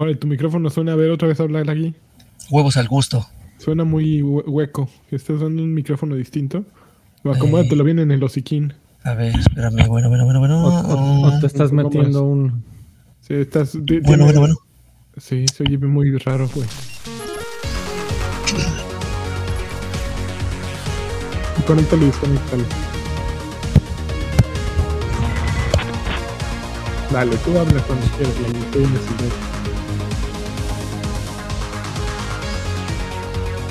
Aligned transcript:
Vale, 0.00 0.14
tu 0.14 0.28
micrófono 0.28 0.70
suena, 0.70 0.92
a 0.92 0.94
ver 0.94 1.10
otra 1.10 1.26
vez 1.26 1.40
hablar 1.40 1.68
aquí. 1.68 1.92
Huevos 2.52 2.76
al 2.76 2.86
gusto. 2.86 3.26
Suena 3.56 3.82
muy 3.82 4.22
hue- 4.22 4.44
hueco. 4.46 4.88
Estás 5.10 5.38
usando 5.38 5.60
un 5.60 5.74
micrófono 5.74 6.14
distinto. 6.14 6.64
Acomódatelo 7.24 7.82
bien 7.82 7.98
en 7.98 8.12
el 8.12 8.22
hociquín. 8.22 8.74
A 9.02 9.14
ver, 9.14 9.34
espérame. 9.36 9.88
Bueno, 9.88 10.08
bueno, 10.08 10.24
bueno, 10.24 10.38
bueno. 10.38 10.64
O, 10.64 10.68
o- 10.68 11.26
o 11.36 11.40
te 11.40 11.48
estás 11.48 11.72
metiendo 11.72 12.22
un. 12.22 12.62
Sí, 13.22 13.34
estás, 13.34 13.72
Bueno, 13.74 13.86
tiene- 13.86 14.22
bueno, 14.22 14.38
bueno. 14.38 14.54
Sí, 15.16 15.46
se 15.52 15.64
oye 15.64 15.76
muy 15.78 16.16
raro, 16.18 16.48
güey. 16.54 16.68
Conéctalo 21.66 22.02
y 22.04 22.06
desconéctalo. 22.06 22.64
Dale, 27.12 27.36
tú 27.38 27.58
hablas 27.58 27.82
cuando 27.82 28.06
quieras, 28.16 28.34
la 28.40 28.58
estoy 28.60 28.84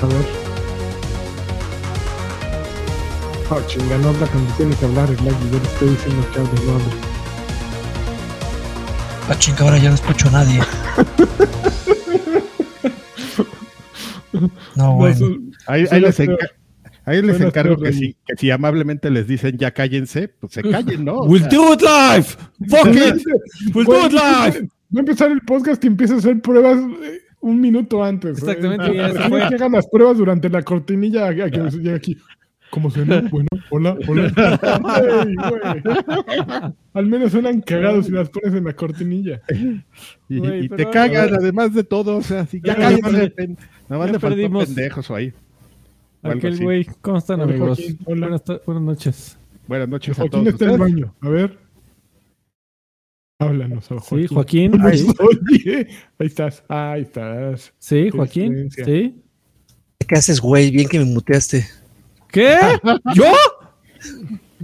A 0.02 0.06
ver. 0.06 0.24
Oh, 3.50 3.60
chinga, 3.66 3.96
no 3.98 4.08
habla 4.10 4.26
cuando 4.26 4.52
tiene 4.54 4.74
que 4.76 4.84
hablar, 4.84 5.08
el 5.08 5.16
Lagui. 5.16 5.50
Yo 5.50 5.58
le 5.58 5.64
estoy 5.64 5.88
diciendo 5.88 6.26
que 6.32 6.38
hable, 6.40 6.64
no 6.66 6.72
hable. 6.72 6.84
Ah, 9.30 9.34
chinga, 9.38 9.60
ahora 9.64 9.78
ya 9.78 9.88
no 9.90 9.94
escucho 9.94 10.28
a 10.28 10.30
nadie. 10.32 10.60
No, 14.32 14.50
No, 14.76 14.94
bueno. 14.96 15.26
Ahí, 15.66 15.84
ahí 15.90 16.00
les, 16.00 16.14
feo. 16.16 16.26
enca- 16.36 16.50
ahí 17.06 17.22
les 17.22 17.36
Suena 17.38 17.46
encargo 17.48 17.76
que 17.78 17.92
si, 17.92 18.14
que 18.24 18.36
si 18.36 18.50
amablemente 18.50 19.10
les 19.10 19.26
dicen 19.26 19.56
ya 19.58 19.72
cállense, 19.72 20.28
pues 20.28 20.52
se 20.52 20.62
callen, 20.62 21.04
¿no? 21.04 21.14
O 21.20 21.24
We'll 21.26 21.40
sea, 21.40 21.48
do 21.50 21.72
it 21.72 21.80
live! 21.80 22.24
Fuck 22.68 22.94
it! 22.94 23.74
We'll 23.74 23.84
do 23.86 24.06
it 24.06 24.12
live! 24.12 24.68
Va 24.94 24.98
a 24.98 25.00
empezar 25.00 25.30
el 25.32 25.40
podcast 25.40 25.82
y 25.82 25.88
empieza 25.88 26.14
a 26.14 26.18
hacer 26.18 26.40
pruebas 26.40 26.78
eh, 26.78 27.18
un 27.40 27.60
minuto 27.60 28.02
antes. 28.02 28.38
¿eh? 28.38 28.40
Exactamente, 28.50 28.94
ya 28.94 29.08
se 29.08 29.14
Quiero 29.14 29.28
fue. 29.28 29.38
que 29.48 29.54
hagan 29.54 29.72
las 29.72 29.86
pruebas 29.88 30.18
durante 30.18 30.48
la 30.48 30.62
cortinilla 30.62 31.26
a, 31.26 31.28
a 31.30 31.50
que 31.50 31.70
llegue 31.70 31.94
aquí. 31.94 32.16
¿Cómo 32.70 32.90
suena? 32.90 33.22
Bueno, 33.30 33.48
hola, 33.70 33.96
hola. 34.06 34.26
Ey, 35.24 35.34
güey. 35.34 36.72
Al 36.92 37.06
menos 37.06 37.32
suenan 37.32 37.62
cagados 37.62 38.06
si 38.06 38.12
las 38.12 38.28
pones 38.28 38.52
en 38.54 38.64
la 38.64 38.74
cortinilla. 38.74 39.40
y, 40.28 40.38
Güey, 40.38 40.64
y 40.66 40.68
te 40.68 40.84
cagan 40.90 41.32
además 41.34 41.72
de 41.72 41.84
todo, 41.84 42.18
o 42.18 42.22
sea, 42.22 42.44
si 42.46 42.60
ya 42.60 42.74
pen- 42.74 43.56
nada 43.88 44.02
más 44.04 44.12
le 44.12 44.18
faltó 44.18 44.36
perdimos. 44.36 44.66
pendejos 44.66 45.10
ahí. 45.10 45.32
Aquel 46.22 46.58
güey, 46.62 46.84
¿cómo 47.00 47.16
están, 47.18 47.40
Hola, 47.40 47.50
amigos? 47.52 47.78
Joaquín, 47.78 47.98
hola. 48.04 48.26
Buenas, 48.28 48.42
buenas 48.66 48.82
noches. 48.84 49.38
Buenas 49.66 49.88
noches 49.88 50.18
a 50.18 50.22
Joaquín 50.22 50.40
todos. 50.44 50.52
está 50.54 50.64
en 50.66 50.70
el 50.72 50.78
baño. 50.78 51.14
A 51.22 51.28
ver. 51.30 51.58
Háblanos, 53.48 53.90
a 53.92 54.00
Sí, 54.00 54.26
Joaquín. 54.26 54.72
Sí, 54.92 55.06
Oye, 55.20 55.86
ahí 56.18 56.26
estás, 56.26 56.64
ahí 56.68 57.02
estás. 57.02 57.72
sí, 57.78 58.10
Joaquín. 58.10 58.68
Sí. 58.70 59.14
¿Qué 60.06 60.14
haces, 60.16 60.40
güey? 60.40 60.70
Bien 60.72 60.88
que 60.88 60.98
me 60.98 61.04
muteaste. 61.04 61.64
¿Qué? 62.32 62.56
¿Yo? 63.14 63.32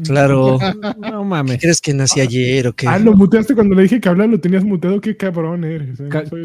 Claro. 0.05 0.59
No 0.99 1.23
mames. 1.23 1.61
¿Crees 1.61 1.81
que 1.81 1.95
nací 1.95 2.21
ayer 2.21 2.67
o 2.67 2.73
qué? 2.73 2.89
Ah, 2.89 2.99
lo 2.99 3.13
muteaste 3.15 3.55
cuando 3.55 3.77
le 3.77 3.83
dije 3.83 4.01
que 4.01 4.09
hablar, 4.09 4.29
lo 4.29 4.41
tenías 4.41 4.65
muteado. 4.65 5.01
Qué 5.01 5.17
cabrón 5.17 5.63
eres. 5.65 6.01
eh. 6.01 6.09
Soy- 6.29 6.45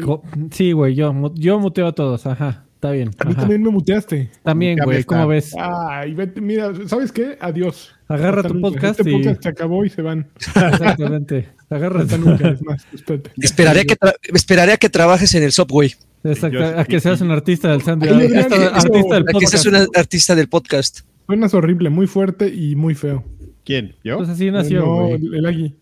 Sí, 0.52 0.70
güey, 0.72 0.94
yo, 0.94 1.32
yo 1.34 1.58
muteo 1.58 1.88
a 1.88 1.92
todos. 1.94 2.26
Ajá, 2.26 2.64
está 2.80 2.92
bien. 2.92 3.10
A 3.18 3.24
mí 3.26 3.32
ajá. 3.32 3.40
también 3.42 3.62
me 3.62 3.68
muteaste. 3.70 4.30
También, 4.42 4.78
güey, 4.82 5.04
¿cómo 5.04 5.28
ves? 5.28 5.54
Ay, 5.60 6.14
vete, 6.14 6.40
mira, 6.40 6.72
¿sabes 6.86 7.12
qué? 7.12 7.36
Adiós. 7.38 7.94
Agarra 8.08 8.40
Hasta 8.40 8.48
tu 8.54 8.60
podcast 8.60 8.98
Este 8.98 9.10
y... 9.10 9.12
podcast 9.12 9.42
se 9.42 9.48
acabó 9.50 9.84
y 9.84 9.90
se 9.90 10.00
van. 10.02 10.26
Exactamente. 10.34 11.48
Agarra 11.68 12.06
tu 12.06 12.18
más. 12.64 12.86
Esperaré 13.36 13.80
a 13.80 13.84
que, 13.84 13.96
tra- 13.98 14.14
esperaré 14.34 14.72
a 14.72 14.76
que 14.78 14.88
trabajes 14.88 15.34
en 15.34 15.42
el 15.42 15.52
Subway. 15.52 15.94
Exacto, 16.24 16.58
Yo- 16.58 16.78
a 16.78 16.84
que 16.86 17.00
seas 17.00 17.20
un 17.20 17.30
artista 17.30 17.68
del 17.68 17.80
Adrián, 17.82 18.20
artista, 18.20 18.58
del 18.58 18.68
A 18.68 18.72
que 19.38 19.46
seas 19.46 19.64
podcast. 19.64 19.66
un 19.66 19.76
artista 19.96 20.34
del 20.34 20.48
podcast. 20.48 21.00
Suenas 21.26 21.54
horrible, 21.54 21.90
muy 21.90 22.06
fuerte 22.06 22.48
y 22.48 22.74
muy 22.76 22.94
feo. 22.94 23.24
¿Quién? 23.64 23.94
¿Yo? 24.02 24.16
Pues 24.16 24.30
así 24.30 24.50
nació, 24.50 24.80
no, 24.80 24.96
güey. 25.06 25.14
el, 25.14 25.34
el 25.34 25.46
Agui. 25.46 25.74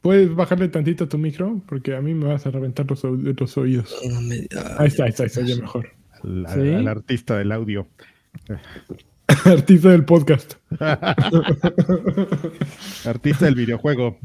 ¿Puedes 0.00 0.34
bajarle 0.34 0.68
tantito 0.68 1.04
a 1.04 1.08
tu 1.08 1.18
micro? 1.18 1.62
Porque 1.68 1.94
a 1.94 2.00
mí 2.00 2.14
me 2.14 2.26
vas 2.26 2.46
a 2.46 2.50
reventar 2.50 2.86
los, 2.88 3.02
los 3.04 3.56
oídos. 3.58 3.94
No 4.10 4.20
me- 4.22 4.46
Ahí 4.78 4.88
está, 4.88 5.04
ahí 5.04 5.10
está, 5.10 5.22
ahí 5.24 5.26
está, 5.28 5.40
ya 5.42 5.56
mejor. 5.56 5.88
Al 6.22 6.88
artista 6.88 7.38
del 7.38 7.52
audio. 7.52 7.86
Artista 9.44 9.90
del 9.90 10.04
podcast. 10.04 10.54
Artista 13.04 13.44
del 13.46 13.54
videojuego. 13.54 14.18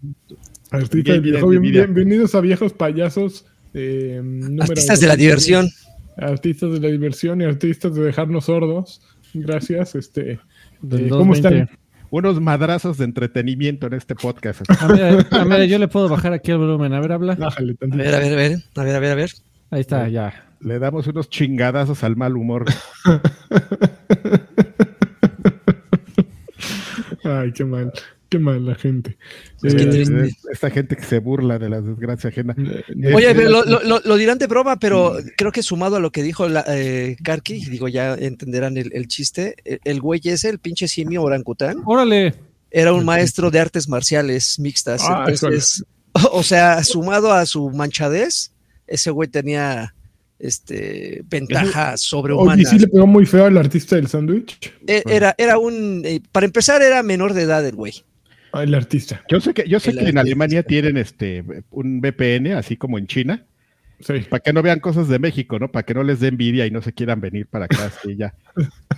Artista 0.72 0.96
Bien, 1.12 1.22
del 1.22 1.22
videojuego. 1.22 1.62
bien, 1.62 1.74
Bienvenidos 1.94 2.36
a 2.36 2.42
Viejos 2.42 2.74
Payasos. 2.74 3.46
eh, 3.74 4.22
Artistas 4.60 5.00
de 5.00 5.08
la 5.08 5.14
200. 5.16 5.18
diversión. 5.18 5.70
Artistas 6.18 6.72
de 6.74 6.80
la 6.80 6.88
diversión 6.90 7.42
y 7.42 7.44
artistas 7.46 7.96
de 7.96 8.04
dejarnos 8.04 8.46
sordos. 8.46 9.02
Gracias. 9.34 9.96
Este, 9.96 10.32
eh, 10.34 10.40
¿Cómo 10.82 11.34
220. 11.34 11.60
están? 11.64 11.80
Unos 12.14 12.40
madrazos 12.40 13.00
de 13.00 13.06
entretenimiento 13.06 13.88
en 13.88 13.94
este 13.94 14.14
podcast. 14.14 14.62
A 14.82 14.86
ver, 14.86 15.26
a 15.32 15.44
ver, 15.46 15.68
yo 15.68 15.80
le 15.80 15.88
puedo 15.88 16.08
bajar 16.08 16.32
aquí 16.32 16.52
el 16.52 16.60
volumen. 16.60 16.94
A 16.94 17.00
ver, 17.00 17.12
habla. 17.12 17.34
Bájale 17.34 17.76
A 17.82 17.86
ver, 17.88 18.14
a 18.14 18.20
ver, 18.20 18.34
a 18.34 18.36
ver. 18.36 18.60
A 18.76 18.84
ver, 18.84 18.96
a 18.96 19.00
ver, 19.00 19.12
a 19.14 19.16
ver. 19.16 19.32
Ahí 19.72 19.82
está, 19.82 20.08
ya. 20.10 20.46
Le 20.60 20.78
damos 20.78 21.08
unos 21.08 21.28
chingadazos 21.28 22.04
al 22.04 22.16
mal 22.16 22.38
humor. 22.38 22.66
Ay, 27.24 27.52
qué 27.52 27.66
mal. 27.66 27.92
Qué 28.34 28.40
mal 28.40 28.66
la 28.66 28.74
gente. 28.74 29.16
Es 29.62 29.76
que 29.76 29.84
Eh, 29.84 29.86
triste. 29.86 30.26
Eh, 30.26 30.32
Esta 30.52 30.72
gente 30.72 30.96
que 30.96 31.04
se 31.04 31.20
burla 31.20 31.60
de 31.60 31.70
la 31.70 31.82
desgracia 31.82 32.30
ajena. 32.32 32.56
eh, 32.58 33.14
Oye, 33.14 33.30
Eh, 33.30 33.36
pero 33.36 33.50
lo, 33.52 33.64
lo- 33.66 33.84
lo- 33.84 34.02
lo 34.04 34.16
dirán 34.18 34.40
de 34.40 34.48
broma, 34.48 34.80
pero 34.80 35.18
creo 35.38 35.52
que 35.52 35.62
sumado 35.62 35.98
a 35.98 36.00
lo 36.00 36.12
que 36.12 36.24
dijo 36.24 36.50
la, 36.50 36.66
eh, 36.68 37.16
Karki, 37.24 37.64
digo, 37.70 37.88
ya 37.88 38.16
entenderán 38.16 38.76
el, 38.78 38.90
el 38.94 39.08
chiste. 39.08 39.56
El, 39.64 39.80
el 39.84 40.02
güey 40.02 40.20
ese, 40.24 40.50
el 40.50 40.58
pinche 40.58 40.88
simio 40.88 41.22
orangután, 41.22 41.84
Órale. 41.86 42.34
era 42.72 42.92
un 42.94 43.06
maestro 43.06 43.52
de 43.52 43.60
artes 43.60 43.88
marciales 43.88 44.58
mixtas. 44.60 45.02
Ah, 45.08 45.26
Entonces, 45.28 45.84
o 46.32 46.42
sea, 46.42 46.84
sumado 46.84 47.32
a 47.34 47.46
su 47.46 47.70
manchadez, 47.70 48.52
ese 48.88 49.12
güey 49.12 49.30
tenía 49.30 49.94
este 50.40 51.24
ventaja 51.30 51.96
sobrehumana. 51.98 52.54
Oye, 52.56 52.66
sí 52.66 52.78
le 52.80 52.88
pegó 52.88 53.08
muy 53.08 53.26
feo 53.26 53.46
al 53.46 53.58
artista 53.58 53.96
del 53.96 54.08
sándwich. 54.08 54.74
E- 54.86 55.04
Era, 55.08 55.34
era 55.38 55.58
un, 55.58 56.02
eh, 56.04 56.20
para 56.34 56.46
empezar, 56.46 56.82
era 56.82 57.02
menor 57.02 57.34
de 57.34 57.44
edad 57.44 57.66
el 57.66 57.76
güey. 57.76 58.04
Ah, 58.54 58.64
El 58.64 58.74
artista. 58.76 59.24
Yo 59.30 59.40
sé 59.42 59.54
que, 59.54 59.68
yo 59.68 59.80
sé 59.80 59.92
El 59.92 59.98
que 60.00 60.10
en. 60.10 60.18
Alemania 60.20 60.64
tienen 60.64 60.96
este 60.98 61.44
un 61.72 62.00
VPN, 62.02 62.54
así 62.54 62.78
como 62.78 62.98
en 63.00 63.08
China, 63.08 63.46
Sí. 64.00 64.14
para 64.30 64.42
que 64.42 64.54
no 64.54 64.62
vean 64.62 64.80
cosas 64.80 65.08
de 65.08 65.18
México, 65.18 65.58
¿no? 65.60 65.72
Para 65.72 65.84
que 65.84 65.94
no 65.94 66.04
les 66.04 66.20
dé 66.20 66.28
envidia 66.28 66.66
y 66.68 66.72
no 66.72 66.82
se 66.82 66.94
quieran 66.94 67.20
venir 67.20 67.48
para 67.48 67.66
acá. 67.66 67.90
sí, 68.04 68.16
ya, 68.16 68.36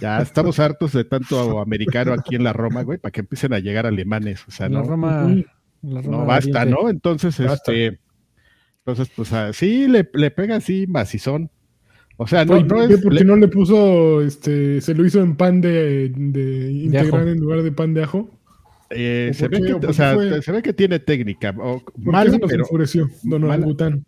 ya 0.01 0.19
estamos 0.21 0.59
hartos 0.59 0.91
de 0.93 1.03
tanto 1.05 1.59
americano 1.59 2.11
aquí 2.13 2.35
en 2.35 2.43
la 2.43 2.53
Roma, 2.53 2.81
güey, 2.83 2.97
para 2.97 3.11
que 3.11 3.21
empiecen 3.21 3.53
a 3.53 3.59
llegar 3.59 3.85
alemanes. 3.85 4.43
O 4.47 4.51
sea, 4.51 4.67
La 4.67 4.79
no, 4.79 4.83
Roma. 4.85 5.25
Ujú. 5.25 5.45
la 5.83 6.01
Roma 6.01 6.17
no 6.17 6.25
basta, 6.25 6.61
Oriente. 6.61 6.81
¿no? 6.83 6.89
Entonces, 6.89 7.37
Basta. 7.39 7.71
este, 7.71 7.99
entonces, 8.79 9.09
pues 9.15 9.31
ah, 9.33 9.53
sí, 9.53 9.87
le, 9.87 10.09
le 10.13 10.31
pega 10.31 10.57
así 10.57 10.85
macizón. 10.87 11.49
O 12.17 12.27
sea, 12.27 12.43
no, 12.45 12.59
no 12.59 12.67
¿por 12.67 12.87
qué? 12.87 12.93
es. 12.95 13.01
Porque 13.01 13.19
le- 13.19 13.25
no 13.25 13.35
le 13.37 13.47
puso, 13.47 14.21
este, 14.21 14.81
se 14.81 14.93
lo 14.95 15.05
hizo 15.05 15.21
en 15.21 15.35
pan 15.35 15.61
de, 15.61 16.09
de 16.09 16.71
integral 16.71 17.27
en 17.29 17.39
lugar 17.39 17.61
de 17.61 17.71
pan 17.71 17.93
de 17.93 18.03
ajo. 18.03 18.29
Eh, 18.95 19.29
¿O 19.31 19.33
se, 19.33 19.47
ve 19.47 19.61
que, 19.61 19.73
¿O 19.73 19.77
por 19.79 19.85
o 19.85 19.87
qué 19.89 19.93
sea, 19.93 20.13
fue? 20.13 20.41
se 20.41 20.51
ve 20.51 20.61
que 20.61 20.73
tiene 20.73 20.99
técnica. 20.99 21.49
O, 21.57 21.79
¿Por 21.83 21.93
qué 21.93 22.01
mal, 22.11 22.31
se 22.31 22.39
nos 22.39 22.49
pero. 22.49 22.63
enfureció, 22.63 23.09
don. 23.23 23.43
Orangután? 23.43 24.05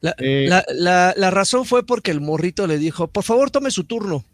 La, 0.00 0.14
Eh, 0.18 0.46
la- 0.48 0.64
la- 0.74 1.14
la 1.16 1.30
razón 1.30 1.64
fue 1.64 1.86
porque 1.86 2.10
el 2.10 2.20
morrito 2.20 2.66
le 2.66 2.78
dijo, 2.78 3.06
por 3.08 3.22
favor, 3.24 3.50
tome 3.50 3.70
su 3.70 3.84
turno. 3.84 4.24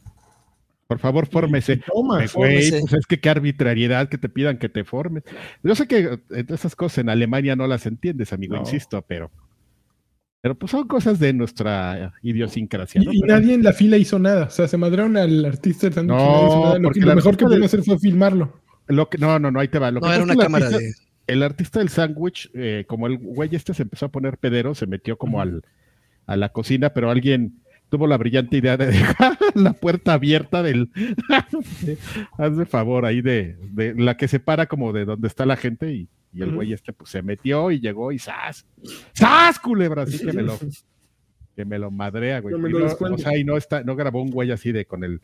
Por 0.86 0.98
favor, 0.98 1.26
fórmese. 1.26 1.76
Toma, 1.86 2.14
Güey, 2.16 2.28
fórmese. 2.28 2.80
pues 2.80 2.92
es 2.94 3.06
que 3.06 3.20
qué 3.20 3.28
arbitrariedad 3.28 4.08
que 4.08 4.16
te 4.16 4.30
pidan 4.30 4.58
que 4.58 4.70
te 4.70 4.84
formes. 4.84 5.22
Yo 5.62 5.74
sé 5.74 5.86
que 5.86 6.18
eh, 6.30 6.44
esas 6.48 6.74
cosas 6.74 6.98
en 6.98 7.10
Alemania 7.10 7.54
no 7.56 7.66
las 7.66 7.84
entiendes, 7.84 8.32
amigo, 8.32 8.54
No. 8.54 8.60
insisto, 8.62 9.04
pero. 9.06 9.30
Pero 10.40 10.54
pues 10.54 10.70
son 10.70 10.86
cosas 10.88 11.18
de 11.18 11.32
nuestra 11.34 12.14
idiosincrasia. 12.22 13.02
¿no? 13.02 13.12
Y, 13.12 13.18
y 13.18 13.20
Pero- 13.20 13.34
nadie 13.38 13.54
en 13.54 13.62
la 13.64 13.72
fila 13.74 13.96
hizo 13.98 14.18
nada. 14.18 14.44
O 14.46 14.50
sea, 14.50 14.68
se 14.68 14.76
madrearon 14.78 15.16
al 15.18 15.44
artista 15.44 15.88
del 15.88 15.94
sándwich 15.94 16.16
y 16.18 16.22
No, 16.22 16.30
nadie 16.32 16.46
hizo 16.46 16.60
nada. 16.64 16.78
Lo, 16.78 16.90
que- 16.90 17.00
mejor 17.00 17.36
que 17.36 17.44
pudieron 17.44 17.50
del- 17.60 17.64
hacer 17.64 17.82
fue 17.82 17.98
filmarlo. 17.98 18.60
Lo 18.88 19.08
que, 19.08 19.18
no, 19.18 19.38
no, 19.38 19.50
no, 19.50 19.60
ahí 19.60 19.68
te 19.68 19.78
va. 19.78 19.90
Lo 19.90 20.00
No 20.00 20.06
que 20.08 20.14
era 20.14 20.24
pasa 20.24 20.24
una 20.24 20.32
es 20.32 20.36
que 20.38 20.42
el 20.42 20.46
cámara 20.46 20.66
artista- 20.66 21.00
de... 21.00 21.08
El 21.32 21.42
artista 21.42 21.78
del 21.80 21.88
sándwich, 21.90 22.50
eh, 22.54 22.84
como 22.88 23.06
el 23.06 23.18
güey 23.18 23.54
este 23.54 23.74
se 23.74 23.82
empezó 23.82 24.06
a 24.06 24.10
poner 24.10 24.38
pedero, 24.38 24.74
se 24.74 24.86
metió 24.86 25.18
como 25.18 25.42
al, 25.42 25.62
a 26.26 26.36
la 26.36 26.48
cocina, 26.48 26.94
pero 26.94 27.10
alguien 27.10 27.60
tuvo 27.90 28.06
la 28.06 28.16
brillante 28.16 28.56
idea 28.56 28.76
de 28.78 28.86
dejar 28.92 29.36
la 29.54 29.74
puerta 29.74 30.14
abierta 30.14 30.62
del. 30.62 30.90
Hazme 32.38 32.64
favor 32.66 33.04
ahí 33.04 33.20
de, 33.20 33.56
de 33.72 33.94
la 33.94 34.16
que 34.16 34.28
separa 34.28 34.66
como 34.66 34.92
de 34.92 35.04
donde 35.04 35.28
está 35.28 35.44
la 35.46 35.56
gente 35.56 35.92
y, 35.92 36.08
y 36.32 36.42
el 36.42 36.54
güey 36.54 36.72
este 36.72 36.92
pues 36.92 37.10
se 37.10 37.22
metió 37.22 37.70
y 37.70 37.80
llegó 37.80 38.12
y 38.12 38.18
¡zas! 38.18 38.66
¡zas, 39.16 39.58
culebra! 39.58 40.02
Así 40.02 40.18
que 40.24 40.32
me 40.32 40.42
lo, 40.42 40.58
que 41.56 41.64
me 41.64 41.78
lo 41.78 41.90
madrea, 41.90 42.40
güey. 42.40 42.54
Me 42.56 42.70
Y 42.70 42.72
no, 42.72 42.78
descuente. 42.80 43.22
o 43.22 43.24
sea, 43.24 43.36
y 43.38 43.44
no 43.44 43.56
está, 43.56 43.82
no 43.82 43.96
grabó 43.96 44.22
un 44.22 44.30
güey 44.30 44.50
así 44.50 44.72
de 44.72 44.84
con 44.86 45.04
el 45.04 45.20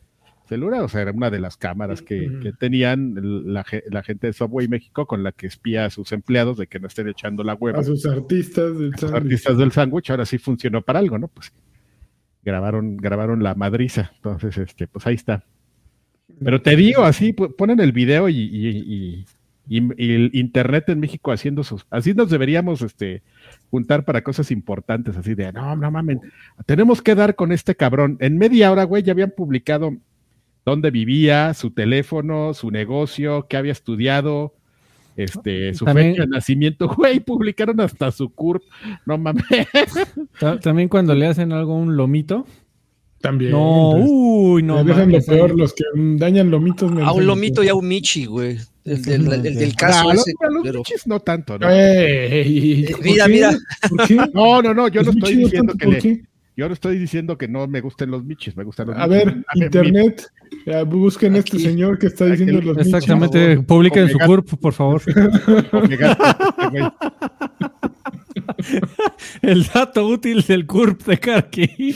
celular, 0.47 0.81
o 0.81 0.87
sea, 0.87 1.01
era 1.01 1.11
una 1.11 1.29
de 1.29 1.39
las 1.39 1.57
cámaras 1.57 2.01
que, 2.01 2.29
tenían 2.59 3.15
la, 3.53 3.63
ge- 3.63 3.83
la 3.89 4.03
gente 4.03 4.27
de 4.27 4.33
Subway 4.33 4.67
México 4.67 5.05
con 5.05 5.23
la 5.23 5.31
que 5.31 5.47
espía 5.47 5.85
a 5.85 5.89
sus 5.89 6.11
empleados 6.11 6.57
de 6.57 6.67
que 6.67 6.79
no 6.79 6.87
estén 6.87 7.07
echando 7.07 7.43
la 7.43 7.53
hueva. 7.55 7.79
A 7.79 7.83
sus 7.83 8.05
artistas 8.05 8.77
del 8.77 8.95
sándwich. 8.95 9.21
artistas 9.23 9.57
del 9.57 9.71
sándwich, 9.71 10.09
ahora 10.11 10.25
sí 10.25 10.37
funcionó 10.37 10.81
para 10.81 10.99
algo, 10.99 11.17
¿no? 11.17 11.27
Pues 11.27 11.51
grabaron, 12.43 12.97
grabaron 12.97 13.41
la 13.43 13.55
madriza, 13.55 14.11
entonces, 14.15 14.57
este, 14.57 14.87
pues 14.87 15.05
ahí 15.07 15.15
está. 15.15 15.43
Pero 16.43 16.61
te 16.61 16.75
digo, 16.75 17.03
así 17.03 17.33
ponen 17.33 17.79
el 17.79 17.91
video 17.91 18.29
y, 18.29 18.37
y- 18.37 18.67
y- 18.77 19.25
y- 19.67 19.81
y 19.97 20.13
el 20.13 20.29
internet 20.33 20.89
en 20.89 20.99
México 20.99 21.31
haciendo 21.31 21.63
sus, 21.63 21.87
así 21.89 22.13
nos 22.13 22.29
deberíamos, 22.29 22.81
este, 22.83 23.23
juntar 23.71 24.05
para 24.05 24.21
cosas 24.23 24.51
importantes, 24.51 25.17
así 25.17 25.33
de, 25.33 25.51
no, 25.53 25.75
no 25.75 25.89
mamen, 25.89 26.19
tenemos 26.67 27.01
que 27.01 27.15
dar 27.15 27.35
con 27.35 27.51
este 27.51 27.73
cabrón. 27.75 28.17
En 28.19 28.37
media 28.37 28.71
hora, 28.71 28.83
güey, 28.83 29.01
ya 29.01 29.13
habían 29.13 29.31
publicado 29.35 29.95
dónde 30.65 30.91
vivía, 30.91 31.53
su 31.53 31.71
teléfono, 31.71 32.53
su 32.53 32.71
negocio, 32.71 33.45
qué 33.47 33.57
había 33.57 33.71
estudiado, 33.71 34.53
este, 35.15 35.73
su 35.73 35.85
También- 35.85 36.11
fecha 36.11 36.23
de 36.23 36.27
nacimiento, 36.29 36.87
güey, 36.97 37.19
publicaron 37.19 37.79
hasta 37.79 38.11
su 38.11 38.29
CURP, 38.33 38.63
no 39.05 39.17
mames. 39.17 39.43
Ta- 40.39 40.59
También 40.59 40.89
cuando 40.89 41.13
le 41.15 41.27
hacen 41.27 41.51
algo 41.51 41.73
a 41.73 41.77
un 41.77 41.95
lomito. 41.95 42.45
También. 43.21 43.51
No, 43.51 43.91
uy, 43.97 44.61
no. 44.61 44.75
me 44.75 44.83
dejan 44.83 45.03
lo 45.05 45.07
mames, 45.13 45.25
peor, 45.25 45.57
los 45.57 45.73
que 45.73 45.83
dañan 45.95 46.51
lomitos. 46.51 46.91
me 46.91 47.01
A 47.01 47.11
un 47.11 47.25
lomito 47.25 47.61
lo 47.61 47.65
y 47.65 47.69
a 47.69 47.75
un 47.75 47.87
Michi, 47.87 48.25
güey. 48.25 48.57
El 48.83 49.01
del, 49.01 49.31
el 49.33 49.55
del 49.55 49.75
caso 49.75 50.09
Ah, 50.09 50.13
ese. 50.13 50.31
los, 50.41 50.53
los 50.53 50.63
pero- 50.63 50.79
bichis 50.79 51.07
no 51.07 51.19
tanto, 51.19 51.57
¿no? 51.57 51.67
Ey, 51.67 52.83
Eh, 52.83 52.91
¿por 52.91 53.03
mira, 53.03 53.25
qué? 53.25 53.31
mira. 53.31 53.57
¿Por 53.89 54.07
qué? 54.07 54.15
No, 54.31 54.61
no, 54.61 54.73
no, 54.75 54.87
yo 54.89 55.01
no 55.01 55.09
¿Es 55.09 55.15
estoy 55.17 55.35
diciendo 55.37 55.73
tanto? 55.73 55.77
que 55.79 55.85
¿Por 55.85 55.93
le- 55.95 56.01
qué? 56.01 56.23
Yo 56.57 56.67
no 56.67 56.73
estoy 56.73 56.97
diciendo 56.97 57.37
que 57.37 57.47
no 57.47 57.67
me 57.67 57.81
gusten 57.81 58.11
los 58.11 58.23
michis, 58.23 58.55
me 58.55 58.63
gustan 58.63 58.87
los 58.87 58.97
A 58.97 59.07
michis. 59.07 59.25
ver, 59.25 59.43
internet, 59.55 60.23
busquen 60.87 61.35
este 61.35 61.59
señor 61.59 61.99
que 61.99 62.07
está 62.07 62.25
diciendo 62.25 62.61
los 62.61 62.77
michis. 62.77 62.93
Exactamente, 62.93 63.57
publiquen 63.61 64.09
su. 64.09 64.17
CURP, 64.19 64.55
por 64.59 64.73
favor. 64.73 65.01
Este. 65.85 66.07
El 69.41 69.65
dato 69.65 70.07
útil 70.07 70.41
del 70.41 70.65
CURP 70.65 71.03
de 71.03 71.17
Karki. 71.19 71.95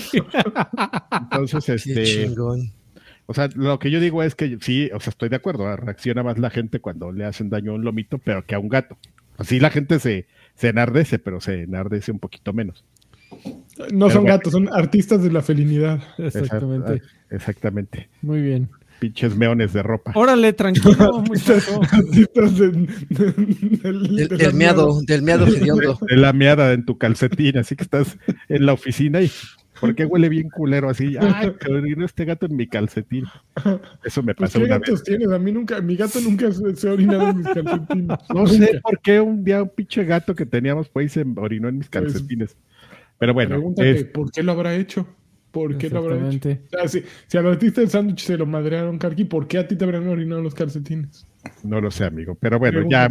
Entonces, 1.32 1.66
Qué 1.66 1.74
este, 1.76 2.04
chingón. 2.04 2.72
o 3.26 3.34
sea, 3.34 3.50
lo 3.56 3.80
que 3.80 3.92
yo 3.92 4.00
digo 4.00 4.24
es 4.24 4.36
que 4.36 4.58
sí, 4.62 4.90
o 4.94 5.00
sea, 5.00 5.12
estoy 5.12 5.30
de 5.30 5.36
acuerdo, 5.38 5.72
¿eh? 5.72 5.76
reacciona 5.78 6.24
más 6.24 6.38
la 6.38 6.50
gente 6.50 6.80
cuando 6.80 7.12
le 7.12 7.26
hacen 7.26 7.50
daño 7.50 7.72
a 7.72 7.76
un 7.76 7.84
lomito, 7.84 8.18
pero 8.20 8.46
que 8.46 8.56
a 8.56 8.60
un 8.60 8.70
gato. 8.70 8.98
Así 9.38 9.60
la 9.60 9.70
gente 9.70 10.00
se, 10.00 10.28
se 10.56 10.70
enardece, 10.70 11.20
pero 11.20 11.40
se 11.40 11.64
enardece 11.64 12.12
un 12.12 12.20
poquito 12.20 12.52
menos. 12.54 12.84
No 13.94 14.10
son 14.10 14.24
bueno. 14.24 14.38
gatos, 14.38 14.52
son 14.54 14.70
artistas 14.72 15.24
de 15.24 15.32
la 15.32 15.42
felinidad. 15.42 16.00
Exactamente. 16.18 16.94
Exact- 16.96 17.04
Exactamente. 17.32 18.10
Muy 18.22 18.42
bien. 18.42 18.70
Pinches 19.00 19.36
meones 19.38 19.72
de 19.72 19.82
ropa. 19.82 20.12
Órale, 20.16 20.52
tranquilo, 20.52 21.22
muchacho. 21.28 21.80
Artistas 21.92 22.58
de- 22.58 22.72
de- 22.72 23.32
del, 23.32 23.80
Del, 23.82 24.16
de 24.16 24.28
del 24.38 24.48
la 24.48 24.54
meado, 24.54 25.00
del 25.08 25.22
meado 25.22 25.48
hediondo. 25.48 25.98
De 26.08 26.18
la 26.18 26.34
meada 26.34 26.74
en 26.74 26.86
tu 26.86 26.98
calcetín, 26.98 27.58
así 27.58 27.76
que 27.78 27.84
estás 27.84 28.18
en 28.50 28.66
la 28.66 28.74
oficina 28.74 29.22
y 29.22 29.32
¿por 29.80 29.96
qué 29.96 30.06
huele 30.06 30.28
bien 30.28 30.50
culero 30.50 30.90
así? 30.90 31.16
Ay, 31.18 31.54
que 31.58 31.72
orinó 31.72 32.04
este 32.06 32.26
gato 32.26 32.48
en 32.48 32.58
mi 32.58 32.68
calcetín. 32.68 33.24
Eso 34.04 34.22
me 34.22 34.34
Pues, 34.36 34.50
pasó 34.52 34.60
¿Qué 34.60 34.66
una 34.66 34.80
gatos 34.80 34.96
vez. 34.96 35.04
tienes? 35.04 35.30
A 35.32 35.40
mí 35.40 35.54
nunca, 35.54 35.80
mi 35.80 35.96
gato 35.96 36.20
nunca 36.20 36.52
se, 36.52 36.76
se 36.76 36.90
ha 36.90 36.92
orinado 36.92 37.30
en 37.30 37.38
mis 37.38 37.48
calcetines. 37.48 38.18
No 38.34 38.48
sé 38.48 38.82
por 38.84 39.00
qué 39.00 39.22
un 39.22 39.46
día 39.46 39.64
un 39.64 39.70
pinche 39.70 40.04
gato 40.04 40.36
que 40.36 40.46
teníamos 40.46 40.90
pues 40.90 41.14
se 41.14 41.26
orinó 41.38 41.70
en 41.70 41.78
mis 41.78 41.88
Pues, 41.88 42.04
calcetines. 42.04 42.58
Pero 43.20 43.34
bueno, 43.34 43.50
Pregúntate, 43.52 43.92
es- 43.92 44.04
¿por 44.06 44.32
qué 44.32 44.42
lo 44.44 44.54
habrá 44.54 44.76
hecho? 44.76 45.06
¿Por 45.52 45.78
qué 45.78 45.90
lo 45.90 46.00
habrá 46.00 46.16
hecho? 46.16 46.28
Exactamente. 46.50 46.68
O 46.68 46.80
sea, 46.80 46.88
si, 46.88 47.04
si 47.28 47.38
al 47.38 47.48
artista 47.48 47.82
del 47.82 47.90
sándwich 47.90 48.24
se 48.24 48.38
lo 48.38 48.46
madrearon, 48.46 48.98
Karki, 49.00 49.26
¿por 49.26 49.48
qué 49.48 49.58
a 49.58 49.68
ti 49.68 49.76
te 49.76 49.84
habrán 49.84 50.08
orinado 50.08 50.42
los 50.42 50.54
calcetines? 50.56 51.26
no 51.64 51.80
lo 51.82 51.90
sé, 51.92 52.06
amigo. 52.06 52.36
Pero 52.40 52.60
bueno, 52.60 52.84
ya. 52.90 53.08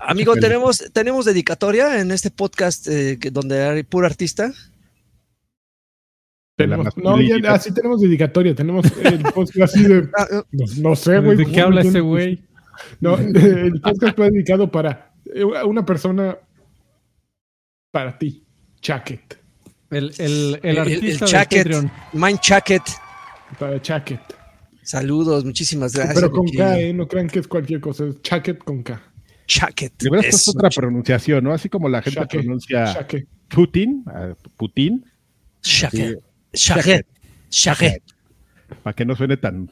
Amigo, 0.00 0.34
tenemos, 0.36 0.90
tenemos 0.92 1.24
dedicatoria 1.24 2.00
en 2.00 2.10
este 2.12 2.30
podcast 2.30 2.86
eh, 2.88 3.18
que- 3.20 3.30
donde 3.30 3.62
hay 3.62 3.82
puro 3.82 4.06
artista. 4.06 4.52
Tenemos- 6.56 6.96
no, 6.96 7.20
ya, 7.20 7.52
así 7.54 7.72
tenemos 7.72 8.00
dedicatoria, 8.00 8.54
tenemos 8.54 8.84
el 9.04 9.22
podcast 9.22 9.74
así 9.74 9.84
de... 9.84 10.08
Ah, 10.18 10.26
eh, 10.30 10.42
No, 10.50 10.64
no 10.90 10.96
sé, 10.96 11.20
güey. 11.20 11.36
¿De 11.36 11.46
qué 11.46 11.60
habla 11.60 11.82
ese 11.82 12.00
güey? 12.00 12.42
No, 13.00 13.16
el 13.16 13.80
podcast 13.80 14.16
fue 14.16 14.30
dedicado 14.30 14.70
para 14.70 15.12
eh, 15.32 15.44
una 15.44 15.84
persona 15.86 16.36
para 17.92 18.18
ti, 18.18 18.44
Chacket, 18.80 19.38
El, 19.90 20.12
el, 20.18 20.20
el 20.20 20.58
El- 20.60 20.60
el 20.62 20.78
artista 20.78 21.24
de 21.24 21.30
Chacket. 21.30 21.62
Patreon. 21.64 21.90
Mind 22.12 22.40
Chacket. 22.40 22.82
para 23.58 23.80
Chacket. 23.82 24.20
Saludos, 24.82 25.44
muchísimas 25.44 25.92
gracias. 25.92 26.14
Pero 26.14 26.30
con. 26.30 26.46
K, 26.48 26.78
¿eh? 26.80 26.92
No 26.94 27.06
crean 27.06 27.28
que 27.28 27.40
es 27.40 27.48
cualquier 27.48 27.80
cosa, 27.80 28.06
es 28.06 28.22
Chacket 28.22 28.58
con 28.58 28.82
K. 28.82 29.00
Le 29.48 30.10
hubieras 30.10 30.26
puesto 30.30 30.50
Eso, 30.50 30.50
otra 30.52 30.68
pronunciación, 30.70 31.42
¿no? 31.44 31.52
Así 31.52 31.68
como 31.68 31.88
la 31.88 32.02
gente 32.02 32.26
pronuncia. 32.26 33.06
Putin, 33.48 34.04
ah, 34.06 34.34
Putin, 34.56 35.04
Chacket. 35.62 36.20
Chacket. 36.52 37.06
Chacket. 37.50 38.02
para 38.82 38.94
que 38.94 39.04
no 39.06 39.16
suene 39.16 39.36
tan 39.38 39.70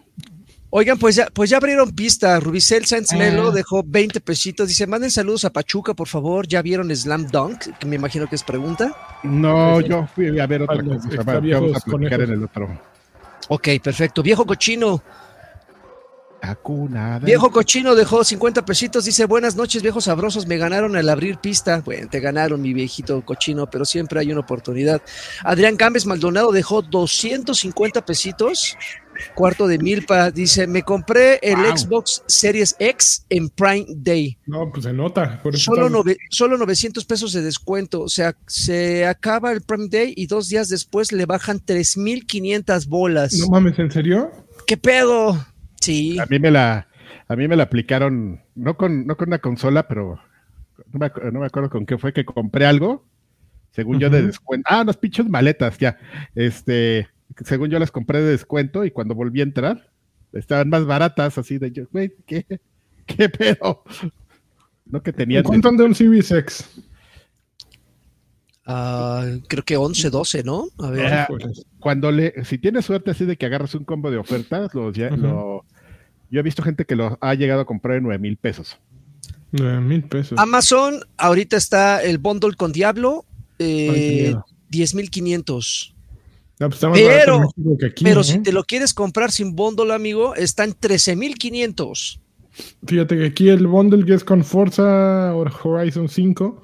Oigan, 0.79 0.99
pues 0.99 1.17
ya, 1.17 1.29
pues 1.33 1.49
ya 1.49 1.57
abrieron 1.57 1.91
pista. 1.93 2.39
Rubicel 2.39 2.85
Sáenz 2.85 3.15
Melo 3.15 3.49
Ah. 3.49 3.51
dejó 3.51 3.83
20 3.83 4.21
pesitos. 4.21 4.69
Dice, 4.69 4.87
manden 4.87 5.11
saludos 5.11 5.47
a 5.47 5.51
Pachuca, 5.51 5.95
por 5.95 6.07
favor. 6.07 6.47
¿Ya 6.47 6.61
vieron 6.61 6.95
Slam 6.95 7.29
Dunk? 7.29 7.79
Que 7.79 7.87
me 7.87 7.97
imagino 7.97 8.27
que 8.29 8.37
es 8.37 8.43
pregunta. 8.43 8.95
No, 9.23 9.81
yo 9.81 10.07
fui 10.15 10.39
a 10.39 10.47
ver 10.47 10.61
otra 10.65 10.85
cosa. 10.85 11.23
va, 11.23 11.41
Vamos 11.41 11.77
a 11.79 11.81
platicar 11.81 12.21
en 12.21 12.31
el 12.31 12.45
otro. 12.45 12.79
Ok, 13.49 13.69
perfecto. 13.83 14.23
Viejo 14.23 14.45
cochino. 14.45 15.03
Acunada. 16.43 17.21
Viejo 17.21 17.51
cochino 17.51 17.95
dejó 17.95 18.23
50 18.23 18.63
pesitos. 18.67 19.07
Dice, 19.07 19.25
buenas 19.25 19.57
noches, 19.57 19.81
viejos 19.81 20.05
sabrosos. 20.05 20.47
Me 20.47 20.59
ganaron 20.59 20.95
al 20.95 21.09
abrir 21.09 21.39
pista. 21.39 21.81
Bueno, 21.87 22.07
te 22.11 22.21
ganaron, 22.21 22.61
mi 22.61 22.75
viejito 22.75 23.25
cochino, 23.25 23.71
pero 23.71 23.87
siempre 23.87 24.21
hay 24.21 24.31
una 24.31 24.43
oportunidad. 24.43 25.01
Adrián 25.43 25.79
Gámez 25.79 26.05
Maldonado 26.05 26.53
dejó 26.53 26.83
250 26.83 28.05
pesitos. 28.05 28.77
Cuarto 29.35 29.67
de 29.67 29.79
milpa. 29.79 30.31
Dice, 30.31 30.67
me 30.67 30.83
compré 30.83 31.39
el 31.43 31.57
Wow. 31.57 31.77
Xbox 31.77 32.23
Series 32.27 32.77
X 32.79 33.27
en 33.29 33.49
Prime 33.49 33.87
Day. 33.97 34.39
No, 34.47 34.71
pues 34.73 34.85
se 34.85 34.93
nota. 34.93 35.41
Por 35.43 35.55
eso 35.55 35.65
Solo, 35.75 35.89
nove- 35.89 36.17
solo 36.31 36.57
900 36.59 37.05
pesos 37.05 37.33
de 37.33 37.43
descuento. 37.43 38.03
O 38.03 38.09
sea, 38.09 38.37
se 38.47 39.07
acaba 39.07 39.53
el 39.53 39.63
Prime 39.63 39.89
Day 39.91 40.13
y 40.17 40.27
dos 40.27 40.49
días 40.49 40.69
después 40.69 41.13
le 41.13 41.27
bajan 41.27 41.61
3.500 41.61 42.87
bolas. 42.89 43.35
No 43.39 43.49
mames, 43.49 43.79
¿en 43.79 43.91
serio? 43.91 44.31
¿Qué 44.67 44.77
pedo? 44.77 45.45
Sí. 45.81 46.19
A 46.19 46.27
mí 46.27 46.39
me 46.39 46.51
la, 46.51 46.89
a 47.29 47.37
mí 47.37 47.47
me 47.49 47.57
la 47.57 47.65
aplicaron, 47.65 48.41
no 48.55 48.77
con, 48.77 49.07
no 49.07 49.17
con 49.17 49.29
una 49.29 49.39
consola, 49.39 49.87
pero 49.89 50.19
no 50.93 50.99
me, 50.99 51.11
no 51.33 51.41
me 51.41 51.47
acuerdo 51.47 51.71
con 51.71 51.87
qué 51.87 51.99
fue 51.99 52.13
que 52.13 52.25
compré 52.25 52.67
algo, 52.67 53.07
según 53.73 53.99
yo 54.01 54.11
de 54.11 54.23
descuento. 54.23 54.67
Ah, 54.71 54.83
unas 54.83 54.97
pinches 54.97 55.29
maletas, 55.29 55.79
ya. 55.79 55.97
Este, 56.35 57.09
según 57.45 57.71
yo 57.71 57.79
las 57.79 57.91
compré 57.91 58.21
de 58.21 58.31
descuento 58.31 58.85
y 58.85 58.91
cuando 58.91 59.15
volví 59.15 59.41
a 59.41 59.45
entrar, 59.45 59.91
estaban 60.33 60.69
más 60.69 60.85
baratas, 60.87 61.39
así 61.39 61.59
de 61.59 61.73
yo, 61.73 61.85
güey, 61.93 62.15
¿qué, 62.27 62.47
¿qué 63.07 63.29
pedo? 63.29 63.83
No 64.89 65.03
que 65.03 65.13
tenían. 65.13 65.43
¿Cuánto 65.43 65.73
de 65.73 65.83
un 65.83 65.97
Series 65.97 66.31
X? 66.31 66.65
Uh, 68.69 69.41
creo 69.49 69.65
que 69.65 69.77
11, 69.77 70.11
12, 70.11 70.45
¿no? 70.45 70.69
A 70.79 70.91
ver. 70.91 71.07
Ah, 71.13 71.27
pues. 71.29 71.67
Cuando 71.81 72.13
le, 72.13 72.45
si 72.45 72.59
tienes 72.59 72.85
suerte 72.85 73.11
así 73.11 73.25
de 73.25 73.37
que 73.37 73.47
agarras 73.47 73.75
un 73.75 73.85
combo 73.85 74.13
de 74.13 74.17
ofertas, 74.17 74.73
los, 74.75 74.95
ya, 74.95 75.13
uh 75.13 75.17
lo, 75.17 75.65
yo 76.31 76.41
he 76.41 76.43
visto 76.43 76.63
gente 76.63 76.85
que 76.85 76.97
lo 76.97 77.19
ha 77.21 77.35
llegado 77.35 77.63
a 77.63 77.65
comprar 77.65 77.97
en 77.97 78.05
9 78.05 78.19
mil 78.19 78.37
pesos. 78.37 78.79
9 79.53 79.81
mil 79.81 80.05
pesos. 80.05 80.39
Amazon, 80.39 81.01
ahorita 81.17 81.57
está 81.57 82.03
el 82.03 82.19
bundle 82.19 82.55
con 82.55 82.73
Diablo, 82.73 83.25
eh, 83.59 84.35
10 84.71 84.95
mil 84.95 85.11
500. 85.11 85.96
No, 86.59 86.69
pues 86.69 86.77
está 86.77 86.89
más 86.89 86.99
pero- 86.99 87.39
barato 87.39 87.53
en 87.57 87.63
México 87.65 87.79
que 87.79 87.87
aquí, 87.87 88.05
Pero 88.05 88.21
¿eh? 88.21 88.25
si 88.25 88.39
te 88.39 88.53
lo 88.53 88.65
quieres 88.65 88.95
comprar 88.95 89.31
sin 89.31 89.55
bundle, 89.55 89.93
amigo, 89.93 90.35
está 90.35 90.65
en 90.65 90.73
13.500. 90.75 92.21
Fíjate 92.87 93.17
que 93.19 93.27
aquí 93.27 93.49
el 93.51 93.67
bundle 93.67 94.05
que 94.07 94.15
es 94.15 94.25
con 94.25 94.43
Forza 94.43 95.35
Horizon 95.35 96.09
5 96.09 96.63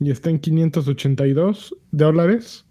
y 0.00 0.10
está 0.10 0.30
en 0.30 0.38
582 0.38 1.74
dólares. 1.90 2.64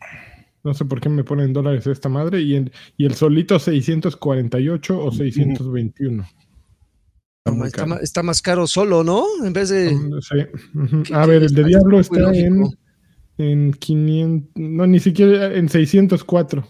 No 0.63 0.73
sé 0.73 0.83
por 0.85 0.99
qué 0.99 1.09
me 1.09 1.23
ponen 1.23 1.53
dólares 1.53 1.85
esta 1.85 2.09
madre. 2.09 2.41
Y, 2.41 2.55
en- 2.55 2.71
y 2.97 3.05
el 3.05 3.13
solito 3.13 3.59
648 3.59 4.99
o 4.99 5.11
621. 5.11 6.25
Está 7.63 7.85
Está, 8.01 8.23
más 8.23 8.41
caro 8.41 8.65
solo, 8.65 9.03
¿no? 9.03 9.23
En 9.45 9.53
vez 9.53 9.69
de... 9.69 9.89
Sí. 10.21 10.35
¿Qué- 11.03 11.13
A 11.13 11.27
ver, 11.27 11.43
el 11.43 11.53
de? 11.53 11.63
Diablo 11.65 11.99
está 11.99 12.33
en. 12.35 12.63
En 13.37 13.71
500. 13.73 14.51
No, 14.55 14.87
ni 14.87 14.99
siquiera 14.99 15.53
en 15.53 15.69
604. 15.69 16.65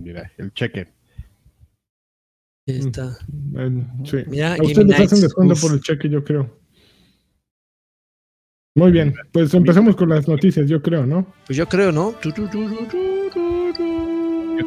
Mira, 0.00 0.30
el 0.38 0.52
cheque. 0.54 0.88
Ahí 2.68 2.78
está. 2.78 3.16
En- 3.54 3.88
sí. 4.04 4.18
Mira, 4.28 4.54
A 4.54 4.62
ustedes 4.62 4.86
les 4.86 5.00
hacen 5.00 5.20
descuento 5.20 5.54
uf. 5.54 5.60
por 5.62 5.72
el 5.72 5.80
cheque, 5.80 6.08
yo 6.08 6.22
creo. 6.24 6.58
Muy 8.74 8.90
bien, 8.90 9.14
pues 9.32 9.52
empecemos 9.52 9.96
con 9.96 10.08
las 10.08 10.26
noticias, 10.26 10.66
yo 10.66 10.80
creo, 10.80 11.04
¿no? 11.04 11.26
Pues 11.46 11.58
yo 11.58 11.68
creo, 11.68 11.92
¿no? 11.92 12.14
Yo 12.22 12.32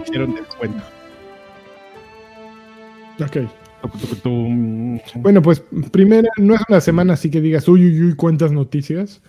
quisieron 0.03 0.35
descuento. 0.35 0.83
Ok. 3.19 3.37
Bueno, 5.15 5.41
pues 5.41 5.63
primera, 5.91 6.29
no 6.37 6.53
es 6.55 6.61
una 6.69 6.81
semana 6.81 7.13
así 7.13 7.31
que 7.31 7.41
digas, 7.41 7.67
uy, 7.67 7.83
uy, 7.85 8.03
uy, 8.03 8.15
cuántas 8.15 8.51
noticias. 8.51 9.21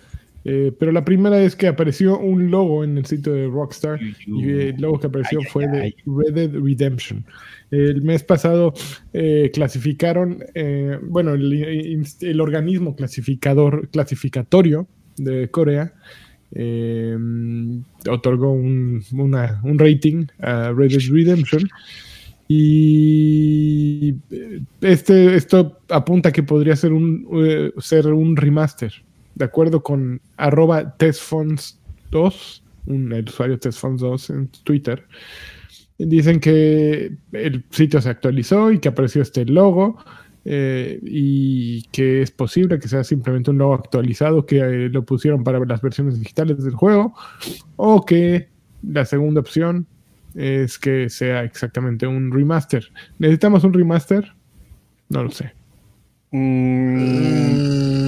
Eh, 0.49 0.71
pero 0.79 0.93
la 0.93 1.03
primera 1.03 1.41
es 1.43 1.57
que 1.57 1.67
apareció 1.67 2.17
un 2.19 2.49
logo 2.49 2.85
en 2.85 2.97
el 2.97 3.05
sitio 3.05 3.33
de 3.33 3.47
Rockstar 3.47 3.99
y 4.25 4.49
el 4.49 4.75
logo 4.79 4.97
que 4.97 5.07
apareció 5.07 5.39
Ay, 5.39 5.45
ay, 5.45 5.51
fue 5.51 5.67
de 5.67 5.81
ay. 5.81 5.95
Red 6.05 6.33
Dead 6.35 6.51
Redemption. 6.53 7.25
El 7.69 8.01
mes 8.03 8.23
pasado 8.23 8.73
eh, 9.11 9.51
clasificaron, 9.53 10.37
eh, 10.55 10.99
bueno, 11.03 11.33
el, 11.33 12.01
el 12.21 12.39
organismo 12.41 12.95
clasificador, 12.95 13.89
clasificatorio 13.89 14.87
de 15.17 15.49
Corea 15.51 15.93
otorgó 18.09 18.53
un, 18.53 19.03
una- 19.11 19.59
un 19.65 19.77
rating 19.77 20.27
a 20.39 20.71
Red 20.71 20.91
Dead 20.91 21.11
Redemption 21.11 21.67
y 22.47 24.15
este, 24.81 25.35
esto 25.35 25.79
apunta 25.89 26.31
que 26.31 26.43
podría 26.43 26.75
ser 26.77 26.93
un, 26.93 27.73
ser 27.79 28.07
un 28.07 28.37
remaster, 28.37 28.93
de 29.37 29.45
acuerdo 29.45 29.83
con 29.83 30.19
arroba 30.35 30.97
testfonts2, 30.97 32.61
un, 32.87 33.13
el 33.13 33.25
usuario 33.25 33.59
testfonts2 33.59 34.33
en 34.33 34.47
Twitter. 34.63 35.05
Dicen 35.99 36.39
que 36.39 37.11
el 37.33 37.63
sitio 37.69 38.01
se 38.01 38.09
actualizó 38.09 38.71
y 38.71 38.79
que 38.79 38.89
apareció 38.89 39.21
este 39.21 39.45
logo 39.45 39.97
eh, 40.45 40.99
y 41.03 41.83
que 41.91 42.21
es 42.21 42.31
posible 42.31 42.79
que 42.79 42.87
sea 42.87 43.03
simplemente 43.03 43.51
un 43.51 43.57
logo 43.57 43.73
actualizado 43.73 44.45
que 44.45 44.59
eh, 44.59 44.89
lo 44.89 45.03
pusieron 45.03 45.43
para 45.43 45.59
las 45.59 45.81
versiones 45.81 46.19
digitales 46.19 46.63
del 46.63 46.73
juego 46.73 47.13
o 47.75 48.05
que 48.05 48.47
la 48.81 49.05
segunda 49.05 49.41
opción 49.41 49.85
es 50.35 50.79
que 50.79 51.09
sea 51.09 51.43
exactamente 51.43 52.07
un 52.07 52.31
remaster. 52.31 52.87
¿Necesitamos 53.19 53.63
un 53.63 53.73
remaster? 53.73 54.33
No 55.09 55.23
lo 55.23 55.31
sé. 55.31 55.51
Mm, 56.31 58.06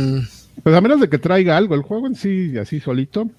pues 0.64 0.76
a 0.76 0.82
menos 0.82 1.00
de 1.00 1.10
que 1.10 1.18
traiga 1.18 1.58
algo, 1.58 1.76
el 1.76 1.82
juego 1.84 2.08
en 2.08 2.16
sí, 2.16 2.58
así 2.58 2.80
solito. 2.80 3.30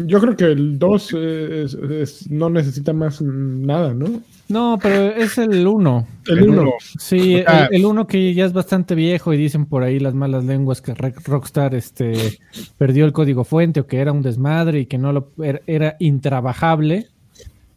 Yo 0.00 0.20
creo 0.20 0.36
que 0.36 0.44
el 0.44 0.78
2 0.78 1.12
es- 1.14 1.74
es- 1.74 2.30
no 2.30 2.48
necesita 2.50 2.92
más 2.92 3.20
nada, 3.20 3.92
¿no? 3.94 4.22
No, 4.48 4.78
pero 4.80 5.10
es 5.16 5.38
el 5.38 5.66
1. 5.66 6.06
El 6.28 6.38
El 6.38 6.48
1. 6.50 6.62
uno. 6.62 6.70
Sí, 7.00 7.34
el, 7.34 7.44
el 7.72 7.84
uno 7.84 8.06
que 8.06 8.32
ya 8.32 8.44
es 8.44 8.52
bastante 8.52 8.94
viejo 8.94 9.32
y 9.34 9.36
dicen 9.36 9.66
por 9.66 9.82
ahí 9.82 9.98
las 9.98 10.14
malas 10.14 10.44
lenguas 10.44 10.80
que 10.80 10.94
Rockstar 10.94 11.74
este, 11.74 12.38
perdió 12.78 13.06
el 13.06 13.12
código 13.12 13.42
fuente 13.42 13.80
o 13.80 13.86
que 13.88 13.98
era 13.98 14.12
un 14.12 14.22
desmadre 14.22 14.80
y 14.80 14.86
que 14.86 14.98
no 14.98 15.12
lo 15.12 15.32
era, 15.42 15.60
era 15.66 15.96
intrabajable. 15.98 17.08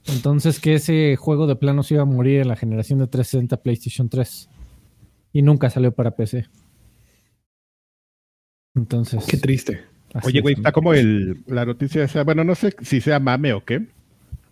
Entonces 0.08 0.60
que 0.60 0.75
ese 0.75 1.15
juego 1.15 1.48
de 1.48 1.55
plano 1.55 1.81
se 1.81 1.96
iba 1.96 2.03
a 2.03 2.05
morir 2.05 2.41
en 2.41 2.50
la 2.50 2.55
generación 2.55 3.00
de 3.00 3.08
360 3.08 3.58
PlayStation 3.58 4.10
3 4.10 4.48
y 5.34 5.41
nunca 5.41 5.72
salió 5.72 5.91
para 5.91 6.12
PC. 6.12 6.46
Entonces, 8.75 9.25
Qué 9.27 9.37
triste. 9.37 9.81
Oye, 10.23 10.41
güey, 10.41 10.55
está 10.55 10.71
como 10.71 10.93
el, 10.93 11.41
la 11.47 11.65
noticia 11.65 12.03
esa, 12.03 12.23
bueno, 12.23 12.43
no 12.43 12.55
sé 12.55 12.73
si 12.81 12.99
sea 12.99 13.19
mame 13.19 13.53
o 13.53 13.63
qué, 13.63 13.87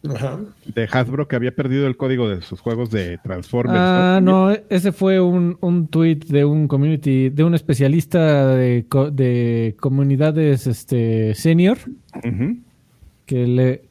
Ajá. 0.08 0.40
de 0.74 0.88
Hasbro 0.90 1.28
que 1.28 1.36
había 1.36 1.54
perdido 1.54 1.86
el 1.86 1.98
código 1.98 2.30
de 2.30 2.42
sus 2.42 2.62
juegos 2.62 2.92
de 2.92 3.18
Transformers. 3.18 3.78
Ah, 3.78 4.20
no, 4.24 4.52
ese 4.52 4.94
fue 4.94 5.20
un, 5.20 5.58
un 5.60 5.88
tweet 5.88 6.20
de 6.28 6.46
un 6.46 6.70
community, 6.70 7.30
de 7.30 7.44
un 7.44 7.56
especialista 7.56 8.56
de, 8.56 8.86
de 9.12 9.76
comunidades 9.80 10.66
este, 10.66 11.36
senior, 11.36 11.78
que 13.26 13.48
le, 13.48 13.82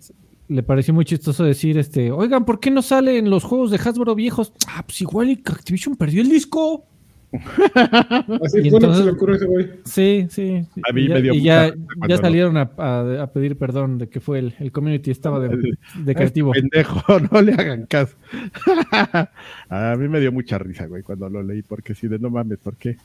le 0.48 0.62
pareció 0.62 0.94
muy 0.94 1.04
chistoso 1.04 1.44
decir, 1.44 1.76
este, 1.76 2.10
oigan, 2.10 2.46
¿por 2.46 2.60
qué 2.60 2.70
no 2.70 2.80
salen 2.80 3.28
los 3.28 3.44
juegos 3.44 3.70
de 3.70 3.76
Hasbro 3.76 4.14
viejos? 4.14 4.54
Ah, 4.66 4.82
pues 4.86 5.02
igual 5.02 5.38
Activision 5.44 5.96
perdió 5.96 6.22
el 6.22 6.30
disco. 6.30 6.86
Así 8.44 8.58
Y 8.60 8.70
fue 8.70 8.80
lo 8.80 8.80
que 8.80 8.86
entonces- 8.86 8.96
se 8.98 9.04
le 9.04 9.10
ocurrió 9.10 9.34
a 9.34 9.36
ese 9.36 9.46
güey. 9.46 9.66
Sí, 9.84 10.26
sí. 10.30 10.66
A 10.88 10.92
mí 10.92 11.02
y 11.02 11.08
ya, 11.08 11.14
me 11.14 11.20
dio 11.22 11.34
y 11.34 11.42
ya, 11.42 11.72
salieron 12.16 12.56
a, 12.56 12.70
a- 12.76 13.22
a 13.22 13.26
pedir 13.32 13.56
perdón 13.56 13.98
de 13.98 14.08
que 14.08 14.20
fue 14.20 14.38
el, 14.38 14.54
el 14.58 14.72
community 14.72 15.10
estaba 15.10 15.38
de, 15.40 15.72
de 16.04 16.14
creativo. 16.14 16.52
Pendejo, 16.52 17.02
no 17.32 17.42
le 17.42 17.52
hagan 17.52 17.86
caso. 17.86 18.16
a 19.68 19.96
mí 19.98 20.08
me 20.08 20.20
dio 20.20 20.32
mucha 20.32 20.58
risa, 20.58 20.86
güey, 20.86 21.02
cuando 21.02 21.28
lo 21.28 21.42
leí, 21.42 21.62
porque 21.62 21.94
sí, 21.94 22.08
de 22.08 22.18
no 22.18 22.30
mames, 22.30 22.58
¿por 22.58 22.76
qué? 22.76 22.96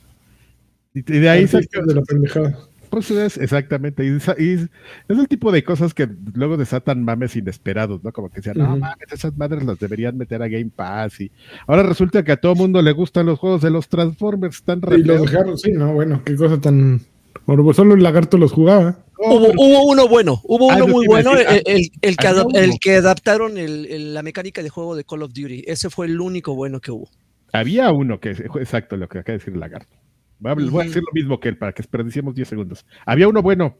Y, 0.93 0.99
y 0.99 1.19
de 1.19 1.29
ahí 1.29 1.47
salió- 1.47 1.85
de 1.85 1.95
la 1.95 2.01
pendejada. 2.01 2.57
Pues 2.93 3.09
es 3.09 3.37
exactamente, 3.39 4.05
y, 4.05 4.09
es 4.17 4.69
el 5.09 5.27
tipo 5.27 5.51
de 5.51 5.63
cosas 5.63 5.95
que 5.95 6.07
luego 6.35 6.57
desatan 6.57 7.03
mames 7.03 7.35
inesperados, 7.35 8.03
¿no? 8.03 8.11
Como 8.11 8.29
que 8.29 8.35
decían, 8.35 8.57
no 8.59 8.77
mames, 8.77 9.11
esas 9.11 9.35
madres 9.35 9.63
las 9.65 9.79
deberían 9.79 10.15
meter 10.15 10.43
a 10.43 10.47
Game 10.47 10.69
Pass 10.75 11.19
y 11.21 11.31
ahora 11.65 11.81
resulta 11.81 12.23
que 12.23 12.33
a 12.33 12.37
todo 12.37 12.53
mundo 12.53 12.83
le 12.83 12.91
gustan 12.91 13.25
los 13.25 13.39
juegos 13.39 13.63
de 13.63 13.71
los 13.71 13.89
Transformers, 13.89 14.57
están 14.57 14.83
re 14.83 14.97
Y 14.99 15.03
lo 15.03 15.15
feos. 15.15 15.31
dejaron, 15.31 15.57
sí, 15.57 15.71
no, 15.71 15.91
bueno, 15.93 16.21
qué 16.23 16.35
cosa 16.35 16.61
tan. 16.61 17.01
Bueno, 17.47 17.73
solo 17.73 17.95
el 17.95 18.03
lagarto 18.03 18.37
los 18.37 18.51
jugaba. 18.51 18.99
No, 19.19 19.35
Hubo, 19.37 19.47
pero- 19.47 19.53
hubo 19.59 19.83
uno 19.91 20.07
bueno, 20.07 20.39
hubo 20.43 20.69
Ah, 20.71 20.75
uno 20.75 20.87
muy 20.87 21.07
bueno, 21.07 21.31
decir, 21.35 21.47
el, 21.65 21.75
el- 21.77 21.89
el 22.01 22.15
que, 22.17 22.27
adap- 22.27 22.45
uno. 22.45 22.59
el 22.59 22.71
que 22.79 22.95
adaptaron 22.97 23.57
el- 23.57 23.87
el- 23.87 24.13
la 24.13 24.21
mecánica 24.21 24.61
de 24.61 24.69
juego 24.69 24.95
de 24.95 25.03
Call 25.03 25.23
of 25.23 25.33
Duty. 25.33 25.63
Ese 25.65 25.89
fue 25.89 26.05
el 26.05 26.21
único 26.21 26.53
bueno 26.53 26.79
que 26.79 26.91
hubo. 26.91 27.09
Había 27.51 27.91
uno 27.91 28.19
que, 28.19 28.29
exacto 28.31 28.97
lo 28.97 29.07
que 29.09 29.17
acaba 29.17 29.33
de 29.33 29.39
decir 29.39 29.57
Lagarto. 29.57 29.95
Voy 30.43 30.51
a, 30.51 30.69
voy 30.69 30.81
a 30.81 30.85
decir 30.85 31.01
lo 31.01 31.11
mismo 31.13 31.39
que 31.39 31.49
él 31.49 31.57
para 31.57 31.71
que 31.71 31.81
desperdiciemos 31.81 32.35
10 32.35 32.47
segundos. 32.47 32.85
Había 33.05 33.27
uno 33.27 33.41
bueno, 33.41 33.75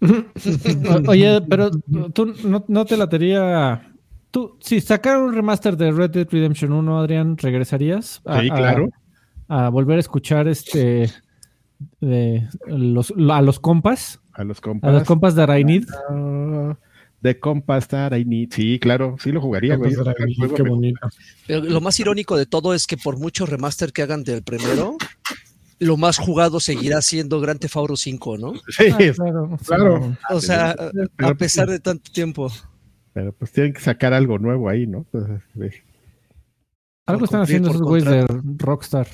Oye, 1.08 1.40
pero 1.48 1.70
tú 2.14 2.34
no, 2.44 2.64
no 2.66 2.84
te 2.86 2.96
latería. 2.96 3.86
Tú, 4.30 4.56
si 4.60 4.80
sacaran 4.80 5.22
un 5.22 5.34
remaster 5.34 5.76
de 5.76 5.90
Red 5.92 6.10
Dead 6.10 6.26
Redemption 6.30 6.72
1, 6.72 6.98
Adrián, 7.00 7.36
¿regresarías? 7.36 8.22
a- 8.24 8.40
sí, 8.40 8.48
a- 8.50 8.54
claro. 8.56 8.88
A, 9.48 9.68
volver 9.68 9.96
a 9.96 10.00
escuchar 10.00 10.46
este. 10.48 11.10
de 12.00 12.48
los, 12.66 13.12
a 13.30 13.42
los 13.42 13.58
compas. 13.60 14.20
A 14.32 14.44
los 14.44 14.58
A 14.58 14.60
compas. 14.62 14.92
los 14.94 15.04
compas 15.04 15.34
de 15.34 15.42
Arainid. 15.42 15.84
Ah, 16.08 16.76
de 17.20 17.38
compas 17.38 17.88
that 17.88 18.12
I 18.16 18.24
need. 18.24 18.48
Sí, 18.52 18.78
claro, 18.78 19.16
sí 19.18 19.32
lo 19.32 19.40
jugaría, 19.42 19.76
güey. 19.76 19.92
Qué 20.56 20.62
bonito. 20.62 21.00
Pero 21.46 21.64
lo 21.64 21.80
más 21.82 21.98
irónico 22.00 22.36
de 22.38 22.46
todo 22.46 22.72
es 22.72 22.86
que 22.86 22.96
por 22.96 23.18
mucho 23.18 23.44
remaster 23.44 23.92
que 23.92 24.02
hagan 24.02 24.22
del 24.24 24.42
primero, 24.42 24.96
lo 25.80 25.96
más 25.96 26.18
jugado 26.18 26.60
seguirá 26.60 27.02
siendo 27.02 27.40
Grand 27.40 27.58
Theft 27.58 27.76
Auto 27.76 27.96
5, 27.96 28.38
¿no? 28.38 28.52
Sí, 28.68 28.84
Ah, 28.92 28.98
claro. 29.16 29.58
Claro. 29.66 30.16
O 30.30 30.40
sea, 30.40 30.76
Pero- 31.16 31.28
a 31.30 31.34
pesar 31.34 31.68
de 31.68 31.80
tanto 31.80 32.12
tiempo. 32.12 32.48
pero 33.12 33.32
pues 33.32 33.50
tienen 33.52 33.72
que 33.72 33.80
sacar 33.80 34.12
algo 34.14 34.38
nuevo 34.38 34.68
ahí, 34.68 34.86
¿no? 34.86 35.06
Entonces, 35.12 35.42
sí. 35.54 35.78
Algo 37.06 37.24
están 37.24 37.40
haciendo 37.40 37.70
esos 37.70 37.82
güeyes 37.82 38.08
de 38.08 38.26
Rockstar. 38.58 39.08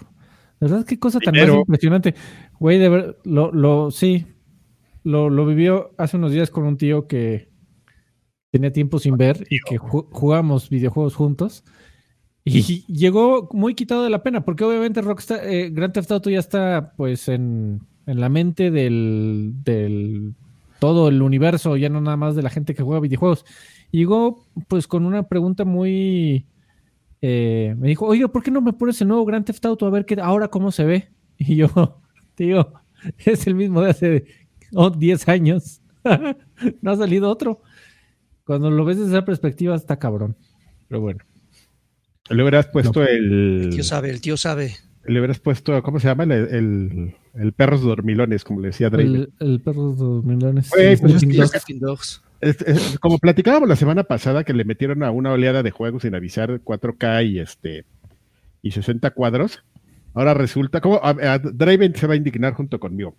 De 0.60 0.68
verdad, 0.68 0.84
qué 0.84 0.98
cosa 0.98 1.18
tan 1.20 1.34
más 1.34 1.48
impresionante. 1.48 2.14
Güey, 2.58 2.78
de 2.78 2.88
ver, 2.88 3.18
lo, 3.24 3.52
lo, 3.52 3.90
sí, 3.90 4.26
lo, 5.02 5.30
lo 5.30 5.46
vivió 5.46 5.94
hace 5.98 6.16
unos 6.16 6.32
días 6.32 6.50
con 6.50 6.64
un 6.64 6.76
tío 6.76 7.06
que 7.06 7.48
tenía 8.50 8.72
tiempo 8.72 8.98
sin 8.98 9.16
ver 9.16 9.46
y 9.50 9.58
que 9.60 9.78
ju- 9.78 10.08
jugamos 10.10 10.68
videojuegos 10.68 11.14
juntos. 11.14 11.62
Y 12.48 12.84
llegó 12.86 13.48
muy 13.52 13.74
quitado 13.74 14.04
de 14.04 14.10
la 14.10 14.22
pena, 14.22 14.44
porque 14.44 14.62
obviamente 14.62 15.02
Rockstar, 15.02 15.40
eh, 15.44 15.68
Grand 15.70 15.92
Theft 15.92 16.12
Auto 16.12 16.30
ya 16.30 16.38
está 16.38 16.92
pues 16.96 17.28
en, 17.28 17.80
en 18.06 18.20
la 18.20 18.28
mente 18.28 18.70
del, 18.70 19.52
del 19.64 20.34
todo 20.78 21.08
el 21.08 21.22
universo, 21.22 21.76
ya 21.76 21.88
no 21.88 22.00
nada 22.00 22.16
más 22.16 22.36
de 22.36 22.42
la 22.42 22.50
gente 22.50 22.74
que 22.74 22.84
juega 22.84 23.00
videojuegos. 23.00 23.44
Y 23.90 23.98
llegó 23.98 24.46
pues 24.68 24.86
con 24.86 25.06
una 25.06 25.24
pregunta 25.28 25.64
muy... 25.64 26.46
eh, 27.20 27.74
me 27.78 27.88
dijo, 27.88 28.06
oiga, 28.06 28.28
¿por 28.28 28.42
qué 28.44 28.50
no 28.52 28.60
me 28.60 28.72
pones 28.72 29.00
el 29.00 29.08
nuevo 29.08 29.24
Grand 29.24 29.44
Theft 29.44 29.64
Auto 29.66 29.86
a 29.86 29.90
ver 29.90 30.06
qué, 30.06 30.16
ahora 30.22 30.48
cómo 30.48 30.70
se 30.72 30.84
ve? 30.84 31.08
Y 31.38 31.56
yo, 31.56 32.00
tío, 32.36 32.72
es 33.26 33.46
el 33.48 33.56
mismo 33.56 33.82
de 33.82 33.90
hace 33.90 34.26
oh, 34.74 34.90
10 34.90 35.28
años. 35.28 35.82
no 36.82 36.90
ha 36.92 36.96
salido 36.96 37.28
otro. 37.30 37.60
Cuando 38.44 38.70
lo 38.70 38.84
ves 38.84 38.98
desde 38.98 39.12
esa 39.16 39.24
perspectiva 39.24 39.74
está 39.76 39.98
cabrón. 39.98 40.36
Pero 40.88 41.00
bueno. 41.02 41.25
Le 42.30 42.42
hubieras 42.42 42.66
puesto 42.68 43.02
El 43.02 43.62
el. 43.64 43.70
tío 43.70 43.84
sabe, 43.84 44.10
el 44.10 44.20
tío 44.20 44.36
sabe. 44.36 44.74
Le 45.04 45.20
hubieras 45.20 45.38
puesto, 45.38 45.80
¿cómo 45.82 46.00
se 46.00 46.08
llama? 46.08 46.24
El, 46.24 46.32
el, 46.32 47.14
el 47.34 47.52
perros 47.52 47.82
dormilones, 47.82 48.42
como 48.42 48.60
le 48.60 48.68
decía 48.68 48.90
Draven. 48.90 49.14
El, 49.14 49.32
el 49.38 49.60
perro 49.60 49.92
de 49.92 50.02
los 50.04 50.24
millones. 50.24 50.70
Güey, 50.70 50.96
pues 50.96 51.14
es 51.14 51.22
Dogs. 51.22 51.50
Sleeping 51.50 51.78
Dogs. 51.80 52.22
Es- 52.40 52.60
es- 52.62 52.98
como 52.98 53.18
platicábamos 53.18 53.68
la 53.68 53.76
semana 53.76 54.02
pasada 54.04 54.42
que 54.44 54.52
le 54.52 54.64
metieron 54.64 55.02
a 55.04 55.10
una 55.10 55.32
oleada 55.32 55.62
de 55.62 55.70
juegos 55.70 56.02
sin 56.02 56.14
avisar 56.14 56.60
4K 56.62 57.26
y 57.30 57.38
este 57.38 57.84
y 58.62 58.72
60 58.72 59.10
cuadros. 59.12 59.62
Ahora 60.12 60.34
resulta, 60.34 60.80
como 60.80 60.96
a, 60.96 61.10
a- 61.10 61.38
Draven 61.38 61.94
se 61.94 62.06
va 62.08 62.14
a 62.14 62.16
indignar 62.16 62.54
junto 62.54 62.80
conmigo. 62.80 63.14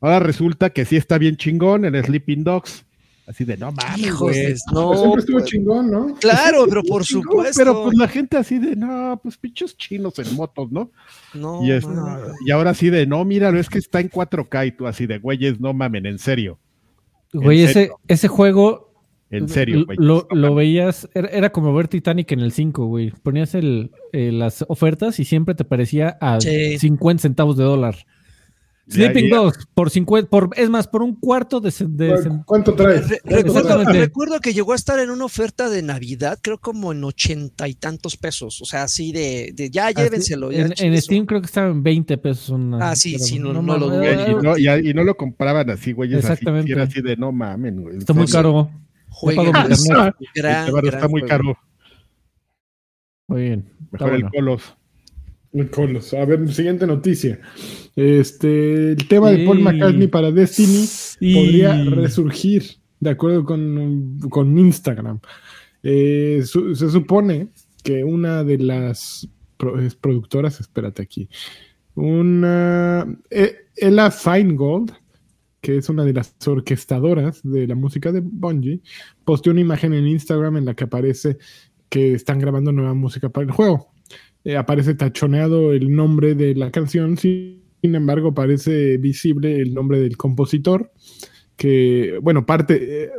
Ahora 0.00 0.18
resulta 0.20 0.70
que 0.70 0.84
sí 0.84 0.96
está 0.96 1.16
bien 1.16 1.36
chingón 1.36 1.86
en 1.86 2.02
Sleeping 2.04 2.44
Dogs. 2.44 2.84
Así 3.26 3.44
de 3.44 3.56
no 3.56 3.72
mames, 3.72 4.14
güey. 4.16 4.54
No, 4.72 4.94
siempre 4.94 5.20
estuvo 5.20 5.38
pues, 5.38 5.44
chingón, 5.50 5.90
¿no? 5.90 6.14
claro, 6.20 6.66
pero 6.68 6.82
por 6.82 7.02
Chingón, 7.04 7.22
supuesto. 7.24 7.58
Pero 7.58 7.82
pues 7.84 7.96
la 7.96 8.06
gente 8.08 8.36
así 8.36 8.58
de 8.58 8.76
no, 8.76 9.18
pues 9.22 9.38
pinchos 9.38 9.76
chinos 9.78 10.18
en 10.18 10.34
motos, 10.36 10.70
¿no? 10.70 10.90
no, 11.32 11.64
y, 11.64 11.70
es- 11.72 11.86
y 12.46 12.50
ahora 12.50 12.70
así 12.70 12.90
de 12.90 13.06
no, 13.06 13.24
míralo, 13.24 13.58
es 13.58 13.70
que 13.70 13.78
está 13.78 14.00
en 14.00 14.10
4K 14.10 14.66
y 14.66 14.72
tú 14.72 14.86
así 14.86 15.06
de 15.06 15.18
güeyes, 15.18 15.58
no 15.58 15.72
mamen, 15.72 16.04
en 16.04 16.18
serio. 16.18 16.58
Güey, 17.32 17.60
¿En 17.60 17.64
ese, 17.64 17.72
serio? 17.72 18.00
ese 18.08 18.28
juego 18.28 18.92
En 19.30 19.48
serio, 19.48 19.86
güey. 19.86 19.96
Lo, 19.98 20.28
lo 20.30 20.54
veías, 20.54 21.08
era, 21.14 21.28
era 21.28 21.50
como 21.50 21.72
ver 21.74 21.88
Titanic 21.88 22.30
en 22.32 22.40
el 22.40 22.52
5, 22.52 22.84
güey. 22.84 23.10
Ponías 23.22 23.54
el, 23.54 23.90
eh, 24.12 24.30
las 24.32 24.64
ofertas 24.68 25.18
y 25.18 25.24
siempre 25.24 25.54
te 25.54 25.64
parecía 25.64 26.18
a 26.20 26.40
Sí. 26.40 26.78
50 26.78 27.22
centavos 27.22 27.56
de 27.56 27.64
dólar. 27.64 27.96
Sleeping 28.86 29.30
ya. 29.30 29.36
Dogs, 29.36 29.66
por 29.72 29.88
50, 29.88 30.28
por, 30.28 30.50
es 30.56 30.68
más, 30.68 30.86
por 30.88 31.02
un 31.02 31.14
cuarto 31.14 31.58
de, 31.60 31.72
¿Cuánto 32.44 32.74
trae? 32.74 33.00
Re- 33.00 33.20
¿Cuánto 33.22 33.52
recuerdo, 33.78 33.92
recuerdo 33.92 34.40
que 34.40 34.52
llegó 34.52 34.72
a 34.72 34.76
estar 34.76 34.98
en 34.98 35.08
una 35.10 35.24
oferta 35.24 35.70
de 35.70 35.80
Navidad, 35.82 36.38
creo 36.42 36.58
como 36.58 36.92
en 36.92 37.02
ochenta 37.02 37.66
y 37.66 37.74
tantos 37.74 38.18
pesos. 38.18 38.60
O 38.60 38.66
sea, 38.66 38.82
así 38.82 39.10
de, 39.12 39.52
de 39.54 39.70
ya 39.70 39.90
llévenselo. 39.90 40.52
ya, 40.52 40.66
en, 40.66 40.74
en 40.76 41.00
Steam 41.00 41.24
creo 41.24 41.40
que 41.40 41.46
estaba 41.46 41.68
en 41.70 41.82
20 41.82 42.18
pesos. 42.18 42.50
una- 42.50 42.90
Ah, 42.90 42.94
sí, 42.96 43.18
sí, 43.18 43.38
no- 43.38 43.54
no 43.54 43.78
lo 43.78 43.86
y, 44.04 44.34
no, 44.42 44.58
y, 44.78 44.92
no 44.92 45.02
lo 45.04 45.16
compraban 45.16 45.70
así, 45.70 45.92
güey. 45.92 46.14
Exactamente. 46.14 46.72
Así, 46.72 46.72
era 46.72 46.82
así 46.82 47.00
de 47.00 47.16
no 47.16 47.32
mamen, 47.32 47.80
güey. 47.80 47.96
Está 47.98 48.12
muy 48.12 48.26
caro. 48.26 48.70
Un 49.22 49.34
gran, 49.52 49.72
Este 49.72 50.40
gran 50.42 50.86
está 50.86 51.08
muy 51.08 51.22
caro. 51.22 51.56
Muy 53.28 53.42
bien. 53.42 53.70
está 53.92 54.04
Mejor 54.04 54.10
bueno. 54.10 54.26
el 54.26 54.32
Colos. 54.32 54.76
Colos. 55.70 56.12
A 56.14 56.24
ver, 56.24 56.52
siguiente 56.52 56.86
noticia. 56.86 57.38
Este, 57.94 58.92
el 58.92 59.08
tema 59.08 59.30
de 59.30 59.44
Paul. 59.46 59.60
McCartney 59.60 60.08
para 60.08 60.30
Destiny 60.32 60.84
podría 61.34 61.84
resurgir, 61.84 62.64
de 63.00 63.10
acuerdo 63.10 63.44
con, 63.44 64.18
con 64.30 64.58
Instagram. 64.58 65.20
Eh, 65.82 66.42
su- 66.44 66.74
se 66.74 66.90
supone 66.90 67.48
que 67.84 68.02
una 68.02 68.42
de 68.42 68.58
las 68.58 69.28
productoras, 70.00 70.58
espérate 70.60 71.02
aquí, 71.02 71.28
una 71.94 73.06
eh, 73.30 73.54
Ella 73.76 74.10
Feingold, 74.10 74.92
que 75.60 75.76
es 75.78 75.88
una 75.88 76.04
de 76.04 76.12
las 76.14 76.34
orquestadoras 76.46 77.40
de 77.44 77.66
la 77.66 77.74
música 77.74 78.10
de 78.12 78.20
Bungie, 78.20 78.80
posteó 79.24 79.52
una 79.52 79.60
imagen 79.60 79.94
en 79.94 80.06
Instagram 80.08 80.56
en 80.56 80.64
la 80.64 80.74
que 80.74 80.84
aparece 80.84 81.38
que 81.88 82.14
están 82.14 82.38
grabando 82.40 82.72
nueva 82.72 82.94
música 82.94 83.28
para 83.28 83.46
el 83.46 83.52
juego. 83.52 83.93
Eh, 84.44 84.56
aparece 84.56 84.94
tachoneado 84.94 85.72
el 85.72 85.94
nombre 85.94 86.34
de 86.34 86.54
la 86.54 86.70
canción, 86.70 87.16
sin 87.16 87.62
embargo 87.82 88.28
aparece 88.28 88.98
visible 88.98 89.60
el 89.60 89.72
nombre 89.72 90.00
del 90.00 90.18
compositor, 90.18 90.92
que, 91.56 92.18
bueno, 92.22 92.44
parte, 92.44 93.04
eh, 93.04 93.10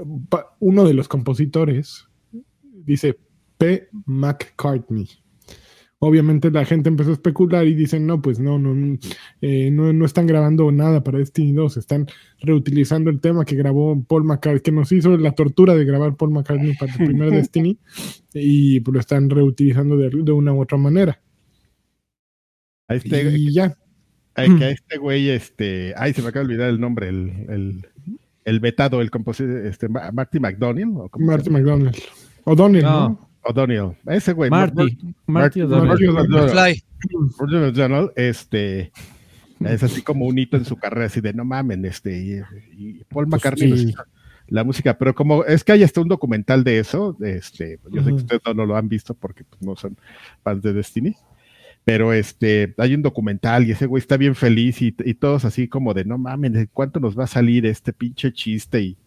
uno 0.60 0.86
de 0.86 0.94
los 0.94 1.08
compositores 1.08 2.08
dice 2.62 3.18
P. 3.58 3.90
McCartney. 4.06 5.08
Obviamente 6.00 6.52
la 6.52 6.66
gente 6.66 6.90
empezó 6.90 7.12
a 7.12 7.14
especular 7.14 7.66
y 7.66 7.74
dicen, 7.74 8.06
no, 8.06 8.22
pues 8.22 8.38
no, 8.40 8.60
no, 8.60 8.76
no, 8.76 8.98
eh, 9.42 9.72
no, 9.72 9.94
no 9.94 10.06
están 10.06 10.28
grabando 10.28 10.70
nada 10.72 11.04
para 11.04 11.20
Destiny 11.20 11.54
2, 11.54 11.78
están 11.78 12.08
reutilizando 12.42 13.10
el 13.10 13.22
tema 13.22 13.46
que 13.46 13.56
grabó 13.56 14.04
Paul 14.04 14.26
McCartney, 14.26 14.62
que 14.62 14.72
nos 14.74 14.92
hizo 14.92 15.16
la 15.18 15.32
tortura 15.32 15.74
de 15.74 15.86
grabar 15.86 16.16
Paul 16.18 16.32
McCartney 16.32 16.76
para 16.76 16.92
el 16.92 17.06
primer 17.06 17.32
Destiny, 17.32 17.80
y 18.34 18.82
pues, 18.82 18.94
lo 18.94 19.00
están 19.00 19.30
reutilizando 19.30 19.96
de, 19.98 20.10
de 20.10 20.32
una 20.34 20.54
u 20.54 20.62
otra 20.62 20.78
manera. 20.78 21.22
A 22.88 22.96
este, 22.96 23.32
y 23.38 23.54
ya. 23.54 23.76
ay, 24.36 24.56
que 24.58 24.66
a 24.66 24.70
este 24.70 24.98
güey, 24.98 25.30
este. 25.30 25.94
Ay, 25.98 26.14
se 26.14 26.22
me 26.22 26.28
acaba 26.28 26.46
de 26.46 26.52
olvidar 26.54 26.70
el 26.70 26.80
nombre. 26.80 27.10
El, 27.10 27.32
el, 27.50 27.88
el 28.44 28.60
vetado, 28.60 29.02
el 29.02 29.10
compositor, 29.10 29.66
este, 29.66 29.90
Ma- 29.90 30.12
Marty 30.12 30.40
McDonnell. 30.40 30.90
¿o 30.90 31.10
Marty? 31.18 31.50
McDonald. 31.50 31.96
O'Donnell, 32.44 32.84
¿no? 32.84 33.10
No. 33.10 33.25
O'Donnell. 33.46 33.96
Ese 34.08 34.34
güey. 34.34 34.50
Marty. 34.50 34.98
Marty 35.28 35.62
Marty 35.62 36.08
O'Donnell. 36.08 38.12
Este. 38.16 38.92
Es 39.64 39.84
así 39.84 40.02
como 40.02 40.26
un 40.26 40.38
hito 40.38 40.58
en 40.58 40.66
su 40.66 40.76
carrera, 40.76 41.06
así 41.06 41.22
de 41.22 41.34
no 41.34 41.46
mamen, 41.46 41.86
este. 41.86 42.18
Y, 42.18 42.42
y 42.78 43.04
Paul 43.06 43.28
Pues 43.28 43.42
McCartney 43.42 43.70
nos 43.70 43.80
sí. 43.80 43.90
hizo 43.90 44.04
la 44.48 44.64
música, 44.64 44.98
pero 44.98 45.16
como 45.16 45.44
es 45.44 45.64
que 45.64 45.72
hay 45.72 45.84
hasta 45.84 46.02
un 46.02 46.08
documental 46.08 46.64
de 46.64 46.80
eso, 46.80 47.18
este, 47.22 47.80
yo 47.92 48.04
sé 48.04 48.10
que 48.10 48.16
ustedes 48.16 48.42
no, 48.46 48.54
no 48.54 48.66
lo 48.66 48.78
han 48.78 48.88
visto 48.88 49.14
porque 49.14 49.44
pues, 49.44 49.62
no 49.62 49.76
son 49.76 49.98
fans 50.44 50.62
de 50.62 50.74
Destiny, 50.74 51.16
pero 51.84 52.14
este, 52.14 52.74
hay 52.78 52.94
un 52.94 53.02
documental 53.02 53.66
y 53.66 53.72
ese 53.72 53.88
güey 53.88 54.02
está 54.02 54.18
bien 54.18 54.36
feliz 54.36 54.82
y, 54.82 54.96
y 55.04 55.14
todos 55.16 55.46
así 55.46 55.68
como 55.68 55.94
de 55.94 56.06
no 56.06 56.18
mames, 56.18 56.54
¿de 56.54 56.68
¿cuánto 56.68 57.00
nos 57.00 57.18
va 57.18 57.24
a 57.24 57.28
salir 57.28 57.66
este 57.66 57.92
pinche 57.92 58.32
chiste? 58.34 58.82
Y, 58.82 58.98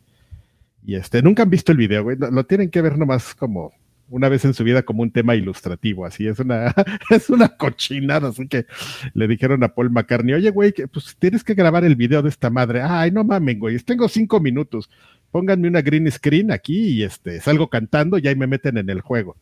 y 0.84 0.96
este, 0.96 1.22
nunca 1.22 1.44
han 1.44 1.50
visto 1.50 1.70
el 1.70 1.78
video, 1.78 2.02
güey, 2.02 2.16
lo, 2.16 2.30
lo 2.30 2.44
tienen 2.44 2.70
que 2.70 2.82
ver 2.82 2.98
nomás 2.98 3.34
como 3.34 3.72
una 4.10 4.28
vez 4.28 4.44
en 4.44 4.54
su 4.54 4.64
vida 4.64 4.82
como 4.82 5.02
un 5.02 5.10
tema 5.10 5.34
ilustrativo, 5.34 6.06
así 6.06 6.26
es 6.26 6.38
una, 6.38 6.74
es 7.10 7.30
una 7.30 7.48
cochinada, 7.48 8.28
así 8.28 8.48
que 8.48 8.66
le 9.14 9.28
dijeron 9.28 9.62
a 9.64 9.74
Paul 9.74 9.90
McCartney, 9.90 10.34
oye, 10.34 10.50
güey, 10.50 10.72
pues 10.92 11.16
tienes 11.18 11.44
que 11.44 11.54
grabar 11.54 11.84
el 11.84 11.96
video 11.96 12.22
de 12.22 12.28
esta 12.28 12.50
madre, 12.50 12.82
ay, 12.82 13.10
no 13.10 13.24
mamen, 13.24 13.58
güey, 13.58 13.78
tengo 13.78 14.08
cinco 14.08 14.40
minutos, 14.40 14.90
pónganme 15.30 15.68
una 15.68 15.82
green 15.82 16.10
screen 16.10 16.50
aquí 16.50 16.88
y 16.88 17.02
este, 17.02 17.40
salgo 17.40 17.68
cantando 17.68 18.18
y 18.18 18.26
ahí 18.28 18.36
me 18.36 18.46
meten 18.46 18.78
en 18.78 18.90
el 18.90 19.00
juego. 19.00 19.36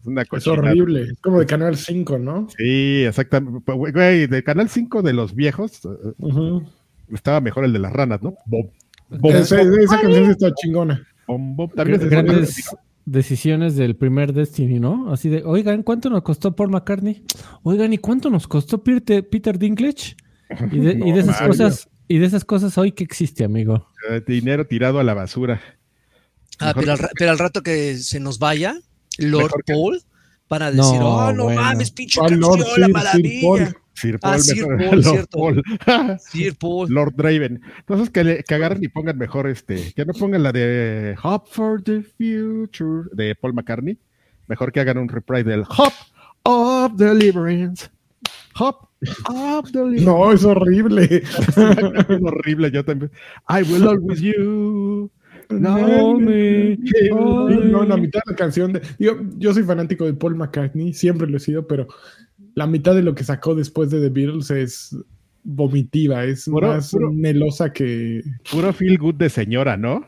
Es 0.00 0.06
una 0.06 0.22
Es 0.30 0.46
horrible. 0.46 1.02
Es 1.12 1.20
como 1.20 1.40
de 1.40 1.46
Canal 1.46 1.76
5, 1.78 2.18
¿no? 2.18 2.46
Sí, 2.58 3.04
exactamente. 3.04 3.60
Pues, 3.64 3.92
Güey, 3.92 4.26
del 4.26 4.44
Canal 4.44 4.68
5 4.68 5.00
de 5.00 5.14
los 5.14 5.34
viejos, 5.34 5.80
eh, 5.86 6.60
estaba 7.10 7.40
mejor 7.40 7.64
el 7.64 7.72
de 7.72 7.78
las 7.78 7.92
ranas, 7.92 8.22
¿no? 8.22 8.34
Bom, 8.44 8.68
Esa, 9.32 9.62
esa 9.62 10.00
canción 10.00 10.30
está 10.30 10.52
chingona. 10.54 11.06
bom. 11.26 11.70
También 11.74 12.06
Grandes 12.08 12.70
decisiones 13.06 13.76
del 13.76 13.96
primer 13.96 14.32
Destiny, 14.32 14.80
¿no? 14.80 15.12
Así 15.12 15.28
de, 15.28 15.42
oigan, 15.44 15.82
¿cuánto 15.82 16.08
nos 16.10 16.22
costó 16.22 16.54
Paul 16.56 16.70
McCartney? 16.70 17.22
Oigan, 17.62 17.92
¿y 17.92 17.98
cuánto 17.98 18.30
nos 18.30 18.46
costó 18.48 18.82
Peter, 18.82 19.28
Peter 19.28 19.58
Dinklage? 19.58 20.16
Y 20.72 20.78
de, 20.78 20.92
y 21.04 21.12
de 21.12 21.20
esas 21.20 21.40
cosas, 21.42 21.88
y 22.08 22.18
de 22.18 22.26
esas 22.26 22.44
cosas 22.44 22.76
hoy 22.78 22.92
que 22.92 23.04
existe, 23.04 23.44
amigo. 23.44 23.88
Eh, 24.10 24.22
dinero 24.26 24.66
tirado 24.66 24.98
a 25.00 25.04
la 25.04 25.14
basura. 25.14 25.60
Ah, 26.60 26.72
pero 26.74 26.92
al, 26.92 26.98
que- 26.98 27.02
ra- 27.04 27.10
pero 27.18 27.30
al 27.32 27.38
rato 27.38 27.62
que 27.62 27.96
se 27.96 28.20
nos 28.20 28.38
vaya, 28.38 28.74
Lord 29.18 29.52
que- 29.66 29.72
Paul, 29.72 30.00
para 30.48 30.70
decir, 30.70 30.98
No, 31.00 31.16
oh, 31.28 31.32
no 31.32 31.44
bueno. 31.44 31.60
mames, 31.60 31.90
pinche 31.90 32.20
canción, 32.20 32.40
Lord 32.40 32.58
la 32.60 32.64
Sir, 32.64 32.74
Sir 32.84 32.92
maravilla. 32.92 33.40
Paul. 33.42 33.76
Sir 33.94 34.18
Ah, 34.22 34.30
Paul, 34.32 34.40
Sir 34.42 34.66
Paul, 34.66 34.78
Lord 34.90 35.02
cierto. 35.04 35.38
Paul. 35.38 35.62
Sir 36.20 36.54
Paul. 36.56 36.88
Lord 36.92 37.14
Draven. 37.16 37.60
Entonces 37.78 38.10
que, 38.10 38.24
le, 38.24 38.42
que 38.42 38.54
agarren 38.54 38.82
y 38.82 38.88
pongan 38.88 39.16
mejor 39.18 39.46
este, 39.48 39.92
que 39.94 40.04
no 40.04 40.12
pongan 40.12 40.42
la 40.42 40.52
de 40.52 41.16
Hop 41.22 41.44
for 41.48 41.82
the 41.82 42.02
Future 42.02 43.08
de 43.12 43.34
Paul 43.36 43.54
McCartney. 43.54 43.98
Mejor 44.48 44.72
que 44.72 44.80
hagan 44.80 44.98
un 44.98 45.08
reprise 45.08 45.44
del 45.48 45.62
Hop 45.62 45.92
of 46.42 46.92
Deliverance. 46.96 47.88
Hop 48.58 48.88
of 49.28 49.70
Deliverance. 49.70 50.04
No, 50.04 50.32
es 50.32 50.44
horrible. 50.44 51.04
es 51.22 52.22
horrible, 52.22 52.70
yo 52.70 52.84
también. 52.84 53.10
I 53.48 53.62
will 53.62 53.86
always 53.88 54.20
you. 54.20 55.10
No, 55.50 56.18
me- 56.18 56.76
no, 57.70 57.84
la 57.84 57.96
mitad 57.96 58.20
de 58.26 58.32
la 58.32 58.36
canción 58.36 58.72
de. 58.72 58.82
Yo, 58.98 59.16
yo 59.38 59.52
soy 59.54 59.62
fanático 59.64 60.04
de 60.06 60.14
Paul 60.14 60.36
McCartney, 60.36 60.92
siempre 60.92 61.28
lo 61.28 61.36
he 61.36 61.40
sido, 61.40 61.66
pero 61.66 61.86
la 62.54 62.66
mitad 62.66 62.94
de 62.94 63.02
lo 63.02 63.14
que 63.14 63.24
sacó 63.24 63.54
después 63.54 63.90
de 63.90 64.00
The 64.00 64.08
Beatles 64.10 64.50
es 64.50 64.96
vomitiva, 65.42 66.24
es 66.24 66.44
Puro- 66.46 66.68
más 66.68 66.90
puro- 66.90 67.12
melosa 67.12 67.72
que. 67.72 68.22
Puro 68.50 68.72
feel 68.72 68.98
good 68.98 69.16
de 69.16 69.28
señora, 69.28 69.76
¿no? 69.76 70.06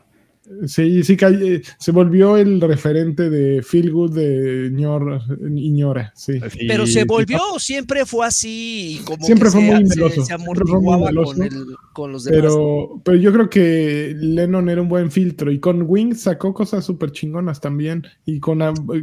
Sí, 0.65 1.03
sí, 1.03 1.17
eh, 1.19 1.61
se 1.77 1.91
volvió 1.91 2.37
el 2.37 2.61
referente 2.61 3.29
de 3.29 3.61
Feel 3.61 3.91
Good 3.91 4.15
de 4.15 4.69
ñor, 4.71 5.19
Iñora, 5.55 6.13
sí. 6.15 6.39
Pero 6.67 6.87
se 6.87 7.03
volvió, 7.03 7.37
o 7.53 7.59
siempre 7.59 8.05
fue 8.05 8.25
así, 8.25 9.01
como 9.03 9.25
Siempre 9.25 9.47
que 9.47 9.51
fue 9.51 9.61
se, 9.61 9.67
muy 9.67 9.83
meloso, 9.83 10.21
se 10.21 10.25
siempre 10.37 10.63
fue 10.65 10.79
muy 10.79 10.93
amortiguaba 10.93 11.05
meloso, 11.07 11.33
con, 11.33 11.43
el, 11.43 11.65
con 11.91 12.11
los 12.13 12.23
demás. 12.23 12.39
Pero, 12.41 13.01
pero 13.03 13.17
yo 13.17 13.33
creo 13.33 13.49
que 13.49 14.15
Lennon 14.17 14.69
era 14.69 14.81
un 14.81 14.87
buen 14.87 15.11
filtro 15.11 15.51
y 15.51 15.59
con 15.59 15.83
Wings 15.85 16.21
sacó 16.21 16.53
cosas 16.53 16.85
súper 16.85 17.11
chingonas 17.11 17.59
también 17.59 18.03
y 18.25 18.39
con 18.39 18.59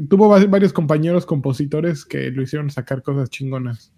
tuvo 0.09 0.31
va- 0.31 0.45
varios 0.47 0.73
compañeros 0.73 1.27
compositores 1.27 2.07
que 2.07 2.31
lo 2.31 2.41
hicieron 2.43 2.71
sacar 2.71 3.03
cosas 3.03 3.29
chingonas. 3.29 3.93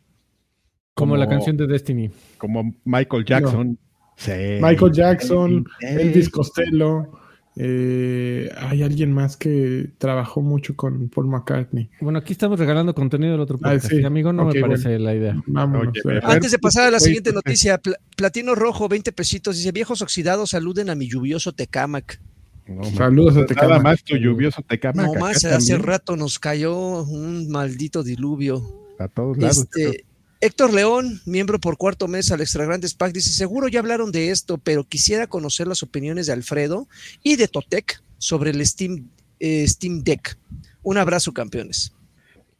Como, 0.94 1.16
la 1.16 1.28
canción 1.28 1.56
de 1.56 1.66
Destiny. 1.66 2.10
Como 2.38 2.74
Michael 2.84 3.24
Jackson. 3.24 3.78
Sí. 4.16 4.32
Michael 4.62 4.92
Jackson. 4.92 5.64
Elvis 5.80 6.30
Costello, 6.30 7.12
eh, 7.58 8.50
hay 8.58 8.82
alguien 8.82 9.12
más 9.12 9.36
que 9.36 9.88
trabajó 9.98 10.42
mucho 10.42 10.76
con 10.76 11.08
Paul 11.08 11.26
McCartney. 11.28 11.88
Bueno, 12.00 12.18
aquí 12.18 12.32
estamos 12.32 12.58
regalando 12.58 12.94
contenido 12.94 13.32
del 13.32 13.40
otro 13.40 13.56
Ah, 13.62 13.70
podcast. 13.72 13.88
sí. 13.90 14.04
Amigo, 14.04 14.32
no 14.32 14.44
me 14.44 14.60
parece 14.60 14.98
la 14.98 15.14
idea. 15.14 15.42
Vámonos. 15.46 15.94
Oye, 16.04 16.18
eh. 16.18 16.20
Antes 16.22 16.50
de 16.52 16.58
pasar 16.58 16.88
a 16.88 16.90
la 16.90 17.00
siguiente 17.00 17.32
pues, 17.32 17.44
noticia, 17.44 17.78
Pla- 17.78 17.98
Platino 18.16 18.54
Rojo, 18.54 18.88
20 18.88 19.10
pesitos, 19.12 19.56
dice, 19.56 19.72
viejos 19.72 20.02
oxidados, 20.02 20.50
saluden 20.50 20.90
a 20.90 20.94
mi 20.94 21.08
lluvioso 21.08 21.52
Tecamac. 21.52 22.20
No. 22.68 22.84
Saludos 22.84 23.34
a 23.34 23.40
Nada 23.40 23.46
Tecamac. 23.46 23.82
más 23.82 24.02
tu 24.04 24.16
lluvioso 24.16 24.60
te 24.66 24.78
cama. 24.80 25.04
No 25.04 25.14
más, 25.14 25.44
hace 25.44 25.78
rato 25.78 26.16
nos 26.16 26.38
cayó 26.38 27.02
un 27.04 27.48
maldito 27.48 28.02
diluvio. 28.02 28.60
A 28.98 29.08
todos 29.08 29.36
lados. 29.38 29.58
Este, 29.58 30.04
Héctor 30.40 30.72
León, 30.74 31.20
miembro 31.24 31.58
por 31.58 31.76
cuarto 31.78 32.08
mes 32.08 32.30
al 32.30 32.40
Extra 32.42 32.64
Grandes 32.66 32.94
Pack, 32.94 33.12
dice: 33.12 33.30
Seguro 33.30 33.68
ya 33.68 33.80
hablaron 33.80 34.12
de 34.12 34.30
esto, 34.30 34.58
pero 34.58 34.84
quisiera 34.84 35.26
conocer 35.26 35.66
las 35.66 35.82
opiniones 35.82 36.26
de 36.26 36.32
Alfredo 36.34 36.88
y 37.22 37.36
de 37.36 37.48
Totec 37.48 38.02
sobre 38.18 38.50
el 38.50 38.64
Steam, 38.66 39.08
eh, 39.40 39.66
Steam 39.66 40.02
Deck. 40.02 40.36
Un 40.82 40.98
abrazo, 40.98 41.32
campeones. 41.32 41.92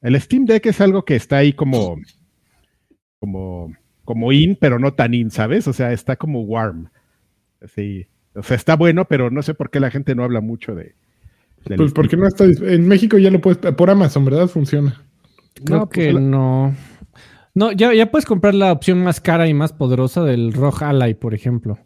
El 0.03 0.21
Steam 0.21 0.45
Deck 0.47 0.67
es 0.67 0.81
algo 0.81 1.05
que 1.05 1.17
está 1.17 1.39
ahí 1.39 1.53
como, 1.53 1.97
como, 3.19 3.75
como 4.05 4.33
in, 4.33 4.57
pero 4.61 4.79
no 4.79 4.95
tan 4.95 5.15
in, 5.15 5.31
¿sabes? 5.31 5.69
O 5.69 5.73
sea, 5.73 5.93
está 5.93 6.17
como 6.17 6.43
warm. 6.43 6.89
Sí. 7.75 8.07
O 8.35 8.43
sea, 8.43 8.57
está 8.57 8.77
bueno, 8.77 9.07
pero 9.07 9.31
no 9.31 9.43
sé 9.43 9.55
por 9.55 9.71
qué 9.71 9.81
la 9.81 9.91
gente 9.91 10.15
no 10.15 10.23
habla 10.25 10.41
mucho 10.41 10.75
de, 10.75 10.95
Pues 11.77 11.93
porque 11.93 12.17
no 12.17 12.27
está. 12.27 12.45
En 12.45 12.87
México 12.87 13.19
ya 13.19 13.31
lo 13.31 13.41
puedes. 13.41 13.59
Por 13.75 13.91
Amazon, 13.91 14.25
¿verdad? 14.25 14.47
Funciona. 14.49 15.03
Creo 15.65 15.79
No, 15.81 15.89
pues, 15.89 16.07
que 16.07 16.13
la- 16.13 16.21
no. 16.21 16.77
No, 17.57 17.73
ya, 17.73 17.93
ya 17.95 18.11
puedes 18.11 18.27
comprar 18.27 18.55
la 18.55 18.71
opción 18.71 19.03
más 19.03 19.21
cara 19.21 19.49
y 19.49 19.55
más 19.55 19.73
poderosa 19.73 20.23
del 20.23 20.53
ROG 20.53 20.83
Ally, 20.85 21.15
por 21.15 21.33
ejemplo. 21.35 21.79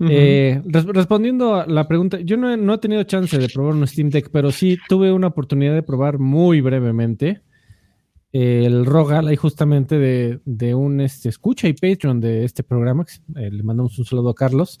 Eh, 0.00 0.62
res- 0.64 0.86
respondiendo 0.86 1.54
a 1.54 1.66
la 1.66 1.86
pregunta, 1.86 2.18
yo 2.20 2.36
no 2.38 2.50
he, 2.52 2.56
no 2.56 2.74
he 2.74 2.78
tenido 2.78 3.02
chance 3.02 3.36
de 3.38 3.48
probar 3.48 3.74
un 3.74 3.86
Steam 3.86 4.08
Deck, 4.10 4.30
pero 4.32 4.50
sí 4.50 4.78
tuve 4.88 5.12
una 5.12 5.26
oportunidad 5.26 5.74
de 5.74 5.82
probar 5.82 6.18
muy 6.18 6.60
brevemente 6.62 7.42
eh, 8.32 8.62
el 8.66 8.86
ROG 8.86 9.12
Ally 9.12 9.36
justamente 9.36 9.98
de, 9.98 10.40
de 10.46 10.74
un 10.74 11.00
este, 11.00 11.28
escucha 11.28 11.68
y 11.68 11.74
Patreon 11.74 12.20
de 12.20 12.44
este 12.44 12.62
programa. 12.62 13.04
eh, 13.36 13.50
le 13.50 13.62
mandamos 13.62 13.98
un 13.98 14.04
saludo 14.06 14.30
a 14.30 14.34
Carlos. 14.34 14.78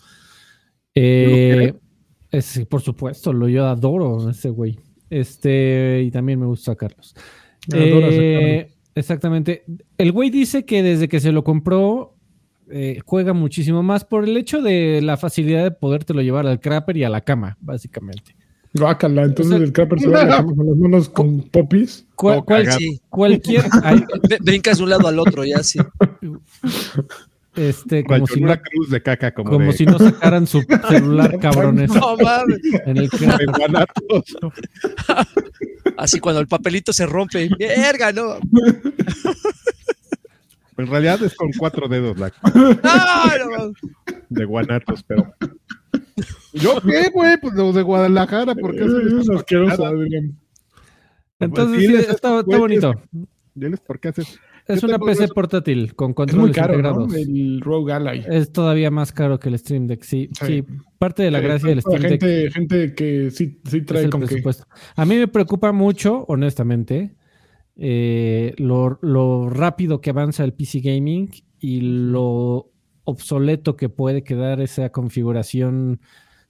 Eh, 0.94 1.74
es, 2.30 2.66
por 2.70 2.80
supuesto, 2.80 3.32
lo 3.32 3.48
yo 3.48 3.66
adoro 3.66 4.30
ese 4.30 4.50
güey. 4.50 4.78
Este, 5.10 6.02
y 6.04 6.10
también 6.10 6.40
me 6.40 6.46
gusta 6.46 6.72
a 6.72 6.76
Carlos. 6.76 7.14
Adoras 7.72 8.14
Eh, 8.14 8.68
exactamente. 8.98 9.64
El 9.96 10.12
güey 10.12 10.30
dice 10.30 10.64
que 10.64 10.82
desde 10.82 11.08
que 11.08 11.20
se 11.20 11.32
lo 11.32 11.44
compró 11.44 12.14
eh, 12.70 13.00
juega 13.06 13.32
muchísimo 13.32 13.82
más 13.82 14.04
por 14.04 14.24
el 14.24 14.36
hecho 14.36 14.60
de 14.60 15.00
la 15.02 15.16
facilidad 15.16 15.62
de 15.64 15.70
podértelo 15.70 16.20
llevar 16.22 16.46
al 16.46 16.60
crapper 16.60 16.96
y 16.98 17.04
a 17.04 17.08
la 17.08 17.22
cama, 17.22 17.56
básicamente. 17.60 18.36
Guácala, 18.74 19.22
entonces 19.22 19.54
O 19.54 19.56
sea- 19.56 19.64
el 19.66 19.72
Crapper 19.72 19.98
se 19.98 20.08
va 20.08 20.20
a 20.20 20.24
la 20.26 20.36
cama 20.36 20.54
con 20.54 20.66
las 20.66 20.76
manos 20.76 21.08
con 21.08 21.40
popis. 21.40 22.06
Cual- 22.14 22.36
Todo 22.36 22.44
cual- 22.44 22.62
cagado. 22.64 22.78
Sí, 22.78 23.00
cualquier 23.08 23.64
ay, 23.82 24.04
brincas 24.40 24.76
de 24.76 24.84
un 24.84 24.90
lado 24.90 25.08
al 25.08 25.18
otro, 25.18 25.42
ya 25.46 25.62
sí. 25.62 25.78
este 27.58 28.04
como 28.04 28.26
si 28.26 28.40
no, 28.40 28.46
una 28.46 28.60
cruz 28.60 28.90
de 28.90 29.02
caca 29.02 29.32
como, 29.32 29.50
como 29.50 29.66
de, 29.66 29.72
si 29.72 29.84
no 29.84 29.98
sacaran 29.98 30.46
su 30.46 30.62
celular 30.88 31.38
cabrones 31.38 31.90
No 31.90 32.16
mames. 32.16 32.58
en 32.86 32.96
el 32.96 33.08
de 33.08 33.18
crapper. 33.18 33.46
Guanatos. 33.46 34.36
Así 35.96 36.20
cuando 36.20 36.40
el 36.40 36.46
papelito 36.46 36.92
se 36.92 37.06
rompe. 37.06 37.48
Verga, 37.58 38.12
no. 38.12 38.36
En 40.76 40.86
realidad 40.86 41.20
es 41.22 41.34
con 41.34 41.50
cuatro 41.58 41.88
dedos 41.88 42.16
la 42.18 42.32
no 42.54 43.72
de 44.28 44.44
Guanatos, 44.44 45.02
pero. 45.02 45.34
¿Yo 46.52 46.80
qué, 46.80 47.10
güey? 47.12 47.36
Pues 47.40 47.54
los 47.54 47.74
de 47.74 47.82
Guadalajara, 47.82 48.54
porque 48.54 48.84
Es 48.84 49.28
asqueroso. 49.28 49.84
Entonces 51.40 51.78
Diles 51.80 52.06
sí, 52.06 52.12
está, 52.12 52.42
bonito. 52.42 52.94
Diles 53.54 53.80
por 53.80 53.98
qué 53.98 54.08
haces. 54.08 54.38
Es 54.68 54.82
una 54.82 54.98
PC 54.98 55.28
portátil 55.28 55.94
con 55.94 56.10
Es 56.10 56.16
muy 56.16 56.52
controles 56.52 56.56
caro, 56.56 56.74
integrados. 56.74 57.08
¿no? 57.08 57.14
El 57.14 57.60
Rogue 57.62 57.92
Ally. 57.92 58.24
Es 58.28 58.52
todavía 58.52 58.90
más 58.90 59.12
caro 59.12 59.40
que 59.40 59.48
el 59.48 59.58
Stream 59.58 59.86
Deck, 59.86 60.02
sí. 60.02 60.28
Sí. 60.38 60.46
Sí, 60.46 60.64
parte 60.98 61.22
de 61.22 61.30
la 61.30 61.40
gracia 61.40 61.70
del 61.70 61.80
Steam 61.80 62.02
Deck 62.02 62.10
gente, 62.10 62.50
gente 62.50 62.94
que 62.94 63.30
sí, 63.30 63.60
sí 63.64 63.78
es 63.78 63.86
trae 63.86 64.10
con 64.10 64.20
que. 64.20 64.26
presupuesto. 64.26 64.64
A 64.94 65.04
mí 65.06 65.16
me 65.16 65.26
preocupa 65.26 65.72
mucho, 65.72 66.24
honestamente, 66.28 67.14
eh, 67.76 68.54
lo, 68.58 68.98
lo 69.00 69.48
rápido 69.48 70.00
que 70.00 70.10
avanza 70.10 70.44
el 70.44 70.52
PC 70.52 70.80
Gaming 70.80 71.30
y 71.60 71.80
lo 71.80 72.70
obsoleto 73.04 73.74
que 73.74 73.88
puede 73.88 74.22
quedar 74.22 74.60
esa 74.60 74.90
configuración. 74.90 76.00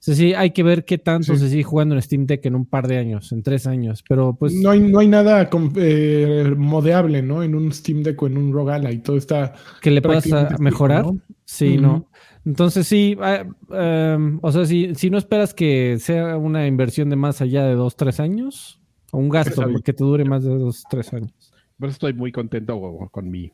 Sea, 0.01 0.15
sí, 0.15 0.33
hay 0.33 0.51
que 0.51 0.63
ver 0.63 0.85
qué 0.85 0.97
tanto 0.97 1.33
Sí. 1.33 1.39
se 1.39 1.49
sigue 1.49 1.63
jugando 1.63 1.93
en 1.93 2.01
Steam 2.01 2.25
Deck 2.25 2.45
en 2.45 2.55
un 2.55 2.65
par 2.65 2.87
de 2.87 2.97
años, 2.97 3.31
en 3.33 3.43
tres 3.43 3.67
años. 3.67 4.01
Pero 4.07 4.33
pues 4.33 4.53
No 4.53 4.69
hay, 4.71 4.79
no 4.79 4.99
hay 4.99 5.07
nada 5.09 5.49
com- 5.49 5.73
eh, 5.75 6.53
modeable, 6.57 7.21
¿no? 7.21 7.43
En 7.43 7.53
un 7.53 7.71
Steam 7.73 8.01
Deck 8.03 8.21
o 8.23 8.27
en 8.27 8.37
un 8.37 8.53
Rogue 8.53 8.71
Ally. 8.73 8.99
Todo 8.99 9.17
está. 9.17 9.53
que 9.81 9.91
le 9.91 10.01
puedas 10.01 10.31
ah, 10.31 10.55
mejorar. 10.59 11.03
¿no? 11.05 11.19
Sí, 11.43 11.77
no. 11.77 12.09
Entonces 12.45 12.87
sí, 12.87 13.17
ah, 13.21 13.43
em, 13.71 14.39
o 14.41 14.51
sea, 14.53 14.65
si, 14.65 14.95
si 14.95 15.09
no 15.09 15.17
esperas 15.17 15.53
que 15.53 15.97
sea 15.99 16.37
una 16.37 16.65
inversión 16.65 17.09
de 17.09 17.17
más 17.17 17.41
allá 17.41 17.65
de 17.65 17.75
dos, 17.75 17.97
tres 17.97 18.21
años, 18.21 18.81
o 19.11 19.17
un 19.17 19.27
gasto 19.29 19.65
que 19.83 19.91
te 19.93 20.03
dure 20.03 20.23
más 20.23 20.43
de 20.45 20.57
dos, 20.57 20.83
tres 20.89 21.11
años. 21.13 21.33
Por 21.77 21.89
eso 21.89 21.95
estoy 21.95 22.13
muy 22.13 22.31
contento 22.31 22.79
con 23.11 23.29
mi 23.29 23.51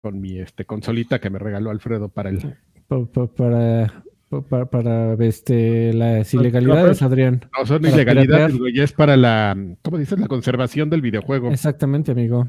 con 0.00 0.20
mi 0.20 0.38
este 0.38 0.64
consolita 0.64 1.20
que 1.20 1.30
me 1.30 1.38
regaló 1.38 1.70
Alfredo 1.70 2.08
para 2.08 2.30
el 2.30 2.56
Pa- 2.88 3.04
pa- 3.06 3.26
para, 4.40 4.64
pa- 4.66 4.70
pa- 4.70 4.82
para, 4.82 5.24
este, 5.26 5.92
las 5.92 6.32
ilegalidades, 6.32 7.02
Adrián. 7.02 7.44
no 7.58 7.66
son 7.66 7.82
Para 7.82 7.94
ilegalidades, 7.94 8.26
piratear. 8.46 8.58
güey, 8.58 8.80
es 8.80 8.92
para 8.92 9.16
la 9.16 9.56
¿cómo 9.82 9.98
dices? 9.98 10.18
la 10.18 10.26
conservación 10.28 10.88
del 10.90 11.02
videojuego. 11.02 11.50
Exactamente, 11.50 12.12
amigo. 12.12 12.48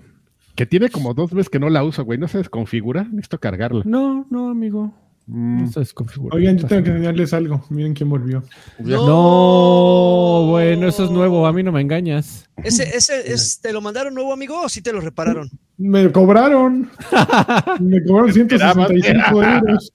Que 0.56 0.66
tiene 0.66 0.90
como 0.90 1.14
dos 1.14 1.34
meses 1.34 1.50
que 1.50 1.60
no 1.60 1.70
la 1.70 1.84
uso, 1.84 2.04
güey. 2.06 2.18
No 2.20 2.28
se 2.28 2.38
desconfigura. 2.38 3.04
Necesito 3.12 3.40
cargarla. 3.40 3.82
No, 3.86 4.26
no, 4.30 4.50
amigo. 4.50 4.94
Mm, 5.26 5.62
No 5.64 5.68
se 5.68 5.80
desconfigura. 5.80 6.36
Oigan, 6.36 6.58
yo 6.58 6.68
tengo 6.68 6.84
que 6.84 6.90
enseñarles 6.92 7.34
algo. 7.34 7.64
Miren 7.70 7.94
quién 7.96 8.08
volvió. 8.10 8.44
No, 8.78 10.46
bueno, 10.50 10.88
eso 10.88 11.06
es 11.06 11.12
nuevo. 11.12 11.48
A 11.48 11.54
mí 11.54 11.64
no 11.64 11.72
me 11.72 11.82
engañas. 11.82 12.50
¿Ese, 12.64 12.84
ese 12.96 13.32
es, 13.34 13.60
¿Te 13.62 13.72
lo 13.74 13.82
mandaron 13.82 14.14
nuevo, 14.14 14.34
amigo, 14.34 14.62
o 14.62 14.70
sí 14.70 14.82
te 14.82 14.92
lo 14.94 15.02
repararon? 15.02 15.50
Me 15.78 16.12
cobraron. 16.12 16.90
Me 17.80 18.04
cobraron 18.04 18.34
165 18.34 19.44
euros. 19.44 19.92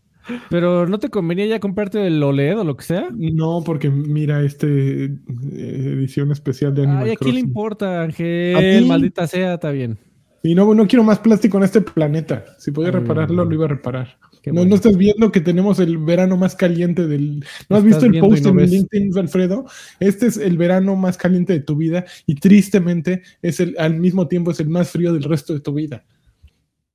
Pero 0.50 0.86
¿no 0.86 0.98
te 0.98 1.08
convenía 1.08 1.46
ya 1.46 1.60
comprarte 1.60 2.06
el 2.06 2.22
OLED 2.22 2.58
o 2.60 2.64
lo 2.64 2.76
que 2.76 2.84
sea? 2.84 3.08
No, 3.14 3.62
porque 3.64 3.90
mira, 3.90 4.42
este 4.42 5.04
eh, 5.04 5.10
edición 5.52 6.32
especial 6.32 6.74
de 6.74 6.82
Animal 6.84 7.04
Ay, 7.04 7.10
¿a 7.12 7.16
quién 7.16 7.34
le 7.34 7.40
importa, 7.40 8.00
¿A 8.00 8.04
Ángel? 8.04 8.86
Maldita 8.86 9.26
sea, 9.26 9.54
está 9.54 9.70
bien. 9.70 9.98
Y 10.42 10.54
no, 10.54 10.72
no 10.74 10.86
quiero 10.86 11.02
más 11.02 11.18
plástico 11.18 11.58
en 11.58 11.64
este 11.64 11.80
planeta. 11.80 12.44
Si 12.58 12.70
podía 12.70 12.90
Mm. 12.92 12.94
repararlo, 12.94 13.44
lo 13.44 13.52
iba 13.54 13.64
a 13.64 13.68
reparar. 13.68 14.18
Qué 14.40 14.50
no, 14.50 14.60
bueno. 14.60 14.70
no 14.70 14.76
estás 14.76 14.96
viendo 14.96 15.32
que 15.32 15.40
tenemos 15.40 15.80
el 15.80 15.98
verano 15.98 16.36
más 16.36 16.54
caliente 16.54 17.08
del. 17.08 17.44
¿No 17.68 17.76
has 17.76 17.82
visto 17.82 18.06
el 18.06 18.20
post 18.20 18.44
no 18.44 18.50
en 18.50 18.56
ves. 18.56 18.70
LinkedIn, 18.70 19.18
Alfredo? 19.18 19.66
Este 19.98 20.26
es 20.28 20.36
el 20.36 20.56
verano 20.56 20.94
más 20.94 21.16
caliente 21.18 21.54
de 21.54 21.60
tu 21.60 21.74
vida 21.74 22.04
y 22.24 22.36
tristemente 22.36 23.22
es 23.42 23.58
el, 23.58 23.74
al 23.78 23.96
mismo 23.98 24.28
tiempo 24.28 24.52
es 24.52 24.60
el 24.60 24.68
más 24.68 24.90
frío 24.90 25.12
del 25.12 25.24
resto 25.24 25.54
de 25.54 25.60
tu 25.60 25.74
vida. 25.74 26.04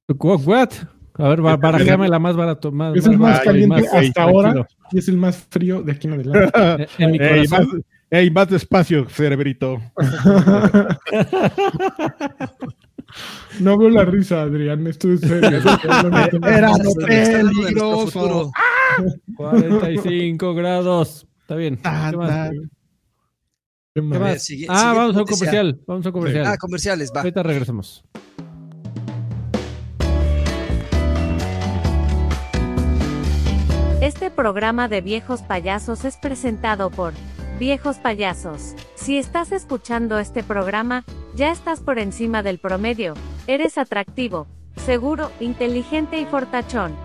What? 0.07 0.69
A 1.15 1.27
ver, 1.29 1.41
ba- 1.41 1.57
barajame 1.57 2.07
la 2.09 2.17
más 2.19 2.35
barato. 2.35 2.71
Más, 2.71 2.95
Es 2.95 3.05
el 3.05 3.17
más 3.19 3.39
caliente 3.41 3.81
más- 3.81 3.85
hasta 3.85 4.13
tranquilo. 4.13 4.47
ahora 4.47 4.67
y 4.91 4.97
es 4.97 5.07
el 5.07 5.17
más 5.17 5.37
frío 5.49 5.81
de 5.83 5.91
aquí 5.91 6.07
en 6.07 6.13
adelante. 6.13 6.87
En 6.97 7.11
mi 7.11 7.17
ey, 7.19 7.47
más, 7.47 7.67
ey, 8.09 8.31
más 8.31 8.49
despacio, 8.49 9.07
cerebrito. 9.09 9.79
no 13.59 13.77
veo 13.77 13.89
la 13.89 14.05
risa, 14.05 14.41
Adrián. 14.43 14.85
Esto 14.87 15.11
es 15.11 15.19
serio. 15.21 15.59
Era 16.47 16.71
peligroso. 17.07 18.11
futuro. 18.11 18.51
45 19.35 20.53
grados. 20.55 21.27
Está 21.41 21.55
bien. 21.55 21.77
Tan, 21.77 22.15
¿Qué 23.95 24.01
más? 24.01 24.47
ah, 24.69 24.93
vamos 24.95 25.15
a 25.15 25.19
un 25.19 25.25
comercial. 25.25 25.79
Vamos 25.85 26.05
a 26.05 26.09
un 26.09 26.13
comercial. 26.13 26.45
Ah, 26.47 26.57
comerciales, 26.57 27.11
va. 27.15 27.21
Ahorita 27.21 27.43
regresamos. 27.43 28.03
Programa 34.33 34.87
de 34.87 35.01
viejos 35.01 35.41
payasos 35.41 36.05
es 36.05 36.17
presentado 36.17 36.89
por 36.89 37.13
Viejos 37.59 37.97
Payasos. 37.97 38.73
Si 38.95 39.17
estás 39.17 39.51
escuchando 39.51 40.19
este 40.19 40.43
programa, 40.43 41.05
ya 41.35 41.51
estás 41.51 41.79
por 41.79 41.99
encima 41.99 42.43
del 42.43 42.57
promedio. 42.57 43.13
Eres 43.47 43.77
atractivo, 43.77 44.47
seguro, 44.75 45.31
inteligente 45.39 46.19
y 46.19 46.25
fortachón. 46.25 46.95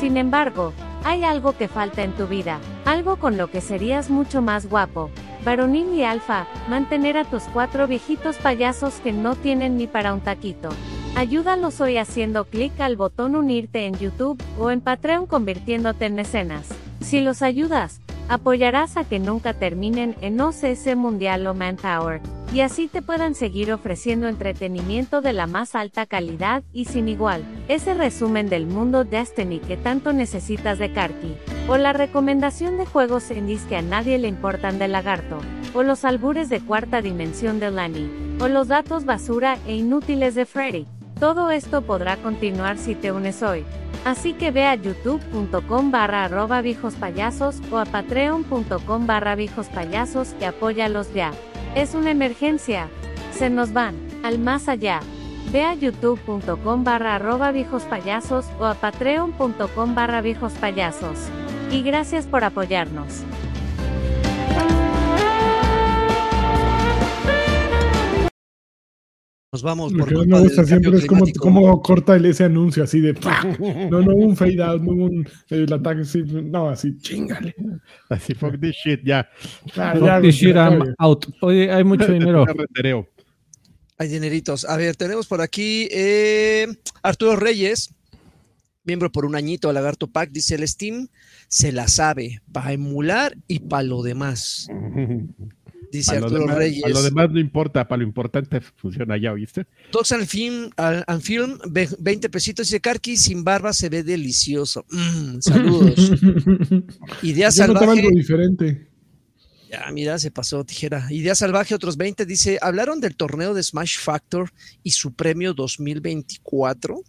Sin 0.00 0.16
embargo, 0.16 0.72
hay 1.04 1.24
algo 1.24 1.56
que 1.56 1.68
falta 1.68 2.02
en 2.02 2.12
tu 2.12 2.26
vida, 2.26 2.58
algo 2.84 3.16
con 3.16 3.36
lo 3.36 3.50
que 3.50 3.60
serías 3.60 4.10
mucho 4.10 4.42
más 4.42 4.68
guapo. 4.68 5.10
Varonil 5.44 5.92
y 5.94 6.04
alfa, 6.04 6.46
mantener 6.68 7.16
a 7.16 7.24
tus 7.24 7.44
cuatro 7.44 7.86
viejitos 7.86 8.36
payasos 8.36 8.94
que 8.94 9.12
no 9.12 9.36
tienen 9.36 9.76
ni 9.76 9.86
para 9.86 10.12
un 10.12 10.20
taquito. 10.20 10.70
Ayúdalos 11.16 11.80
hoy 11.80 11.96
haciendo 11.96 12.44
clic 12.44 12.78
al 12.80 12.96
botón 12.96 13.34
unirte 13.34 13.86
en 13.86 13.94
YouTube 13.98 14.40
o 14.58 14.70
en 14.70 14.80
Patreon 14.80 15.26
convirtiéndote 15.26 16.06
en 16.06 16.14
mecenas. 16.14 16.68
Si 17.00 17.20
los 17.20 17.42
ayudas, 17.42 18.00
apoyarás 18.28 18.96
a 18.96 19.04
que 19.04 19.18
nunca 19.18 19.54
terminen 19.54 20.14
en 20.20 20.40
OCS 20.40 20.94
Mundial 20.96 21.46
o 21.46 21.54
Manpower, 21.54 22.20
y 22.52 22.60
así 22.60 22.88
te 22.88 23.02
puedan 23.02 23.34
seguir 23.34 23.72
ofreciendo 23.72 24.28
entretenimiento 24.28 25.20
de 25.20 25.32
la 25.32 25.46
más 25.46 25.74
alta 25.74 26.06
calidad 26.06 26.62
y 26.72 26.84
sin 26.84 27.08
igual. 27.08 27.44
Ese 27.68 27.94
resumen 27.94 28.48
del 28.48 28.66
mundo 28.66 29.04
Destiny 29.04 29.58
que 29.58 29.76
tanto 29.76 30.12
necesitas 30.12 30.78
de 30.78 30.92
Karki, 30.92 31.36
o 31.68 31.76
la 31.76 31.92
recomendación 31.92 32.78
de 32.78 32.86
juegos 32.86 33.30
indies 33.30 33.64
que 33.64 33.76
a 33.76 33.82
nadie 33.82 34.18
le 34.18 34.28
importan 34.28 34.78
de 34.78 34.88
Lagarto, 34.88 35.38
o 35.74 35.82
los 35.82 36.04
albures 36.04 36.48
de 36.48 36.60
cuarta 36.60 37.02
dimensión 37.02 37.60
de 37.60 37.70
Lani, 37.70 38.10
o 38.40 38.48
los 38.48 38.68
datos 38.68 39.04
basura 39.04 39.58
e 39.66 39.76
inútiles 39.76 40.34
de 40.34 40.46
Freddy. 40.46 40.86
Todo 41.20 41.50
esto 41.50 41.82
podrá 41.82 42.16
continuar 42.16 42.78
si 42.78 42.94
te 42.94 43.10
unes 43.10 43.42
hoy. 43.42 43.64
Así 44.04 44.34
que 44.34 44.52
ve 44.52 44.64
a 44.64 44.76
youtube.com 44.76 45.90
barra 45.90 46.24
arroba 46.24 46.62
payasos 47.00 47.60
o 47.72 47.78
a 47.78 47.84
patreon.com 47.84 49.06
barra 49.06 49.36
payasos 49.74 50.34
y 50.40 50.44
apóyalos 50.44 51.12
ya. 51.12 51.32
Es 51.74 51.94
una 51.94 52.12
emergencia. 52.12 52.88
Se 53.32 53.50
nos 53.50 53.72
van, 53.72 53.96
al 54.22 54.38
más 54.38 54.68
allá. 54.68 55.00
Ve 55.50 55.64
a 55.64 55.74
youtube.com 55.74 56.84
barra 56.84 57.16
arroba 57.16 57.52
payasos 57.90 58.46
o 58.60 58.64
a 58.66 58.74
patreon.com 58.74 59.94
barra 59.94 60.22
payasos. 60.60 61.18
Y 61.72 61.82
gracias 61.82 62.26
por 62.26 62.44
apoyarnos. 62.44 63.24
Nos 69.58 69.64
vamos 69.64 69.92
Lo 69.92 69.98
por 69.98 70.08
que 70.08 70.14
culpa 70.14 70.36
me 70.36 70.42
del 70.42 70.48
gusta 70.50 70.64
siempre 70.64 70.96
es 70.98 71.06
cómo, 71.06 71.24
cómo 71.40 71.82
corta 71.82 72.14
el 72.14 72.26
ese 72.26 72.44
anuncio 72.44 72.84
así 72.84 73.00
de 73.00 73.12
no, 73.90 74.00
no 74.02 74.14
un 74.14 74.36
fade 74.36 74.62
out, 74.62 74.80
no 74.80 74.92
un 74.92 75.28
el 75.50 75.72
ataque 75.72 76.02
así, 76.02 76.22
no, 76.22 76.68
así, 76.68 76.96
chingale. 76.98 77.56
Así, 78.08 78.34
fuck 78.34 78.60
this 78.60 78.76
shit, 78.76 79.00
ya. 79.02 79.28
Ah, 79.76 79.94
Fuck 79.94 80.04
ya, 80.04 80.20
this 80.20 80.36
shit, 80.36 80.54
I'm 80.54 80.94
out. 80.98 81.26
Oye, 81.40 81.72
hay 81.72 81.82
mucho 81.82 82.06
dinero. 82.12 82.46
Hay 83.98 84.08
dineritos. 84.08 84.64
A 84.64 84.76
ver, 84.76 84.94
tenemos 84.94 85.26
por 85.26 85.40
aquí 85.40 85.88
eh, 85.90 86.68
Arturo 87.02 87.34
Reyes, 87.34 87.92
miembro 88.84 89.10
por 89.10 89.24
un 89.24 89.34
añito 89.34 89.68
a 89.68 89.72
Lagarto 89.72 90.06
Pack, 90.06 90.30
dice 90.30 90.54
el 90.54 90.68
Steam 90.68 91.08
se 91.48 91.72
la 91.72 91.88
sabe 91.88 92.42
para 92.52 92.72
emular 92.72 93.36
y 93.48 93.58
para 93.58 93.82
lo 93.82 94.02
demás. 94.02 94.68
Dice 95.90 96.08
Para 96.10 96.20
lo, 96.20 96.26
Arturo 96.26 96.40
demás, 96.42 96.56
Reyes. 96.58 96.82
para 96.82 96.94
lo 96.94 97.02
demás 97.02 97.30
no 97.30 97.40
importa, 97.40 97.88
para 97.88 98.02
lo 98.02 98.06
importante 98.08 98.60
funciona 98.60 99.16
ya, 99.16 99.32
¿oíste? 99.32 99.66
Docs 99.90 100.12
and 100.12 100.26
Film, 100.26 100.70
al- 100.76 101.04
and 101.06 101.22
Film, 101.22 101.58
ve- 101.70 101.88
20 101.98 102.28
pesitos. 102.28 102.66
Dice 102.66 102.80
Karki 102.80 103.16
sin 103.16 103.42
barba 103.42 103.72
se 103.72 103.88
ve 103.88 104.02
delicioso. 104.02 104.84
Mm, 104.90 105.38
saludos. 105.40 106.12
Idea 107.22 107.48
Yo 107.50 107.66
notaba 107.66 107.86
salvaje. 107.86 108.00
algo 108.00 108.10
diferente. 108.10 108.88
Ya, 109.70 109.90
mira, 109.92 110.18
se 110.18 110.30
pasó 110.30 110.64
tijera. 110.64 111.06
Idea 111.10 111.34
salvaje, 111.34 111.74
otros 111.74 111.96
20. 111.96 112.24
Dice: 112.26 112.58
¿hablaron 112.60 113.00
del 113.00 113.16
torneo 113.16 113.52
de 113.54 113.62
Smash 113.62 113.98
Factor 113.98 114.50
y 114.82 114.90
su 114.92 115.14
premio 115.14 115.52
2024? 115.54 117.02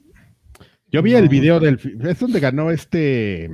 Yo 0.91 1.01
vi 1.03 1.11
No. 1.13 1.17
el 1.19 1.29
video 1.29 1.59
del. 1.59 1.79
Es 2.07 2.19
donde 2.19 2.39
ganó 2.39 2.71
este. 2.71 3.49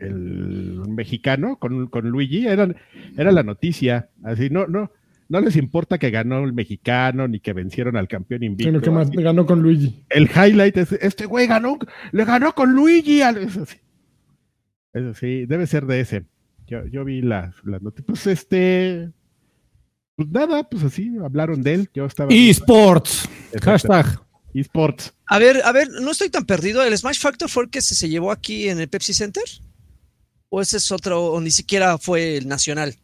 El 0.00 0.80
mexicano 0.88 1.58
con, 1.58 1.88
con 1.88 2.08
Luigi. 2.08 2.46
Era, 2.46 2.74
era 3.16 3.32
la 3.32 3.42
noticia. 3.42 4.08
Así, 4.22 4.50
no, 4.50 4.66
no. 4.66 4.90
No 5.28 5.40
les 5.40 5.54
importa 5.54 5.98
que 5.98 6.10
ganó 6.10 6.42
el 6.42 6.52
mexicano 6.52 7.28
ni 7.28 7.38
que 7.38 7.52
vencieron 7.52 7.96
al 7.96 8.08
campeón 8.08 8.42
invicto. 8.42 8.68
Sino 8.68 8.80
que 8.82 8.90
más 8.90 9.08
así. 9.10 9.22
ganó 9.22 9.46
con 9.46 9.62
Luigi. 9.62 10.04
El 10.08 10.28
highlight 10.28 10.76
es: 10.76 10.90
este 10.92 11.24
güey 11.26 11.46
ganó, 11.46 11.78
le 12.10 12.24
ganó 12.24 12.52
con 12.52 12.72
Luigi. 12.72 13.22
Eso 13.22 13.64
sí. 13.64 13.76
Eso 14.92 15.14
sí, 15.14 15.46
debe 15.46 15.68
ser 15.68 15.86
de 15.86 16.00
ese. 16.00 16.24
Yo, 16.66 16.84
yo 16.86 17.04
vi 17.04 17.22
las 17.22 17.54
las 17.64 17.80
noticias. 17.80 18.06
Pues 18.06 18.26
este. 18.26 19.10
Pues 20.16 20.28
nada, 20.30 20.68
pues 20.68 20.82
así, 20.82 21.16
hablaron 21.22 21.62
de 21.62 21.74
él. 21.74 21.90
Yo 21.94 22.06
estaba. 22.06 22.32
eSports. 22.32 23.28
Hashtag. 23.62 24.20
eSports. 24.52 25.14
A 25.26 25.38
ver, 25.38 25.60
a 25.64 25.70
ver, 25.70 25.88
no 26.02 26.10
estoy 26.10 26.30
tan 26.30 26.44
perdido. 26.44 26.82
¿El 26.82 26.98
Smash 26.98 27.20
Factor 27.20 27.48
fue 27.48 27.62
el 27.62 27.70
que 27.70 27.80
se, 27.82 27.94
se 27.94 28.08
llevó 28.08 28.32
aquí 28.32 28.68
en 28.68 28.80
el 28.80 28.88
Pepsi 28.88 29.14
Center? 29.14 29.44
¿O 30.50 30.60
ese 30.60 30.76
es 30.78 30.90
otro, 30.92 31.24
o 31.26 31.40
ni 31.40 31.50
siquiera 31.50 31.96
fue 31.96 32.36
el 32.36 32.48
nacional? 32.48 32.94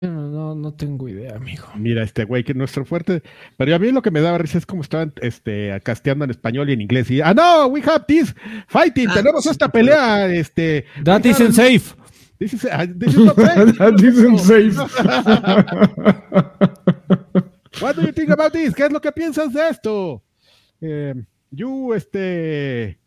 No, 0.00 0.28
no, 0.28 0.54
no 0.54 0.74
tengo 0.74 1.08
idea, 1.08 1.36
amigo. 1.36 1.66
Mira, 1.76 2.02
este 2.02 2.24
güey 2.24 2.42
que 2.42 2.52
es 2.52 2.58
nuestro 2.58 2.84
fuerte. 2.84 3.22
Pero 3.56 3.74
a 3.74 3.78
mí 3.78 3.92
lo 3.92 4.02
que 4.02 4.10
me 4.10 4.20
daba 4.20 4.38
risa 4.38 4.58
es 4.58 4.66
como 4.66 4.82
estaban 4.82 5.12
este, 5.20 5.78
casteando 5.84 6.24
en 6.24 6.30
español 6.32 6.70
y 6.70 6.72
en 6.72 6.80
inglés. 6.80 7.08
Y, 7.10 7.20
ah, 7.20 7.34
no, 7.34 7.66
we 7.66 7.80
have 7.82 8.04
this 8.08 8.34
fighting. 8.66 9.08
Ah, 9.10 9.14
Tenemos 9.14 9.44
sí, 9.44 9.50
esta 9.50 9.66
sí, 9.66 9.72
pelea. 9.72 10.26
Este, 10.32 10.86
That 11.04 11.24
isn't 11.24 11.50
have- 11.50 11.54
safe. 11.78 11.94
This 12.38 12.54
is, 12.54 12.64
ah, 12.72 12.84
this 12.86 13.14
is 13.14 13.20
not 13.20 13.36
safe. 13.40 13.72
That 13.78 14.00
isn't 14.00 14.38
safe. 14.40 14.76
What 17.80 17.96
do 17.96 18.02
you 18.02 18.12
think 18.12 18.30
about 18.30 18.52
this? 18.52 18.74
¿Qué 18.74 18.86
es 18.86 18.92
lo 18.92 19.00
que 19.00 19.12
piensas 19.12 19.52
de 19.52 19.68
esto? 19.68 20.22
Eh, 20.80 21.14
you, 21.50 21.94
este. 21.94 22.98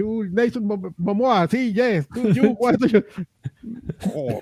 You, 0.00 0.24
Nathan 0.30 0.64
Mo- 0.64 0.94
Momoa, 0.96 1.46
sí, 1.48 1.72
yes. 1.72 2.08
Tú, 2.08 2.28
you, 2.32 2.56
what 2.58 2.76
you- 2.90 3.04
Oh, 4.14 4.40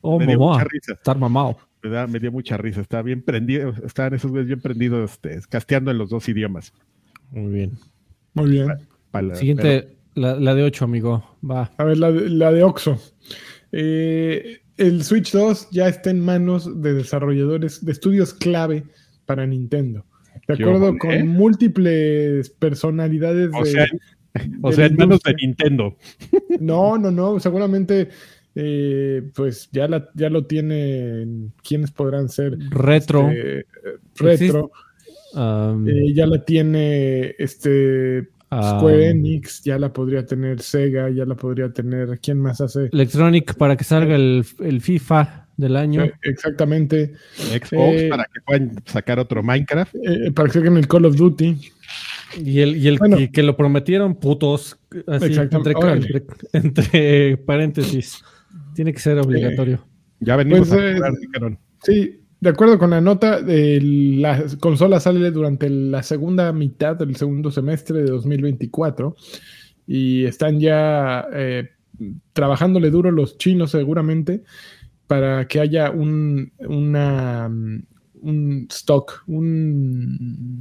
Oh, 0.00 0.18
me 0.18 0.26
dio 0.26 0.38
mamá. 0.38 0.52
mucha 0.54 0.64
risa. 0.64 0.92
Estar 0.94 1.18
mamado. 1.18 1.56
Me, 1.82 1.90
da- 1.90 2.06
me 2.06 2.18
dio 2.18 2.32
mucha 2.32 2.56
risa. 2.56 2.80
Está 2.80 3.02
bien 3.02 3.22
prendido. 3.22 3.74
Estaban 3.84 4.14
esos 4.14 4.30
güeyes 4.30 4.46
bien 4.48 4.60
prendidos, 4.60 5.12
este, 5.12 5.40
casteando 5.48 5.90
en 5.90 5.98
los 5.98 6.08
dos 6.10 6.28
idiomas. 6.28 6.72
Muy 7.30 7.52
bien. 7.52 7.72
Muy 8.34 8.50
bien. 8.50 8.68
Pa' 9.10 9.22
la- 9.22 9.34
Siguiente, 9.34 9.96
la, 10.14 10.36
la 10.40 10.54
de 10.54 10.62
8, 10.62 10.84
amigo. 10.84 11.38
Va. 11.48 11.70
A 11.76 11.84
ver, 11.84 11.98
la 11.98 12.10
de, 12.10 12.30
la 12.30 12.50
de 12.52 12.62
Oxo. 12.62 12.98
Eh, 13.72 14.60
el 14.76 15.02
Switch 15.04 15.32
2 15.32 15.68
ya 15.70 15.88
está 15.88 16.10
en 16.10 16.20
manos 16.20 16.82
de 16.82 16.94
desarrolladores 16.94 17.84
de 17.84 17.92
estudios 17.92 18.32
clave 18.34 18.84
para 19.26 19.46
Nintendo. 19.46 20.04
De 20.48 20.56
¿Qué 20.56 20.62
acuerdo 20.64 20.96
con 20.98 21.28
múltiples 21.28 22.50
personalidades 22.50 23.50
O 23.54 23.64
de. 23.64 23.70
sea, 23.70 23.86
O 24.62 24.72
sea, 24.72 24.86
en 24.86 24.96
manos 24.96 25.20
de. 25.22 25.34
Nintendo. 25.34 25.96
No, 26.60 26.96
no, 26.96 27.10
no. 27.10 27.38
Seguramente, 27.38 28.08
eh, 28.54 29.22
pues 29.34 29.68
ya, 29.72 29.86
la, 29.88 30.08
ya 30.14 30.30
lo 30.30 30.46
tienen. 30.46 31.52
¿Quiénes 31.62 31.90
podrán 31.90 32.28
ser? 32.30 32.56
Retro. 32.70 33.28
Eh, 33.30 33.64
retro. 34.16 34.70
um, 35.34 35.86
Eh, 35.86 36.14
ya 36.14 36.26
la 36.26 36.42
tiene 36.44 37.34
este 37.38 38.20
um, 38.50 38.62
Square 38.62 39.10
Enix, 39.10 39.62
ya 39.62 39.78
la 39.78 39.92
podría 39.92 40.24
tener 40.24 40.62
Sega, 40.62 41.10
ya 41.10 41.26
la 41.26 41.34
podría 41.34 41.70
tener. 41.70 42.18
¿Quién 42.20 42.38
más 42.38 42.60
hace? 42.62 42.88
Electronic 42.92 43.54
para 43.56 43.76
que 43.76 43.84
salga 43.84 44.14
el, 44.16 44.44
el 44.60 44.80
FIFA 44.80 45.48
del 45.58 45.76
año. 45.76 46.04
Eh, 46.04 46.12
Exactamente. 46.22 47.12
Xbox 47.36 47.72
Eh, 48.00 48.08
para 48.08 48.24
que 48.24 48.40
puedan 48.46 48.72
sacar 48.86 49.18
otro 49.18 49.42
Minecraft. 49.42 49.94
Para 50.34 50.48
que 50.48 50.54
saquen 50.54 50.76
el 50.78 50.88
Call 50.88 51.04
of 51.04 51.16
Duty. 51.16 51.58
Y 52.44 52.60
el, 52.60 52.76
y 52.76 52.88
el 52.88 52.98
Bueno. 52.98 53.16
que, 53.16 53.30
que 53.30 53.42
lo 53.42 53.56
prometieron, 53.56 54.14
putos. 54.16 54.78
Así, 55.06 55.26
Exactamente. 55.26 55.70
entre, 55.70 55.74
Órale. 55.74 56.06
entre- 56.06 56.24
entre 56.52 57.36
paréntesis. 57.38 58.22
Tiene 58.74 58.92
que 58.92 59.00
ser 59.00 59.18
obligatorio. 59.18 59.84
Ya 60.20 60.36
venimos 60.36 60.68
Pues, 60.68 60.72
a 60.80 60.86
eh, 60.90 60.94
jugar, 60.94 61.12
dijeron. 61.20 61.58
Sí, 61.82 62.20
de 62.40 62.48
acuerdo 62.50 62.78
con 62.78 62.90
la 62.90 63.00
nota, 63.00 63.40
eh, 63.46 63.80
la 63.82 64.44
consola 64.60 65.00
sale 65.00 65.30
durante 65.30 65.68
la 65.70 66.02
segunda 66.02 66.52
mitad 66.52 66.96
del 66.96 67.16
segundo 67.16 67.50
semestre 67.50 67.98
de 68.02 68.10
2024 68.10 69.16
y 69.86 70.24
están 70.24 70.58
ya 70.60 71.26
eh, 71.32 71.70
trabajándole 72.32 72.90
duro 72.90 73.10
los 73.10 73.38
chinos 73.38 73.70
seguramente 73.70 74.42
para 75.06 75.46
que 75.48 75.60
haya 75.60 75.90
un, 75.90 76.52
una, 76.58 77.48
mm, 77.48 77.82
un 78.22 78.66
stock, 78.70 79.22
un, 79.26 80.58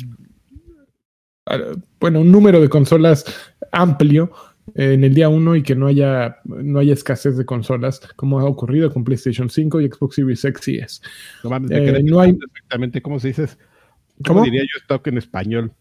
bueno, 2.00 2.22
un 2.22 2.32
número 2.32 2.60
de 2.62 2.70
consolas 2.70 3.26
amplio 3.72 4.32
eh, 4.76 4.94
en 4.94 5.04
el 5.04 5.14
día 5.14 5.30
1 5.30 5.56
y 5.58 5.64
que 5.64 5.76
no 5.76 5.88
haya, 5.88 6.38
no 6.46 6.80
haya 6.80 6.94
escasez 6.94 7.38
de 7.38 7.46
consolas, 7.46 8.00
como 8.16 8.40
ha 8.40 8.46
ocurrido 8.46 8.92
con 8.92 9.04
PlayStation 9.04 9.50
5 9.50 9.82
y 9.82 9.88
Xbox 9.90 10.16
Series 10.16 10.44
X 10.46 10.68
y 10.70 10.78
S. 10.80 11.02
No 11.44 11.50
mames, 11.52 11.70
me 11.70 11.78
eh, 12.00 12.04
no 12.04 12.20
hay- 12.20 12.32
exactamente 12.54 13.02
cómo 13.02 13.20
se 13.20 13.28
dice. 13.30 13.46
¿Cómo, 14.26 14.40
¿Cómo? 14.40 14.44
diría 14.46 14.62
yo 14.62 14.80
stock 14.82 15.06
en 15.08 15.18
español? 15.18 15.72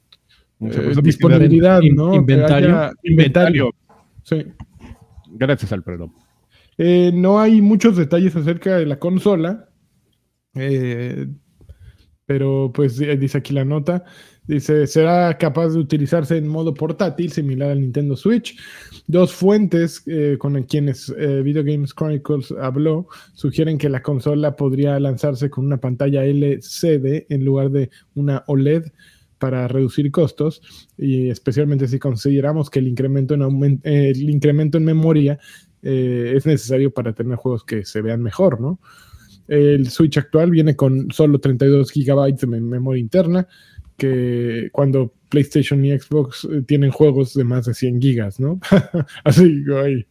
Eh, 0.60 0.92
disponibilidad, 1.02 1.80
in- 1.82 1.94
¿no? 1.96 2.14
Inventario. 2.14 2.68
haya 2.78 2.92
inventario. 3.02 3.70
Sí. 4.22 4.44
Gracias, 5.32 5.72
Alfredo. 5.72 6.12
Eh, 6.78 7.10
no 7.14 7.38
hay 7.40 7.60
muchos 7.60 7.96
detalles 7.96 8.34
acerca 8.36 8.76
de 8.76 8.86
la 8.86 8.98
consola, 8.98 9.68
eh, 10.54 11.26
pero 12.26 12.70
pues 12.74 13.00
eh, 13.00 13.16
dice 13.16 13.38
aquí 13.38 13.52
la 13.52 13.64
nota, 13.64 14.04
dice, 14.46 14.86
será 14.86 15.36
capaz 15.38 15.70
de 15.70 15.78
utilizarse 15.78 16.36
en 16.36 16.48
modo 16.48 16.74
portátil, 16.74 17.32
similar 17.32 17.70
al 17.70 17.80
Nintendo 17.80 18.16
Switch. 18.16 18.58
Dos 19.06 19.32
fuentes 19.32 20.02
eh, 20.06 20.36
con 20.38 20.62
quienes 20.64 21.12
eh, 21.18 21.42
Video 21.42 21.64
Games 21.64 21.94
Chronicles 21.94 22.52
habló 22.60 23.08
sugieren 23.34 23.78
que 23.78 23.88
la 23.88 24.02
consola 24.02 24.56
podría 24.56 24.98
lanzarse 25.00 25.50
con 25.50 25.66
una 25.66 25.78
pantalla 25.78 26.24
LCD 26.24 27.26
en 27.28 27.44
lugar 27.44 27.70
de 27.70 27.90
una 28.14 28.44
OLED 28.46 28.84
para 29.38 29.68
reducir 29.68 30.10
costos 30.10 30.62
y 30.96 31.28
especialmente 31.28 31.86
si 31.88 31.98
consideramos 31.98 32.70
que 32.70 32.78
el 32.78 32.88
incremento 32.88 33.34
en, 33.34 33.80
el 33.82 34.30
incremento 34.30 34.78
en 34.78 34.84
memoria 34.84 35.38
eh, 35.82 36.32
es 36.34 36.46
necesario 36.46 36.92
para 36.92 37.12
tener 37.12 37.36
juegos 37.36 37.62
que 37.62 37.84
se 37.84 38.00
vean 38.00 38.22
mejor, 38.22 38.58
¿no? 38.58 38.80
El 39.48 39.88
Switch 39.90 40.16
actual 40.18 40.50
viene 40.50 40.74
con 40.76 41.10
solo 41.10 41.38
32 41.38 41.92
GB 41.92 42.36
de 42.36 42.46
mem- 42.46 42.60
memoria 42.62 43.00
interna, 43.00 43.46
que 43.96 44.68
cuando 44.72 45.12
PlayStation 45.28 45.84
y 45.84 45.98
Xbox 45.98 46.48
eh, 46.50 46.62
tienen 46.66 46.90
juegos 46.90 47.34
de 47.34 47.44
más 47.44 47.66
de 47.66 47.74
100 47.74 48.00
gigas, 48.00 48.40
¿no? 48.40 48.58
Así, 49.24 49.64
güey. 49.64 50.06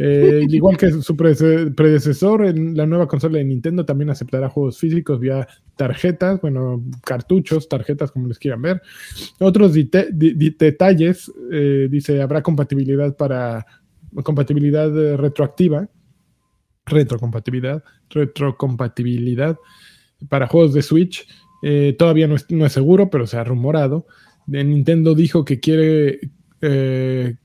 Eh, 0.00 0.42
al 0.44 0.54
igual 0.54 0.76
que 0.76 0.92
su 0.92 1.16
predece- 1.16 1.74
predecesor, 1.74 2.46
en 2.46 2.76
la 2.76 2.86
nueva 2.86 3.08
consola 3.08 3.38
de 3.38 3.44
Nintendo 3.44 3.84
también 3.84 4.10
aceptará 4.10 4.48
juegos 4.48 4.78
físicos 4.78 5.18
vía 5.18 5.48
tarjetas, 5.74 6.40
bueno, 6.40 6.84
cartuchos, 7.04 7.68
tarjetas, 7.68 8.12
como 8.12 8.28
les 8.28 8.38
quieran 8.38 8.62
ver. 8.62 8.80
Otros 9.40 9.72
detalles, 9.74 11.32
eh, 11.50 11.88
dice, 11.90 12.22
habrá 12.22 12.42
compatibilidad 12.42 13.16
para 13.16 13.66
compatibilidad 14.22 14.90
retroactiva, 15.16 15.88
retrocompatibilidad, 16.88 17.82
retrocompatibilidad 18.10 19.56
para 20.28 20.46
juegos 20.46 20.74
de 20.74 20.82
Switch. 20.82 21.26
Eh, 21.62 21.94
todavía 21.98 22.26
no 22.28 22.36
es, 22.36 22.46
no 22.50 22.66
es 22.66 22.72
seguro, 22.72 23.10
pero 23.10 23.26
se 23.26 23.36
ha 23.36 23.44
rumorado. 23.44 24.06
Nintendo 24.46 25.14
dijo 25.14 25.44
que 25.44 25.60
quiere 25.60 26.20
eh, 26.62 27.36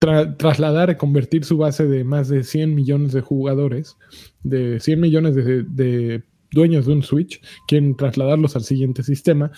tra- 0.00 0.36
trasladar, 0.36 0.96
convertir 0.96 1.44
su 1.44 1.56
base 1.56 1.86
de 1.86 2.04
más 2.04 2.28
de 2.28 2.44
100 2.44 2.74
millones 2.74 3.12
de 3.12 3.20
jugadores, 3.20 3.96
de 4.42 4.80
100 4.80 5.00
millones 5.00 5.34
de, 5.34 5.62
de 5.62 6.22
dueños 6.50 6.86
de 6.86 6.92
un 6.92 7.02
Switch 7.02 7.40
quieren 7.66 7.96
trasladarlos 7.96 8.56
al 8.56 8.62
siguiente 8.62 9.02
sistema, 9.02 9.50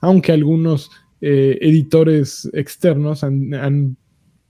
aunque 0.00 0.32
algunos 0.32 0.90
eh, 1.20 1.58
editores 1.60 2.50
externos 2.52 3.24
han, 3.24 3.54
han 3.54 3.96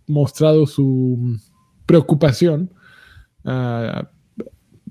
mostrado 0.08 0.66
su 0.66 1.38
preocupación 1.86 2.72
a, 3.44 4.08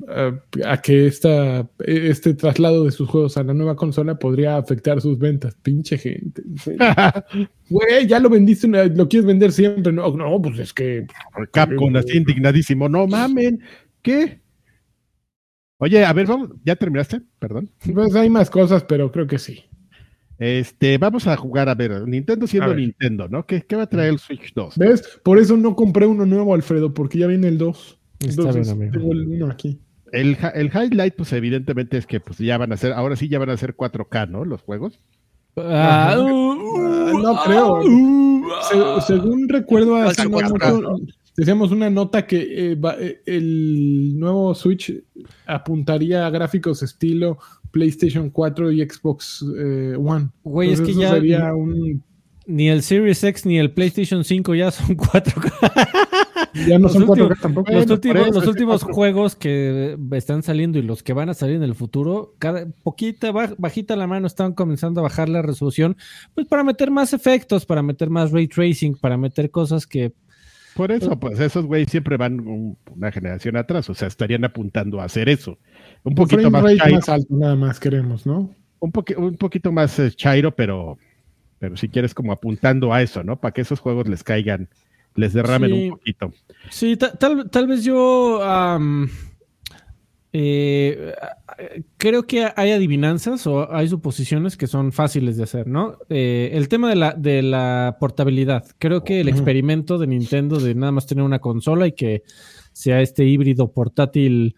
a- 0.08 0.42
a 0.66 0.82
que 0.82 1.06
esta, 1.06 1.70
este 1.80 2.34
traslado 2.34 2.84
de 2.86 2.92
sus 2.92 3.08
juegos 3.08 3.38
a 3.38 3.44
la 3.44 3.54
nueva 3.54 3.76
consola 3.76 4.18
podría 4.18 4.58
afectar 4.58 5.00
sus 5.00 5.18
ventas. 5.20 5.56
Pinche 5.62 5.98
gente. 5.98 6.42
Güey, 7.70 8.06
ya 8.08 8.20
lo 8.20 8.30
vendiste, 8.30 8.68
lo 8.68 9.08
quieres 9.08 9.26
vender 9.26 9.52
siempre. 9.52 9.94
No, 9.94 10.12
no 10.16 10.42
pues 10.42 10.60
es 10.60 10.74
que. 10.74 11.06
Capcom 11.54 11.96
así 11.96 12.18
indignadísimo. 12.18 12.90
No 12.90 13.08
mamen. 13.08 13.62
¿Qué? 14.02 14.42
Oye, 15.78 16.04
a 16.04 16.12
ver, 16.14 16.28
vamos. 16.28 16.50
¿Ya 16.66 16.76
terminaste? 16.76 17.22
Perdón. 17.40 17.72
Pues 17.94 18.14
hay 18.16 18.30
más 18.30 18.50
cosas, 18.50 18.84
pero 18.84 19.12
creo 19.12 19.26
que 19.28 19.40
sí. 19.40 19.64
Este, 20.38 20.98
vamos 20.98 21.28
a 21.28 21.38
jugar, 21.38 21.70
a 21.70 21.76
ver, 21.76 22.08
Nintendo 22.08 22.48
siendo 22.48 22.70
ver. 22.70 22.78
Nintendo, 22.80 23.28
¿no? 23.30 23.46
¿Qué, 23.46 23.62
qué 23.62 23.76
va 23.76 23.84
a 23.84 23.90
traer 23.90 24.10
el 24.10 24.20
Switch 24.20 24.54
2? 24.56 24.78
¿Ves? 24.78 25.20
Por 25.24 25.38
eso 25.38 25.56
no 25.56 25.76
compré 25.76 26.08
uno 26.08 26.26
nuevo, 26.26 26.54
Alfredo, 26.56 26.94
porque 26.94 27.20
ya 27.20 27.28
viene 27.28 27.48
el 27.48 27.58
2. 27.60 28.00
Está 28.22 28.42
Entonces, 28.44 28.68
bien, 28.68 28.90
amigo. 28.90 28.92
tengo 29.00 29.14
el 29.14 29.28
uno 29.28 29.52
aquí. 29.52 29.80
El, 30.12 30.32
hi- 30.36 30.52
el 30.56 30.68
highlight, 30.68 31.16
pues 31.16 31.32
evidentemente 31.34 31.98
es 31.98 32.06
que 32.06 32.20
pues 32.20 32.38
ya 32.40 32.58
van 32.58 32.72
a 32.74 32.78
ser, 32.78 32.94
ahora 32.94 33.16
sí 33.16 33.28
ya 33.30 33.40
van 33.40 33.50
a 33.50 33.58
ser 33.58 33.76
4K, 33.76 34.30
¿no? 34.30 34.44
Los 34.46 34.62
juegos. 34.62 35.00
Ah, 35.58 36.16
uh, 36.20 37.20
no 37.22 37.36
creo. 37.44 37.82
Se- 38.70 39.06
según 39.08 39.48
recuerdo, 39.50 39.96
hace 39.98 40.24
no 40.28 40.38
4K, 40.38 40.74
mucho, 40.74 40.96
decíamos 41.38 41.72
una 41.72 41.90
nota 41.90 42.26
que 42.28 42.72
eh, 42.72 42.76
va- 42.76 42.96
eh, 43.00 43.22
el 43.26 44.18
nuevo 44.20 44.54
Switch 44.56 44.94
apuntaría 45.46 46.26
a 46.26 46.30
gráficos 46.30 46.84
estilo 46.84 47.38
PlayStation 47.72 48.30
4 48.30 48.72
y 48.72 48.82
Xbox 48.90 49.46
eh, 49.58 49.96
One. 49.98 50.30
Güey, 50.44 50.72
es 50.74 50.82
que 50.82 50.92
eso 50.92 51.02
ya 51.02 51.12
sería 51.12 51.54
un. 51.54 52.04
Ni 52.46 52.70
el 52.70 52.82
Series 52.82 53.24
X 53.24 53.46
ni 53.46 53.58
el 53.60 53.72
PlayStation 53.72 54.24
5 54.24 54.56
ya 54.56 54.72
son 54.72 54.88
4K. 54.98 55.52
Ya 56.68 56.78
no 56.80 56.84
Los 56.86 56.94
son 56.94 57.04
4K 57.04 57.10
últimos- 57.10 57.40
tampoco. 57.42 57.72
los 57.72 57.90
últimos, 57.90 58.36
los 58.36 58.48
últimos 58.48 58.82
cuatro. 58.82 58.96
juegos 58.96 59.36
que 59.36 59.98
están 60.12 60.44
saliendo 60.44 60.80
y 60.80 60.82
los 60.82 61.02
que 61.04 61.14
van 61.14 61.30
a 61.30 61.34
salir 61.34 61.56
en 61.56 61.64
el 61.64 61.76
futuro, 61.76 62.34
cada 62.40 62.68
poquita, 62.84 63.32
baj- 63.32 63.56
bajita 63.58 63.96
la 63.96 64.08
mano, 64.08 64.28
están 64.28 64.54
comenzando 64.54 65.00
a 65.00 65.04
bajar 65.04 65.30
la 65.30 65.42
resolución, 65.42 65.96
pues 66.34 66.48
para 66.48 66.64
meter 66.64 66.92
más 66.92 67.14
efectos, 67.14 67.66
para 67.66 67.82
meter 67.84 68.10
más 68.10 68.32
ray 68.32 68.48
tracing, 68.48 68.96
para 68.96 69.18
meter 69.18 69.50
cosas 69.50 69.88
que 69.88 70.12
Por 70.76 70.92
eso, 70.92 71.18
pues 71.20 71.40
esos 71.40 71.66
güey 71.66 71.86
siempre 71.86 72.18
van 72.18 72.40
un- 72.42 72.78
una 72.96 73.12
generación 73.12 73.56
atrás, 73.56 73.90
o 73.90 73.94
sea, 73.94 74.08
estarían 74.10 74.44
apuntando 74.44 75.00
a 75.00 75.06
hacer 75.06 75.30
eso. 75.30 75.58
Un 76.04 76.16
poquito 76.16 76.42
Frame 76.50 76.76
más 76.78 76.92
más 76.92 77.10
alto, 77.10 77.28
nada 77.30 77.56
más 77.56 77.80
queremos, 77.80 78.26
¿no? 78.26 78.54
un, 78.80 78.92
poqui- 78.92 79.16
un 79.16 79.36
poquito 79.38 79.72
más 79.72 79.98
eh, 80.00 80.12
chairo, 80.12 80.56
pero, 80.56 80.98
pero 81.62 81.78
si 81.78 81.88
quieres 81.90 82.14
como 82.16 82.32
apuntando 82.34 82.92
a 82.92 83.02
eso, 83.04 83.24
¿no? 83.24 83.40
Para 83.40 83.54
que 83.54 83.62
esos 83.62 83.80
juegos 83.80 84.10
les 84.10 84.24
caigan, 84.24 84.68
les 85.16 85.32
derramen 85.32 85.70
Sí. 85.72 85.84
un 85.84 85.90
poquito. 85.92 86.34
Sí, 86.72 86.98
ta- 86.98 87.14
tal, 87.14 87.50
tal 87.52 87.68
vez 87.68 87.84
yo 87.84 88.40
eh, 90.34 91.14
creo 91.98 92.24
que 92.24 92.48
hay 92.56 92.72
adivinanzas 92.72 93.46
o 93.48 93.72
hay 93.74 93.88
suposiciones 93.90 94.56
que 94.58 94.68
son 94.68 94.92
fáciles 94.92 95.38
de 95.38 95.44
hacer, 95.44 95.68
¿no? 95.68 95.98
Eh, 96.10 96.52
el 96.54 96.68
tema 96.70 96.90
de 96.90 96.96
la, 96.96 97.14
de 97.14 97.42
la 97.42 97.98
portabilidad. 98.00 98.66
Creo 98.80 99.04
que 99.04 99.20
el 99.22 99.28
experimento 99.30 99.98
de 99.98 100.08
Nintendo 100.08 100.60
de 100.60 100.74
nada 100.74 100.92
más 100.92 101.06
tener 101.06 101.24
una 101.24 101.40
consola 101.40 101.86
y 101.88 101.92
que 101.92 102.24
sea 102.72 103.02
este 103.02 103.26
híbrido 103.26 103.72
portátil 103.72 104.56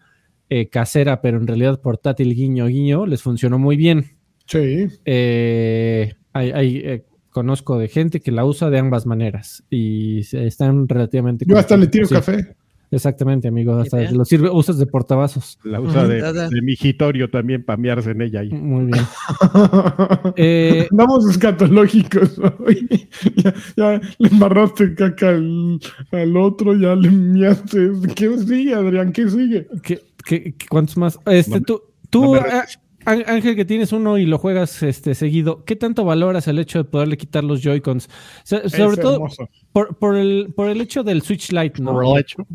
eh, 0.48 0.68
casera, 0.68 1.20
pero 1.20 1.38
en 1.38 1.46
realidad 1.46 1.80
portátil 1.80 2.34
guiño 2.34 2.66
guiño, 2.66 3.06
les 3.06 3.22
funcionó 3.22 3.58
muy 3.58 3.76
bien. 3.76 4.04
Sí. 4.46 4.86
Eh, 5.04 6.14
hay, 6.34 6.50
hay, 6.52 6.76
eh, 6.84 7.04
conozco 7.30 7.78
de 7.78 7.88
gente 7.88 8.20
que 8.20 8.30
la 8.30 8.44
usa 8.44 8.68
de 8.70 8.78
ambas 8.78 9.06
maneras 9.06 9.64
y 9.70 10.20
están 10.36 10.86
relativamente... 10.88 11.44
Yo 11.48 11.56
hasta 11.58 11.76
le 11.76 11.86
tiro 11.86 12.06
Sí. 12.06 12.14
café. 12.14 12.54
Exactamente, 12.90 13.48
amigo. 13.48 13.74
Hasta 13.76 14.08
lo 14.12 14.24
sirve, 14.24 14.50
usas 14.50 14.78
de 14.78 14.86
portavasos. 14.86 15.58
La 15.64 15.80
usa 15.80 16.06
de, 16.06 16.22
de 16.32 16.62
migitorio 16.62 17.28
también 17.28 17.64
para 17.64 17.76
mearse 17.76 18.12
en 18.12 18.22
ella 18.22 18.40
ahí. 18.40 18.50
Muy 18.50 18.84
bien. 18.84 19.04
Eh, 20.36 20.86
Andamos 20.90 21.28
escatológicos 21.28 22.38
hoy. 22.60 23.08
ya, 23.36 23.54
ya 23.76 24.00
le 24.18 24.28
embarraste 24.28 24.94
caca 24.94 25.30
al, 25.30 25.80
al 26.12 26.36
otro, 26.36 26.74
ya 26.78 26.94
le 26.94 27.10
miaste. 27.10 27.90
¿Qué 28.14 28.38
sigue, 28.38 28.74
Adrián? 28.74 29.12
¿Qué 29.12 29.28
sigue? 29.28 29.66
¿qué- 29.82 30.00
qué- 30.24 30.54
qué- 30.56 30.66
cuántos 30.68 30.96
más? 30.96 31.18
Este, 31.26 31.50
No 31.50 31.56
me- 31.56 31.62
tú, 31.62 31.82
tú 32.10 32.22
no 32.24 32.32
me 32.32 32.38
ah, 32.38 32.64
Ángel, 33.06 33.56
que 33.56 33.64
tienes 33.64 33.92
uno 33.92 34.18
y 34.18 34.26
lo 34.26 34.38
juegas 34.38 34.82
este, 34.82 35.14
seguido, 35.14 35.64
¿qué 35.64 35.76
tanto 35.76 36.04
valoras 36.04 36.48
el 36.48 36.58
hecho 36.58 36.78
de 36.78 36.84
poderle 36.84 37.16
quitar 37.16 37.44
los 37.44 37.60
Joy-Cons? 37.62 38.08
So- 38.44 38.68
sobre 38.68 38.96
todo 38.96 39.26
por, 39.72 39.96
por 39.96 40.16
el, 40.16 40.52
por 40.54 40.68
el 40.68 40.80
hecho 40.80 41.02
del 41.02 41.22
Switch 41.22 41.52
Lite, 41.52 41.82
¿no? 41.82 41.92
Por 41.92 42.04
el 42.06 42.18
hecho. 42.18 42.46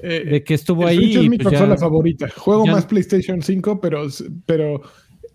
Eh, 0.00 0.24
De 0.30 0.44
que 0.44 0.54
estuvo 0.54 0.82
el 0.82 0.88
ahí. 0.88 0.96
Switch 0.98 1.16
es 1.16 1.22
y 1.24 1.28
mi 1.30 1.38
pues 1.38 1.52
ya- 1.52 1.58
consola 1.60 1.76
favorita. 1.78 2.28
Juego 2.36 2.66
ya- 2.66 2.72
más 2.72 2.86
PlayStation 2.86 3.42
5, 3.42 3.80
pero, 3.80 4.06
pero 4.46 4.82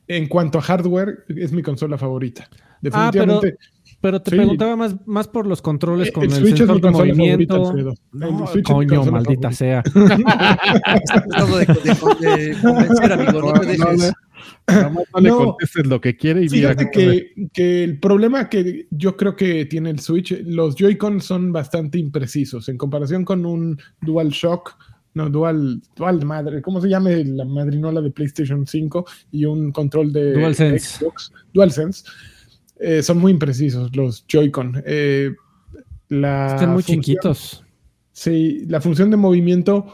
en 0.08 0.28
cuanto 0.28 0.58
a 0.60 0.62
hardware, 0.62 1.26
es 1.30 1.52
mi 1.52 1.62
consola 1.63 1.98
favorita. 1.98 2.48
Ah, 2.52 3.10
pero 3.12 3.39
Definitivamente. 3.41 3.58
Pero 4.02 4.22
te 4.22 4.32
Sí. 4.32 4.36
preguntaba 4.38 4.76
más, 4.76 4.96
más 5.06 5.30
por 5.30 5.48
los 5.48 5.62
controles 5.62 6.10
Eh, 6.10 6.12
con 6.12 6.24
el 6.26 6.30
el, 6.34 6.36
Switch 6.36 6.52
es 6.54 6.58
sensor 6.58 6.76
mi 6.76 6.82
de 6.82 6.91
favorita, 6.91 7.15
movimiento. 7.15 7.67
Alfredo. 7.67 7.93
No, 8.12 8.28
El 8.28 8.48
Switch 8.50 8.69
es 8.69 8.76
mi 8.76 8.88
coño, 8.88 9.12
maldita 9.12 9.50
favorita. 9.50 9.52
sea. 9.54 9.84
Tratando 11.06 11.58
de, 11.58 11.65
de- 11.65 12.48
de 12.54 12.62
convencer, 12.62 13.12
amigo, 13.13 13.41
no 13.41 13.54
te 13.62 13.78
No, 13.78 13.86
dejes. 13.91 14.13
Nomás 14.67 15.06
no 15.13 15.19
le 15.19 15.30
contestes 15.30 15.86
lo 15.88 15.99
que 15.99 16.15
quiere 16.15 16.45
y 16.45 16.49
mira. 16.49 16.69
Fíjate 16.69 16.89
que, 16.91 17.47
que 17.52 17.84
el 17.84 17.99
problema 17.99 18.47
que 18.49 18.88
yo 18.91 19.17
creo 19.17 19.36
que 19.36 19.65
tiene 19.65 19.89
el 19.89 19.99
Switch, 19.99 20.32
los 20.45 20.76
Joy-Con 20.76 21.19
son 21.21 21.52
bastante 21.52 21.97
imprecisos 21.97 22.69
en 22.69 22.78
comparación 22.78 23.26
con 23.26 23.45
un 23.45 23.78
DualShock, 24.02 24.78
no, 25.15 25.30
Dual, 25.30 25.82
Dual 25.95 26.26
Madre, 26.26 26.62
¿cómo 26.62 26.82
se 26.82 26.88
llama 26.89 27.10
la 27.12 27.45
madrinola 27.45 28.02
de 28.02 28.10
PlayStation 28.12 28.65
5 28.65 29.06
y 29.32 29.45
un 29.45 29.71
control 29.71 30.12
de 30.13 30.34
DualSense. 30.34 30.97
Xbox? 30.99 31.32
DualSense. 31.54 32.04
Eh, 32.80 33.04
son 33.04 33.19
muy 33.19 33.32
imprecisos 33.34 33.95
los 33.95 34.26
Joy-Con. 34.28 34.82
Eh, 34.86 35.32
Están 36.10 36.73
muy 36.73 36.84
función- 36.84 37.02
chiquitos. 37.02 37.63
Sí, 38.12 38.65
la 38.67 38.80
función 38.82 39.10
de 39.12 39.17
movimiento 39.17 39.86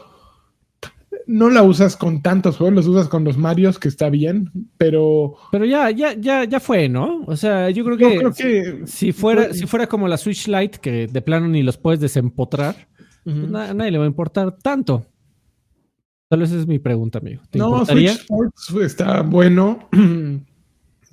no 1.30 1.48
la 1.48 1.62
usas 1.62 1.96
con 1.96 2.22
tantos 2.22 2.56
juegos, 2.56 2.74
los 2.74 2.86
usas 2.86 3.08
con 3.08 3.22
los 3.24 3.38
Marios, 3.38 3.78
que 3.78 3.88
está 3.88 4.10
bien, 4.10 4.50
pero 4.76 5.36
Pero 5.52 5.64
ya, 5.64 5.90
ya, 5.90 6.14
ya, 6.14 6.44
ya 6.44 6.58
fue, 6.60 6.88
¿no? 6.88 7.22
O 7.26 7.36
sea, 7.36 7.70
yo 7.70 7.84
creo 7.84 7.96
yo 7.96 8.08
que, 8.08 8.16
creo 8.18 8.32
que 8.32 8.86
si 8.86 9.12
fuera, 9.12 9.54
si 9.54 9.66
fuera 9.66 9.86
como 9.86 10.08
la 10.08 10.16
Switch 10.18 10.48
Lite, 10.48 10.78
que 10.80 11.06
de 11.06 11.22
plano 11.22 11.46
ni 11.48 11.62
los 11.62 11.76
puedes 11.76 12.00
desempotrar, 12.00 12.88
pues 13.24 13.36
na- 13.36 13.70
a 13.70 13.74
nadie 13.74 13.92
le 13.92 13.98
va 13.98 14.04
a 14.04 14.08
importar 14.08 14.56
tanto. 14.58 15.06
Tal 16.28 16.40
vez 16.40 16.50
esa 16.50 16.60
es 16.60 16.66
mi 16.66 16.78
pregunta, 16.78 17.18
amigo. 17.18 17.42
¿Te 17.50 17.58
No, 17.58 17.70
importaría? 17.70 18.12
Switch 18.14 18.20
Sports 18.30 18.74
está 18.84 19.22
bueno. 19.22 19.88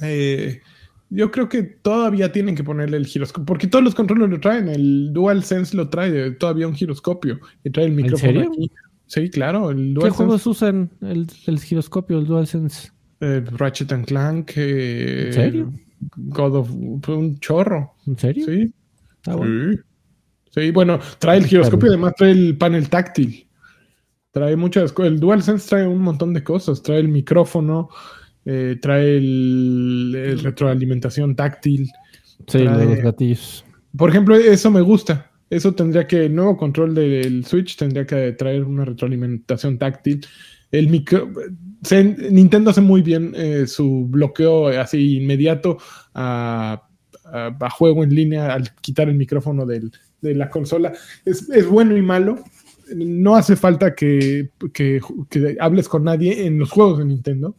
Eh, 0.02 0.62
yo 1.10 1.32
creo 1.32 1.50
que 1.50 1.64
todavía 1.64 2.32
tienen 2.32 2.56
que 2.56 2.64
ponerle 2.64 2.98
el 2.98 3.08
giroscopio, 3.08 3.46
porque 3.46 3.66
todos 3.68 3.84
los 3.84 3.96
controles 3.96 4.30
lo 4.30 4.40
traen. 4.40 4.68
El 4.68 5.12
DualSense 5.14 5.76
lo 5.76 5.90
trae 5.90 6.32
todavía 6.32 6.68
un 6.68 6.76
giroscopio 6.76 7.40
y 7.64 7.70
trae 7.72 7.86
el 7.88 7.94
micrófono 7.94 8.32
serio? 8.34 8.52
aquí. 8.52 8.72
Sí, 9.08 9.30
claro, 9.30 9.72
el 9.72 9.98
¿Qué 10.02 10.10
juegos 10.10 10.46
usan 10.46 10.92
el, 11.02 11.28
el 11.48 11.60
giroscopio, 11.60 12.20
el 12.20 12.26
DualSense? 12.26 12.90
eh, 13.22 13.44
Ratchet 13.54 13.92
and 13.94 14.06
Clank, 14.06 14.52
eh, 14.58 15.28
¿En 15.28 15.34
serio? 15.34 15.74
God 16.16 16.56
of 16.58 16.70
un 16.72 17.40
chorro. 17.40 17.96
¿En 18.06 18.18
serio? 18.18 18.46
Sí, 18.46 18.74
Ah, 19.26 19.36
bueno. 19.36 19.74
sí. 19.74 19.80
Sí, 20.52 20.72
bueno, 20.72 21.00
trae 21.20 21.38
el 21.38 21.46
giroscopio 21.46 21.88
y 21.88 21.90
además 21.94 22.14
trae 22.18 22.32
el 22.32 22.58
panel 22.58 22.90
táctil. 22.90 23.48
Trae 24.32 24.56
muchas 24.56 24.92
cosas. 24.92 25.12
El 25.14 25.20
DualSense 25.20 25.68
trae 25.70 25.88
un 25.88 26.02
montón 26.02 26.34
de 26.34 26.44
cosas. 26.44 26.82
Trae 26.84 27.00
el 27.00 27.08
micrófono, 27.10 27.90
eh, 28.46 28.78
trae 28.82 29.18
el, 29.18 30.14
el 30.16 30.40
retroalimentación 30.40 31.36
táctil. 31.36 31.90
Sí, 32.48 32.60
trae- 32.60 32.86
los 32.86 33.00
gatillos. 33.00 33.66
Por 33.96 34.10
ejemplo, 34.10 34.36
eso 34.36 34.70
me 34.72 34.82
gusta. 34.82 35.32
Eso 35.50 35.74
tendría 35.74 36.06
que, 36.08 36.26
el 36.26 36.36
nuevo 36.36 36.58
control 36.58 36.94
del 36.94 37.46
Switch 37.46 37.78
tendría 37.78 38.06
que 38.06 38.34
traer 38.34 38.64
una 38.64 38.86
retroalimentación 38.86 39.78
táctil. 39.78 40.26
El 40.72 40.90
micro, 40.90 41.32
se- 41.82 42.04
Nintendo 42.32 42.72
hace 42.72 42.82
muy 42.82 43.02
bien 43.02 43.34
eh, 43.36 43.66
su 43.68 44.06
bloqueo 44.08 44.68
así 44.68 45.18
inmediato 45.18 45.78
a, 46.14 46.84
juego 47.72 48.04
en 48.04 48.14
línea 48.16 48.54
al 48.54 48.74
quitar 48.76 49.10
el 49.10 49.16
micrófono 49.16 49.66
de 49.66 49.90
la 50.22 50.50
consola. 50.50 50.94
Es, 51.26 51.48
bueno 51.70 51.96
y 51.96 52.02
malo. 52.02 52.44
No 52.96 53.36
hace 53.36 53.58
falta 53.58 53.94
que 53.94 54.50
hables 55.60 55.90
con 55.90 56.06
nadie 56.06 56.46
en 56.46 56.58
los 56.58 56.72
juegos 56.72 57.00
de 57.00 57.06
Nintendo. 57.06 57.56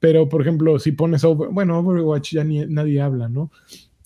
Pero, 0.00 0.28
por 0.28 0.40
ejemplo, 0.42 0.78
si 0.78 0.92
pones 0.92 1.24
Over- 1.24 1.50
bueno, 1.50 1.78
Overwatch 1.78 2.32
ya 2.34 2.44
ni, 2.44 2.64
nadie 2.66 3.00
habla, 3.00 3.28
¿no? 3.28 3.50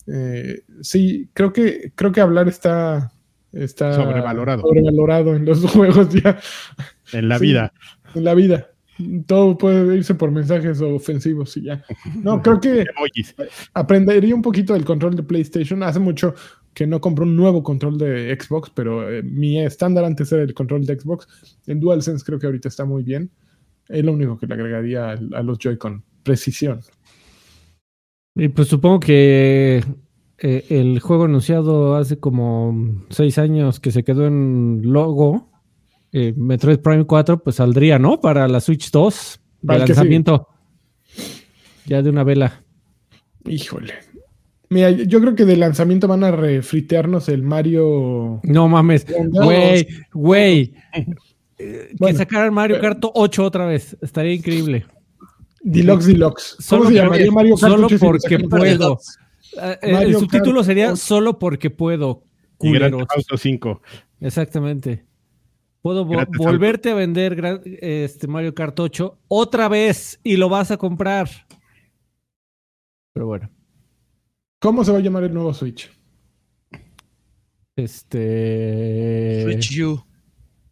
Eh, 0.07 0.63
sí, 0.81 1.29
creo 1.35 1.53
que, 1.53 1.93
creo 1.95 2.13
que 2.13 2.21
hablar 2.21 2.49
está, 2.49 3.13
está 3.53 3.95
Sobrevalorado. 3.95 4.63
sobrevalorado 4.63 5.35
en 5.37 5.45
los 5.45 5.65
juegos 5.73 6.09
ya, 6.13 6.39
En 7.13 7.29
la 7.29 7.39
sí. 7.39 7.47
vida. 7.47 7.73
en 8.15 8.25
la 8.25 8.35
vida. 8.35 8.69
Todo 9.27 9.57
puede 9.57 9.97
irse 9.97 10.15
por 10.15 10.31
mensajes 10.31 10.81
ofensivos 10.81 11.57
y 11.57 11.63
ya. 11.65 11.85
No, 12.23 12.43
creo 12.43 12.61
que 12.61 12.85
aprendería 13.75 14.35
un 14.35 14.43
poquito 14.43 14.75
del 14.75 14.85
control 14.85 15.17
de 15.17 15.23
PlayStation. 15.23 15.83
Hace 15.83 15.99
mucho 15.99 16.35
que 16.75 16.87
no 16.87 17.01
compré 17.01 17.25
un 17.25 17.35
nuevo 17.37 17.63
control 17.63 17.99
de 17.99 18.37
Xbox, 18.41 18.71
pero 18.75 19.11
eh, 19.11 19.23
mi 19.23 19.61
estándar 19.63 20.05
antes 20.05 20.31
era 20.33 20.43
el 20.43 20.55
control 20.55 20.85
de 20.87 20.99
Xbox. 20.99 21.27
En 21.67 21.81
DualSense 21.81 22.25
creo 22.25 22.39
que 22.39 22.47
ahorita 22.47 22.69
está 22.69 22.85
muy 22.85 23.03
bien. 23.03 23.31
Es 23.89 24.05
lo 24.05 24.13
único 24.13 24.39
que 24.39 24.47
le 24.47 24.55
agregaría 24.55 25.11
a, 25.11 25.13
a 25.13 25.43
los 25.43 25.59
Joy-Con. 25.59 26.05
Precisión. 26.23 26.81
Y 28.35 28.49
pues 28.49 28.69
supongo 28.69 29.01
que 29.01 29.85
eh, 30.39 30.65
el 30.71 31.01
juego 31.01 31.25
anunciado 31.25 31.97
hace 31.97 32.19
como 32.19 33.05
seis 33.11 33.39
años 33.39 33.79
que 33.79 33.91
se 33.91 34.05
quedó 34.05 34.27
en 34.27 34.81
logo, 34.85 35.51
eh, 36.13 36.33
Metroid 36.37 36.79
Prime 36.79 37.05
4, 37.05 37.43
pues 37.43 37.57
saldría, 37.57 37.99
¿no? 37.99 38.21
Para 38.21 38.49
la 38.49 38.61
Switch 38.61 38.91
2 38.91 39.41
de 39.63 39.79
lanzamiento. 39.79 40.49
Ya 41.87 42.03
de 42.03 42.11
una 42.11 42.25
vela. 42.25 42.63
Híjole. 43.47 43.95
Mira, 44.69 44.91
yo 44.91 45.21
creo 45.21 45.35
que 45.35 45.45
de 45.45 45.57
lanzamiento 45.57 46.09
van 46.09 46.25
a 46.25 46.31
refritearnos 46.31 47.29
el 47.29 47.43
Mario. 47.43 48.41
No 48.43 48.69
mames. 48.69 49.07
Güey, 49.31 49.87
güey. 50.13 50.75
Eh, 51.59 51.91
Bueno, 51.97 52.15
que 52.15 52.19
sacaran 52.19 52.53
Mario 52.53 52.81
Kart 52.81 53.05
8 53.15 53.45
otra 53.45 53.67
vez. 53.67 53.97
Estaría 54.01 54.33
increíble. 54.33 54.85
Deluxe 55.63 56.07
Deluxe. 56.07 56.57
¿Cómo 56.57 56.63
Solo 56.63 56.83
se 56.83 56.85
porque- 56.87 56.95
llamaría 57.03 57.31
Mario 57.33 57.57
Kart 57.57 57.73
solo 57.73 57.87
8 57.87 57.99
si 57.99 58.05
le 58.05 58.09
porque 58.11 58.39
puedo. 58.49 58.99
Eh, 59.61 59.93
Mario 59.93 60.09
el 60.09 60.15
subtítulo 60.17 60.55
Kart 60.57 60.67
sería 60.67 60.87
8. 60.89 60.97
solo 60.97 61.39
porque 61.39 61.71
puedo. 61.71 62.25
Y. 62.61 62.73
Theft 62.79 62.93
Auto 63.17 63.37
5. 63.37 63.83
Exactamente. 64.21 65.05
Puedo 65.83 66.05
vo- 66.07 66.21
Auto. 66.21 66.31
volverte 66.39 66.91
a 66.91 66.95
vender 66.95 67.35
gran- 67.35 67.61
este 67.65 68.29
Mario 68.29 68.55
Kart 68.55 68.79
8 68.79 69.19
otra 69.29 69.69
vez 69.69 70.21
y 70.23 70.37
lo 70.37 70.49
vas 70.49 70.71
a 70.71 70.77
comprar. 70.77 71.29
Pero 73.13 73.27
bueno, 73.27 73.51
¿Cómo 74.61 74.85
se 74.85 74.93
va 74.93 74.99
a 74.99 75.01
llamar 75.01 75.25
el 75.25 75.35
nuevo 75.35 75.53
Switch? 75.53 75.91
este. 77.77 79.43
Switch 79.45 79.81
U. 79.83 80.03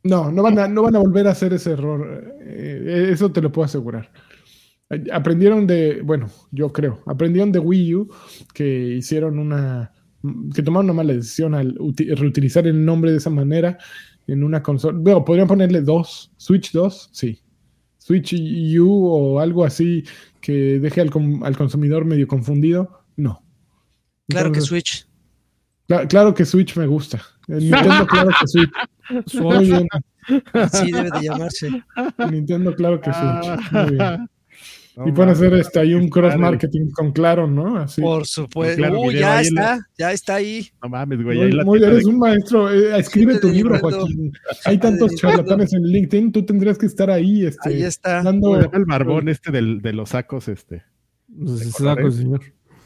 No, 0.02 0.30
no 0.30 0.42
van 0.42 0.58
a, 0.58 0.68
no 0.68 0.82
van 0.82 0.96
a 0.96 0.98
volver 1.00 1.26
a 1.26 1.32
hacer 1.32 1.52
ese 1.52 1.72
error. 1.72 2.34
Eh, 2.42 3.10
eso 3.12 3.30
te 3.30 3.42
lo 3.42 3.52
puedo 3.52 3.66
asegurar. 3.66 4.10
Aprendieron 5.12 5.66
de, 5.66 6.00
bueno, 6.02 6.28
yo 6.50 6.72
creo, 6.72 7.00
aprendieron 7.06 7.52
de 7.52 7.60
Wii 7.60 7.94
U 7.94 8.08
que 8.52 8.96
hicieron 8.96 9.38
una, 9.38 9.92
que 10.54 10.62
tomaron 10.62 10.86
una 10.86 10.94
mala 10.94 11.12
decisión 11.12 11.54
al 11.54 11.76
uti- 11.78 12.12
reutilizar 12.14 12.66
el 12.66 12.84
nombre 12.84 13.12
de 13.12 13.18
esa 13.18 13.30
manera 13.30 13.78
en 14.26 14.42
una 14.42 14.62
consola. 14.62 14.98
Bueno, 15.00 15.24
podrían 15.24 15.46
ponerle 15.46 15.80
dos, 15.82 16.32
Switch 16.36 16.72
2, 16.72 17.10
sí. 17.12 17.40
Switch 17.98 18.32
U 18.80 19.06
o 19.06 19.38
algo 19.40 19.64
así 19.64 20.02
que 20.40 20.80
deje 20.80 21.00
al, 21.02 21.10
com- 21.10 21.44
al 21.44 21.56
consumidor 21.56 22.04
medio 22.04 22.26
confundido, 22.26 23.04
no. 23.16 23.44
Claro 24.28 24.50
que 24.50 24.60
Switch. 24.60 25.06
cla- 25.88 26.08
claro 26.08 26.34
que 26.34 26.44
Switch 26.44 26.76
me 26.76 26.86
gusta. 26.86 27.20
El 27.46 27.60
Nintendo, 27.70 28.06
claro 28.08 28.30
que 28.40 28.46
Switch. 28.46 28.70
Muy 29.40 29.64
bien. 29.66 29.88
Así 30.52 30.90
debe 30.92 31.10
de 31.10 31.22
llamarse. 31.26 31.68
Nintendo, 32.30 32.74
claro 32.74 33.00
que 33.00 33.10
Switch. 33.12 33.72
Muy 33.72 33.90
bien. 33.96 34.29
No 34.96 35.06
y 35.08 35.12
pueden 35.12 35.30
hacer 35.30 35.54
este, 35.54 35.78
ahí 35.78 35.94
un 35.94 36.08
cross 36.08 36.36
marketing 36.36 36.90
con 36.90 37.12
Claro, 37.12 37.46
¿no? 37.46 37.76
Así. 37.78 38.02
Por 38.02 38.26
supuesto. 38.26 38.76
Claro, 38.76 38.96
video 39.02 39.12
ya 39.20 39.38
ahí 39.38 39.46
en 39.46 39.54
la- 39.54 39.62
está. 39.74 39.86
Ya 39.98 40.12
está 40.12 40.34
ahí. 40.34 40.68
No 40.82 40.88
mames, 40.88 41.22
güey. 41.22 41.36
Muy- 41.38 41.46
ahí 41.46 41.52
la 41.52 41.64
muy- 41.64 41.78
tienda 41.78 41.94
eres 41.94 42.04
de- 42.06 42.10
un 42.12 42.18
maestro. 42.18 42.72
eh, 42.72 42.98
escribe 42.98 43.32
Gente 43.34 43.46
tu 43.48 43.52
libro. 43.54 43.78
Joaquín. 43.78 44.32
Hay 44.64 44.78
tantos 44.78 45.14
charlatanes 45.14 45.72
en 45.72 45.82
LinkedIn. 45.84 46.32
Tú 46.32 46.44
tendrías 46.44 46.76
que 46.76 46.86
estar 46.86 47.10
ahí. 47.10 47.46
Este, 47.46 47.68
Ahí 47.68 47.82
está. 47.82 48.22
dando- 48.22 48.48
¿Cómo 48.48 48.56
se 48.60 48.62
llama 48.66 48.78
el 48.78 48.84
barbón 48.84 49.28
este 49.28 49.52
del- 49.52 49.80
de 49.80 49.92
los 49.92 50.10
sacos, 50.10 50.48
este. 50.48 50.82
Pues, 51.38 51.60
¿De 51.60 51.64
saco, 51.66 51.78
colores? 51.78 52.16
señor. 52.16 52.40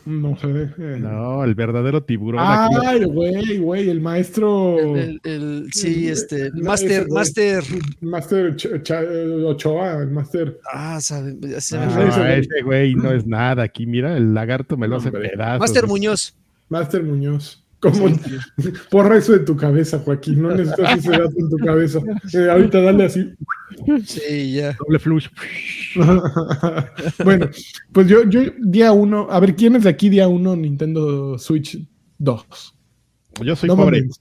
No 0.07 0.37
sé. 0.39 0.71
eh. 0.79 0.99
No, 1.01 1.45
el 1.45 1.55
verdadero 1.55 2.03
tiburón. 2.03 2.41
aquí. 2.45 2.75
Ay, 2.87 3.05
güey, 3.05 3.59
güey, 3.59 3.89
el 3.89 4.01
maestro. 4.01 4.79
El, 4.79 4.99
el- 4.99 5.21
el- 5.25 5.73
sí, 5.73 6.09
este. 6.09 6.51
No, 6.51 6.65
Master. 6.65 7.07
Master. 7.09 7.65
Master 8.01 8.57
Ochoa, 9.47 10.03
el 10.03 10.11
Master. 10.11 10.61
Ah, 10.73 11.01
sabe, 11.01 11.35
me 11.35 11.55
Ah, 11.57 12.11
fue. 12.15 12.39
ese 12.39 12.63
güey. 12.63 12.95
no 12.95 13.13
es 13.13 13.27
nada 13.27 13.63
aquí. 13.63 13.87
Mira, 13.87 14.17
el 14.17 14.35
lagarto 14.35 14.77
me 14.77 14.87
lo 14.89 14.97
hace 14.97 15.11
pedazos. 15.11 15.61
Master 15.61 15.87
Muñoz. 15.87 16.37
Master 16.69 17.03
Muñoz. 17.03 17.64
Como 17.93 18.17
porra 18.91 19.17
eso 19.19 19.33
de 19.33 19.41
tu 19.41 19.57
cabeza, 19.57 19.99
Joaquín. 19.99 20.43
No 20.43 20.55
necesitas 20.55 20.99
ese 20.99 21.11
dato 21.11 21.33
en 21.37 21.51
tu 21.51 21.57
cabeza. 21.59 22.01
Eh, 22.33 22.51
ahorita 22.51 22.81
dale 22.81 23.05
así. 23.05 23.33
Sí, 24.05 24.53
ya. 24.55 24.77
Doble 24.79 24.99
flush. 24.99 25.29
bueno, 27.25 27.49
pues 27.93 28.07
yo, 28.09 28.25
yo 28.29 28.43
día 28.61 28.93
uno, 28.93 29.27
a 29.31 29.41
ver, 29.41 29.55
¿quién 29.55 29.77
es 29.77 29.85
de 29.85 29.91
aquí 29.91 30.09
día 30.09 30.29
uno 30.29 30.57
Nintendo 30.57 31.39
Switch 31.39 31.79
2? 32.19 32.75
Yo 33.43 33.57
soy 33.57 33.69
No 33.69 33.77
pobre. 33.77 34.01
mames. 34.03 34.21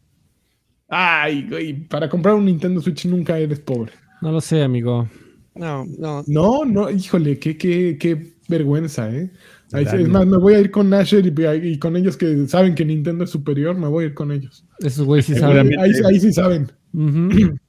Ay, 0.89 1.47
güey, 1.49 1.73
para 1.87 2.09
comprar 2.09 2.35
un 2.35 2.45
Nintendo 2.45 2.81
Switch 2.81 3.05
nunca 3.05 3.37
eres 3.39 3.59
pobre. 3.59 3.91
No 4.21 4.31
lo 4.31 4.41
sé, 4.41 4.61
amigo. 4.61 5.07
No, 5.55 5.85
no. 5.97 6.23
No, 6.27 6.65
no, 6.65 6.89
híjole, 6.89 7.39
qué, 7.39 7.57
qué, 7.57 7.97
qué 7.99 8.33
vergüenza, 8.47 9.09
¿eh? 9.09 9.31
Ahí- 9.73 9.85
es 10.03 10.09
más, 10.09 10.25
me 10.25 10.37
voy 10.37 10.53
a 10.53 10.59
ir 10.59 10.71
con 10.71 10.93
Asher 10.93 11.25
y, 11.25 11.67
y 11.69 11.79
con 11.79 11.95
ellos 11.97 12.15
que 12.17 12.47
saben 12.47 12.75
que 12.75 12.85
Nintendo 12.85 13.23
es 13.23 13.29
superior, 13.29 13.75
me 13.77 13.87
voy 13.87 14.03
a 14.03 14.07
ir 14.07 14.13
con 14.13 14.31
ellos. 14.31 14.65
Esos 14.79 15.05
güeyes 15.05 15.25
sí 15.25 15.33
Ahí, 15.33 15.39
saben. 15.39 15.67
Seguramente. 15.69 16.07
ahí 16.07 16.19
sí 16.19 16.33
saben. 16.33 16.71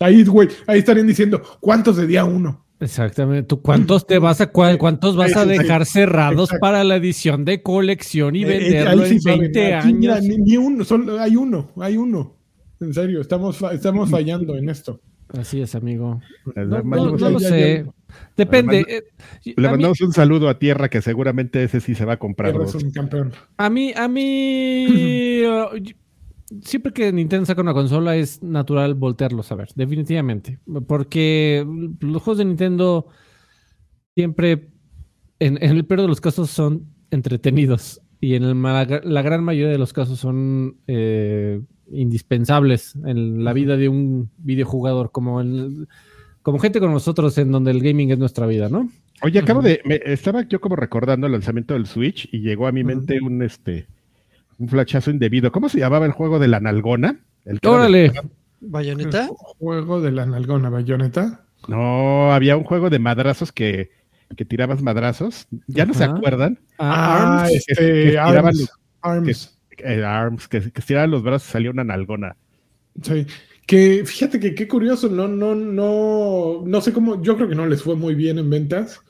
Ahí, 0.00 0.22
güey, 0.24 0.48
ahí 0.68 0.78
estarían 0.78 1.08
diciendo, 1.08 1.42
¿cuántos 1.58 1.96
de 1.96 2.06
día 2.06 2.24
uno? 2.24 2.64
Exactamente. 2.78 3.42
¿Tú 3.48 3.60
cuántos 3.60 4.06
te 4.06 4.20
vas 4.20 4.40
a 4.40 4.52
cuántos 4.52 5.16
vas 5.16 5.36
a 5.36 5.44
dejar 5.44 5.84
cerrados 5.86 6.50
Exacto. 6.50 6.60
para 6.60 6.84
la 6.84 6.94
edición 6.96 7.44
de 7.44 7.60
colección 7.64 8.36
y 8.36 8.44
Eh, 8.44 8.46
eh, 8.46 8.58
venderlo 8.84 9.02
ahí 9.02 9.08
sí 9.08 9.14
en 9.16 9.20
saben. 9.22 9.40
20 9.40 9.74
Aquí, 9.74 9.94
mira, 9.94 10.14
años? 10.14 10.28
ni, 10.28 10.36
ni 10.36 10.56
uno, 10.56 10.84
solo 10.84 11.18
hay 11.20 11.34
uno, 11.34 11.72
hay 11.80 11.96
uno. 11.96 12.36
En 12.80 12.94
serio, 12.94 13.20
estamos, 13.20 13.60
estamos 13.72 14.08
fallando 14.08 14.56
en 14.56 14.68
esto. 14.68 15.00
Así 15.36 15.60
es, 15.60 15.74
amigo. 15.74 16.20
No, 16.54 16.64
no- 16.64 16.84
mandamos, 16.84 17.20
no 17.20 17.30
lo 17.30 17.40
sé. 17.40 17.84
Depende. 18.36 18.84
eh, 18.88 19.02
le 19.44 19.68
a, 19.68 19.70
mí, 19.70 19.76
mandamos 19.76 20.00
un 20.00 20.12
saludo 20.12 20.48
a 20.48 20.58
Tierra 20.58 20.88
que 20.88 21.02
seguramente 21.02 21.62
ese 21.62 21.80
sí 21.80 21.94
se 21.94 22.04
va 22.04 22.14
a 22.14 22.18
comprar. 22.18 22.58
Un 22.58 22.90
campeón. 22.90 23.32
a 23.56 23.68
mí, 23.68 23.92
a 23.94 24.08
mí, 24.08 25.42
uh, 25.46 26.58
siempre 26.62 26.92
que 26.92 27.12
Nintendo 27.12 27.44
saca 27.44 27.60
una 27.60 27.74
consola 27.74 28.16
es 28.16 28.42
natural 28.42 28.94
voltearlos 28.94 29.52
a 29.52 29.56
ver, 29.56 29.68
definitivamente. 29.74 30.58
Porque 30.86 31.66
los 32.00 32.22
juegos 32.22 32.38
de 32.38 32.44
Nintendo 32.46 33.08
siempre, 34.14 34.70
en, 35.38 35.62
en 35.62 35.76
el 35.76 35.84
peor 35.84 36.02
de 36.02 36.08
los 36.08 36.20
casos, 36.20 36.50
son 36.50 36.86
entretenidos. 37.10 38.00
Y 38.20 38.34
en 38.34 38.42
el 38.44 38.60
la 38.60 39.22
gran 39.22 39.44
mayoría 39.44 39.70
de 39.70 39.78
los 39.78 39.92
casos 39.92 40.18
son 40.18 40.78
eh, 40.88 41.60
indispensables 41.90 42.94
en 43.04 43.44
la 43.44 43.52
vida 43.52 43.76
de 43.76 43.88
un 43.88 44.30
videojugador, 44.38 45.10
como, 45.10 45.40
el- 45.40 45.88
como 46.42 46.58
gente 46.58 46.80
con 46.80 46.92
nosotros, 46.92 47.36
en 47.38 47.50
donde 47.52 47.70
el 47.70 47.80
gaming 47.82 48.10
es 48.10 48.18
nuestra 48.18 48.46
vida, 48.46 48.68
¿no? 48.68 48.88
Oye, 49.22 49.40
acabo 49.40 49.62
de. 49.62 49.80
me- 49.84 50.00
estaba 50.04 50.42
yo 50.42 50.60
como 50.60 50.76
recordando 50.76 51.26
el 51.26 51.32
lanzamiento 51.32 51.74
del 51.74 51.86
Switch 51.86 52.28
y 52.32 52.40
llegó 52.40 52.66
a 52.68 52.72
mi 52.72 52.84
mente 52.84 53.18
un 53.20 53.42
este 53.42 53.86
un 54.58 54.68
flachazo 54.68 55.10
indebido. 55.10 55.50
¿Cómo 55.52 55.68
se 55.68 55.78
llamaba 55.78 56.06
el 56.06 56.12
juego 56.12 56.38
de 56.38 56.48
la 56.48 56.60
nalgona? 56.60 57.20
El 57.44 57.58
Órale. 57.64 58.12
¿Bayoneta? 58.60 59.28
Juego 59.58 60.00
de 60.00 60.10
la 60.12 60.26
nalgona, 60.26 60.68
bayoneta. 60.68 61.44
No, 61.68 62.32
había 62.32 62.56
un 62.56 62.64
juego 62.64 62.90
de 62.90 62.98
madrazos 62.98 63.52
que, 63.52 63.90
que 64.36 64.44
tirabas 64.44 64.82
madrazos. 64.82 65.46
¿Ya 65.68 65.84
no 65.86 65.94
se 65.94 66.04
acuerdan? 66.04 66.58
Ah, 66.78 67.42
Arms. 67.44 67.52
este, 67.56 67.74
que- 67.74 67.82
que 67.84 68.08
tiraban 68.10 68.46
Arms. 68.46 68.60
los- 68.60 68.70
Arms. 69.00 69.57
Eh, 69.84 70.04
arms, 70.04 70.48
que, 70.48 70.70
que 70.72 70.82
los 71.06 71.22
brazos 71.22 71.48
y 71.48 71.52
salía 71.52 71.70
una 71.70 71.84
nalgona. 71.84 72.36
Sí. 73.02 73.26
Que 73.66 74.04
fíjate 74.06 74.40
que 74.40 74.54
qué 74.54 74.66
curioso, 74.66 75.08
no, 75.08 75.28
no, 75.28 75.54
no, 75.54 76.62
no 76.66 76.80
sé 76.80 76.92
cómo, 76.92 77.22
yo 77.22 77.36
creo 77.36 77.48
que 77.48 77.54
no 77.54 77.66
les 77.66 77.82
fue 77.82 77.96
muy 77.96 78.14
bien 78.14 78.38
en 78.38 78.50
ventas. 78.50 79.00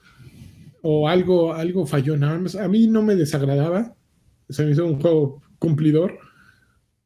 O 0.83 1.09
algo, 1.09 1.55
algo 1.55 1.87
falló 1.87 2.15
en 2.15 2.25
Arms. 2.25 2.57
A 2.57 2.69
mí 2.69 2.87
no 2.89 3.03
me 3.03 3.17
desagradaba. 3.17 3.95
Se 4.49 4.65
me 4.65 4.73
hizo 4.73 4.87
un 4.87 5.01
juego 5.01 5.43
cumplidor. 5.59 6.19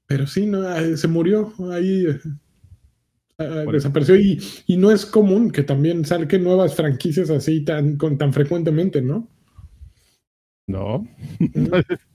Pero 0.07 0.27
sí, 0.27 0.47
no, 0.47 0.71
eh, 0.77 0.97
se 0.97 1.09
murió 1.09 1.53
ahí. 1.73 2.07
eh, 2.07 2.21
eh, 3.39 3.65
Bueno. 3.65 3.73
desapareció 3.73 4.17
y, 4.17 4.41
y 4.67 4.77
no 4.77 4.91
es 4.91 5.07
común 5.07 5.51
que 5.51 5.63
también 5.63 6.05
salgan 6.05 6.45
nuevas 6.45 6.75
franquicias 6.75 7.31
así 7.31 7.65
tan, 7.65 7.97
con, 7.97 8.19
tan 8.19 8.33
frecuentemente, 8.33 9.03
¿no? 9.03 9.29
¿No? 10.67 11.07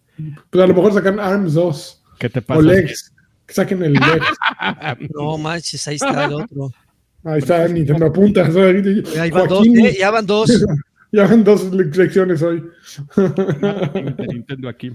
Pues 0.50 0.64
a 0.64 0.68
lo 0.68 0.74
mejor 0.74 0.94
sacan 0.94 1.20
ARMS 1.20 1.54
2 1.54 2.04
¿Qué 2.20 2.30
te 2.30 2.44
o? 2.48 2.62
Legs. 2.62 3.14
Que 3.46 3.54
saquen 3.54 3.84
el 3.84 3.94
Legs. 3.94 4.26
No 5.14 5.38
manches, 5.38 5.88
ahí 5.88 5.96
está 5.96 6.26
el 6.26 6.34
otro. 6.34 6.72
Ahí 7.24 7.40
está 7.40 7.68
Nintendo 7.68 8.06
apunta. 8.06 8.50
Ya 8.50 9.30
van 9.30 9.48
dos, 9.48 9.68
¿eh? 9.68 9.96
Ya 10.00 10.12
van 10.12 10.26
dos. 10.26 10.66
ya 11.12 11.28
van 11.28 11.44
dos 11.44 11.74
lecciones 11.74 12.42
hoy. 12.42 12.64
Nintendo 14.28 14.70
aquí. 14.70 14.92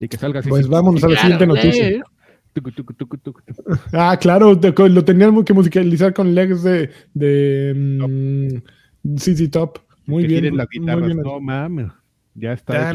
Y 0.00 0.08
que 0.08 0.16
salga 0.16 0.40
así. 0.40 0.48
Pues 0.48 0.66
vámonos 0.66 1.02
a 1.04 1.08
la 1.08 1.20
siguiente 1.20 1.46
noticia. 1.46 2.02
Ah, 3.92 4.18
claro, 4.20 4.52
lo 4.54 5.04
teníamos 5.04 5.44
que 5.44 5.54
musicalizar 5.54 6.12
con 6.12 6.34
legs 6.34 6.62
de, 6.62 6.90
de 7.14 7.72
mm, 7.74 9.16
ZZ 9.16 9.50
Top. 9.50 9.78
Muy 10.06 10.26
bien. 10.26 10.54
guitarras. 10.70 11.06
bien. 11.06 11.20
No 11.22 11.40
mames. 11.40 11.88
Ya 12.34 12.52
está. 12.54 12.72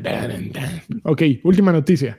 tanan, 0.00 0.52
tan. 0.52 0.62
Ok, 1.02 1.22
última 1.44 1.72
noticia. 1.72 2.18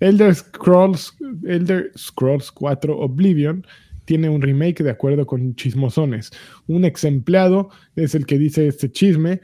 Elder 0.00 0.34
Scrolls, 0.34 1.14
Elder 1.46 1.90
Scrolls 1.96 2.50
4 2.52 2.98
Oblivion 2.98 3.66
tiene 4.04 4.28
un 4.28 4.40
remake 4.40 4.82
de 4.82 4.90
acuerdo 4.90 5.26
con 5.26 5.54
chismosones. 5.54 6.30
Un 6.66 6.84
ex 6.84 7.04
empleado 7.04 7.70
es 7.96 8.14
el 8.14 8.24
que 8.26 8.38
dice 8.38 8.68
este 8.68 8.90
chisme. 8.90 9.40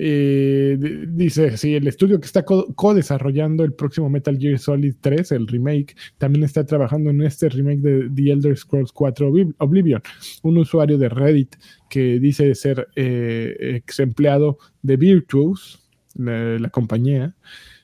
Eh, 0.00 0.78
dice, 1.08 1.56
sí, 1.56 1.74
el 1.74 1.88
estudio 1.88 2.20
que 2.20 2.26
está 2.26 2.44
co- 2.44 2.72
co-desarrollando 2.76 3.64
el 3.64 3.72
próximo 3.72 4.08
Metal 4.08 4.38
Gear 4.38 4.56
Solid 4.60 4.94
3, 5.00 5.32
el 5.32 5.48
remake, 5.48 5.96
también 6.18 6.44
está 6.44 6.64
trabajando 6.64 7.10
en 7.10 7.20
este 7.22 7.48
remake 7.48 7.80
de 7.80 8.08
The 8.14 8.30
Elder 8.30 8.56
Scrolls 8.56 8.92
4 8.92 9.28
Obli- 9.28 9.54
Oblivion. 9.58 10.00
Un 10.44 10.58
usuario 10.58 10.98
de 10.98 11.08
Reddit 11.08 11.56
que 11.88 12.18
dice 12.20 12.54
ser 12.54 12.88
eh, 12.96 13.56
ex 13.76 14.00
empleado 14.00 14.58
de 14.82 14.96
Virtuos, 14.96 15.88
la, 16.14 16.58
la 16.58 16.70
compañía, 16.70 17.34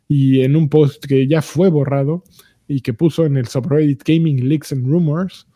y 0.09 0.41
en 0.43 0.57
un 0.57 0.69
post 0.69 1.05
que 1.07 1.27
ya 1.27 1.41
fue 1.43 1.71
borrado 1.71 2.25
y 2.69 2.81
que 2.81 2.93
puso 2.95 3.25
en 3.27 3.37
el 3.37 3.47
subreddit 3.47 4.03
Gaming 4.05 4.49
Leaks 4.49 4.73
and 4.73 4.87
Rumors, 4.87 5.47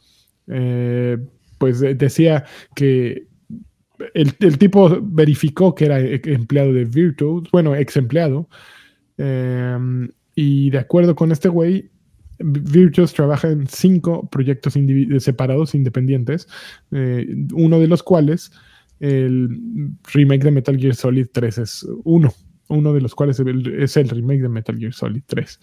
eh, 0.49 1.19
pues 1.59 1.81
de- 1.81 1.95
decía 1.95 2.45
que 2.75 3.27
el, 4.15 4.59
tipo 4.59 4.99
verificó 5.03 5.75
que 5.75 5.87
era 5.87 5.99
empleado 6.01 6.73
de 6.73 6.85
Virtuos, 6.85 7.49
bueno, 7.51 7.75
ex 7.75 7.97
empleado, 7.97 8.49
eh, 9.19 9.77
y 10.35 10.71
de 10.71 10.79
acuerdo 10.79 11.17
con 11.17 11.33
este 11.33 11.49
güey, 11.49 11.91
Virtuos 12.39 13.15
trabaja 13.15 13.51
en 13.51 13.67
cinco 13.67 14.29
proyectos 14.29 14.75
separados, 15.19 15.75
independientes, 15.75 16.49
eh, 16.93 17.27
uno 17.53 17.81
de 17.81 17.89
los 17.89 18.03
cuales 18.03 18.53
el 19.01 19.49
remake 20.13 20.45
de 20.45 20.51
Metal 20.51 20.79
Gear 20.79 20.95
Solid 20.95 21.27
3 21.33 21.59
es 21.59 21.87
uno, 22.05 22.33
uno 22.69 22.93
de 22.93 23.01
los 23.01 23.15
cuales 23.15 23.41
es 23.41 23.97
el 23.97 24.09
remake 24.09 24.43
de 24.43 24.49
Metal 24.49 24.79
Gear 24.79 24.93
Solid 24.93 25.23
3. 25.27 25.61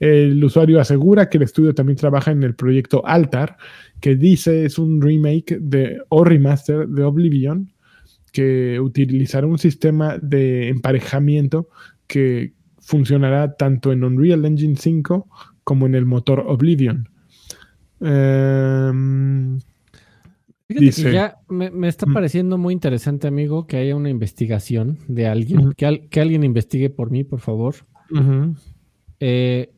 El 0.00 0.42
usuario 0.42 0.80
asegura 0.80 1.28
que 1.28 1.38
el 1.38 1.44
estudio 1.44 1.74
también 1.74 1.96
trabaja 1.96 2.30
en 2.30 2.42
el 2.42 2.54
proyecto 2.54 3.04
Altar, 3.06 3.56
que 4.00 4.16
dice 4.16 4.64
es 4.64 4.78
un 4.78 5.00
remake 5.00 5.58
de, 5.60 5.98
o 6.08 6.24
remaster 6.24 6.86
de 6.88 7.02
Oblivion, 7.02 7.72
que 8.32 8.78
utilizará 8.80 9.46
un 9.46 9.58
sistema 9.58 10.18
de 10.18 10.68
emparejamiento 10.68 11.68
que 12.06 12.54
funcionará 12.78 13.56
tanto 13.56 13.92
en 13.92 14.04
Unreal 14.04 14.44
Engine 14.44 14.76
5 14.76 15.28
como 15.64 15.86
en 15.86 15.94
el 15.94 16.06
motor 16.06 16.40
Oblivion. 16.46 17.08
Em, 18.00 19.60
Fíjate 20.68 20.84
Dice- 20.84 21.02
que 21.04 21.12
ya 21.12 21.36
me, 21.48 21.70
me 21.70 21.88
está 21.88 22.06
Mm. 22.06 22.12
pareciendo 22.12 22.56
muy 22.56 22.72
interesante, 22.72 23.26
amigo, 23.26 23.66
que 23.66 23.76
haya 23.76 23.96
una 23.96 24.08
investigación 24.08 24.98
de 25.08 25.26
alguien, 25.26 25.72
que, 25.72 25.84
al- 25.84 26.08
que 26.08 26.20
alguien 26.20 26.44
investigue 26.44 26.90
por 26.90 27.10
mí, 27.10 27.24
por 27.24 27.40
favor. 27.40 27.74
Eh, 29.18 29.72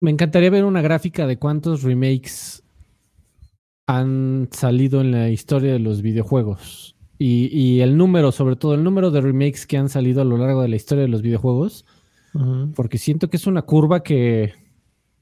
me 0.00 0.10
encantaría 0.10 0.50
ver 0.50 0.64
una 0.64 0.82
gráfica 0.82 1.26
de 1.28 1.38
cuántos 1.38 1.82
remakes 1.84 2.64
han 3.86 4.48
salido 4.50 5.00
en 5.00 5.12
la 5.12 5.30
historia 5.30 5.72
de 5.72 5.78
los 5.78 6.02
videojuegos. 6.02 6.96
Y, 7.18 7.46
y 7.56 7.80
el 7.82 7.96
número, 7.96 8.32
sobre 8.32 8.56
todo 8.56 8.74
el 8.74 8.82
número 8.82 9.12
de 9.12 9.20
remakes 9.20 9.66
que 9.68 9.78
han 9.78 9.88
salido 9.88 10.20
a 10.20 10.24
lo 10.24 10.36
largo 10.36 10.62
de 10.62 10.68
la 10.68 10.76
historia 10.76 11.02
de 11.02 11.08
los 11.08 11.22
videojuegos. 11.22 11.86
Porque 12.74 12.98
siento 12.98 13.28
que 13.30 13.36
es 13.36 13.46
una 13.46 13.62
curva 13.62 14.02
que, 14.02 14.52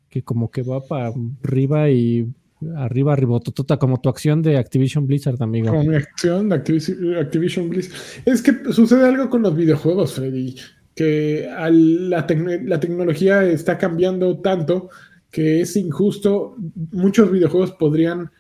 que 0.09 0.23
como 0.23 0.51
que 0.51 0.63
va 0.63 0.81
para 0.81 1.13
arriba 1.43 1.91
y 1.91 2.29
arriba, 2.77 3.13
arribototota, 3.13 3.77
como 3.79 4.01
tu 4.01 4.09
acción 4.09 4.41
de 4.43 4.57
Activision 4.57 5.07
Blizzard, 5.07 5.43
amigo. 5.43 5.69
Con 5.73 5.87
mi 5.89 5.95
acción 5.97 6.49
de 6.49 6.55
Activision, 6.57 7.17
Activision 7.17 7.69
Blizzard. 7.69 7.97
Es 8.25 8.41
que 8.43 8.73
sucede 8.73 9.07
algo 9.07 9.29
con 9.29 9.43
los 9.43 9.55
videojuegos, 9.55 10.15
Freddy, 10.15 10.55
que 10.95 11.49
al- 11.49 12.09
la, 12.11 12.27
la 12.65 12.81
tecnología 12.81 13.45
está 13.45 13.77
cambiando 13.77 14.39
tanto 14.39 14.89
que 15.31 15.61
es 15.63 15.77
injusto. 15.77 16.57
Muchos 16.93 17.31
videojuegos 17.31 17.73
podrían, 17.73 18.31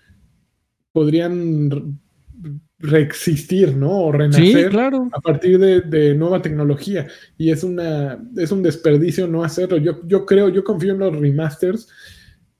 podrían 0.92 1.98
reexistir, 2.84 3.76
¿no? 3.76 3.90
O 4.06 4.12
Sí, 4.12 4.18
renacer 4.18 4.70
claro. 4.70 5.08
a 5.12 5.20
partir 5.20 5.58
de, 5.58 5.80
de 5.80 6.14
nueva 6.14 6.42
tecnología. 6.42 7.06
Y 7.38 7.50
es 7.50 7.64
una 7.64 8.22
es 8.36 8.52
un 8.52 8.62
desperdicio 8.62 9.26
no 9.26 9.42
hacerlo. 9.42 9.78
Yo, 9.78 10.00
yo 10.06 10.26
creo, 10.26 10.48
yo 10.48 10.62
confío 10.64 10.92
en 10.92 10.98
los 10.98 11.16
remasters. 11.16 11.88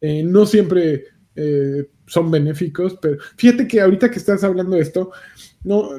Eh, 0.00 0.22
no 0.22 0.46
siempre 0.46 1.04
eh, 1.36 1.88
son 2.06 2.30
benéficos, 2.30 2.98
pero 3.00 3.18
fíjate 3.36 3.66
que 3.66 3.80
ahorita 3.80 4.10
que 4.10 4.18
estás 4.18 4.44
hablando 4.44 4.76
de 4.76 4.82
esto, 4.82 5.12
no, 5.62 5.90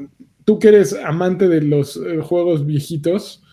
tú 0.43 0.59
que 0.59 0.69
eres 0.69 0.93
amante 0.93 1.47
de 1.47 1.61
los 1.61 1.97
eh, 1.97 2.19
juegos 2.21 2.65
viejitos, 2.65 3.43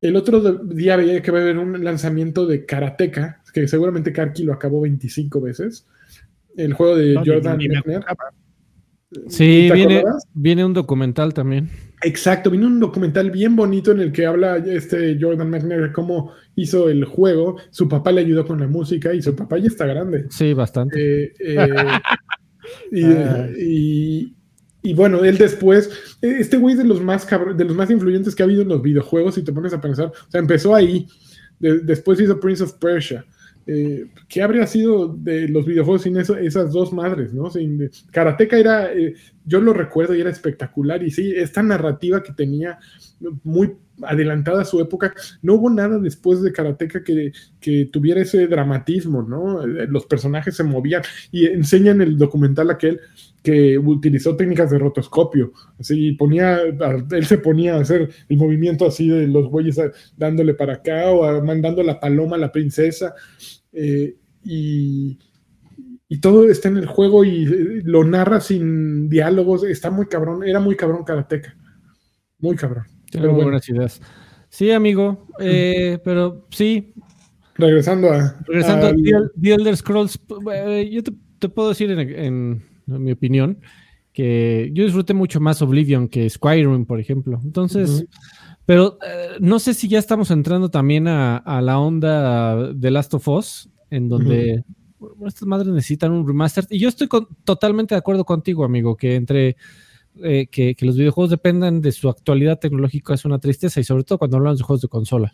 el 0.00 0.16
otro 0.16 0.40
día 0.64 0.96
veía 0.96 1.22
que 1.22 1.30
va 1.30 1.38
a 1.38 1.42
haber 1.42 1.58
un 1.58 1.82
lanzamiento 1.84 2.46
de 2.46 2.64
Karateka, 2.64 3.42
que 3.52 3.66
seguramente 3.66 4.12
Karki 4.12 4.44
lo 4.44 4.52
acabó 4.52 4.80
25 4.80 5.40
veces. 5.40 5.86
El 6.56 6.72
juego 6.72 6.96
de 6.96 7.14
No, 7.14 7.22
Jordan 7.24 7.58
ni. 7.58 7.68
Sí, 9.28 9.68
¿Te 9.68 9.74
viene, 9.74 10.04
viene 10.34 10.64
un 10.64 10.74
documental 10.74 11.32
también. 11.32 11.70
Exacto, 12.02 12.50
vino 12.50 12.66
un 12.66 12.78
documental 12.78 13.30
bien 13.30 13.56
bonito 13.56 13.90
en 13.92 14.00
el 14.00 14.12
que 14.12 14.26
habla 14.26 14.58
este 14.58 15.16
Jordan 15.20 15.48
McNair 15.50 15.92
cómo 15.92 16.32
hizo 16.56 16.88
el 16.90 17.04
juego. 17.04 17.56
Su 17.70 17.88
papá 17.88 18.12
le 18.12 18.20
ayudó 18.20 18.46
con 18.46 18.60
la 18.60 18.68
música 18.68 19.14
y 19.14 19.22
su 19.22 19.34
papá 19.34 19.58
ya 19.58 19.66
está 19.68 19.86
grande. 19.86 20.26
Sí, 20.30 20.52
bastante. 20.52 21.24
Eh, 21.24 21.32
eh, 22.92 23.28
y, 23.56 23.62
y- 23.64 24.34
y 24.80 24.94
bueno, 24.94 25.24
él 25.24 25.36
después, 25.38 25.90
eh, 26.22 26.36
este 26.38 26.56
güey 26.56 26.76
de 26.76 26.84
los 26.84 27.02
más 27.02 27.26
de 27.56 27.64
los 27.64 27.74
más 27.74 27.90
influyentes 27.90 28.34
que 28.34 28.42
ha 28.42 28.46
habido 28.46 28.62
en 28.62 28.68
los 28.68 28.80
videojuegos, 28.80 29.34
si 29.34 29.42
te 29.42 29.52
pones 29.52 29.72
a 29.72 29.80
pensar, 29.80 30.06
o 30.06 30.30
sea, 30.30 30.40
empezó 30.40 30.72
ahí, 30.74 31.06
de- 31.58 31.80
después 31.80 32.20
hizo 32.20 32.38
Prince 32.38 32.62
of 32.62 32.74
Persia. 32.74 33.24
Eh, 33.70 34.06
¿Qué 34.30 34.40
habría 34.42 34.66
sido 34.66 35.08
de 35.08 35.46
los 35.46 35.66
videojuegos 35.66 36.00
sin 36.02 36.16
esas 36.16 36.72
dos 36.72 36.90
madres, 36.90 37.34
no? 37.34 37.50
Sin, 37.50 37.90
Karateka 38.10 38.56
era, 38.56 38.90
eh, 38.94 39.12
yo 39.44 39.60
lo 39.60 39.74
recuerdo 39.74 40.14
y 40.14 40.22
era 40.22 40.30
espectacular, 40.30 41.02
y 41.02 41.10
sí, 41.10 41.34
esta 41.36 41.62
narrativa 41.62 42.22
que 42.22 42.32
tenía 42.32 42.78
muy 43.44 43.74
adelantada 44.00 44.64
su 44.64 44.80
época, 44.80 45.12
no 45.42 45.54
hubo 45.54 45.68
nada 45.68 45.98
después 45.98 46.40
de 46.40 46.52
Karateka 46.52 47.02
que, 47.02 47.32
tuviera 47.92 48.22
ese 48.22 48.46
dramatismo, 48.46 49.22
¿no? 49.22 49.62
Eh, 49.62 49.86
Los 49.88 50.06
personajes 50.06 50.56
se 50.56 50.64
movían 50.64 51.02
y 51.30 51.44
enseña 51.46 51.90
en 51.90 52.00
el 52.00 52.16
documental 52.16 52.70
aquel 52.70 53.00
que 53.42 53.76
utilizó 53.78 54.34
técnicas 54.36 54.70
de 54.70 54.78
rotoscopio, 54.78 55.52
así 55.78 56.12
ponía, 56.12 56.58
él 56.62 57.26
se 57.26 57.38
ponía 57.38 57.76
a 57.76 57.80
hacer 57.80 58.08
el 58.28 58.36
movimiento 58.36 58.86
así 58.86 59.08
de 59.08 59.26
los 59.26 59.50
bueyes 59.50 59.78
a- 59.78 59.92
dándole 60.16 60.54
para 60.54 60.74
acá 60.74 61.10
o 61.10 61.42
mandando 61.44 61.82
la 61.82 62.00
paloma 62.00 62.36
a 62.36 62.40
la 62.40 62.52
princesa, 62.52 63.14
eh, 63.72 64.16
y, 64.44 65.18
y 66.08 66.20
todo 66.20 66.48
está 66.50 66.68
en 66.68 66.78
el 66.78 66.86
juego 66.86 67.24
y 67.24 67.44
eh, 67.44 67.82
lo 67.84 68.04
narra 68.04 68.40
sin 68.40 69.08
diálogos, 69.08 69.64
está 69.64 69.90
muy 69.90 70.06
cabrón, 70.06 70.42
era 70.44 70.60
muy 70.60 70.76
cabrón 70.76 71.04
Karateka, 71.04 71.54
muy 72.38 72.56
cabrón. 72.56 72.84
Pero 73.10 73.24
muy 73.24 73.32
bueno. 73.34 73.44
buenas 73.44 73.68
ideas. 73.68 74.00
Sí, 74.48 74.70
amigo. 74.70 75.26
eh, 75.40 75.98
pero 76.04 76.46
sí, 76.50 76.94
Regresando 77.56 78.10
a... 78.12 78.36
regresando 78.46 78.86
a 78.86 78.90
al- 78.90 79.02
The, 79.40 79.52
Elder 79.54 79.76
Scrolls, 79.76 80.18
yo 80.90 81.02
te, 81.02 81.12
te 81.40 81.48
puedo 81.48 81.70
decir 81.70 81.90
en, 81.90 81.98
en- 81.98 82.62
en 82.86 83.02
mi 83.02 83.10
opinión 83.12 83.58
que 84.12 84.70
yo 84.72 84.84
disfruté 84.84 85.12
mucho 85.12 85.40
más 85.40 85.60
Oblivion 85.60 86.08
que 86.08 86.28
Skyrim, 86.30 86.86
por 86.86 87.00
ejemplo. 87.00 87.40
Entonces. 87.44 88.04
Pero 88.68 88.98
eh, 89.02 89.38
no 89.40 89.58
sé 89.58 89.72
si 89.72 89.88
ya 89.88 89.98
estamos 89.98 90.30
entrando 90.30 90.68
también 90.70 91.08
a, 91.08 91.38
a 91.38 91.62
la 91.62 91.78
onda 91.78 92.70
de 92.74 92.90
Last 92.90 93.14
of 93.14 93.26
Us, 93.26 93.70
en 93.88 94.10
donde 94.10 94.62
estas 95.26 95.48
madres 95.48 95.72
necesitan 95.72 96.12
un 96.12 96.26
remaster. 96.26 96.66
Y 96.68 96.78
yo 96.78 96.90
estoy 96.90 97.08
con- 97.08 97.28
totalmente 97.44 97.94
de 97.94 97.98
acuerdo 98.00 98.26
contigo, 98.26 98.66
amigo, 98.66 98.94
que 98.94 99.14
entre 99.14 99.56
eh, 100.22 100.48
que, 100.50 100.74
que 100.74 100.84
los 100.84 100.98
videojuegos 100.98 101.30
dependan 101.30 101.80
de 101.80 101.92
su 101.92 102.10
actualidad 102.10 102.58
tecnológica 102.58 103.14
es 103.14 103.24
una 103.24 103.38
tristeza, 103.38 103.80
y 103.80 103.84
sobre 103.84 104.04
todo 104.04 104.18
cuando 104.18 104.36
hablamos 104.36 104.58
de 104.58 104.64
juegos 104.64 104.82
de 104.82 104.88
consola. 104.88 105.32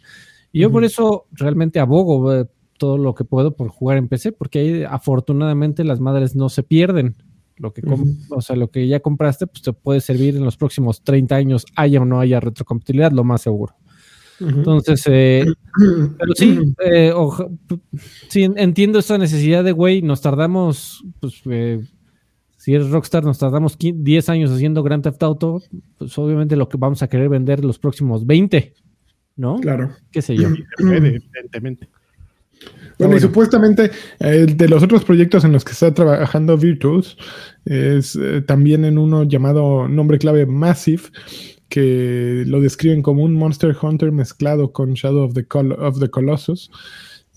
Y 0.52 0.60
yo 0.60 0.70
por 0.70 0.84
eso 0.84 1.26
realmente 1.32 1.80
abogo 1.80 2.32
eh, 2.32 2.46
todo 2.78 2.98
lo 2.98 3.16
que 3.16 3.24
puedo 3.24 3.56
por 3.56 3.66
jugar 3.68 3.98
en 3.98 4.06
PC, 4.06 4.30
porque 4.30 4.60
ahí 4.60 4.84
afortunadamente 4.88 5.82
las 5.82 5.98
madres 5.98 6.36
no 6.36 6.48
se 6.48 6.62
pierden. 6.62 7.16
Lo 7.56 7.72
que, 7.72 7.82
o 8.30 8.40
sea, 8.40 8.56
lo 8.56 8.68
que 8.70 8.86
ya 8.88 9.00
compraste, 9.00 9.46
pues 9.46 9.62
te 9.62 9.72
puede 9.72 10.00
servir 10.00 10.36
en 10.36 10.44
los 10.44 10.56
próximos 10.56 11.02
30 11.02 11.36
años, 11.36 11.64
haya 11.76 12.00
o 12.00 12.04
no 12.04 12.18
haya 12.20 12.40
retrocompatibilidad, 12.40 13.12
lo 13.12 13.22
más 13.24 13.42
seguro. 13.42 13.74
Entonces, 14.40 15.02
eh, 15.06 15.44
pero 16.18 16.34
sí, 16.34 16.58
eh, 16.84 17.12
oja- 17.14 17.46
sí, 18.28 18.42
en- 18.42 18.58
entiendo 18.58 18.98
esa 18.98 19.18
necesidad 19.18 19.62
de, 19.62 19.70
güey, 19.72 20.02
nos 20.02 20.20
tardamos, 20.20 21.04
pues, 21.20 21.40
eh, 21.48 21.80
si 22.56 22.74
eres 22.74 22.90
Rockstar, 22.90 23.22
nos 23.24 23.38
tardamos 23.38 23.78
qui- 23.78 23.94
10 23.96 24.28
años 24.28 24.50
haciendo 24.50 24.82
Grand 24.82 25.04
Theft 25.04 25.22
Auto, 25.22 25.62
pues 25.98 26.18
obviamente 26.18 26.56
lo 26.56 26.68
que 26.68 26.76
vamos 26.78 27.02
a 27.04 27.08
querer 27.08 27.28
vender 27.28 27.64
los 27.64 27.78
próximos 27.78 28.26
20, 28.26 28.74
¿no? 29.36 29.60
Claro. 29.60 29.90
¿Qué 30.10 30.20
sé 30.22 30.34
yo? 30.36 30.48
Evidentemente. 30.78 31.88
Bueno, 32.98 33.16
y 33.16 33.20
supuestamente 33.20 33.90
eh, 34.20 34.46
de 34.54 34.68
los 34.68 34.82
otros 34.82 35.04
proyectos 35.04 35.44
en 35.44 35.52
los 35.52 35.64
que 35.64 35.72
está 35.72 35.92
trabajando 35.92 36.56
Virtuos 36.56 37.16
es 37.64 38.16
eh, 38.16 38.40
también 38.42 38.84
en 38.84 38.98
uno 38.98 39.24
llamado 39.24 39.88
nombre 39.88 40.18
clave 40.18 40.46
Massive, 40.46 41.02
que 41.68 42.44
lo 42.46 42.60
describen 42.60 43.02
como 43.02 43.24
un 43.24 43.34
Monster 43.34 43.76
Hunter 43.80 44.12
mezclado 44.12 44.72
con 44.72 44.94
Shadow 44.94 45.24
of 45.24 45.34
the, 45.34 45.44
Col- 45.46 45.72
of 45.72 45.98
the 45.98 46.08
Colossus, 46.08 46.70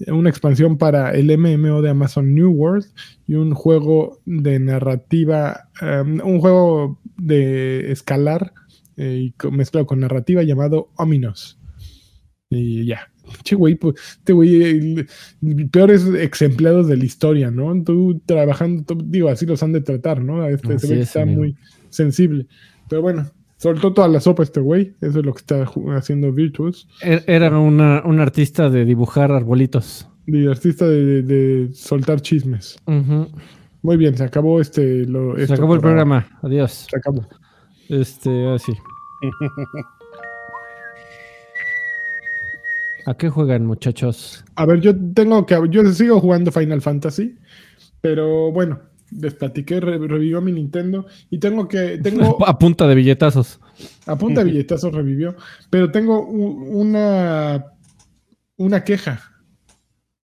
una 0.06 0.30
expansión 0.30 0.78
para 0.78 1.12
el 1.12 1.36
MMO 1.36 1.82
de 1.82 1.90
Amazon 1.90 2.36
New 2.36 2.52
World 2.52 2.86
y 3.26 3.34
un 3.34 3.56
juego 3.56 4.20
de 4.26 4.60
narrativa, 4.60 5.70
um, 5.82 6.20
un 6.24 6.40
juego 6.40 7.00
de 7.18 7.92
escalar 7.92 8.54
eh, 8.96 9.32
mezclado 9.52 9.88
con 9.88 10.00
narrativa 10.02 10.44
llamado 10.44 10.90
Ominous. 10.98 11.58
Y 12.50 12.86
ya. 12.86 13.10
Che, 13.44 13.56
güey, 13.56 13.76
pues, 13.76 13.96
este 14.20 14.34
güey, 14.34 14.62
el- 14.64 15.08
el 15.46 15.70
peores 15.70 16.06
ex 16.18 16.42
empleados 16.42 16.88
de 16.88 16.98
la 16.98 17.06
historia, 17.06 17.52
¿no? 17.52 17.82
Tú 17.84 18.22
trabajando, 18.26 18.84
tú- 18.84 19.04
digo, 19.06 19.30
así 19.30 19.46
los 19.46 19.62
han 19.64 19.74
de 19.74 19.82
tratar, 19.82 20.22
¿no? 20.24 20.46
Este, 20.48 20.68
ve 20.70 20.78
que 20.78 20.86
es, 20.94 21.08
está 21.08 21.22
amigo. 21.24 21.42
muy 21.42 21.56
sensible. 21.90 22.48
Pero 22.90 23.02
bueno, 23.02 23.26
soltó 23.58 23.94
toda 23.94 24.08
la 24.08 24.20
sopa 24.20 24.44
este 24.44 24.60
güey. 24.60 24.94
Eso 25.02 25.20
es 25.20 25.26
lo 25.26 25.34
que 25.34 25.40
está 25.40 25.66
haciendo 25.96 26.32
Virtuos. 26.32 26.88
Er- 27.02 27.24
Era 27.28 27.58
una, 27.60 28.02
un 28.06 28.20
artista 28.20 28.70
de 28.70 28.86
dibujar 28.86 29.32
arbolitos. 29.32 30.08
De 30.26 30.50
artista 30.50 30.88
de, 30.88 31.06
de- 31.06 31.24
de 31.24 31.74
soltar 31.74 32.22
chismes. 32.22 32.78
Ujú. 32.86 33.28
Muy 33.82 33.96
bien, 33.98 34.18
se 34.18 34.24
acabó 34.24 34.60
este. 34.60 35.06
Lo, 35.06 35.36
Se 35.36 35.44
esto 35.44 35.54
acabó 35.54 35.76
el 35.76 35.82
programa. 35.82 36.28
Adiós. 36.42 36.88
Se 36.90 36.98
acabó. 36.98 37.26
Este, 37.90 38.48
así. 38.54 38.74
¿A 43.08 43.16
qué 43.16 43.30
juegan, 43.30 43.66
muchachos? 43.66 44.44
A 44.56 44.66
ver, 44.66 44.82
yo 44.82 44.94
tengo 45.14 45.46
que. 45.46 45.58
Yo 45.72 45.84
sigo 45.94 46.20
jugando 46.20 46.52
Final 46.52 46.82
Fantasy. 46.82 47.38
Pero 48.02 48.52
bueno, 48.52 48.82
les 49.18 49.34
platiqué, 49.34 49.80
re- 49.80 49.98
revivió 49.98 50.42
mi 50.42 50.52
Nintendo. 50.52 51.06
Y 51.30 51.40
tengo 51.40 51.70
que. 51.70 52.00
Tengo. 52.00 52.38
A 52.46 52.60
punta 52.60 52.86
de 52.86 52.96
billetazos. 52.96 53.62
A 54.08 54.18
punta 54.18 54.44
de 54.44 54.52
billetazos 54.52 54.94
revivió. 54.94 55.36
Pero 55.70 55.90
tengo 55.90 56.26
una, 56.28 57.66
una 58.58 58.84
queja. 58.84 59.22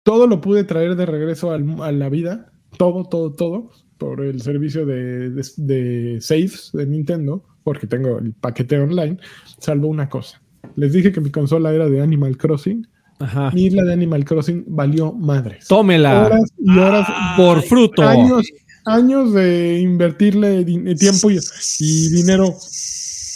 Todo 0.04 0.28
lo 0.28 0.40
pude 0.40 0.64
traer 0.64 0.96
de 0.96 1.08
regreso 1.08 1.52
al- 1.52 1.82
a 1.82 1.92
la 1.92 2.10
vida. 2.10 2.52
Todo, 2.78 3.04
todo, 3.06 3.34
todo. 3.34 3.72
Por 3.98 4.22
el 4.22 4.40
servicio 4.42 4.86
de, 4.86 5.32
de, 5.32 5.44
de 5.58 6.22
saves 6.22 6.70
de 6.74 6.86
Nintendo. 6.86 7.44
Porque 7.64 7.88
tengo 7.88 8.20
el 8.20 8.34
paquete 8.34 8.78
online. 8.80 9.18
Salvo 9.60 9.88
una 9.88 10.08
cosa. 10.10 10.44
Les 10.76 10.94
dije 10.94 11.12
que 11.12 11.22
mi 11.22 11.32
consola 11.32 11.74
era 11.74 11.90
de 11.90 12.02
Animal 12.02 12.38
Crossing. 12.38 12.88
Ajá. 13.20 13.52
Mi 13.52 13.66
isla 13.66 13.84
de 13.84 13.94
Animal 13.94 14.26
Crossing 14.26 14.66
valió 14.68 15.12
madres. 15.12 15.68
Tómela. 15.68 16.26
Horas 16.26 16.52
y 16.58 16.78
horas. 16.78 17.08
Por 17.36 17.62
fruto. 17.64 18.04
Años, 18.04 18.46
años 18.86 19.34
de 19.34 19.80
invertirle 19.80 20.64
tiempo 20.96 21.32
y, 21.32 21.40
y 21.80 22.10
dinero 22.10 22.56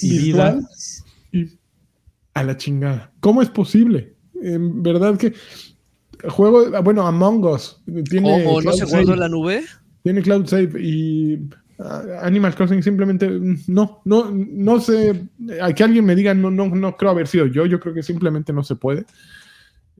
Y 0.01 0.17
virtual 0.19 0.67
y 1.31 1.47
a 2.33 2.43
la 2.43 2.57
chingada. 2.57 3.11
¿Cómo 3.19 3.41
es 3.41 3.49
posible? 3.49 4.15
En 4.41 4.81
verdad 4.81 5.17
que 5.17 5.33
juego, 6.29 6.75
ah, 6.75 6.81
bueno, 6.81 7.05
Among 7.05 7.45
Us 7.45 7.81
tiene 8.09 8.43
¿Cómo? 8.43 8.61
¿No 8.61 8.73
se 8.73 8.85
guardó 8.85 9.13
en 9.13 9.19
la 9.19 9.29
nube? 9.29 9.63
tiene 10.03 10.21
Cloud 10.21 10.47
Save 10.47 10.81
y 10.81 11.35
ah, 11.35 11.60
Animal 12.21 12.55
Crossing 12.55 12.83
simplemente 12.83 13.29
mm, 13.29 13.55
no, 13.67 14.01
no, 14.05 14.31
no 14.31 14.79
sé, 14.79 15.27
a 15.61 15.73
que 15.73 15.83
alguien 15.83 16.05
me 16.05 16.15
diga 16.15 16.33
no, 16.33 16.51
no, 16.51 16.67
no 16.67 16.95
creo 16.97 17.11
haber 17.11 17.27
sido 17.27 17.45
yo, 17.47 17.65
yo 17.65 17.79
creo 17.79 17.93
que 17.93 18.03
simplemente 18.03 18.53
no 18.53 18.63
se 18.63 18.75
puede. 18.75 19.05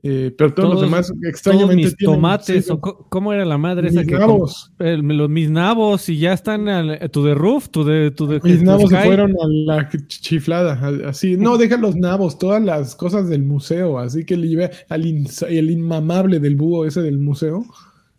Eh, 0.04 0.34
pero 0.36 0.52
todos, 0.52 0.72
los 0.72 0.80
demás 0.82 1.06
Todos 1.06 1.22
extrañamente 1.22 1.84
mis 1.84 1.96
tienen 1.96 2.16
tomates. 2.16 2.68
o 2.72 2.80
¿Cómo 2.80 3.32
era 3.32 3.44
la 3.44 3.56
madre 3.56 3.86
esa 3.86 4.00
Mis 4.00 4.08
que 4.08 4.18
nabos. 4.18 4.72
el- 4.80 5.00
los 5.02 5.30
mis 5.30 5.48
nabos 5.48 6.08
y 6.08 6.18
ya 6.18 6.32
están 6.32 6.68
al, 6.68 7.08
to 7.12 7.22
the 7.24 7.34
roof, 7.34 7.68
to 7.68 7.84
the, 7.84 8.10
to 8.10 8.26
the- 8.26 8.40
Mis 8.42 8.64
nabos 8.64 8.90
se 8.90 8.96
fueron 8.98 9.30
a 9.30 9.46
la 9.46 9.88
ch- 9.88 10.04
chiflada, 10.08 10.80
así. 11.08 11.36
No, 11.36 11.56
deja 11.58 11.76
los 11.76 11.94
nabos, 11.94 12.36
todas 12.36 12.60
las 12.60 12.96
cosas 12.96 13.28
del 13.28 13.44
museo. 13.44 14.00
Así 14.00 14.24
que 14.24 14.36
le 14.36 14.48
llevé 14.48 14.70
al 14.88 15.04
el 15.06 15.70
inmamable 15.70 16.40
del 16.40 16.56
búho 16.56 16.84
ese 16.84 17.00
del 17.00 17.20
museo. 17.20 17.64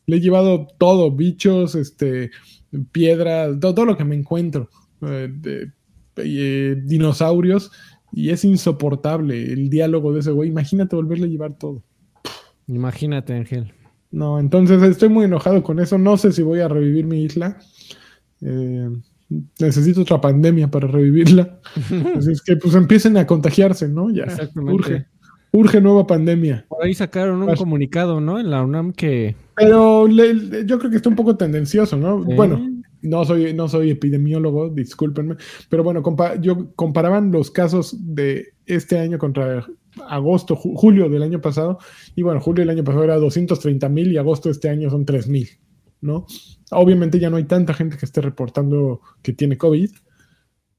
Le 0.06 0.18
he 0.18 0.20
llevado 0.22 0.68
todo, 0.78 1.12
bichos, 1.12 1.76
este, 1.76 2.32
piedras, 2.92 3.60
todo, 3.60 3.74
todo 3.74 3.86
lo 3.86 3.98
que 3.98 4.06
me 4.06 4.16
encuentro. 4.16 4.70
eh, 5.02 5.30
de- 5.32 5.72
eh, 6.18 6.82
dinosaurios. 6.86 7.72
Y 8.16 8.30
es 8.30 8.46
insoportable 8.46 9.52
el 9.52 9.70
diálogo 9.70 10.14
de 10.14 10.20
ese 10.20 10.32
güey. 10.32 10.50
Imagínate 10.50 10.96
volverle 10.96 11.26
a 11.26 11.30
llevar 11.30 11.58
todo. 11.58 11.84
Imagínate, 12.68 13.34
Ángel. 13.34 13.74
No, 14.12 14.40
entonces 14.40 14.82
estoy 14.84 15.10
muy 15.10 15.26
enojado 15.26 15.64
con 15.64 15.80
eso. 15.80 15.98
No 15.98 16.16
sé 16.18 16.32
si 16.32 16.44
voy 16.44 16.60
a 16.60 16.68
revivir 16.68 17.06
mi 17.06 17.24
isla. 17.24 17.58
Eh, 18.42 18.90
necesito 19.60 20.02
otra 20.02 20.22
pandemia 20.22 20.70
para 20.70 20.88
revivirla. 20.88 21.60
Así 22.16 22.32
es 22.32 22.42
que 22.44 22.56
pues 22.58 22.76
empiecen 22.76 23.18
a 23.18 23.26
contagiarse, 23.26 23.88
¿no? 23.90 24.12
Ya. 24.12 24.24
Exactamente. 24.26 24.74
Urge. 24.76 25.06
Urge 25.54 25.80
nueva 25.82 26.08
pandemia. 26.08 26.66
Por 26.68 26.84
ahí 26.84 26.94
sacaron 26.96 27.40
un 27.42 27.46
Vas. 27.48 27.60
comunicado, 27.60 28.20
¿no? 28.20 28.40
En 28.40 28.50
la 28.50 28.64
UNAM 28.64 28.92
que. 28.92 29.36
Pero 29.56 30.08
le- 30.08 30.66
yo 30.66 30.80
creo 30.80 30.90
que 30.90 30.98
está 30.98 31.10
un 31.10 31.16
poco 31.16 31.36
tendencioso, 31.38 31.96
¿no? 31.96 32.24
¿eh? 32.30 32.36
Bueno, 32.36 32.68
no 33.04 33.24
soy, 33.24 33.54
no 33.54 33.68
soy 33.70 33.92
epidemiólogo, 33.92 34.70
discúlpenme. 34.70 35.36
Pero 35.70 35.84
bueno, 35.84 36.02
compa- 36.02 36.40
yo 36.42 36.74
comparaban 36.76 37.32
los 37.32 37.52
casos 37.52 37.96
de 38.16 38.54
este 38.66 38.98
año 38.98 39.20
contra 39.20 39.68
agosto, 40.10 40.56
ju- 40.56 40.74
julio 40.76 41.08
del 41.08 41.22
año 41.22 41.40
pasado. 41.40 41.78
Y 42.16 42.24
bueno, 42.24 42.42
julio 42.42 42.62
del 42.64 42.72
año 42.72 42.84
pasado 42.84 43.04
era 43.04 43.18
230 43.18 43.90
mil 43.90 44.12
y 44.12 44.18
agosto 44.18 44.50
de 44.50 44.54
este 44.54 44.70
año 44.70 44.90
son 44.90 45.06
3 45.06 45.28
mil, 45.28 45.48
¿no? 46.02 46.26
Obviamente 46.72 47.20
ya 47.20 47.30
no 47.30 47.38
hay 47.38 47.44
tanta 47.44 47.76
gente 47.76 47.98
que 47.98 48.08
esté 48.08 48.22
reportando 48.22 49.02
que 49.22 49.34
tiene 49.34 49.56
COVID. 49.58 49.92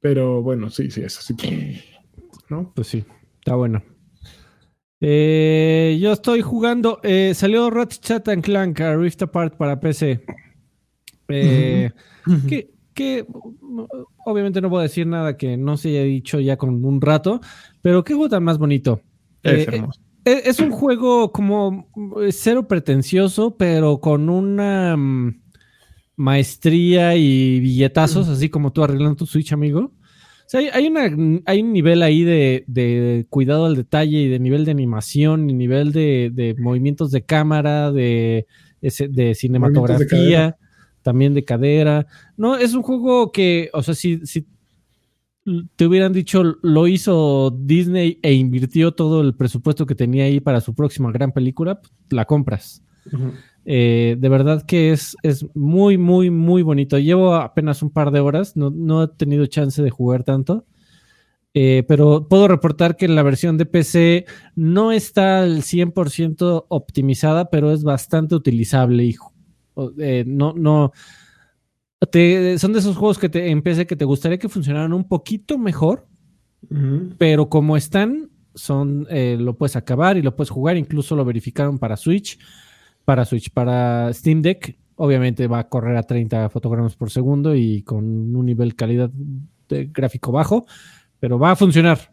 Pero 0.00 0.42
bueno, 0.42 0.68
sí, 0.68 0.90
sí, 0.90 1.00
es 1.02 1.16
así. 1.16 1.34
¿No? 2.50 2.72
Pues 2.74 2.88
sí, 2.88 3.04
está 3.38 3.54
bueno. 3.54 3.82
Eh, 5.06 5.98
yo 6.00 6.12
estoy 6.12 6.40
jugando. 6.40 6.98
eh, 7.02 7.32
salió 7.34 7.68
Ratchet 7.70 8.26
and 8.28 8.42
Clank 8.42 8.80
a 8.80 8.96
Rift 8.96 9.20
Apart 9.22 9.54
para 9.56 9.78
PC. 9.78 10.24
Eh, 11.28 11.90
que, 12.48 12.70
que, 12.94 13.26
obviamente 14.24 14.60
no 14.60 14.70
puedo 14.70 14.82
decir 14.82 15.06
nada 15.06 15.36
que 15.36 15.56
no 15.58 15.76
se 15.76 15.90
haya 15.90 16.02
dicho 16.04 16.40
ya 16.40 16.56
con 16.56 16.84
un 16.84 17.00
rato, 17.00 17.40
pero 17.82 18.02
qué 18.02 18.14
juego 18.14 18.30
tan 18.30 18.44
más 18.44 18.56
bonito. 18.58 19.00
Es 19.42 19.66
Eh, 19.68 19.70
hermoso. 19.74 20.00
eh, 20.24 20.42
es 20.46 20.58
un 20.60 20.70
juego 20.70 21.32
como 21.32 21.88
cero 22.30 22.66
pretencioso, 22.66 23.56
pero 23.58 23.98
con 24.00 24.30
una 24.30 24.96
mm, 24.96 25.42
maestría 26.16 27.14
y 27.16 27.60
billetazos, 27.60 28.28
así 28.28 28.48
como 28.48 28.72
tú 28.72 28.82
arreglando 28.84 29.16
tu 29.16 29.26
Switch, 29.26 29.52
amigo. 29.52 29.92
O 30.46 30.48
sea, 30.48 30.60
hay, 30.60 30.68
hay 30.72 30.86
una, 30.88 31.42
hay 31.46 31.62
un 31.62 31.72
nivel 31.72 32.02
ahí 32.02 32.22
de, 32.22 32.64
de 32.66 33.26
cuidado 33.30 33.64
al 33.66 33.76
detalle 33.76 34.18
y 34.22 34.28
de 34.28 34.38
nivel 34.38 34.64
de 34.64 34.70
animación 34.72 35.48
y 35.48 35.54
nivel 35.54 35.92
de, 35.92 36.30
de 36.32 36.54
movimientos 36.58 37.10
de 37.10 37.22
cámara, 37.22 37.90
de, 37.90 38.46
ese- 38.82 39.08
de 39.08 39.34
cinematografía, 39.34 40.56
también 41.02 41.32
de 41.34 41.44
cadera. 41.44 42.06
No, 42.36 42.56
es 42.56 42.74
un 42.74 42.82
juego 42.82 43.32
que, 43.32 43.70
o 43.72 43.82
sea, 43.82 43.94
si, 43.94 44.20
si 44.26 44.46
te 45.76 45.86
hubieran 45.86 46.12
dicho 46.12 46.42
lo 46.62 46.86
hizo 46.88 47.50
Disney 47.50 48.18
e 48.22 48.32
invirtió 48.32 48.92
todo 48.92 49.20
el 49.20 49.34
presupuesto 49.34 49.84
que 49.84 49.94
tenía 49.94 50.24
ahí 50.24 50.40
para 50.40 50.60
su 50.60 50.74
próxima 50.74 51.12
gran 51.12 51.32
película, 51.32 51.80
pues, 51.80 51.92
la 52.10 52.24
compras. 52.24 52.82
Ujú. 53.12 53.32
Eh, 53.66 54.16
de 54.18 54.28
verdad 54.28 54.62
que 54.66 54.92
es, 54.92 55.16
es 55.22 55.46
muy, 55.54 55.96
muy, 55.98 56.30
muy 56.30 56.62
bonito. 56.62 56.98
Llevo 56.98 57.34
apenas 57.34 57.82
un 57.82 57.90
par 57.90 58.10
de 58.10 58.20
horas, 58.20 58.56
no, 58.56 58.70
no 58.70 59.04
he 59.04 59.08
tenido 59.08 59.46
chance 59.46 59.82
de 59.82 59.90
jugar 59.90 60.22
tanto. 60.24 60.66
Eh, 61.56 61.84
pero 61.86 62.26
puedo 62.28 62.48
reportar 62.48 62.96
que 62.96 63.06
la 63.06 63.22
versión 63.22 63.56
de 63.56 63.64
PC 63.66 64.26
no 64.56 64.90
está 64.92 65.42
al 65.42 65.62
100% 65.62 66.66
optimizada, 66.68 67.48
pero 67.48 67.72
es 67.72 67.84
bastante 67.84 68.34
utilizable. 68.34 69.04
Y, 69.04 69.16
o- 69.74 69.92
eh, 69.98 70.24
no, 70.26 70.52
no. 70.52 70.92
te- 72.10 72.58
son 72.58 72.72
de 72.72 72.80
esos 72.80 72.96
juegos 72.96 73.18
que 73.18 73.28
te, 73.28 73.50
en 73.50 73.62
PC 73.62 73.86
que 73.86 73.96
te 73.96 74.04
gustaría 74.04 74.38
que 74.38 74.48
funcionaran 74.48 74.92
un 74.92 75.04
poquito 75.08 75.58
mejor, 75.58 76.06
pero 77.18 77.48
como 77.48 77.76
están, 77.76 78.30
son, 78.54 79.06
eh, 79.10 79.36
lo 79.38 79.56
puedes 79.56 79.76
acabar 79.76 80.16
y 80.16 80.22
lo 80.22 80.34
puedes 80.36 80.50
jugar. 80.50 80.76
Incluso 80.76 81.14
lo 81.16 81.24
verificaron 81.24 81.78
para 81.78 81.96
Switch. 81.96 82.38
Para 83.04 83.24
Switch, 83.24 83.50
para 83.50 84.12
Steam 84.12 84.42
Deck, 84.42 84.78
obviamente 84.96 85.46
va 85.46 85.60
a 85.60 85.68
correr 85.68 85.96
a 85.96 86.02
30 86.02 86.48
fotogramas 86.48 86.96
por 86.96 87.10
segundo 87.10 87.54
y 87.54 87.82
con 87.82 88.34
un 88.34 88.46
nivel 88.46 88.74
calidad 88.74 89.10
de 89.68 89.86
gráfico 89.86 90.32
bajo, 90.32 90.66
pero 91.20 91.38
va 91.38 91.52
a 91.52 91.56
funcionar. 91.56 92.12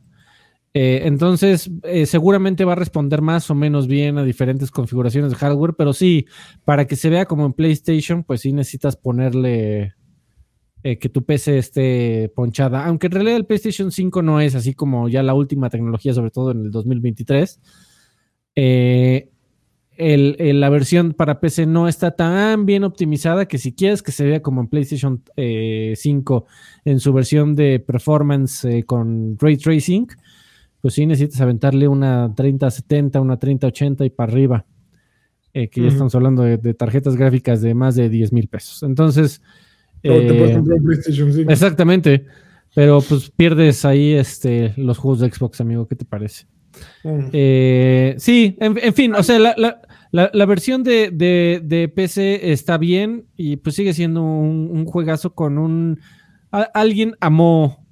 Eh, 0.73 1.01
entonces, 1.03 1.69
eh, 1.83 2.05
seguramente 2.05 2.63
va 2.63 2.73
a 2.73 2.77
responder 2.77 3.21
más 3.21 3.49
o 3.49 3.55
menos 3.55 3.87
bien 3.87 4.17
a 4.17 4.23
diferentes 4.23 4.71
configuraciones 4.71 5.31
de 5.31 5.37
hardware, 5.37 5.73
pero 5.77 5.93
sí, 5.93 6.27
para 6.63 6.87
que 6.87 6.95
se 6.95 7.09
vea 7.09 7.25
como 7.25 7.45
en 7.45 7.53
PlayStation, 7.53 8.23
pues 8.23 8.41
sí 8.41 8.53
necesitas 8.53 8.95
ponerle 8.95 9.93
eh, 10.83 10.97
que 10.97 11.09
tu 11.09 11.23
PC 11.23 11.59
esté 11.59 12.31
ponchada. 12.35 12.85
Aunque 12.85 13.05
en 13.05 13.13
realidad 13.13 13.35
el 13.35 13.45
PlayStation 13.45 13.91
5 13.91 14.23
no 14.23 14.41
es 14.41 14.55
así 14.55 14.73
como 14.73 15.09
ya 15.09 15.21
la 15.21 15.35
última 15.35 15.69
tecnología, 15.69 16.13
sobre 16.13 16.31
todo 16.31 16.51
en 16.51 16.65
el 16.65 16.71
2023. 16.71 17.59
Eh, 18.55 19.29
el- 20.01 20.35
el- 20.39 20.59
la 20.59 20.69
versión 20.69 21.13
para 21.13 21.39
PC 21.39 21.65
no 21.65 21.87
está 21.87 22.11
tan 22.11 22.65
bien 22.65 22.83
optimizada 22.83 23.45
que 23.47 23.57
si 23.57 23.73
quieres 23.73 24.01
que 24.01 24.11
se 24.11 24.25
vea 24.25 24.41
como 24.41 24.61
en 24.61 24.67
PlayStation 24.67 25.21
eh, 25.37 25.93
5 25.95 26.45
en 26.85 26.99
su 26.99 27.13
versión 27.13 27.55
de 27.55 27.79
performance 27.79 28.65
eh, 28.65 28.83
con 28.83 29.37
ray 29.39 29.57
tracing, 29.57 30.07
pues 30.81 30.95
sí 30.95 31.05
necesitas 31.05 31.39
aventarle 31.41 31.87
una 31.87 32.33
3070, 32.35 33.21
una 33.21 33.37
3080 33.37 34.05
y 34.05 34.09
para 34.09 34.31
arriba. 34.31 34.65
eh, 35.53 35.67
que 35.69 35.81
ya 35.81 35.89
estamos 35.89 36.15
hablando 36.15 36.43
de, 36.43 36.57
de 36.57 36.73
tarjetas 36.73 37.15
gráficas 37.17 37.61
de 37.61 37.73
más 37.73 37.95
de 37.95 38.07
10 38.09 38.31
mil 38.31 38.47
pesos. 38.47 38.83
Entonces, 38.83 39.41
te 40.01 40.09
eh, 40.17 40.61
PlayStation 40.83 41.31
5. 41.33 41.51
exactamente. 41.51 42.25
Pero 42.73 43.01
pues 43.01 43.29
pierdes 43.31 43.83
ahí 43.83 44.13
este, 44.13 44.73
los 44.77 44.97
juegos 44.97 45.19
de 45.19 45.29
Xbox, 45.29 45.59
amigo. 45.59 45.87
¿Qué 45.89 45.95
te 45.97 46.05
parece? 46.05 46.45
Mm. 47.03 47.19
Eh, 47.33 48.15
sí, 48.17 48.55
en, 48.61 48.77
en 48.81 48.93
fin, 48.93 49.13
o 49.13 49.21
sea, 49.23 49.37
la, 49.39 49.53
la- 49.57 49.81
la- 50.11 50.29
la 50.33 50.45
versión 50.45 50.83
de, 50.83 51.09
de- 51.11 51.61
de 51.63 51.87
PC 51.87 52.51
está 52.51 52.77
bien 52.77 53.25
y 53.37 53.57
pues 53.57 53.75
sigue 53.75 53.93
siendo 53.93 54.21
un, 54.23 54.69
un 54.71 54.85
juegazo 54.85 55.33
con 55.33 55.57
un... 55.57 55.99
a- 56.51 56.69
alguien 56.73 57.15
amó 57.19 57.85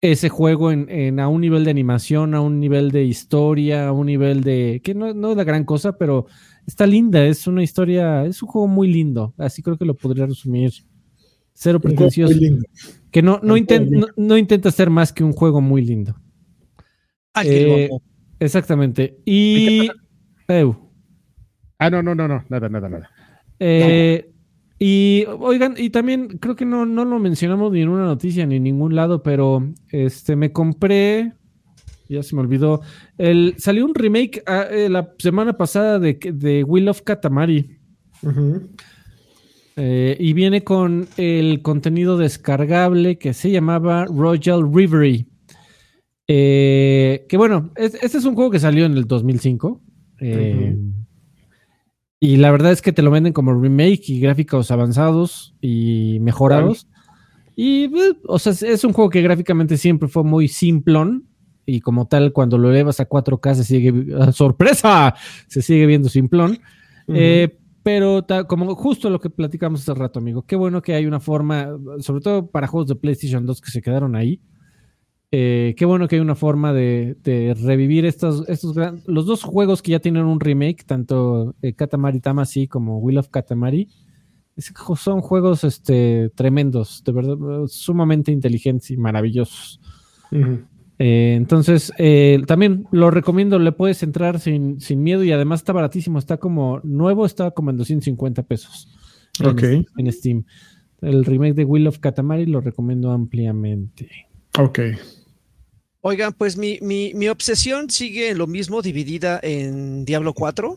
ese 0.00 0.28
juego 0.28 0.70
en, 0.70 0.88
en- 0.90 1.18
a 1.20 1.28
un 1.28 1.40
nivel 1.40 1.64
de 1.64 1.70
animación, 1.70 2.34
a 2.34 2.40
un 2.42 2.60
nivel 2.60 2.90
de 2.90 3.04
historia, 3.04 3.88
a 3.88 3.92
un 3.92 4.06
nivel 4.06 4.42
de... 4.42 4.80
que 4.84 4.94
no, 4.94 5.14
no 5.14 5.30
es 5.30 5.36
la 5.36 5.44
gran 5.44 5.64
cosa, 5.64 5.96
pero 5.96 6.26
está 6.66 6.86
linda, 6.86 7.24
es 7.24 7.46
una 7.46 7.62
historia, 7.62 8.24
es 8.26 8.42
un 8.42 8.48
juego 8.50 8.68
muy 8.68 8.88
lindo, 8.92 9.32
así 9.38 9.62
creo 9.62 9.78
que 9.78 9.86
lo 9.86 9.94
podría 9.94 10.26
resumir. 10.26 10.72
Cero 11.54 11.78
Un 11.78 11.82
juego 11.82 11.96
pretencioso. 11.96 12.34
muy 12.34 12.44
lindo. 12.44 12.64
Que 13.10 13.22
no, 13.22 13.38
no, 13.42 13.54
Un 13.54 13.60
inten- 13.60 13.88
juego 13.88 14.06
no, 14.16 14.26
no 14.26 14.36
intenta 14.36 14.70
ser 14.72 14.90
más 14.90 15.12
que 15.12 15.22
un 15.24 15.32
juego 15.32 15.60
muy 15.62 15.82
lindo. 15.84 16.16
Alguien 17.32 17.68
lo 17.68 17.74
Eh. 17.76 17.90
Exactamente. 18.40 19.18
Y. 19.24 19.88
Eu. 20.48 20.83
Ah, 21.78 21.90
no, 21.90 22.02
no, 22.02 22.14
no, 22.14 22.28
no, 22.28 22.44
nada, 22.48 22.68
nada, 22.68 22.88
nada. 22.88 23.10
Eh, 23.58 24.30
y 24.78 25.24
oigan, 25.40 25.74
y 25.76 25.90
también 25.90 26.28
creo 26.38 26.56
que 26.56 26.64
no, 26.64 26.84
no 26.86 27.04
lo 27.04 27.18
mencionamos 27.18 27.72
ni 27.72 27.82
en 27.82 27.88
una 27.88 28.04
noticia 28.04 28.44
ni 28.46 28.56
en 28.56 28.64
ningún 28.64 28.94
lado, 28.94 29.22
pero 29.22 29.66
este 29.90 30.36
me 30.36 30.52
compré. 30.52 31.32
Ya 32.08 32.22
se 32.22 32.34
me 32.34 32.42
olvidó. 32.42 32.82
El, 33.16 33.54
salió 33.58 33.84
un 33.86 33.94
remake 33.94 34.42
ah, 34.46 34.66
eh, 34.70 34.88
la 34.90 35.14
semana 35.18 35.56
pasada 35.56 35.98
de, 35.98 36.18
de 36.34 36.62
Will 36.62 36.88
of 36.88 37.00
Katamari. 37.02 37.78
Eh, 39.76 40.16
y 40.20 40.32
viene 40.34 40.62
con 40.62 41.08
el 41.16 41.62
contenido 41.62 42.16
descargable 42.16 43.18
que 43.18 43.32
se 43.32 43.50
llamaba 43.50 44.04
Royal. 44.04 44.64
Eh, 46.28 47.26
que 47.28 47.36
bueno, 47.36 47.70
es- 47.76 47.94
este 48.02 48.18
es 48.18 48.24
un 48.24 48.34
juego 48.34 48.50
que 48.50 48.60
salió 48.60 48.84
en 48.86 48.96
el 48.96 49.04
2005. 49.06 49.80
eh, 50.20 50.76
Y 52.24 52.36
la 52.38 52.50
verdad 52.50 52.72
es 52.72 52.80
que 52.80 52.92
te 52.92 53.02
lo 53.02 53.10
venden 53.10 53.32
como 53.34 53.52
remake 53.52 54.08
y 54.08 54.18
gráficos 54.20 54.70
avanzados 54.70 55.54
y 55.60 56.18
mejorados. 56.20 56.88
Y, 57.54 57.84
eh, 57.84 58.14
o 58.26 58.38
sea, 58.38 58.52
es- 58.52 58.82
un 58.84 58.92
juego 58.94 59.10
que 59.10 59.20
gráficamente 59.20 59.76
siempre 59.76 60.08
fue 60.08 60.24
muy 60.24 60.48
simplón. 60.48 61.26
Y 61.66 61.80
como 61.80 62.06
tal, 62.06 62.32
cuando 62.32 62.56
lo 62.56 62.70
elevas 62.70 62.98
a 63.00 63.06
4K 63.08 63.54
se 63.56 63.64
sigue, 63.64 63.92
¡ah, 64.18 64.32
sorpresa, 64.32 65.14
se 65.48 65.60
sigue 65.60 65.84
viendo 65.86 66.08
simplón. 66.08 66.52
Ujú. 67.06 67.16
Eh, 67.18 67.58
pero 67.82 68.22
ta- 68.22 68.44
como 68.44 68.74
justo 68.74 69.10
lo 69.10 69.20
que 69.20 69.28
platicamos 69.28 69.82
hace 69.82 69.92
rato, 69.92 70.18
amigo, 70.18 70.42
qué 70.46 70.56
bueno 70.56 70.80
que 70.80 70.94
hay 70.94 71.04
una 71.06 71.20
forma, 71.20 71.68
sobre 72.00 72.22
todo 72.22 72.46
para 72.46 72.66
juegos 72.66 72.88
de 72.88 72.94
PlayStation 72.96 73.44
2 73.44 73.60
que 73.60 73.70
se 73.70 73.82
quedaron 73.82 74.16
ahí. 74.16 74.40
Eh, 75.36 75.74
qué 75.76 75.84
bueno 75.84 76.06
que 76.06 76.14
hay 76.14 76.20
una 76.20 76.36
forma 76.36 76.72
de, 76.72 77.16
de 77.24 77.54
revivir 77.54 78.04
estos, 78.04 78.48
estos 78.48 78.72
gran- 78.74 79.00
los 79.06 79.26
dos 79.26 79.42
juegos 79.42 79.82
que 79.82 79.90
ya 79.90 79.98
tienen 79.98 80.24
un 80.26 80.38
remake, 80.38 80.84
tanto 80.86 81.56
eh, 81.60 81.72
Katamari 81.72 82.20
Tamasi 82.20 82.68
como 82.68 82.98
Will 82.98 83.18
of 83.18 83.28
Katamari. 83.30 83.88
Es- 84.56 84.72
son 85.00 85.20
juegos 85.20 85.64
este, 85.64 86.30
tremendos, 86.36 87.02
de 87.04 87.10
verdad, 87.12 87.36
sumamente 87.66 88.30
inteligentes 88.30 88.92
y 88.92 88.96
maravillosos. 88.96 89.80
Eh, 91.00 91.34
entonces, 91.36 91.92
eh, 91.98 92.40
también 92.46 92.86
lo 92.92 93.10
recomiendo, 93.10 93.58
le 93.58 93.72
puedes 93.72 94.02
entrar 94.04 94.38
sin, 94.38 94.80
sin 94.80 95.02
miedo 95.02 95.24
y 95.24 95.32
además 95.32 95.60
está 95.60 95.72
baratísimo, 95.72 96.20
está 96.20 96.36
como 96.36 96.80
nuevo, 96.84 97.26
está 97.26 97.50
como 97.50 97.70
en 97.70 97.76
250 97.76 98.44
pesos 98.44 98.88
en, 99.40 99.46
Ok. 99.48 99.62
en 99.96 100.12
Steam. 100.12 100.44
El 101.00 101.24
remake 101.24 101.54
de 101.54 101.64
Will 101.64 101.88
of 101.88 101.98
Katamari 101.98 102.46
lo 102.46 102.60
recomiendo 102.60 103.10
ampliamente. 103.10 104.08
Ok. 104.58 104.78
Oigan, 106.06 106.34
pues 106.34 106.58
mi, 106.58 106.78
mi, 106.82 107.14
mi 107.14 107.28
obsesión 107.28 107.88
sigue 107.88 108.34
lo 108.34 108.46
mismo, 108.46 108.82
dividida 108.82 109.40
en 109.42 110.04
Diablo 110.04 110.34
4. 110.34 110.76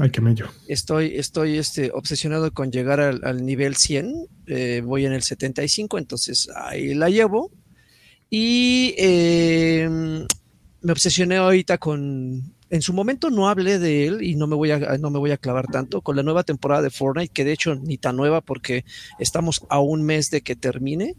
Ay, 0.00 0.10
qué 0.10 0.20
mello. 0.20 0.48
Estoy, 0.66 1.12
estoy 1.14 1.56
este, 1.56 1.92
obsesionado 1.94 2.52
con 2.52 2.72
llegar 2.72 2.98
al, 2.98 3.20
al 3.22 3.46
nivel 3.46 3.76
100. 3.76 4.26
eh, 4.48 4.82
voy 4.84 5.06
en 5.06 5.12
el 5.12 5.22
75, 5.22 5.98
entonces 5.98 6.48
ahí 6.56 6.94
la 6.94 7.10
llevo. 7.10 7.52
Y 8.28 8.96
eh, 8.98 9.88
me 10.82 10.92
obsesioné 10.92 11.36
ahorita 11.36 11.78
con. 11.78 12.52
En 12.70 12.82
su 12.82 12.92
momento 12.92 13.30
no 13.30 13.48
hablé 13.48 13.78
de 13.78 14.08
él 14.08 14.20
y 14.20 14.34
no 14.34 14.48
me, 14.48 14.56
voy 14.56 14.72
a, 14.72 14.78
no 14.98 15.10
me 15.10 15.20
voy 15.20 15.30
a 15.30 15.36
clavar 15.36 15.68
tanto 15.68 16.00
con 16.00 16.16
la 16.16 16.24
nueva 16.24 16.42
temporada 16.42 16.82
de 16.82 16.90
Fortnite, 16.90 17.32
que 17.32 17.44
de 17.44 17.52
hecho 17.52 17.76
ni 17.76 17.98
tan 17.98 18.16
nueva 18.16 18.40
porque 18.40 18.84
estamos 19.20 19.64
a 19.68 19.78
un 19.78 20.02
mes 20.02 20.28
de 20.32 20.40
que 20.40 20.56
termine. 20.56 21.14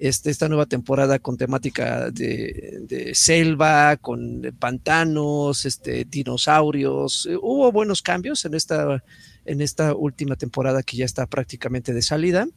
Este, 0.00 0.30
esta 0.30 0.48
nueva 0.48 0.64
temporada 0.64 1.18
con 1.18 1.36
temática 1.36 2.10
de, 2.10 3.10
selva, 3.12 3.98
con 3.98 4.40
pantanos, 4.58 5.66
este, 5.66 6.06
dinosaurios. 6.06 7.28
Eh, 7.30 7.36
hubo 7.36 7.70
buenos 7.70 8.00
cambios 8.00 8.46
en 8.46 8.54
esta, 8.54 9.04
en 9.44 9.60
esta 9.60 9.94
última 9.94 10.36
temporada 10.36 10.82
que 10.82 10.96
ya 10.96 11.04
está 11.04 11.26
prácticamente 11.26 11.92
de 11.92 12.00
salida. 12.00 12.48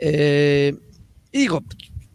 Eh, 0.00 0.74
digo, 1.32 1.62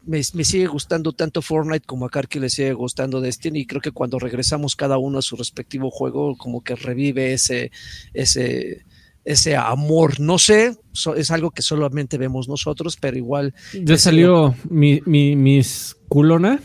me, 0.06 0.20
me 0.34 0.44
sigue 0.44 0.68
gustando 0.68 1.14
tanto 1.14 1.42
Fortnite 1.42 1.86
como 1.86 2.06
a 2.06 2.10
Karki 2.10 2.40
le 2.40 2.50
sigue 2.50 2.74
gustando 2.74 3.22
Destiny 3.22 3.62
y 3.62 3.66
creo 3.66 3.80
que 3.80 3.92
cuando 3.92 4.20
regresamos 4.20 4.76
cada 4.76 4.98
uno 4.98 5.20
a 5.20 5.22
su 5.22 5.38
respectivo 5.38 5.90
juego 5.90 6.36
como 6.36 6.66
que 6.66 6.76
revive 6.76 7.32
ese, 7.32 7.72
ese, 8.14 8.84
ese 9.26 9.56
amor. 9.58 10.20
No 10.20 10.38
sé, 10.40 10.78
so- 10.94 11.16
es 11.16 11.32
algo 11.32 11.52
que 11.52 11.62
solamente 11.62 12.18
vemos 12.18 12.48
nosotros, 12.48 12.96
pero 13.00 13.18
igual, 13.18 13.54
Ya 13.84 13.98
salió 13.98 14.56
mi, 14.70 15.02
mi- 15.06 15.36
mis 15.36 15.98
culona. 16.08 16.60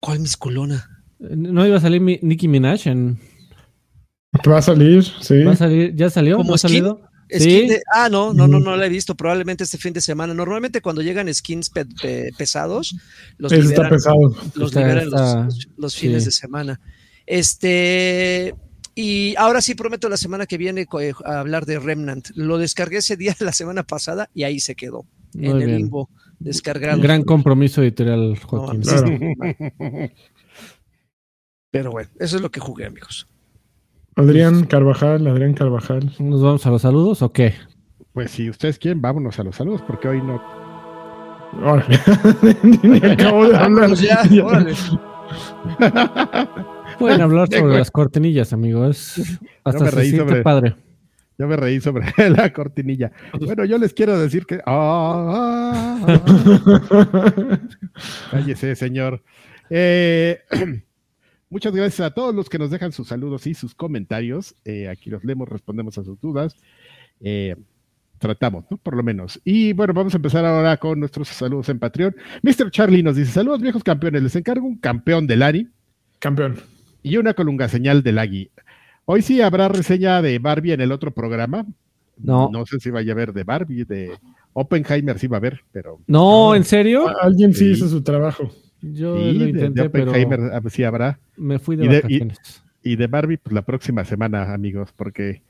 ¿cuál 0.00 0.20
misculona? 0.20 0.88
No 1.18 1.66
iba 1.66 1.78
a 1.78 1.80
salir 1.80 2.00
mi 2.00 2.18
Nicki 2.22 2.46
Minaj 2.48 2.86
en. 2.88 3.18
Va 4.46 4.58
a 4.58 4.62
salir, 4.62 5.02
sí. 5.20 5.42
¿Va 5.44 5.52
a 5.52 5.56
salir? 5.56 5.94
¿Ya 5.96 6.10
salió? 6.10 6.36
¿Como 6.36 6.50
¿No 6.50 6.54
ha 6.54 6.58
salido? 6.58 7.00
Skin 7.32 7.40
Sí. 7.40 7.66
de- 7.68 7.82
ah, 7.92 8.08
no, 8.08 8.32
no, 8.34 8.46
no, 8.46 8.60
no 8.60 8.76
la 8.76 8.86
he 8.86 8.88
visto. 8.88 9.16
Probablemente 9.16 9.64
este 9.64 9.78
fin 9.78 9.92
de 9.92 10.00
semana. 10.00 10.32
Normalmente 10.34 10.80
cuando 10.80 11.00
llegan 11.02 11.32
skins 11.34 11.70
pe- 11.70 11.86
pe- 12.00 12.30
pesados, 12.38 12.94
los 13.38 13.50
liberan, 13.50 13.90
pesado. 13.90 14.16
los 14.54 14.68
Está- 14.70 14.80
liberan 14.80 15.10
los- 15.10 15.20
está- 15.20 15.44
los, 15.44 15.68
los 15.76 15.96
fines 15.96 16.22
sí. 16.22 16.26
de 16.26 16.32
semana. 16.32 16.80
Este. 17.24 18.54
Y 18.98 19.36
ahora 19.36 19.60
sí 19.60 19.74
prometo 19.74 20.08
la 20.08 20.16
semana 20.16 20.46
que 20.46 20.56
viene 20.56 20.86
eh, 21.00 21.12
a 21.26 21.40
hablar 21.40 21.66
de 21.66 21.78
Remnant. 21.78 22.28
Lo 22.34 22.56
descargué 22.56 22.96
ese 22.96 23.18
día 23.18 23.36
la 23.40 23.52
semana 23.52 23.82
pasada 23.82 24.30
y 24.32 24.44
ahí 24.44 24.58
se 24.58 24.74
quedó. 24.74 25.04
Muy 25.34 25.50
en 25.50 25.60
el 25.60 25.76
limbo. 25.76 26.08
Descargado. 26.38 27.00
Gran 27.02 27.22
compromiso 27.22 27.82
editorial, 27.82 28.38
Joaquín. 28.38 28.80
No, 28.80 28.86
Claro. 28.86 30.10
Pero 31.70 31.90
bueno, 31.90 32.08
eso 32.18 32.36
es 32.36 32.42
lo 32.42 32.50
que 32.50 32.60
jugué, 32.60 32.86
amigos. 32.86 33.28
Adrián 34.14 34.64
Carvajal, 34.64 35.26
Adrián 35.26 35.52
Carvajal. 35.52 36.14
¿Nos 36.18 36.42
vamos 36.42 36.64
a 36.64 36.70
los 36.70 36.80
saludos 36.80 37.20
o 37.20 37.32
qué? 37.32 37.52
Pues 38.14 38.30
si 38.30 38.48
ustedes 38.48 38.78
quieren, 38.78 39.02
vámonos 39.02 39.38
a 39.38 39.44
los 39.44 39.56
saludos, 39.56 39.82
porque 39.86 40.08
hoy 40.08 40.22
no. 40.22 40.42
Órale. 41.62 42.00
Ni 42.82 42.96
acabo 42.96 43.46
de 43.46 43.56
hablar. 43.56 43.90
Vámonos 43.90 44.00
ya, 44.00 44.22
órale. 44.42 44.74
Pueden 46.98 47.20
hablar 47.22 47.48
sobre 47.52 47.78
las 47.78 47.90
cortinillas, 47.90 48.52
amigos. 48.52 49.14
Hasta 49.64 49.84
me 49.84 49.90
se 49.90 49.96
reí 49.96 50.10
sobre- 50.16 50.42
padre. 50.42 50.76
Yo 51.38 51.46
me 51.46 51.56
reí 51.56 51.80
sobre 51.80 52.06
la 52.30 52.50
cortinilla. 52.52 53.12
Bueno, 53.38 53.66
yo 53.66 53.76
les 53.76 53.92
quiero 53.92 54.18
decir 54.18 54.46
que. 54.46 54.60
Ah, 54.64 56.00
ah, 56.06 56.22
ah. 56.88 57.58
Cállese, 58.30 58.74
señor. 58.74 59.22
Eh, 59.68 60.38
muchas 61.50 61.74
gracias 61.74 62.00
a 62.06 62.14
todos 62.14 62.34
los 62.34 62.48
que 62.48 62.58
nos 62.58 62.70
dejan 62.70 62.92
sus 62.92 63.08
saludos 63.08 63.46
y 63.46 63.52
sus 63.52 63.74
comentarios. 63.74 64.54
Eh, 64.64 64.88
aquí 64.88 65.10
los 65.10 65.24
leemos, 65.24 65.48
respondemos 65.50 65.98
a 65.98 66.04
sus 66.04 66.18
dudas. 66.20 66.56
Eh, 67.20 67.54
tratamos, 68.18 68.64
¿no? 68.70 68.78
Por 68.78 68.96
lo 68.96 69.02
menos. 69.02 69.38
Y 69.44 69.74
bueno, 69.74 69.92
vamos 69.92 70.14
a 70.14 70.16
empezar 70.16 70.42
ahora 70.46 70.78
con 70.78 70.98
nuestros 70.98 71.28
saludos 71.28 71.68
en 71.68 71.78
Patreon. 71.78 72.16
Mr. 72.42 72.70
Charlie 72.70 73.02
nos 73.02 73.16
dice: 73.16 73.32
Saludos, 73.32 73.60
viejos 73.60 73.84
campeones. 73.84 74.22
Les 74.22 74.36
encargo 74.36 74.66
un 74.66 74.78
campeón 74.78 75.26
del 75.26 75.42
ANI 75.42 75.68
Campeón. 76.18 76.56
Y 77.10 77.16
una 77.18 77.34
colunga 77.34 77.68
señal 77.68 78.02
del 78.02 78.18
Agui. 78.18 78.50
Hoy 79.04 79.22
sí 79.22 79.40
habrá 79.40 79.68
reseña 79.68 80.20
de 80.22 80.38
Barbie 80.38 80.72
en 80.72 80.80
el 80.80 80.92
otro 80.92 81.12
programa. 81.12 81.64
No. 82.18 82.50
No 82.52 82.66
sé 82.66 82.80
si 82.80 82.90
vaya 82.90 83.12
a 83.12 83.14
haber 83.14 83.32
de 83.32 83.44
Barbie, 83.44 83.84
de 83.84 84.10
Oppenheimer 84.54 85.18
sí 85.18 85.26
va 85.26 85.36
a 85.36 85.38
haber, 85.38 85.60
pero 85.70 86.00
No, 86.06 86.54
¿en 86.54 86.64
serio? 86.64 87.06
Alguien 87.20 87.52
sí 87.52 87.66
Sí. 87.66 87.70
hizo 87.72 87.88
su 87.88 88.02
trabajo. 88.02 88.50
Yo 88.82 89.16
sí, 89.16 89.32
lo 89.32 89.38
de- 89.38 89.44
de, 89.44 89.50
intenté, 89.50 89.90
pero 89.90 90.10
Oppenheimer 90.10 90.40
ah, 90.52 90.60
sí 90.70 90.82
habrá. 90.84 91.18
me 91.36 91.58
fui 91.58 91.76
de 91.76 91.84
y 91.84 91.88
de- 91.88 91.96
y- 91.96 92.00
vacaciones. 92.00 92.62
Y 92.82 92.96
de 92.96 93.06
Barbie, 93.06 93.36
pues 93.38 93.52
la 93.52 93.62
próxima 93.62 94.04
semana, 94.04 94.52
amigos, 94.54 94.90
porque 94.96 95.42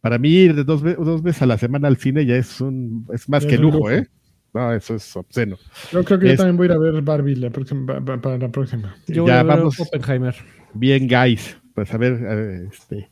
para 0.00 0.18
mí 0.18 0.30
ir 0.30 0.54
de 0.54 0.64
dos, 0.64 0.82
dos 0.82 1.22
veces 1.22 1.42
a 1.42 1.46
la 1.46 1.58
semana 1.58 1.88
al 1.88 1.96
cine 1.98 2.24
ya 2.26 2.36
es 2.36 2.60
un 2.60 3.06
es 3.12 3.28
más 3.28 3.44
Ya 3.44 3.50
que 3.50 3.58
lujo, 3.58 3.78
lujo. 3.78 3.90
¿eh? 3.90 4.06
No, 4.54 4.72
eso 4.72 4.94
es 4.96 5.14
obsceno. 5.16 5.56
Yo 5.92 6.02
creo 6.04 6.18
que 6.18 6.28
yo 6.30 6.36
también 6.36 6.56
voy 6.56 6.64
a 6.66 6.70
ir 6.70 6.72
a 6.72 6.78
ver 6.78 7.02
Barbie 7.02 7.36
la 7.36 7.50
próxima, 7.50 8.00
para 8.04 8.36
la 8.38 8.48
próxima. 8.48 8.96
Yo 9.06 9.22
voy 9.22 9.30
Ya 9.30 9.40
a 9.40 9.42
ver 9.44 9.56
vamos. 9.58 9.78
Oppenheimer. 9.78 10.34
Bien, 10.74 11.06
guys. 11.08 11.56
Pues 11.74 11.92
a 11.94 11.98
ver, 11.98 12.68
este. 12.72 13.08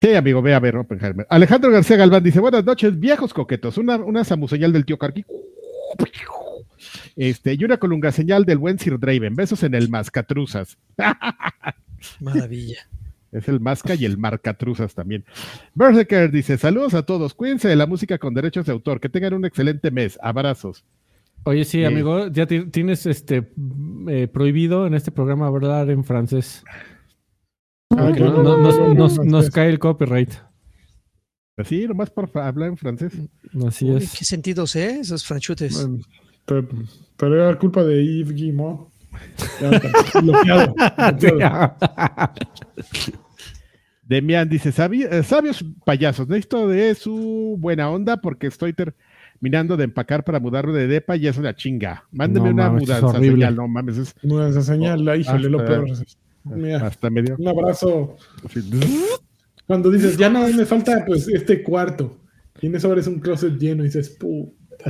Sí, 0.00 0.14
amigo, 0.14 0.40
ve 0.42 0.54
a 0.54 0.60
ver 0.60 0.76
Oppenheimer. 0.76 1.26
Alejandro 1.28 1.70
García 1.70 1.96
Galván 1.96 2.22
dice: 2.22 2.40
Buenas 2.40 2.64
noches, 2.64 2.98
viejos 2.98 3.34
coquetos. 3.34 3.78
Una, 3.78 3.96
una 3.96 4.24
samuseñal 4.24 4.72
del 4.72 4.84
tío 4.84 4.98
Carqui. 4.98 5.24
Este, 7.16 7.54
y 7.54 7.64
una 7.64 7.78
colunga 7.78 8.12
señal 8.12 8.44
del 8.44 8.58
buen 8.58 8.78
Sir 8.78 8.98
Draven. 8.98 9.34
Besos 9.34 9.62
en 9.64 9.74
el 9.74 9.88
mascatruzas. 9.88 10.78
Maravilla. 12.20 12.88
Es 13.32 13.48
el 13.48 13.60
masca 13.60 13.94
y 13.94 14.04
el 14.04 14.16
marcatruzas 14.16 14.94
también. 14.94 15.24
Berserker 15.74 16.30
dice: 16.30 16.56
Saludos 16.58 16.94
a 16.94 17.02
todos. 17.02 17.34
Cuídense 17.34 17.68
de 17.68 17.76
la 17.76 17.86
música 17.86 18.18
con 18.18 18.34
derechos 18.34 18.66
de 18.66 18.72
autor. 18.72 19.00
Que 19.00 19.08
tengan 19.08 19.34
un 19.34 19.44
excelente 19.44 19.90
mes. 19.90 20.18
Abrazos. 20.22 20.84
Oye, 21.44 21.64
sí, 21.64 21.84
amigo, 21.84 22.28
ya 22.28 22.46
ti- 22.46 22.66
tienes 22.66 23.06
este 23.06 23.50
eh, 24.08 24.28
prohibido 24.28 24.86
en 24.86 24.94
este 24.94 25.10
programa 25.10 25.46
hablar 25.46 25.88
en 25.90 26.04
francés. 26.04 26.62
Ah, 27.90 27.96
Porque 28.06 28.20
no- 28.20 28.32
no- 28.34 28.42
no- 28.42 28.58
nos, 28.58 28.78
no- 28.78 28.88
no- 28.88 28.94
nos- 28.94 29.18
no- 29.18 29.24
nos 29.24 29.50
cae 29.50 29.70
el 29.70 29.78
copyright. 29.78 30.32
Así, 31.56 31.88
nomás 31.88 32.10
por 32.10 32.30
hablar 32.38 32.68
en 32.68 32.76
francés. 32.76 33.12
Así 33.66 33.86
Uy, 33.86 33.96
es. 34.02 34.16
¿Qué 34.16 34.24
sentidos, 34.24 34.76
eh? 34.76 34.98
Esos 35.00 35.24
franchutes. 35.24 35.74
Bueno, 35.86 36.04
pero, 36.44 36.68
pero 37.16 37.34
era 37.48 37.58
culpa 37.58 37.82
de 37.82 38.04
Yves 38.04 38.34
Guillemot. 38.34 38.90
Bloqueado, 40.22 40.74
bloqueado. 41.18 41.76
Demian 44.02 44.48
dice, 44.48 44.70
"Sabi- 44.72 45.04
eh, 45.04 45.22
sabios 45.22 45.64
payasos, 45.84 46.28
necesito 46.28 46.68
de 46.68 46.94
su 46.94 47.56
buena 47.58 47.90
onda 47.90 48.18
porque 48.20 48.46
estoy 48.46 48.72
terminando 49.38 49.76
de 49.76 49.84
empacar 49.84 50.24
para 50.24 50.40
mudarme 50.40 50.72
de 50.72 50.88
depa 50.88 51.16
y 51.16 51.26
es 51.28 51.38
una 51.38 51.54
chinga. 51.54 52.04
Mándeme 52.10 52.46
No 52.48 52.54
una 52.54 52.64
mames, 52.70 52.82
mudanza 52.82 53.06
horrible. 53.06 53.30
señal, 53.32 53.56
no 53.56 53.68
mames, 53.68 53.96
es 53.98 54.14
Mudanza 54.22 54.62
señal, 54.62 55.04
la 55.04 55.16
híjole, 55.16 55.48
lo 55.48 55.60
Hasta- 55.60 55.70
peor. 55.72 55.88
Mira, 56.44 56.86
hasta 56.86 57.10
medio. 57.10 57.36
un 57.38 57.46
abrazo. 57.48 58.16
Cuando 59.66 59.90
dices, 59.90 60.16
ya 60.16 60.30
nada 60.30 60.48
me 60.48 60.64
falta 60.64 61.04
pues 61.06 61.28
este 61.28 61.62
cuarto. 61.62 62.16
Y 62.60 62.66
en 62.66 62.74
eso 62.76 62.88
ahora 62.88 63.00
es 63.00 63.06
un 63.06 63.20
closet 63.20 63.54
lleno 63.58 63.82
y 63.82 63.86
dices, 63.86 64.08
pu. 64.10 64.54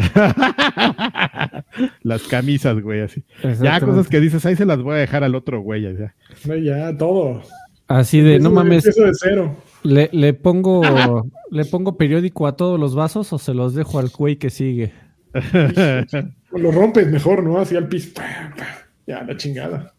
Las 2.03 2.23
camisas, 2.29 2.81
güey, 2.81 3.01
así. 3.01 3.25
Ya 3.61 3.81
cosas 3.81 4.09
que 4.09 4.21
dices, 4.21 4.45
ahí 4.47 4.57
se 4.57 4.65
las 4.67 4.81
voy 4.81 4.95
a 4.95 4.99
dejar 4.99 5.25
al 5.25 5.35
otro 5.35 5.61
güey. 5.61 5.83
Ya. 5.83 6.15
ya, 6.63 6.97
todo. 6.97 7.43
Así 7.87 8.21
de, 8.21 8.39
no 8.39 8.51
mames, 8.51 8.87
empiezo 8.87 9.05
de 9.07 9.13
cero. 9.15 9.57
Le, 9.89 10.11
le 10.13 10.35
pongo 10.35 10.83
le 11.51 11.65
pongo 11.65 11.97
periódico 11.97 12.47
a 12.47 12.57
todos 12.57 12.79
los 12.79 12.95
vasos 12.95 13.33
o 13.33 13.39
se 13.39 13.55
los 13.55 13.75
dejo 13.75 13.99
al 13.99 14.09
güey 14.09 14.37
que 14.37 14.51
sigue. 14.51 14.93
Lo 16.53 16.71
rompes 16.73 17.07
mejor, 17.09 17.43
¿no? 17.43 17.59
Así 17.59 17.77
al 17.77 17.89
piso. 17.89 18.13
Ya, 19.07 19.23
la 19.23 19.37
chingada. 19.37 19.95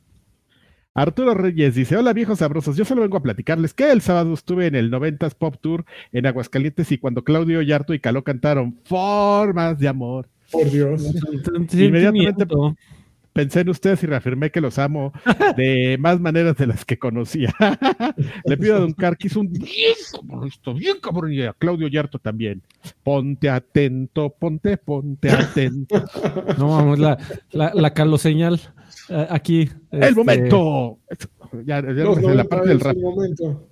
Arturo 0.95 1.33
Reyes 1.33 1.75
dice, 1.75 1.95
hola 1.95 2.13
viejos 2.13 2.39
sabrosos, 2.39 2.75
yo 2.75 2.83
solo 2.83 3.01
vengo 3.03 3.17
a 3.17 3.23
platicarles 3.23 3.73
que 3.73 3.91
el 3.91 4.01
sábado 4.01 4.33
estuve 4.33 4.67
en 4.67 4.75
el 4.75 4.91
90s 4.91 5.35
Pop 5.35 5.55
Tour 5.61 5.85
en 6.11 6.25
Aguascalientes 6.25 6.91
y 6.91 6.97
cuando 6.97 7.23
Claudio 7.23 7.61
Yarto 7.61 7.93
y 7.93 7.99
Caló 7.99 8.23
cantaron 8.23 8.79
Formas 8.83 9.77
de 9.79 9.87
Amor. 9.87 10.27
Por 10.51 10.69
Dios. 10.69 11.03
Inmediatamente- 11.71 12.45
Pensé 13.33 13.61
en 13.61 13.69
ustedes 13.69 14.03
y 14.03 14.07
reafirmé 14.07 14.51
que 14.51 14.61
los 14.61 14.79
amo 14.79 15.13
de 15.55 15.97
más 15.99 16.19
maneras 16.19 16.57
de 16.57 16.67
las 16.67 16.85
que 16.85 16.97
conocía. 16.97 17.53
Le 18.45 18.57
pido 18.57 18.75
a 18.75 18.79
Don 18.79 18.93
Carquis 18.93 19.35
un 19.35 19.51
bien 19.51 19.95
cabrón, 20.11 20.47
esto, 20.47 20.73
bien 20.73 20.97
cabrón, 21.01 21.33
y 21.33 21.41
a 21.43 21.53
Claudio 21.53 21.87
Yarto 21.87 22.19
también. 22.19 22.61
Ponte 23.03 23.49
atento, 23.49 24.29
ponte, 24.31 24.77
ponte 24.77 25.29
atento. 25.29 26.03
No 26.57 26.69
vamos, 26.69 26.99
la, 26.99 27.17
la, 27.51 27.71
la 27.73 27.93
caloseñal 27.93 28.59
eh, 29.09 29.27
aquí. 29.29 29.69
¡El 29.91 30.03
este, 30.03 30.15
momento! 30.15 30.99
Ya, 31.65 31.81
ya 31.81 31.81
Los 31.81 32.17
en 32.17 32.37
la 32.37 32.43
90 32.43 32.43
parte 32.45 32.69
del 32.69 32.79
rap. 32.79 32.97
momento. 32.97 33.69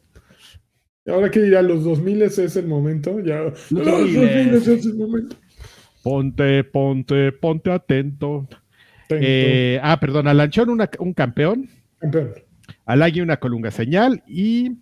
Ahora 1.07 1.31
que 1.31 1.41
dirá, 1.41 1.61
los 1.61 1.83
2000 1.83 2.21
es 2.23 2.55
el 2.55 2.67
momento. 2.67 3.19
Ya. 3.21 3.41
Los, 3.41 3.69
2000 3.71 4.51
2000 4.51 4.55
es 4.55 4.85
el 4.85 4.95
momento. 4.95 5.35
Ponte, 6.03 6.63
ponte, 6.63 7.31
ponte 7.31 7.71
atento. 7.71 8.47
Eh, 9.09 9.79
ah, 9.83 9.99
perdón, 9.99 10.27
a 10.27 10.33
Lanchón 10.33 10.69
una- 10.69 10.89
un 10.99 11.13
campeón, 11.13 11.69
Campeón. 11.99 12.33
al 12.85 13.01
Agui 13.03 13.21
una 13.21 13.37
colunga 13.37 13.71
señal 13.71 14.23
y 14.27 14.77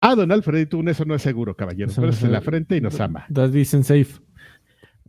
a 0.00 0.14
Don 0.14 0.32
Alfredito 0.32 0.78
un 0.78 0.88
eso 0.88 1.04
no 1.04 1.14
es 1.14 1.22
seguro, 1.22 1.54
caballero. 1.54 1.90
Eso 1.90 2.00
Pero 2.00 2.12
es 2.12 2.22
en 2.22 2.32
la 2.32 2.40
frente 2.40 2.76
y 2.76 2.80
nos 2.80 2.98
ama. 3.00 3.26
That 3.32 3.52
isn't 3.54 3.84
safe. 3.84 4.20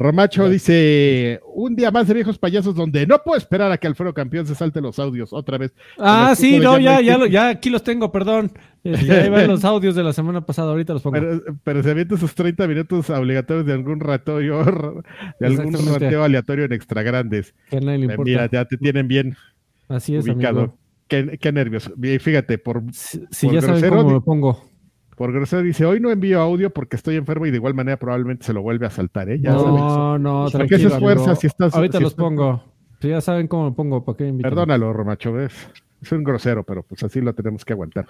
Romacho 0.02 0.50
dice, 0.50 1.40
un 1.54 1.76
día 1.76 1.92
más 1.92 2.08
de 2.08 2.14
viejos 2.16 2.38
payasos 2.40 2.74
donde 2.74 3.06
no 3.06 3.20
puedo 3.24 3.38
esperar 3.38 3.72
a 3.72 3.78
que 3.78 3.88
Alfredo 3.88 4.14
Campeón 4.14 4.48
se 4.48 4.56
salte 4.56 4.82
los 4.82 4.98
audios 5.00 5.32
otra 5.32 5.58
vez. 5.58 5.74
Ah, 6.00 6.34
sí, 6.36 6.58
no, 6.60 6.80
ya 6.80 7.02
ya, 7.02 7.18
ya, 7.28 7.44
lo- 7.44 7.50
aquí 7.50 7.70
los 7.70 7.84
tengo, 7.84 8.12
perdón. 8.12 8.52
Ya 8.84 9.28
iban 9.28 9.48
los 9.48 9.64
audios 9.64 9.94
de 9.94 10.04
la 10.04 10.12
semana 10.12 10.44
pasada, 10.44 10.72
ahorita 10.72 10.94
los 10.94 11.04
pongo. 11.04 11.14
Pero, 11.20 11.40
pero 11.64 11.84
se 11.84 11.92
avienta 11.92 12.18
sus 12.18 12.34
30 12.34 12.68
minutos 12.68 13.12
obligatorios 13.12 13.64
de 13.68 13.74
algún 13.74 14.00
rateo, 14.00 14.38
de 14.40 15.46
algún 15.46 15.74
rateo 16.00 16.24
aleatorio 16.24 16.66
en 16.66 16.74
extra 16.74 17.04
grandes. 17.04 17.54
que 17.70 17.78
a 17.78 17.80
nadie 17.80 18.00
le 18.00 18.06
Eh, 18.06 18.08
importa. 18.12 18.24
Mira, 18.24 18.50
ya 18.52 18.66
te 18.66 18.78
tienen 18.78 19.08
bien 19.08 19.36
Así 19.88 20.16
es, 20.16 20.26
ubicado. 20.26 20.60
amigo. 20.62 20.78
Qué, 21.08 21.38
qué 21.40 21.52
nervios. 21.52 21.92
Fíjate, 22.22 22.58
por, 22.58 22.82
Si, 22.92 23.22
si 23.30 23.46
Por 23.48 23.56
ya 23.56 23.62
saben 23.62 23.76
grosero, 23.82 23.98
cómo 23.98 24.10
di- 24.10 24.16
me 24.16 24.22
pongo. 24.22 24.71
Por 25.22 25.32
grosero 25.32 25.62
dice, 25.62 25.86
hoy 25.86 26.00
no 26.00 26.10
envío 26.10 26.42
audio 26.42 26.72
porque 26.72 26.96
estoy 26.96 27.16
enfermo 27.16 27.46
y 27.46 27.52
de 27.52 27.58
igual 27.58 27.76
manera 27.76 27.96
probablemente 27.98 28.44
se 28.44 28.54
lo 28.54 28.64
vuelve 28.64 28.88
a 28.88 28.90
saltar, 28.90 29.30
¿eh? 29.30 29.40
Ya 29.40 29.52
sabes. 29.52 29.66
No, 29.68 30.18
no, 30.18 30.48
¿Para 30.52 30.66
qué 30.66 30.80
se 30.80 30.88
esfuerza 30.88 31.36
si 31.36 31.46
estás- 31.46 31.76
Ahorita 31.76 32.00
si 32.00 32.04
los 32.04 32.14
estás- 32.14 32.24
pongo. 32.26 32.64
Si 33.00 33.10
ya 33.10 33.22
saben 33.22 33.48
cómo 33.48 33.70
me 33.70 33.76
pongo, 33.76 34.04
¿para 34.04 34.18
qué 34.18 34.24
me 34.24 34.30
invitan? 34.32 34.50
Perdónalo, 34.50 34.92
Romacho, 34.94 35.32
¿ves? 35.34 35.54
Es 36.02 36.12
un 36.12 36.24
grosero, 36.24 36.64
pero 36.64 36.82
pues 36.82 37.04
así 37.04 37.22
lo 37.22 37.36
tenemos 37.36 37.64
que 37.64 37.74
aguantar. 37.74 38.08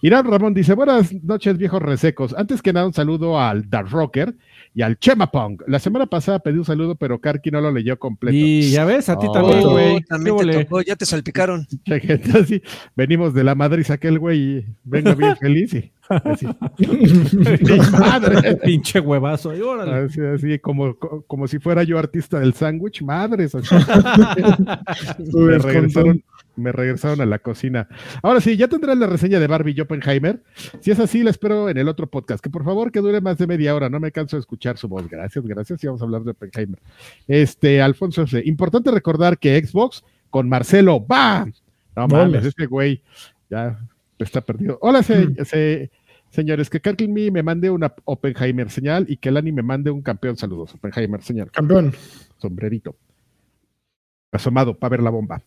Irán 0.00 0.24
Ramón 0.26 0.54
dice, 0.54 0.72
buenas 0.72 1.12
noches, 1.22 1.58
viejos 1.58 1.82
resecos. 1.82 2.34
Antes 2.34 2.62
que 2.62 2.72
nada, 2.72 2.86
un 2.86 2.94
saludo 2.94 3.38
al 3.38 3.68
Dark 3.68 3.90
Rocker 3.90 4.34
y 4.74 4.80
al 4.80 4.98
Chema 4.98 5.30
Pong. 5.30 5.60
La 5.66 5.78
semana 5.78 6.06
pasada 6.06 6.38
pedí 6.38 6.56
un 6.56 6.64
saludo, 6.64 6.94
pero 6.94 7.18
Karki 7.20 7.50
no 7.50 7.60
lo 7.60 7.70
leyó 7.70 7.98
completo. 7.98 8.34
Y 8.34 8.70
ya 8.70 8.86
ves, 8.86 9.10
a 9.10 9.18
ti 9.18 9.26
Oh, 9.28 9.32
también, 9.32 9.60
Oh, 9.62 9.72
güey. 9.72 10.00
también 10.04 10.36
¿Qué 10.36 10.42
te 10.42 10.46
vole? 10.52 10.64
tocó, 10.64 10.80
ya 10.80 10.96
te 10.96 11.04
salpicaron. 11.04 11.66
Mucha 11.86 12.00
gente 12.00 12.38
así, 12.38 12.62
venimos 12.96 13.34
de 13.34 13.44
la 13.44 13.54
madre 13.54 13.82
y 13.82 13.84
saqué 13.84 14.08
el 14.08 14.18
güey 14.18 14.40
y 14.40 14.66
vengo 14.84 15.14
bien 15.14 15.36
feliz 15.40 15.74
y 15.74 15.92
así. 16.08 16.46
Mi 16.78 17.78
madre. 17.98 18.56
Pinche 18.56 19.00
huevazo. 19.00 19.50
Ay, 19.50 19.60
órale. 19.62 20.06
Así, 20.06 20.20
así, 20.20 20.58
como, 20.58 20.96
co- 20.96 21.24
como 21.26 21.46
si 21.46 21.58
fuera 21.58 21.82
yo 21.82 21.98
artista 21.98 22.38
del 22.40 22.54
sándwich, 22.54 23.02
madres. 23.02 23.54
me, 25.34 25.58
regresaron, 25.58 26.22
me 26.56 26.72
regresaron 26.72 27.20
a 27.20 27.26
la 27.26 27.38
cocina. 27.38 27.88
Ahora 28.22 28.40
sí, 28.40 28.56
ya 28.56 28.68
tendrán 28.68 29.00
la 29.00 29.06
reseña 29.06 29.38
de 29.40 29.46
Barbie 29.46 29.74
y 29.76 29.80
Oppenheimer. 29.80 30.42
Si 30.80 30.90
es 30.90 31.00
así, 31.00 31.22
la 31.22 31.30
espero 31.30 31.68
en 31.68 31.78
el 31.78 31.88
otro 31.88 32.06
podcast. 32.08 32.42
Que 32.42 32.50
por 32.50 32.64
favor 32.64 32.90
que 32.92 33.00
dure 33.00 33.20
más 33.20 33.38
de 33.38 33.46
media 33.46 33.74
hora. 33.74 33.88
No 33.88 34.00
me 34.00 34.12
canso 34.12 34.36
de 34.36 34.40
escuchar 34.40 34.76
su 34.78 34.88
voz. 34.88 35.08
Gracias, 35.08 35.44
gracias. 35.46 35.82
Y 35.82 35.86
vamos 35.86 36.02
a 36.02 36.04
hablar 36.04 36.22
de 36.22 36.30
Oppenheimer. 36.32 36.78
Este, 37.28 37.80
Alfonso 37.82 38.22
F. 38.22 38.42
Importante 38.44 38.90
recordar 38.90 39.38
que 39.38 39.64
Xbox 39.64 40.04
con 40.30 40.48
Marcelo, 40.48 41.00
¡bam! 41.00 41.52
No 41.96 42.08
mames, 42.08 42.44
este 42.44 42.66
güey 42.66 43.00
ya 43.48 43.78
está 44.24 44.40
perdido. 44.40 44.78
Hola, 44.82 45.02
se- 45.02 45.44
se- 45.44 45.90
señores, 46.30 46.68
que 46.68 46.80
Karkin 46.80 47.12
me 47.12 47.30
me 47.30 47.42
mande 47.42 47.70
una 47.70 47.94
Oppenheimer 48.04 48.70
señal 48.70 49.06
y 49.08 49.16
que 49.18 49.30
Lani 49.30 49.52
me 49.52 49.62
mande 49.62 49.90
un 49.90 50.02
campeón. 50.02 50.36
Saludos, 50.36 50.74
Oppenheimer 50.74 51.22
señal 51.22 51.50
Campeón. 51.52 51.92
sombrerito. 52.38 52.96
Asomado 54.32 54.76
para 54.76 54.90
ver 54.90 55.02
la 55.02 55.10
bomba. 55.10 55.42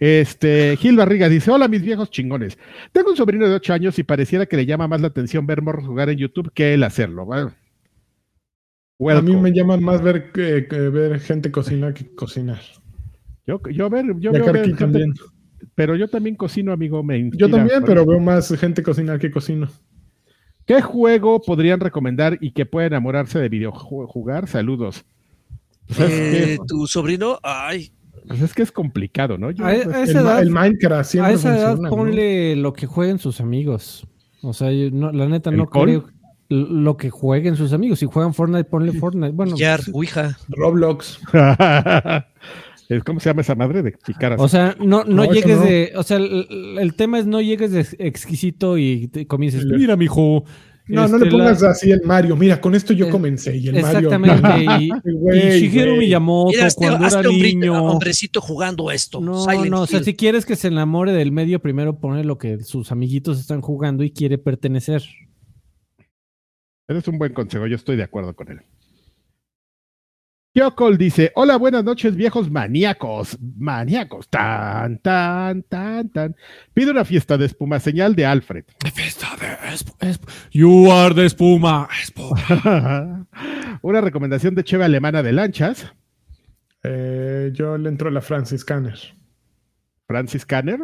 Este, 0.00 0.76
Gil 0.76 0.96
Barriga 0.96 1.28
dice: 1.28 1.52
Hola, 1.52 1.68
mis 1.68 1.82
viejos 1.82 2.10
chingones. 2.10 2.58
Tengo 2.90 3.10
un 3.10 3.16
sobrino 3.16 3.48
de 3.48 3.54
8 3.54 3.72
años 3.72 3.96
y 4.00 4.02
pareciera 4.02 4.46
que 4.46 4.56
le 4.56 4.66
llama 4.66 4.88
más 4.88 5.00
la 5.00 5.06
atención 5.06 5.46
ver 5.46 5.62
morros 5.62 5.86
jugar 5.86 6.10
en 6.10 6.18
YouTube 6.18 6.50
que 6.52 6.74
él 6.74 6.82
hacerlo. 6.82 7.24
Bueno, 7.24 7.52
A 9.18 9.22
mí 9.22 9.36
me 9.36 9.52
llaman 9.52 9.82
más 9.82 10.02
ver, 10.02 10.32
que, 10.32 10.66
que 10.68 10.76
ver 10.76 11.20
gente 11.20 11.50
cocinar 11.52 11.94
que 11.94 12.12
cocinar. 12.14 12.60
yo, 13.46 13.60
yo 13.70 13.88
ver, 13.90 14.06
yo 14.18 14.32
veo 14.32 14.52
ver 14.52 14.76
gente-. 14.76 15.04
Pero 15.74 15.96
yo 15.96 16.08
también 16.08 16.36
cocino, 16.36 16.72
amigo. 16.72 17.02
Me 17.02 17.30
Yo 17.34 17.50
también, 17.50 17.82
pero 17.84 18.04
veo 18.06 18.20
más 18.20 18.48
gente 18.58 18.82
cocinar 18.82 19.18
que 19.18 19.30
cocino. 19.30 19.68
¿Qué 20.66 20.80
juego 20.80 21.40
podrían 21.42 21.80
recomendar 21.80 22.38
y 22.40 22.52
que 22.52 22.66
pueda 22.66 22.86
enamorarse 22.86 23.38
de 23.40 23.48
videojugar? 23.48 24.46
Saludos. 24.48 25.04
Pues 25.88 25.98
es, 26.00 26.10
Eh, 26.10 26.58
tu 26.68 26.86
sobrino, 26.86 27.38
ay, 27.42 27.92
pues 28.28 28.40
es 28.40 28.54
que 28.54 28.62
es 28.62 28.70
complicado, 28.70 29.36
¿no? 29.36 29.50
Yo- 29.50 29.64
A, 29.64 29.68
a 29.68 29.74
El, 29.74 29.80
esa 29.90 30.22
Ma- 30.22 30.30
edad, 30.30 30.42
el 30.42 30.50
Minecraft 30.50 31.10
siempre 31.10 31.32
a 31.32 31.34
esa 31.34 31.58
edad 31.58 31.76
ponle 31.90 32.54
lo 32.54 32.72
que 32.72 32.86
jueguen 32.86 33.18
sus 33.18 33.40
amigos. 33.40 34.06
O 34.42 34.52
sea, 34.52 34.70
yo 34.70 34.90
no- 34.92 35.10
la 35.12 35.26
neta 35.28 35.50
¿El 35.50 35.56
no 35.56 35.66
col? 35.66 35.82
creo 35.88 36.08
lo 36.48 36.96
que 36.96 37.10
jueguen 37.10 37.56
sus 37.56 37.72
amigos. 37.72 37.98
Si 37.98 38.06
juegan 38.06 38.32
Fortnite, 38.34 38.64
ponle 38.64 38.92
Fortnite. 38.92 39.32
Bueno, 39.32 39.56
Yar, 39.56 39.82
sí, 39.82 39.90
Ouija. 39.94 40.36
Roblox. 40.48 41.18
¿Cómo 43.04 43.20
se 43.20 43.30
llama 43.30 43.40
esa 43.42 43.54
madre 43.54 43.82
de 43.82 43.92
picar 43.92 44.34
así? 44.34 44.42
O 44.42 44.48
sea, 44.48 44.76
no, 44.78 45.04
no, 45.04 45.24
llegues 45.24 45.58
no. 45.58 45.64
de. 45.64 45.92
O 45.96 46.02
sea, 46.02 46.18
el, 46.18 46.76
el 46.78 46.94
tema 46.94 47.18
es 47.18 47.26
no 47.26 47.40
llegues 47.40 47.72
de 47.72 47.86
exquisito 47.98 48.76
y 48.78 49.08
te 49.08 49.26
comiences. 49.26 49.64
Mira, 49.64 49.96
mijo. 49.96 50.44
No, 50.88 51.06
no 51.06 51.16
este, 51.16 51.26
le 51.26 51.30
pongas 51.30 51.62
la- 51.62 51.70
así 51.70 51.90
el 51.90 52.02
Mario. 52.02 52.36
Mira, 52.36 52.60
con 52.60 52.74
esto 52.74 52.92
yo 52.92 53.08
comencé. 53.08 53.56
Y 53.56 53.68
el 53.68 53.76
Exactamente. 53.76 54.36
Y, 54.58 54.88
Mario. 54.88 55.00
Güey, 55.04 55.56
y 55.56 55.60
Shigeru. 55.60 55.96
Miyamoto, 55.96 56.50
Mira, 56.50 56.66
este, 56.66 56.86
cuando 56.86 57.06
era 57.06 57.22
niño. 57.22 57.84
hombrecito 57.84 58.40
jugando 58.40 58.90
esto. 58.90 59.20
No, 59.20 59.44
Silent 59.44 59.70
no, 59.70 59.82
o 59.82 59.86
sea, 59.86 60.02
si 60.02 60.14
quieres 60.14 60.44
que 60.44 60.56
se 60.56 60.68
enamore 60.68 61.12
del 61.12 61.30
medio, 61.30 61.60
primero 61.60 61.98
pone 62.00 62.24
lo 62.24 62.36
que 62.36 62.60
sus 62.64 62.90
amiguitos 62.90 63.38
están 63.38 63.60
jugando 63.60 64.02
y 64.02 64.10
quiere 64.10 64.38
pertenecer. 64.38 65.02
Ese 66.88 66.98
es 66.98 67.08
un 67.08 67.16
buen 67.18 67.32
consejo, 67.32 67.66
yo 67.68 67.76
estoy 67.76 67.96
de 67.96 68.02
acuerdo 68.02 68.34
con 68.34 68.50
él. 68.50 68.60
Kyokol 70.54 70.98
dice: 70.98 71.32
Hola, 71.34 71.56
buenas 71.56 71.82
noches, 71.82 72.14
viejos 72.14 72.50
maníacos. 72.50 73.38
Maníacos. 73.56 74.28
Tan, 74.28 74.98
tan, 74.98 75.62
tan, 75.62 76.10
tan. 76.10 76.36
Pide 76.74 76.90
una 76.90 77.04
fiesta 77.06 77.38
de 77.38 77.46
espuma, 77.46 77.80
señal 77.80 78.14
de 78.14 78.26
Alfred. 78.26 78.64
Fiesta 78.92 79.28
de 79.40 79.46
esp- 79.74 79.96
esp- 80.00 80.28
You 80.50 80.92
are 80.92 81.14
de 81.14 81.24
espuma. 81.26 81.88
espuma. 82.02 83.26
una 83.82 84.00
recomendación 84.02 84.54
de 84.54 84.62
cheve 84.64 84.84
alemana 84.84 85.22
de 85.22 85.32
lanchas. 85.32 85.90
Eh, 86.82 87.50
yo 87.54 87.78
le 87.78 87.88
entro 87.88 88.08
a 88.08 88.12
la 88.12 88.20
Francis 88.20 88.64
Canner. 88.64 88.98
Francis 90.06 90.44
Canner. 90.44 90.80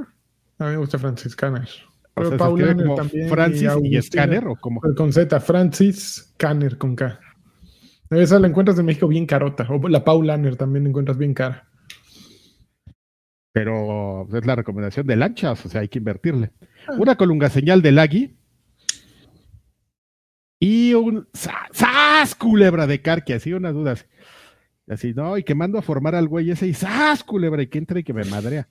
A 0.58 0.64
mí 0.64 0.70
me 0.70 0.76
gusta 0.78 0.98
Francis 0.98 1.36
Canner. 1.36 1.68
O 2.14 2.22
Pero 2.22 2.30
se 2.30 2.36
como 2.74 2.94
también 2.96 3.28
Francis 3.28 3.70
y. 3.82 4.02
Scanner 4.02 4.46
o 4.48 4.56
como. 4.56 4.80
Con 4.80 5.12
Z, 5.12 5.38
Francis 5.40 6.34
Canner 6.38 6.78
con 6.78 6.96
K. 6.96 7.20
Esa 8.10 8.38
la 8.38 8.48
encuentras 8.48 8.78
en 8.78 8.86
México 8.86 9.06
bien 9.08 9.26
carota. 9.26 9.66
O 9.68 9.88
la 9.88 10.04
Paula 10.04 10.34
Anner 10.34 10.56
también 10.56 10.84
la 10.84 10.90
encuentras 10.90 11.18
bien 11.18 11.34
cara. 11.34 11.68
Pero 13.52 14.26
es 14.32 14.46
la 14.46 14.54
recomendación 14.56 15.06
de 15.06 15.16
lanchas, 15.16 15.64
o 15.66 15.68
sea, 15.68 15.80
hay 15.80 15.88
que 15.88 15.98
invertirle. 15.98 16.52
Una 16.98 17.16
colunga 17.16 17.50
señal 17.50 17.82
de 17.82 17.92
Lagui. 17.92 18.36
Y 20.60 20.94
un 20.94 21.28
sa- 21.32 21.68
¡Sas! 21.72 22.34
culebra 22.34 22.86
de 22.86 23.00
Carque, 23.00 23.34
así 23.34 23.52
unas 23.52 23.74
dudas. 23.74 24.06
Así, 24.88 25.12
no, 25.12 25.36
y 25.36 25.42
que 25.44 25.54
mando 25.54 25.78
a 25.78 25.82
formar 25.82 26.14
al 26.14 26.28
güey 26.28 26.50
ese 26.50 26.66
y 26.66 26.74
¡Sas! 26.74 27.22
culebra, 27.22 27.62
y 27.62 27.66
que 27.66 27.78
entre 27.78 28.00
y 28.00 28.04
que 28.04 28.12
me 28.14 28.24
madrea. 28.24 28.68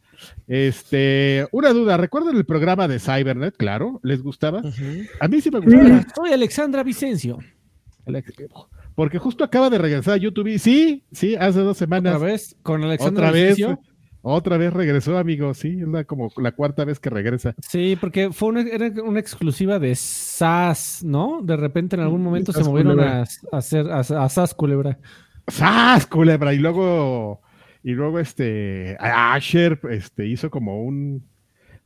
Este, 0.48 1.48
una 1.52 1.72
duda, 1.74 1.96
¿recuerdan 1.98 2.36
el 2.36 2.46
programa 2.46 2.88
de 2.88 3.00
Cybernet? 3.00 3.56
Claro, 3.56 4.00
¿les 4.04 4.22
gustaba? 4.24 4.62
A 5.20 5.28
mí 5.28 5.42
sí 5.42 5.52
me 5.52 5.60
gustaba. 5.60 6.06
Soy 6.16 6.32
Alexandra 6.34 6.84
Vicencio. 6.84 7.38
Alex, 8.06 8.34
Porque 8.98 9.20
justo 9.20 9.44
acaba 9.44 9.70
de 9.70 9.78
regresar 9.78 10.16
a 10.16 10.18
YouTube 10.18 10.48
y 10.48 10.58
sí, 10.58 11.04
sí, 11.12 11.36
hace 11.36 11.60
dos 11.60 11.78
semanas. 11.78 12.16
Otra 12.16 12.30
vez 12.30 12.56
con 12.64 12.84
Alexandra 12.84 13.28
Otra 13.28 13.32
vez, 13.32 13.58
otra 14.24 14.58
vez 14.58 14.74
regresó, 14.74 15.20
amigo, 15.20 15.54
sí, 15.54 15.78
es 15.80 15.88
la, 15.88 16.04
como 16.04 16.32
la 16.38 16.52
cuarta 16.52 16.84
vez 16.84 17.00
que 17.00 17.12
regresa. 17.12 17.54
Sí, 17.62 17.96
porque 18.02 18.32
fue 18.32 18.50
una, 18.50 18.62
era 18.62 18.92
una 19.04 19.20
exclusiva 19.20 19.78
de 19.78 19.94
SAS, 19.94 21.04
¿no? 21.06 21.42
De 21.44 21.56
repente 21.56 21.96
en 21.96 22.02
algún 22.02 22.24
momento 22.24 22.52
se 22.52 22.64
movieron 22.64 23.00
a, 23.00 23.20
a 23.22 23.58
hacer 23.58 23.88
a, 23.92 24.00
a 24.00 24.30
SAS 24.30 24.56
Culebra. 24.56 24.98
¡Sas! 25.48 26.08
Culebra. 26.08 26.56
Y 26.56 26.58
luego, 26.58 27.42
y 27.84 27.92
luego 27.92 28.18
este, 28.18 28.98
Asher 29.00 29.80
este, 29.92 30.26
hizo 30.26 30.50
como 30.50 30.84
un, 30.84 31.24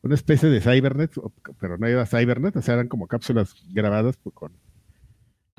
una 0.01 0.15
especie 0.15 0.47
de 0.47 0.61
Cybernet, 0.61 1.11
pero 1.59 1.77
no 1.77 1.87
era 1.87 2.05
Cybernet, 2.05 2.55
o 2.55 2.61
sea, 2.61 2.75
eran 2.75 2.87
como 2.87 3.07
cápsulas 3.07 3.53
grabadas 3.73 4.17
con... 4.33 4.53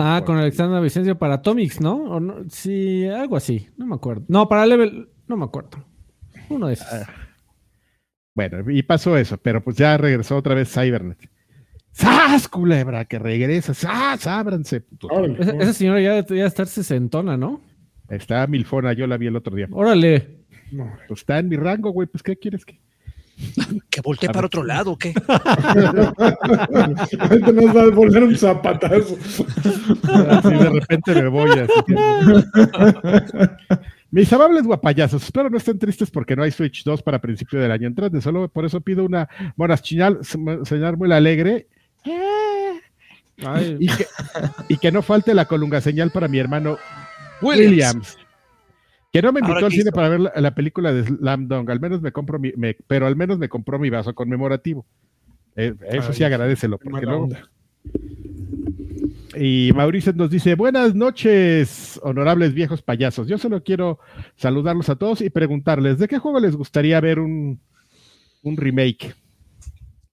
Ah, 0.05 0.23
con 0.25 0.37
Alexandra 0.37 0.81
Vicencio 0.81 1.17
para 1.17 1.35
Atomics, 1.35 1.81
¿no? 1.81 1.95
¿O 1.95 2.19
no? 2.21 2.37
Sí, 2.49 3.07
algo 3.07 3.37
así, 3.37 3.69
no 3.77 3.87
me 3.87 3.95
acuerdo. 3.95 4.25
No, 4.29 4.49
para 4.49 4.67
Level, 4.67 5.09
no 5.29 5.37
me 5.37 5.45
acuerdo. 5.45 5.85
Uno 6.49 6.67
de 6.67 6.73
esos. 6.75 6.87
Ah, 6.93 7.07
Bueno, 8.35 8.69
y 8.71 8.83
pasó 8.83 9.17
eso, 9.17 9.37
pero 9.37 9.63
pues 9.63 9.77
ya 9.77 9.97
regresó 9.97 10.37
otra 10.37 10.55
vez 10.55 10.73
Cybernet. 10.73 11.19
¡Sas! 11.93 12.49
Culebra, 12.49 13.05
que 13.05 13.19
regresa. 13.19 13.75
¡Sas! 13.75 14.27
Ábranse. 14.27 14.85
Esa, 15.39 15.51
esa 15.57 15.73
señora 15.73 16.01
ya 16.01 16.23
debe 16.23 16.45
estar 16.45 16.67
sesentona, 16.67 17.37
¿no? 17.37 17.61
Está 18.09 18.47
Milfona, 18.47 18.93
yo 18.95 19.07
la 19.07 19.17
vi 19.19 19.27
el 19.27 19.37
otro 19.37 19.55
día. 19.55 19.69
Órale. 19.71 20.47
No. 20.73 20.91
Pues 21.07 21.21
está 21.21 21.39
en 21.39 21.49
mi 21.49 21.57
rango, 21.57 21.91
güey, 21.91 22.09
pues 22.09 22.23
¿qué 22.23 22.37
quieres 22.37 22.65
que? 22.65 22.81
Que 23.91 24.01
voltee 24.01 24.31
para 24.31 24.47
otro 24.47 24.63
lado, 24.63 24.93
¿o 24.93 24.99
¿qué? 24.99 25.13
Ahorita 27.19 27.53
nos 27.53 27.77
va 27.77 27.83
a 27.83 27.91
volar 27.91 28.23
un 28.25 28.37
zapatazo. 28.37 29.17
Así 30.31 30.49
de 30.51 30.71
repente 30.71 31.15
me 31.15 31.29
voy. 31.29 31.51
Así 31.51 31.73
que- 31.87 33.49
Mis 34.11 34.33
amables 34.33 34.65
guapayazos, 34.65 35.23
espero 35.23 35.49
no 35.51 35.57
estén 35.57 35.79
tristes 35.79 36.11
porque 36.11 36.37
no 36.37 36.43
hay 36.43 36.51
Switch 36.51 36.85
2 36.85 37.03
para 37.03 37.21
principio 37.21 37.61
del 37.61 37.71
año 37.73 37.87
entrante. 37.89 38.21
Solo 38.21 38.49
por 38.49 38.65
eso 38.65 38.81
pido 38.81 39.05
una 39.05 39.29
monas 39.57 39.83
chinal, 39.83 40.19
señal 40.65 40.97
muy 40.97 41.13
alegre. 41.13 41.67
Ay, 43.45 43.77
Y 43.81 43.87
que, 43.89 44.07
y 44.69 44.77
que 44.77 44.93
no 44.93 45.03
falte 45.03 45.35
la 45.35 45.47
colunga 45.47 45.81
señal 45.81 46.11
para 46.11 46.29
mi 46.29 46.39
hermano 46.39 46.79
Williams. 47.41 48.17
Que 49.13 49.21
no 49.23 49.33
me 49.33 49.41
invitó 49.41 49.67
al 49.67 49.71
cine 49.73 49.83
hizo. 49.85 49.93
para 49.93 50.09
ver 50.09 50.21
la, 50.21 50.33
la 50.37 50.55
película 50.55 50.93
de 50.93 51.05
Slam 51.05 51.47
Dunk. 51.49 51.69
Al 51.71 51.81
menos 51.81 52.01
me 52.01 52.13
compro 52.13 52.39
mi, 52.39 52.53
me- 52.57 52.77
pero 52.87 53.07
al 53.07 53.15
menos 53.17 53.39
me 53.39 53.49
compró 53.49 53.79
mi 53.79 53.91
vaso 53.91 54.15
conmemorativo. 54.15 54.87
Eh, 55.55 55.75
eso 55.91 56.13
sí 56.13 56.25
agradecelo. 56.25 56.79
Porque 56.79 57.05
luego-. 57.07 57.29
Y 59.37 59.71
Mauricio 59.75 60.13
nos 60.13 60.31
dice, 60.31 60.55
buenas 60.55 60.95
noches, 60.95 61.99
honorables 62.03 62.55
viejos 62.55 62.83
payasos. 62.83 63.27
Yo 63.29 63.39
solo 63.39 63.63
quiero 63.63 63.99
saludarlos 64.37 64.89
a 64.89 64.97
todos 64.97 65.21
y 65.21 65.31
preguntarles, 65.31 65.99
¿de 65.99 66.09
qué 66.09 66.19
juego 66.19 66.39
les 66.41 66.55
gustaría 66.57 67.01
ver 67.01 67.19
un, 67.19 67.61
un 68.43 68.57
remake? 68.57 69.15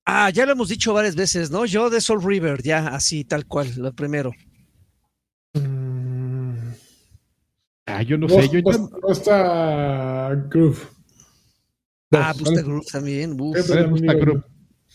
Ah, 0.05 0.29
ya 0.29 0.45
lo 0.45 0.53
hemos 0.53 0.69
dicho 0.69 0.93
varias 0.93 1.15
veces, 1.15 1.51
¿no? 1.51 1.65
Yo 1.65 1.89
de 1.89 2.01
Soul 2.01 2.23
River, 2.23 2.63
ya 2.63 2.87
así, 2.87 3.23
tal 3.25 3.45
cual, 3.45 3.67
lo 3.77 3.93
primero. 3.93 4.31
Mm. 5.53 6.69
Ah, 7.91 8.01
yo 8.03 8.17
no 8.17 8.27
No, 8.27 8.35
sé, 8.35 8.49
yo 8.49 8.59
ya- 8.59 8.77
no- 8.77 8.89
no 9.01 9.11
está 9.11 10.35
Groove. 10.49 10.77
Ah, 12.11 12.33
Dos, 12.33 12.43
Busta. 12.43 12.61
Groove 12.61 12.85
también. 12.91 13.39
uf. 13.41 13.57
Sí, 13.57 13.67
¿cuál 13.67 13.79
es 13.79 13.85
pues, 13.89 14.01
Busta 14.01 14.13
Group? 14.13 14.45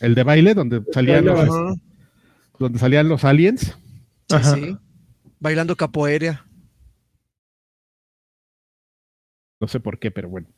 el 0.01 0.15
de 0.15 0.23
baile 0.23 0.55
donde 0.55 0.83
salían, 0.93 1.25
los, 1.25 1.39
Ajá, 1.41 1.75
donde 2.59 2.79
salían 2.79 3.09
los 3.09 3.25
aliens. 3.25 3.61
sí, 3.63 3.75
Ajá. 4.31 4.55
sí. 4.55 4.77
Bailando 5.41 5.77
capoeira. 5.77 6.45
No 9.61 9.69
sé 9.69 9.81
por 9.81 9.99
qué, 9.99 10.11
pero 10.11 10.29
bueno. 10.29 10.49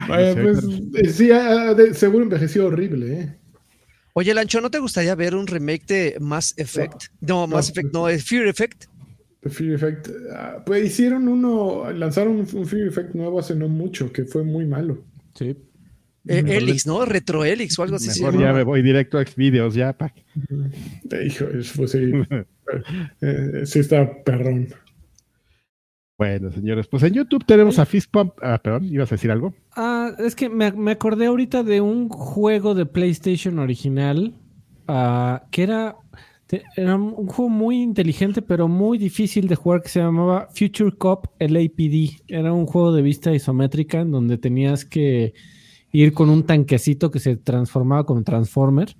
No 0.00 0.06
pues, 0.08 0.64
eh, 0.94 1.08
sí, 1.12 1.26
de- 1.28 1.94
seguro 1.94 2.22
envejeció 2.24 2.66
horrible, 2.66 3.20
¿eh? 3.20 3.40
Oye, 4.14 4.32
Lancho, 4.34 4.60
¿no 4.60 4.70
te 4.70 4.78
gustaría 4.78 5.14
ver 5.14 5.34
un 5.34 5.46
remake 5.46 5.86
de 5.86 6.16
Mass 6.20 6.54
Effect? 6.56 7.04
No, 7.20 7.46
Mass 7.46 7.66
No. 7.66 7.72
Effect, 7.72 7.92
no, 7.94 8.08
es 8.08 8.24
Fear 8.24 8.46
Effect. 8.46 8.84
The 9.48 9.54
Fear 9.54 9.74
Effect. 9.74 10.08
ah, 10.34 10.62
pues 10.64 10.86
hicieron 10.86 11.28
uno, 11.28 11.90
lanzaron 11.92 12.34
un, 12.36 12.46
un 12.52 12.66
Fear 12.66 12.88
Effect 12.88 13.14
nuevo 13.14 13.38
hace 13.38 13.54
no 13.54 13.68
mucho, 13.68 14.12
que 14.12 14.24
fue 14.24 14.42
muy 14.44 14.66
malo. 14.66 15.04
sí. 15.34 15.56
Eh, 16.28 16.42
Helix, 16.44 16.88
¿no? 16.88 17.04
Retro 17.04 17.44
Helix 17.44 17.78
o 17.78 17.84
algo 17.84 17.94
así. 17.96 18.20
Mejor 18.20 18.40
ya 18.40 18.52
me 18.52 18.64
voy 18.64 18.82
directo 18.82 19.16
a 19.16 19.24
Xvideos, 19.24 19.74
ya. 19.74 19.92
pa. 19.92 20.12
Eh, 21.12 21.26
Hijo, 21.26 21.44
eso 21.46 21.72
fue 21.74 21.86
sí, 21.86 22.10
eh, 23.20 23.62
sí 23.64 23.78
está 23.78 24.24
perrón. 24.24 24.66
Bueno, 26.18 26.50
señores, 26.50 26.88
pues 26.88 27.04
en 27.04 27.12
YouTube 27.14 27.44
tenemos 27.46 27.78
a 27.78 27.86
Fist 27.86 28.10
Pump. 28.10 28.32
Ah, 28.42 28.58
perdón, 28.60 28.86
¿ibas 28.86 29.12
a 29.12 29.14
decir 29.14 29.30
algo? 29.30 29.54
Ah, 29.76 30.16
es 30.18 30.34
que 30.34 30.48
me, 30.48 30.72
me 30.72 30.90
acordé 30.90 31.26
ahorita 31.26 31.62
de 31.62 31.80
un 31.80 32.08
juego 32.08 32.74
de 32.74 32.86
PlayStation 32.86 33.60
original 33.60 34.34
ah, 34.88 35.44
que 35.52 35.62
era, 35.62 35.94
era 36.48 36.94
un 36.94 37.26
juego 37.26 37.48
muy 37.48 37.82
inteligente 37.82 38.40
pero 38.40 38.68
muy 38.68 38.98
difícil 38.98 39.48
de 39.48 39.56
jugar 39.56 39.82
que 39.82 39.88
se 39.88 40.00
llamaba 40.00 40.48
Future 40.54 40.96
Cop 40.96 41.26
LAPD. 41.40 42.22
Era 42.28 42.52
un 42.52 42.66
juego 42.66 42.92
de 42.92 43.02
vista 43.02 43.34
isométrica 43.34 44.00
en 44.00 44.12
donde 44.12 44.38
tenías 44.38 44.84
que 44.84 45.34
ir 45.92 46.12
con 46.12 46.30
un 46.30 46.44
tanquecito 46.44 47.10
que 47.10 47.18
se 47.18 47.36
transformaba 47.36 48.04
como 48.04 48.22
Transformer 48.22 48.96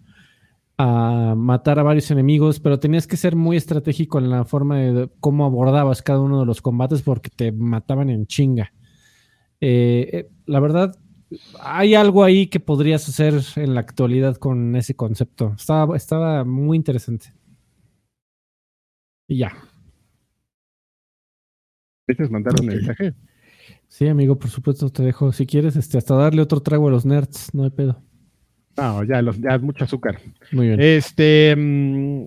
a 0.78 1.34
matar 1.36 1.78
a 1.78 1.82
varios 1.82 2.10
enemigos, 2.10 2.60
pero 2.60 2.78
tenías 2.78 3.06
que 3.06 3.16
ser 3.16 3.34
muy 3.34 3.56
estratégico 3.56 4.18
en 4.18 4.28
la 4.28 4.44
forma 4.44 4.78
de 4.78 5.08
cómo 5.20 5.46
abordabas 5.46 6.02
cada 6.02 6.20
uno 6.20 6.40
de 6.40 6.46
los 6.46 6.60
combates 6.60 7.02
porque 7.02 7.30
te 7.30 7.52
mataban 7.52 8.10
en 8.10 8.26
chinga. 8.26 8.72
Eh, 9.60 10.10
eh, 10.12 10.28
la 10.44 10.60
verdad, 10.60 10.94
hay 11.60 11.94
algo 11.94 12.24
ahí 12.24 12.46
que 12.46 12.60
podrías 12.60 13.08
hacer 13.08 13.34
en 13.56 13.74
la 13.74 13.80
actualidad 13.80 14.36
con 14.36 14.76
ese 14.76 14.94
concepto. 14.94 15.54
Estaba, 15.56 15.96
estaba 15.96 16.44
muy 16.44 16.76
interesante. 16.76 17.32
Y 19.28 19.38
ya. 19.38 19.52
¿Quieres 22.06 22.30
mandar 22.30 22.54
un 22.60 22.66
mensaje? 22.66 23.14
Sí, 23.88 24.06
amigo, 24.06 24.38
por 24.38 24.50
supuesto, 24.50 24.88
te 24.90 25.02
dejo. 25.02 25.32
Si 25.32 25.46
quieres, 25.46 25.74
este, 25.76 25.98
hasta 25.98 26.14
darle 26.14 26.42
otro 26.42 26.60
trago 26.60 26.88
a 26.88 26.90
los 26.90 27.04
nerds, 27.04 27.52
no 27.52 27.64
hay 27.64 27.70
pedo. 27.70 28.00
No, 28.76 29.02
ya, 29.04 29.22
los, 29.22 29.40
ya 29.40 29.58
mucho 29.58 29.84
azúcar. 29.84 30.20
Muy 30.52 30.68
bien. 30.68 30.80
Este. 30.80 31.54
mm, 31.56 32.24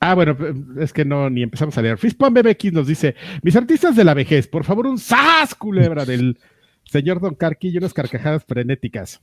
ah, 0.00 0.14
bueno, 0.14 0.36
es 0.78 0.92
que 0.92 1.04
no, 1.04 1.30
ni 1.30 1.42
empezamos 1.42 1.76
a 1.78 1.82
leer. 1.82 1.96
Fistpump 1.96 2.38
BBX 2.38 2.72
nos 2.72 2.86
dice: 2.86 3.14
Mis 3.42 3.56
artistas 3.56 3.96
de 3.96 4.04
la 4.04 4.14
vejez, 4.14 4.48
por 4.48 4.64
favor, 4.64 4.86
un 4.86 4.98
sas 4.98 5.54
culebra 5.54 6.04
del, 6.04 6.38
señor 6.86 7.20
Don 7.20 7.34
Carqui 7.34 7.68
y 7.68 7.78
unas 7.78 7.92
carcajadas 7.92 8.44
frenéticas. 8.44 9.20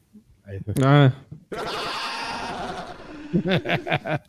Ah, 0.84 1.14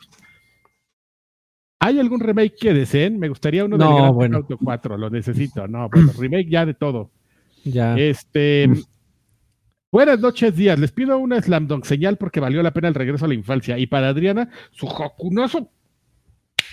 ¿Hay 1.81 1.99
algún 2.01 2.21
remake 2.21 2.55
que 2.59 2.73
deseen? 2.73 3.19
Me 3.19 3.29
gustaría 3.29 3.65
uno 3.65 3.77
del 3.77 3.87
No, 3.87 3.97
Theft 3.97 4.15
bueno. 4.15 4.37
Auto 4.39 4.59
4, 4.59 4.97
lo 4.97 5.11
necesito. 5.11 5.69
No, 5.69 5.89
bueno, 5.91 6.13
remake 6.19 6.49
ya 6.49 6.65
de 6.65 6.75
todo. 6.75 7.11
ya. 7.65 7.95
Este. 7.99 8.71
Buenas 9.93 10.19
noches, 10.19 10.57
días. 10.57 10.79
Les 10.79 10.93
pido 10.93 11.19
una 11.19 11.41
slam 11.43 11.67
dunk 11.69 11.85
señal 11.85 12.17
porque 12.17 12.41
valió 12.41 12.63
la 12.63 12.73
pena 12.73 12.89
el 12.89 12.95
regreso 12.95 13.27
a 13.27 13.29
la 13.29 13.35
infancia. 13.35 13.79
Y 13.79 13.87
para 13.87 14.09
Adriana, 14.09 14.49
su 14.71 14.87
jacunazo. 14.87 15.71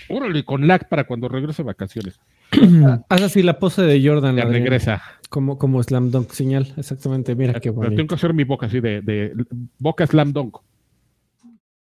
Órale, 0.10 0.44
con 0.46 0.66
lag 0.66 0.88
para 0.90 1.04
cuando 1.04 1.28
regrese 1.28 1.62
de 1.62 1.68
vacaciones. 1.68 2.20
Haz 3.10 3.22
así 3.22 3.44
la 3.44 3.60
pose 3.60 3.82
de 3.84 4.06
Jordan. 4.06 4.36
Ya 4.36 4.46
regresa. 4.46 5.02
Como, 5.30 5.58
como 5.58 5.82
Slam 5.82 6.12
Dunk 6.12 6.32
señal, 6.32 6.74
exactamente. 6.78 7.36
Mira 7.36 7.54
qué 7.54 7.72
Pero 7.72 7.74
tengo 7.74 7.90
bonito. 7.90 8.08
que 8.08 8.16
hacer 8.16 8.34
mi 8.34 8.44
boca 8.44 8.66
así 8.66 8.82
de, 8.82 9.02
de 9.02 9.34
boca 9.80 10.06
slam 10.06 10.34
dunk. 10.34 10.58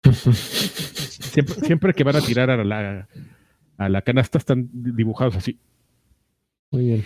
Siempre, 0.07 1.55
siempre 1.57 1.93
que 1.93 2.03
van 2.05 2.17
a 2.17 2.21
tirar 2.23 2.49
a 2.51 2.65
la, 2.65 3.07
a 3.77 3.89
la 3.91 4.01
canasta 4.03 4.39
están 4.39 4.69
dibujados 4.73 5.37
así. 5.37 5.59
Muy 6.71 6.85
bien. 6.87 7.05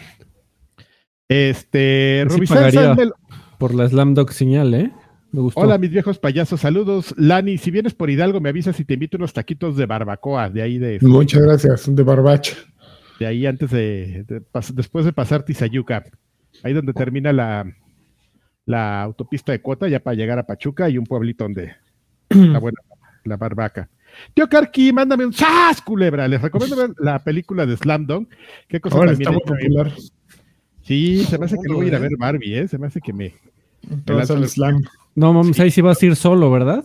Este, 1.28 2.24
Sí 2.28 2.36
Rubicén 2.36 2.56
pagaría. 2.56 2.94
Sandel- 2.94 3.12
Por 3.58 3.74
la 3.74 3.88
Slam 3.88 4.14
Dunk 4.14 4.30
señal, 4.30 4.72
¿eh? 4.74 4.92
Me 5.32 5.40
gustó. 5.40 5.60
Hola, 5.60 5.78
mis 5.78 5.90
viejos 5.90 6.18
payasos, 6.18 6.60
saludos. 6.60 7.12
Lani, 7.16 7.58
si 7.58 7.70
vienes 7.72 7.94
por 7.94 8.08
Hidalgo, 8.10 8.40
me 8.40 8.50
avisas 8.50 8.78
y 8.78 8.84
te 8.84 8.94
invito 8.94 9.16
unos 9.16 9.32
taquitos 9.32 9.76
de 9.76 9.86
barbacoa, 9.86 10.48
de 10.50 10.62
ahí 10.62 10.78
de, 10.78 10.98
Muchas 11.02 11.42
gracias, 11.42 11.92
de 11.94 12.02
barbacha. 12.04 12.56
De 13.20 13.26
ahí 13.26 13.46
antes 13.46 13.70
de, 13.70 14.24
de 14.26 14.40
pas- 14.40 14.72
después 14.72 15.04
de 15.04 15.12
pasar 15.12 15.44
Tizayuca, 15.44 16.04
ahí 16.64 16.72
donde 16.72 16.92
termina 16.94 17.32
la, 17.32 17.70
la 18.66 19.02
autopista 19.02 19.52
de 19.52 19.60
cuota, 19.60 19.86
ya 19.88 20.00
para 20.00 20.16
llegar 20.16 20.38
a 20.38 20.46
Pachuca 20.46 20.88
y 20.88 20.98
un 20.98 21.04
pueblito 21.04 21.44
donde 21.44 21.76
la 22.30 22.58
buena, 22.60 22.80
la 23.24 23.36
barbaca. 23.36 23.88
Tío 24.34 24.48
Karki, 24.48 24.92
mándame 24.92 25.24
un 25.24 25.32
¡Sas, 25.32 25.80
culebra! 25.82 26.26
Les 26.26 26.40
recomiendo 26.42 26.74
ver 26.74 26.90
la 26.98 27.22
película 27.22 27.64
de 27.66 27.76
Slam 27.76 28.06
Dunk. 28.06 28.28
Qué 28.66 28.80
cosa 28.80 28.96
Ahora 28.96 29.12
tan 29.12 29.20
está 29.22 29.32
popular. 29.32 29.92
Sí, 30.82 31.22
se 31.24 31.38
me 31.38 31.44
hace 31.44 31.54
que 31.54 31.58
Mundo, 31.68 31.74
luego 31.74 31.84
ir 31.84 31.94
a 31.94 31.98
ver 31.98 32.10
Barbie, 32.18 32.58
¿eh? 32.58 32.66
Se 32.68 32.78
me 32.78 32.86
hace 32.88 33.00
que 33.00 33.12
me... 33.12 33.34
Te 34.04 34.12
vas 34.12 34.30
al 34.30 34.48
slam. 34.48 34.82
No, 35.14 35.32
mames, 35.32 35.60
ahí 35.60 35.70
sí 35.70 35.80
vas 35.80 36.02
a 36.02 36.06
ir 36.06 36.16
solo, 36.16 36.50
¿verdad? 36.50 36.84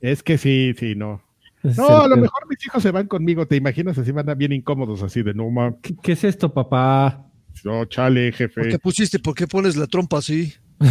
Es 0.00 0.22
que 0.22 0.36
sí, 0.36 0.74
sí, 0.78 0.94
no. 0.96 1.22
Ese 1.66 1.80
No, 1.80 2.02
a 2.02 2.08
lo 2.08 2.16
mejor 2.16 2.48
mis 2.48 2.64
hijos 2.66 2.82
se 2.82 2.90
van 2.90 3.06
conmigo, 3.06 3.46
¿te 3.46 3.56
imaginas? 3.56 3.98
Así 3.98 4.12
van 4.12 4.28
a 4.30 4.34
bien 4.34 4.52
incómodos, 4.52 5.02
así 5.02 5.22
de 5.22 5.34
no, 5.34 5.50
ma, 5.50 5.74
¿Qué, 5.82 5.94
qué 6.02 6.12
es 6.12 6.24
esto, 6.24 6.52
papá? 6.52 7.22
no, 7.64 7.84
chale, 7.86 8.30
¿Por 8.30 8.38
jefe. 8.38 8.68
qué 8.68 8.78
pusiste? 8.78 9.18
¿Por 9.18 9.34
qué 9.34 9.46
pones 9.46 9.76
la 9.76 9.86
trompa 9.86 10.18
así? 10.18 10.54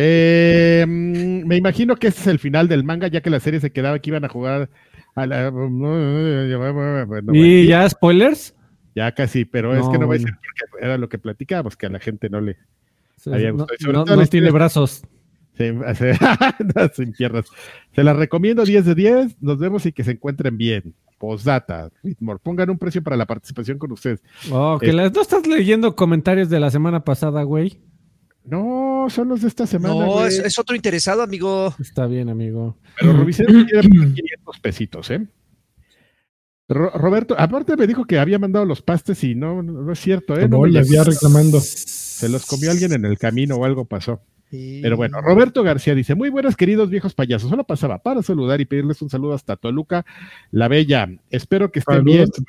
Eh, 0.00 0.84
me 0.86 1.56
imagino 1.56 1.96
que 1.96 2.06
ese 2.06 2.20
es 2.20 2.26
el 2.28 2.38
final 2.38 2.68
del 2.68 2.84
manga, 2.84 3.08
ya 3.08 3.20
que 3.20 3.30
la 3.30 3.40
serie 3.40 3.58
se 3.58 3.72
quedaba 3.72 3.98
que 3.98 4.10
iban 4.10 4.24
a 4.24 4.28
jugar 4.28 4.70
a 5.16 5.26
la... 5.26 5.48
¿Y 5.48 5.50
bueno, 5.50 7.04
ya 7.64 7.90
spoilers? 7.90 8.54
ya 8.94 9.12
casi, 9.12 9.44
pero 9.44 9.76
es 9.76 9.88
que 9.88 9.98
no 9.98 10.06
voy 10.06 10.16
a 10.16 10.20
decir 10.20 10.34
porque 10.34 10.84
era 10.84 10.96
lo 10.98 11.08
que 11.08 11.18
platicábamos, 11.18 11.76
que 11.76 11.86
a 11.86 11.90
la 11.90 11.98
gente 11.98 12.30
no 12.30 12.40
le... 12.40 12.56
Había 13.26 13.50
no 13.50 13.66
gustado. 13.66 14.26
Tiene 14.26 14.52
brazos. 14.52 15.02
Se, 15.58 15.94
se- 15.94 16.12
no, 16.74 16.88
sin 16.94 17.12
piernas. 17.12 17.44
Se 17.94 18.02
las 18.02 18.16
recomiendo 18.16 18.64
10 18.64 18.84
de 18.86 18.94
10. 18.94 19.42
Nos 19.42 19.58
vemos 19.58 19.84
y 19.84 19.92
que 19.92 20.04
se 20.04 20.12
encuentren 20.12 20.56
bien. 20.56 20.94
Postdata, 21.18 21.90
Ritmore. 22.02 22.38
Pongan 22.42 22.70
un 22.70 22.78
precio 22.78 23.02
para 23.02 23.16
la 23.16 23.26
participación 23.26 23.76
con 23.76 23.90
ustedes. 23.92 24.22
Oh, 24.50 24.78
que 24.80 24.90
Eh. 24.90 24.92
las- 24.92 25.12
¿No 25.12 25.20
estás 25.20 25.46
leyendo 25.46 25.94
comentarios 25.96 26.48
de 26.48 26.60
la 26.60 26.70
semana 26.70 27.04
pasada, 27.04 27.42
güey? 27.42 27.80
No, 28.44 29.08
son 29.10 29.28
los 29.28 29.42
de 29.42 29.48
esta 29.48 29.66
semana. 29.66 29.94
No, 29.94 30.24
es, 30.24 30.38
es 30.38 30.58
otro 30.58 30.74
interesado, 30.74 31.20
amigo. 31.22 31.74
Está 31.80 32.06
bien, 32.06 32.30
amigo. 32.30 32.78
Pero 32.98 33.12
Rubicén 33.12 33.44
quiere 33.46 33.86
poner 33.88 34.14
500 34.14 34.60
pesitos, 34.62 35.10
¿eh? 35.10 35.26
Ro- 36.68 36.90
Roberto, 36.94 37.34
aparte 37.38 37.76
me 37.76 37.86
dijo 37.86 38.04
que 38.04 38.18
había 38.18 38.38
mandado 38.38 38.64
los 38.64 38.82
pastes 38.82 39.24
y 39.24 39.34
no, 39.34 39.62
no, 39.62 39.72
no 39.82 39.92
es 39.92 39.98
cierto, 40.00 40.38
¿eh? 40.38 40.48
No 40.48 40.58
No, 40.58 40.66
le 40.66 40.78
había 40.78 41.02
reclamando. 41.04 41.60
Se 41.60 42.28
los 42.28 42.44
comió 42.46 42.70
alguien 42.70 42.92
en 42.92 43.04
el 43.04 43.18
camino 43.18 43.56
o 43.56 43.64
algo 43.64 43.84
pasó. 43.86 44.20
Pero 44.50 44.96
bueno, 44.96 45.20
Roberto 45.20 45.62
García 45.62 45.94
dice, 45.94 46.14
muy 46.14 46.30
buenas 46.30 46.56
queridos 46.56 46.88
viejos 46.88 47.14
payasos, 47.14 47.50
solo 47.50 47.64
pasaba 47.64 47.98
para 47.98 48.22
saludar 48.22 48.60
y 48.60 48.64
pedirles 48.64 49.02
un 49.02 49.10
saludo 49.10 49.34
hasta 49.34 49.56
Toluca, 49.56 50.06
la 50.50 50.68
Bella. 50.68 51.08
Espero 51.30 51.70
que 51.70 51.80
estén 51.80 52.02
bien 52.04 52.26
Saludos, 52.28 52.44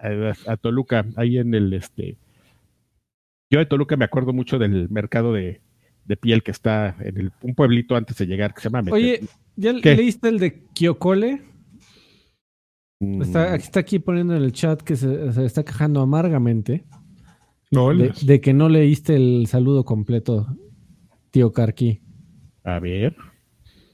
Toluca. 0.00 0.36
a, 0.46 0.52
a 0.52 0.56
Toluca, 0.56 1.06
ahí 1.16 1.36
en 1.38 1.54
el 1.54 1.72
este. 1.74 2.16
Yo 3.50 3.58
de 3.58 3.66
Toluca 3.66 3.96
me 3.96 4.04
acuerdo 4.06 4.32
mucho 4.32 4.58
del 4.58 4.88
mercado 4.88 5.32
de, 5.34 5.60
de 6.06 6.16
piel 6.16 6.42
que 6.42 6.50
está 6.50 6.96
en 7.00 7.18
el, 7.18 7.32
un 7.42 7.54
pueblito 7.54 7.94
antes 7.94 8.16
de 8.16 8.26
llegar 8.26 8.54
que 8.54 8.60
se 8.62 8.68
llama 8.70 8.82
Mete- 8.82 8.92
Oye, 8.94 9.20
¿ya 9.56 9.74
¿Qué? 9.80 9.96
leíste 9.96 10.28
el 10.30 10.38
de 10.38 10.62
Kyokole? 10.74 11.42
Mm, 13.00 13.20
Está, 13.22 13.54
está 13.54 13.80
aquí 13.80 13.98
poniendo 13.98 14.34
en 14.34 14.42
el 14.42 14.52
chat 14.52 14.80
que 14.80 14.96
se, 14.96 15.30
se 15.32 15.44
está 15.44 15.62
quejando 15.62 16.00
amargamente 16.00 16.86
No, 17.70 17.94
de, 17.94 18.06
el- 18.06 18.12
de 18.26 18.40
que 18.40 18.54
no 18.54 18.70
leíste 18.70 19.14
el 19.16 19.46
saludo 19.46 19.84
completo, 19.84 20.46
tío 21.36 21.52
Karki. 21.52 22.00
A 22.64 22.78
ver. 22.80 23.14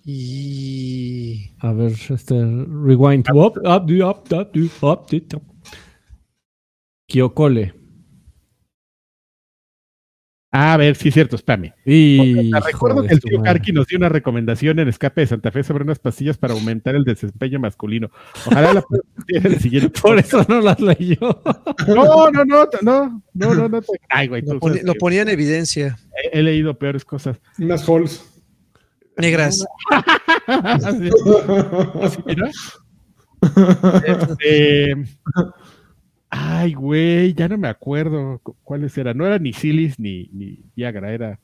Y... 0.05 1.51
A 1.59 1.73
ver, 1.73 1.91
este 1.91 2.35
rewind. 2.35 3.29
Up, 3.31 3.37
up, 3.37 3.67
up, 3.67 3.91
up, 3.91 4.33
up, 4.33 4.57
up, 4.57 4.83
up, 4.83 5.35
up. 5.35 5.43
Kyokole. 7.09 7.82
A 10.55 10.77
ver, 10.77 10.97
sí, 10.97 11.11
cierto, 11.11 11.39
spame. 11.39 11.73
Y 11.87 12.51
recuerdo 12.53 13.03
que 13.05 13.15
el 13.15 13.21
tío 13.21 13.41
Karki 13.43 13.73
nos 13.73 13.87
dio 13.87 13.97
una 13.97 14.11
recomendación 14.11 14.79
en 14.81 14.89
Escape 14.89 15.23
de 15.23 15.27
Santa 15.27 15.51
Fe 15.51 15.63
sobre 15.63 15.83
unas 15.85 15.99
pastillas 15.99 16.37
para 16.37 16.53
aumentar 16.53 16.95
el 16.95 17.05
desempeño 17.05 17.59
masculino. 17.59 18.11
Ojalá 18.47 18.75
la 18.75 18.85
en 19.29 19.47
el 19.47 19.59
siguiente. 19.61 19.99
Por 20.03 20.19
eso 20.19 20.45
no 20.49 20.61
las 20.61 20.79
leyó. 20.79 21.17
No, 21.89 22.31
no, 22.31 22.45
no, 22.45 22.69
no, 22.83 23.23
no, 23.33 23.55
no, 23.55 23.69
no. 23.71 23.81
te- 23.81 23.99
Ay, 24.11 24.29
güey, 24.29 24.43
Lo, 24.43 24.61
poni- 24.61 24.73
sabes 24.75 24.85
lo 24.85 24.95
ponía 24.97 25.23
en 25.23 25.31
evidencia. 25.31 25.97
he, 26.33 26.39
he 26.39 26.43
leído 26.43 26.79
peores 26.79 27.05
cosas. 27.07 27.39
unas 27.59 27.89
halls. 27.89 28.23
Negras. 29.17 29.65
Así, 30.47 31.11
así, 32.03 32.19
mira. 32.27 32.51
Este, 34.07 34.95
Ay, 36.35 36.73
güey, 36.73 37.35
ya 37.35 37.47
no 37.47 37.59
me 37.59 37.69
acuerdo 37.69 38.39
cu- 38.43 38.57
cuáles 38.65 38.97
eran. 38.97 39.19
No 39.19 39.27
era 39.27 39.39
ni 39.39 39.53
Silis 39.53 39.99
ni, 39.99 40.29
ni 40.33 40.65
Viagra, 40.75 41.13
era. 41.13 41.39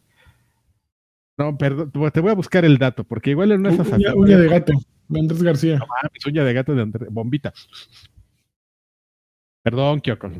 No, 1.36 1.57
perdón, 1.59 1.93
te 2.11 2.20
voy 2.20 2.30
a 2.30 2.34
buscar 2.34 2.64
el 2.64 2.78
dato, 2.78 3.05
porque 3.05 3.30
igual 3.30 3.53
en 3.53 3.61
una 3.61 3.68
de 3.68 3.74
esas 3.76 3.93
Uña, 3.93 4.14
uña 4.14 4.39
de 4.39 4.49
gato. 4.49 4.72
de 5.09 5.20
Andrés 5.20 5.43
García. 5.43 5.78
Uña 6.26 6.43
de 6.43 6.53
gato 6.55 6.74
de 6.74 6.82
André- 6.82 7.07
bombita. 7.11 7.53
Perdón, 9.62 10.01
Kyoko. 10.01 10.31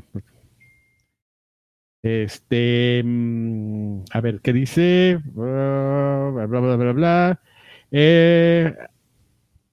Este, 2.03 3.03
mm, 3.05 4.05
a 4.13 4.21
ver, 4.21 4.41
¿qué 4.41 4.53
dice? 4.53 5.21
Bla, 5.25 6.47
bla, 6.47 6.61
bla, 6.61 6.77
bla, 6.77 6.93
bla. 6.93 7.41
Eh, 7.91 8.75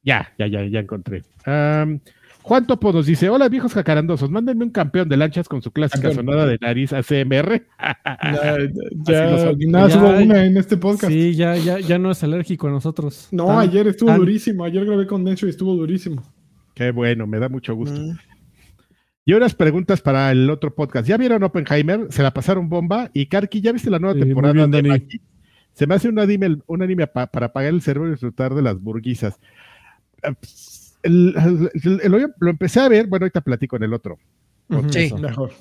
ya, 0.04 0.34
ya, 0.38 0.48
ya, 0.48 0.64
ya 0.66 0.80
encontré. 0.80 1.24
Am, 1.46 2.02
Juan 2.48 2.68
Topo 2.68 2.94
nos 2.94 3.08
dice, 3.08 3.28
hola 3.28 3.50
viejos 3.50 3.74
jacarandosos, 3.74 4.30
mándenme 4.30 4.66
un 4.66 4.70
campeón 4.70 5.10
de 5.10 5.18
lanchas 5.18 5.50
con 5.50 5.64
su 5.64 5.72
clásica 5.72 6.10
Campeón. 6.10 6.26
sonada 6.28 6.46
de 6.46 6.60
nariz 6.62 6.94
ACMR. 6.94 7.66
Ya, 7.80 8.58
ya, 9.04 9.52
nada, 9.68 9.88
ya- 9.90 9.98
hubo 9.98 10.10
una 10.10 10.46
en 10.46 10.56
este 10.56 10.78
podcast. 10.78 11.12
Sí, 11.12 11.34
ya, 11.34 11.56
ya, 11.58 11.80
ya 11.80 11.98
no 11.98 12.12
es 12.12 12.24
alérgico 12.24 12.68
a 12.68 12.70
nosotros. 12.70 13.30
No, 13.32 13.48
Tan- 13.48 13.58
ayer 13.68 13.88
estuvo 13.88 14.10
tan- 14.10 14.20
durísimo. 14.20 14.64
Ayer 14.64 14.86
grabé 14.86 15.08
con 15.08 15.24
Dencho 15.26 15.48
y 15.48 15.50
estuvo 15.50 15.74
durísimo. 15.76 16.22
Qué 16.76 16.92
bueno, 16.92 17.26
me 17.26 17.40
da 17.40 17.50
mucho 17.50 17.74
gusto. 17.74 18.00
Mm. 18.00 18.16
Y 19.26 19.34
unas 19.34 19.56
preguntas 19.56 20.02
para 20.02 20.30
el 20.32 20.48
otro 20.52 20.76
podcast. 20.76 21.08
¿Ya 21.08 21.18
vieron 21.18 21.42
Oppenheimer? 21.42 22.06
Se 22.12 22.22
la 22.22 22.32
pasaron 22.32 22.70
bomba. 22.70 23.10
Y 23.12 23.26
Karki, 23.26 23.60
¿ya 23.60 23.72
viste 23.72 23.90
la 23.90 23.98
nueva 23.98 24.14
Sí, 24.14 24.20
temporada 24.20 24.54
bien, 24.54 24.70
de 24.70 24.78
Dani. 24.78 24.90
Maggie? 24.90 25.22
Se 25.74 25.88
me 25.88 25.96
hace 25.96 26.10
un 26.10 26.20
anime, 26.20 26.60
un 26.68 26.84
anime 26.84 27.08
pa- 27.08 27.26
para 27.26 27.48
apagar 27.48 27.74
el 27.74 27.82
cerebro 27.82 28.10
y 28.10 28.12
disfrutar 28.12 28.54
de 28.54 28.62
las 28.62 28.80
burguisas. 28.80 29.40
Ps, 30.42 30.75
el- 31.06 31.70
el- 31.84 32.00
el- 32.04 32.12
lo, 32.12 32.20
lo 32.40 32.50
empecé 32.50 32.80
a 32.82 32.90
ver, 32.90 33.08
bueno, 33.08 33.24
ahorita 33.26 33.42
platico 33.42 33.76
en 33.78 33.84
el 33.84 33.94
otro. 33.94 34.18
Sí. 34.90 35.14
Mejor. 35.20 35.52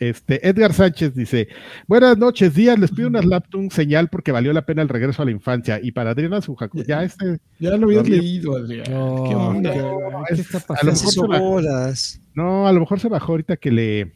Este, 0.00 0.46
Edgar 0.48 0.72
Sánchez 0.72 1.12
dice: 1.14 1.48
Buenas 1.88 2.16
noches, 2.18 2.54
días. 2.54 2.78
Les 2.78 2.90
pido 2.92 3.08
una 3.08 3.20
Laptun 3.20 3.68
señal 3.70 4.08
porque 4.08 4.30
valió 4.30 4.52
la 4.52 4.64
pena 4.64 4.80
el 4.82 4.88
regreso 4.88 5.22
a 5.22 5.24
la 5.24 5.32
infancia. 5.32 5.80
Y 5.82 5.90
para 5.90 6.10
Adriana 6.10 6.40
Sujaku, 6.40 6.84
ya 6.84 7.02
este, 7.02 7.38
Ya 7.58 7.76
lo 7.76 7.86
habías 7.86 8.04
No, 8.08 8.14
leído, 8.16 8.56
Adrián. 8.56 8.84
No, 8.90 9.24
¿Qué 9.28 9.34
onda? 9.34 9.72
¿qué- 9.72 9.80
¿Qué 10.28 10.34
es- 10.34 10.40
está 10.40 10.58
a 10.58 10.60
lo 10.84 10.90
pasando? 10.92 11.28
mejor 11.28 11.62
se 11.96 12.18
no, 12.34 12.68
a 12.68 12.72
lo 12.72 12.80
mejor 12.80 13.00
se 13.00 13.08
bajó 13.08 13.32
ahorita 13.32 13.56
que 13.56 13.72
le, 13.72 14.12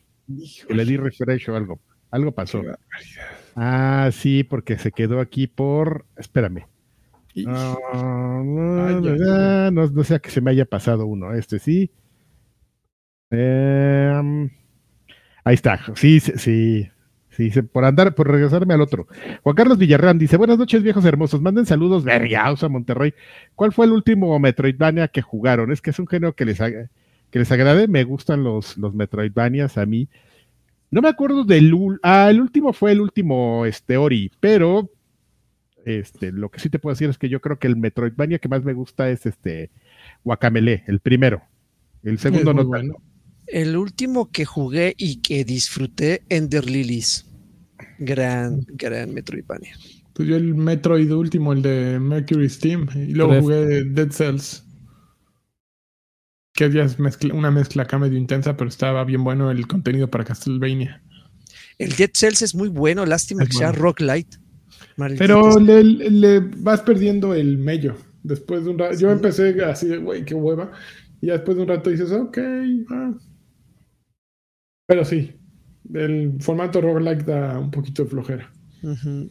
que 0.69 0.75
le 0.75 0.85
di 0.85 0.97
refresh 0.97 1.51
o 1.51 1.57
algo. 1.57 1.81
Algo 2.13 2.31
pasó. 2.33 2.63
Ah, 3.57 4.11
sí, 4.13 4.45
porque 4.45 4.79
se 4.79 4.93
quedó 4.93 5.19
aquí 5.21 5.47
por. 5.49 6.07
Espérame. 6.17 6.67
Y- 7.35 7.45
No, 7.47 7.79
no, 8.45 8.87
Ay, 8.87 8.95
no, 8.97 9.71
no, 9.71 9.87
no 9.89 10.05
sea 10.05 10.19
que 10.19 10.31
se 10.31 10.41
me 10.41 10.51
haya 10.51 10.65
pasado 10.65 11.07
uno. 11.07 11.33
Este 11.35 11.59
sí. 11.59 11.91
Em, 13.31 14.51
Ahí 15.45 15.55
está. 15.55 15.81
Sí, 15.97 16.21
sí, 16.21 16.89
sí. 17.31 17.63
Por 17.63 17.85
andar, 17.85 18.15
por 18.15 18.31
regresarme 18.31 18.75
al 18.75 18.81
otro. 18.81 19.07
Juan 19.43 19.57
Carlos 19.57 19.79
Villarreal 19.79 20.19
dice: 20.19 20.37
Buenas 20.37 20.59
noches, 20.59 20.83
viejos 20.83 21.05
hermosos. 21.05 21.41
Manden 21.43 21.67
saludos, 21.67 22.05
vergaos 22.05 22.63
a 22.63 22.69
Monterrey. 22.69 23.15
¿Cuál 23.55 23.73
fue 23.73 23.87
el 23.87 23.93
último 23.93 24.39
Metroidvania 24.39 25.09
que 25.09 25.23
jugaron? 25.23 25.73
Es 25.73 25.81
que 25.81 25.91
es 25.91 25.99
un 25.99 26.07
género 26.07 26.35
que 26.35 26.45
les, 26.45 26.59
que 26.59 27.39
les 27.39 27.51
agrade. 27.53 27.89
Me 27.89 28.05
gustan 28.05 28.45
los, 28.45 28.77
los 28.79 28.95
Metroidvanias 28.95 29.79
a 29.79 29.87
mí. 29.87 30.09
No 30.91 31.01
me 31.01 31.09
acuerdo 31.09 31.45
del. 31.45 31.75
Ah, 32.03 32.29
el 32.31 32.41
último 32.41 32.73
fue 32.73 32.93
el 32.93 33.01
último 33.01 33.67
este, 33.67 33.97
Ori, 33.97 34.31
pero 34.39 34.91
este, 35.85 36.33
lo 36.33 36.51
que 36.51 36.61
sí 36.61 36.69
te 36.71 36.79
puedo 36.79 36.95
decir 36.95 37.09
es 37.11 37.19
que 37.19 37.29
yo 37.29 37.41
creo 37.41 37.59
que 37.59 37.67
el 37.67 37.77
Metroidvania 37.77 38.39
que 38.39 38.49
más 38.49 38.65
me 38.65 38.73
gusta 38.73 39.11
es 39.11 39.27
este 39.27 39.71
Guacamele, 40.25 40.85
el 40.87 41.01
primero. 41.01 41.43
El 42.03 42.19
segundo 42.19 42.51
Es 42.51 42.57
no 42.57 42.65
bueno. 42.65 42.95
tanto. 42.95 43.03
El 43.47 43.77
último 43.77 44.31
que 44.31 44.45
jugué 44.45 44.95
y 44.97 45.21
que 45.21 45.45
disfruté, 45.45 46.23
Ender 46.29 46.69
Lilies. 46.69 47.27
Gran, 47.99 48.61
gran 48.69 49.13
Metroidvania. 49.13 49.77
Pues 50.15 50.29
yo 50.29 50.37
el 50.37 50.55
Metroid 50.55 51.11
último, 51.13 51.53
el 51.53 51.63
de 51.63 51.99
Mercury 51.99 52.49
Steam, 52.49 52.87
y 52.95 53.15
luego 53.15 53.41
jugué 53.41 53.85
Dead 53.85 54.11
Cells. 54.11 54.65
Que 56.55 56.71
ya 56.71 56.83
es 56.85 56.99
mezcla- 56.99 57.35
una 57.35 57.51
mezcla 57.51 57.85
acá 57.85 57.99
medio 57.99 58.19
intensa, 58.19 58.57
pero 58.57 58.69
estaba 58.69 59.05
bien 59.05 59.25
bueno 59.25 59.51
el 59.51 59.67
contenido 59.67 60.09
para 60.11 60.25
Castlevania. 60.25 61.03
El 61.79 61.93
Dead 61.97 62.11
Cells 62.15 62.43
es 62.43 62.55
muy 62.55 62.69
bueno, 62.69 63.07
lástima 63.07 63.43
Es 63.45 63.49
que 63.51 63.57
sea. 63.57 63.73
Rock 63.73 64.01
Light. 64.01 64.35
Maldito 64.97 65.19
Pero 65.19 65.59
le, 65.59 65.83
le 65.85 66.41
vas 66.41 66.81
perdiendo 66.83 67.35
el 67.35 67.59
mello. 67.59 67.95
Después 68.23 68.65
de 68.65 68.71
un 68.71 68.79
rato, 68.79 68.97
yo 68.99 69.11
empecé 69.11 69.63
así 69.65 69.89
de, 69.89 69.99
güey, 69.99 70.25
qué 70.25 70.35
hueva. 70.35 70.71
Y 71.21 71.27
después 71.27 71.57
de 71.57 71.63
un 71.63 71.69
rato 71.69 71.91
dices, 71.91 72.13
ok. 72.13 72.39
ah". 72.91 73.13
Pero 74.87 75.05
sí, 75.05 75.33
el 75.95 76.37
formato 76.41 76.81
roguelike 76.81 77.25
da 77.25 77.59
un 77.59 77.71
poquito 77.71 78.05
de 78.05 78.11
flojera. 78.11 78.53
Ujú. 78.83 79.31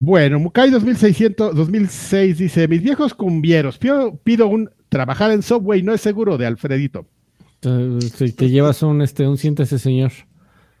Bueno, 0.00 0.38
Mukai 0.38 0.70
2600, 0.70 1.54
2006 1.54 2.38
dice, 2.38 2.68
mis 2.68 2.82
viejos 2.82 3.14
cumbieros, 3.14 3.78
pido, 3.78 4.16
pido 4.22 4.46
un 4.46 4.70
trabajar 4.88 5.32
en 5.32 5.42
Subway, 5.42 5.82
no 5.82 5.92
es 5.92 6.00
seguro, 6.00 6.38
de 6.38 6.46
Alfredito. 6.46 7.06
Te, 7.60 7.98
te- 8.16 8.32
te 8.32 8.48
llevas 8.48 8.82
un, 8.84 9.02
este, 9.02 9.26
un 9.26 9.36
siéntese, 9.36 9.78
señor. 9.78 10.12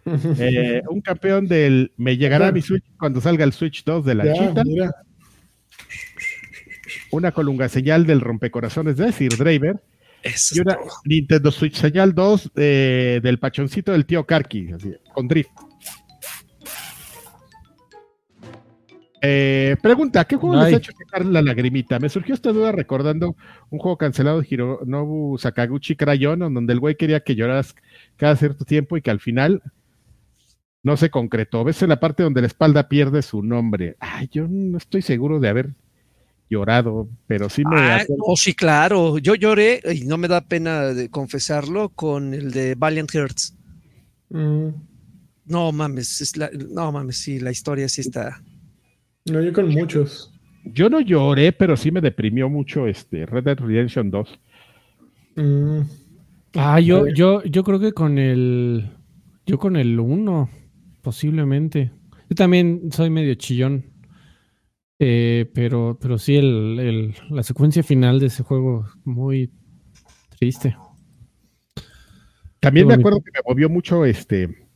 Eh, 0.38 0.82
un 0.88 1.00
campeón 1.00 1.46
del 1.46 1.92
me 1.96 2.16
llegará 2.16 2.52
mi 2.52 2.62
Switch 2.62 2.84
cuando 2.98 3.20
salga 3.20 3.44
el 3.44 3.52
Switch 3.52 3.84
2 3.84 4.04
de 4.04 4.14
la 4.14 4.24
Ya, 4.24 4.34
chita, 4.34 4.64
mira. 4.64 4.90
una 7.10 7.32
colunga 7.32 7.68
señal 7.68 8.06
del 8.06 8.20
rompecorazones 8.20 8.96
de 8.96 9.12
Sir 9.12 9.36
Driver 9.36 9.80
Eso 10.22 10.54
y 10.54 10.58
es 10.58 10.64
una 10.64 10.74
todo. 10.74 10.88
Nintendo 11.04 11.50
Switch 11.50 11.76
señal 11.76 12.14
2 12.14 12.52
eh, 12.56 13.20
del 13.22 13.38
pachoncito 13.38 13.92
del 13.92 14.06
tío 14.06 14.24
Karki, 14.24 14.72
así, 14.72 14.94
con 15.12 15.28
drift. 15.28 15.50
Eh, 19.20 19.76
pregunta, 19.82 20.24
¿qué 20.24 20.36
juego 20.36 20.56
les 20.56 20.74
ha 20.74 20.76
hecho 20.76 20.92
sacar 20.92 21.26
la 21.26 21.42
lagrimita? 21.42 21.98
Me 21.98 22.08
surgió 22.08 22.34
esta 22.34 22.52
duda 22.52 22.72
recordando 22.72 23.36
un 23.70 23.78
juego 23.78 23.96
cancelado 23.96 24.40
de 24.40 24.46
Hironobu 24.48 25.38
Sakaguchi 25.38 25.96
Crayon, 25.96 26.42
en 26.42 26.54
donde 26.54 26.72
el 26.72 26.80
güey 26.80 26.96
quería 26.96 27.20
que 27.20 27.34
lloraras 27.34 27.74
cada 28.16 28.36
cierto 28.36 28.64
tiempo 28.64 28.96
y 28.96 29.02
que 29.02 29.10
al 29.10 29.20
final 29.20 29.62
no 30.88 30.96
se 30.96 31.10
concretó. 31.10 31.62
¿Ves 31.64 31.82
en 31.82 31.90
la 31.90 32.00
parte 32.00 32.22
donde 32.22 32.40
la 32.40 32.46
espalda 32.48 32.88
pierde 32.88 33.22
su 33.22 33.42
nombre? 33.42 33.96
Ay, 34.00 34.28
yo 34.32 34.46
no 34.48 34.78
estoy 34.78 35.02
seguro 35.02 35.38
de 35.38 35.48
haber 35.48 35.70
llorado, 36.50 37.08
pero 37.26 37.48
sí 37.48 37.62
me... 37.64 37.76
Ah, 37.76 38.02
no, 38.08 38.34
sí, 38.36 38.54
claro. 38.54 39.18
Yo 39.18 39.34
lloré, 39.34 39.80
y 39.94 40.04
no 40.06 40.16
me 40.18 40.28
da 40.28 40.40
pena 40.40 40.82
de 40.94 41.10
confesarlo, 41.10 41.90
con 41.90 42.32
el 42.34 42.50
de 42.50 42.74
Valiant 42.74 43.10
Hearts. 43.12 43.54
Mm, 44.30 44.68
No 45.46 45.72
mames, 45.72 46.20
es 46.20 46.36
la- 46.36 46.50
no 46.52 46.90
mames, 46.92 47.18
sí, 47.18 47.38
la 47.40 47.50
historia 47.50 47.88
sí 47.88 48.00
está. 48.02 48.42
no, 49.26 49.40
yo 49.42 49.52
con 49.52 49.68
muchos. 49.68 50.32
Yo 50.64 50.90
no 50.90 51.00
lloré, 51.00 51.52
pero 51.52 51.76
sí 51.76 51.90
me 51.90 52.00
deprimió 52.00 52.48
mucho 52.50 52.86
este 52.86 53.24
Red 53.26 53.44
Dead 53.44 53.58
Redemption 53.58 54.10
2. 54.10 54.38
Mm, 55.36 55.80
Ah, 56.54 56.80
yo, 56.80 57.06
yo, 57.08 57.42
yo 57.44 57.62
creo 57.62 57.78
que 57.78 57.92
con 57.92 58.18
el. 58.18 58.90
Yo 59.46 59.58
con 59.58 59.76
el 59.76 59.98
1, 60.00 60.48
posiblemente. 61.08 61.90
Yo 62.28 62.36
también 62.36 62.90
soy 62.92 63.08
medio 63.08 63.34
chillón. 63.34 63.86
Eh, 65.00 65.50
pero, 65.54 65.96
pero 65.98 66.18
sí, 66.18 66.36
el, 66.36 66.78
el- 66.78 67.14
la 67.30 67.42
secuencia 67.42 67.82
final 67.82 68.20
de 68.20 68.26
ese 68.26 68.42
juego 68.42 68.84
muy 69.04 69.50
triste. 70.38 70.76
También 72.60 72.88
me 72.88 72.94
acuerdo 72.94 73.22
que 73.22 73.30
me 73.32 73.40
movió 73.48 73.70
mucho 73.70 74.04
este, 74.04 74.68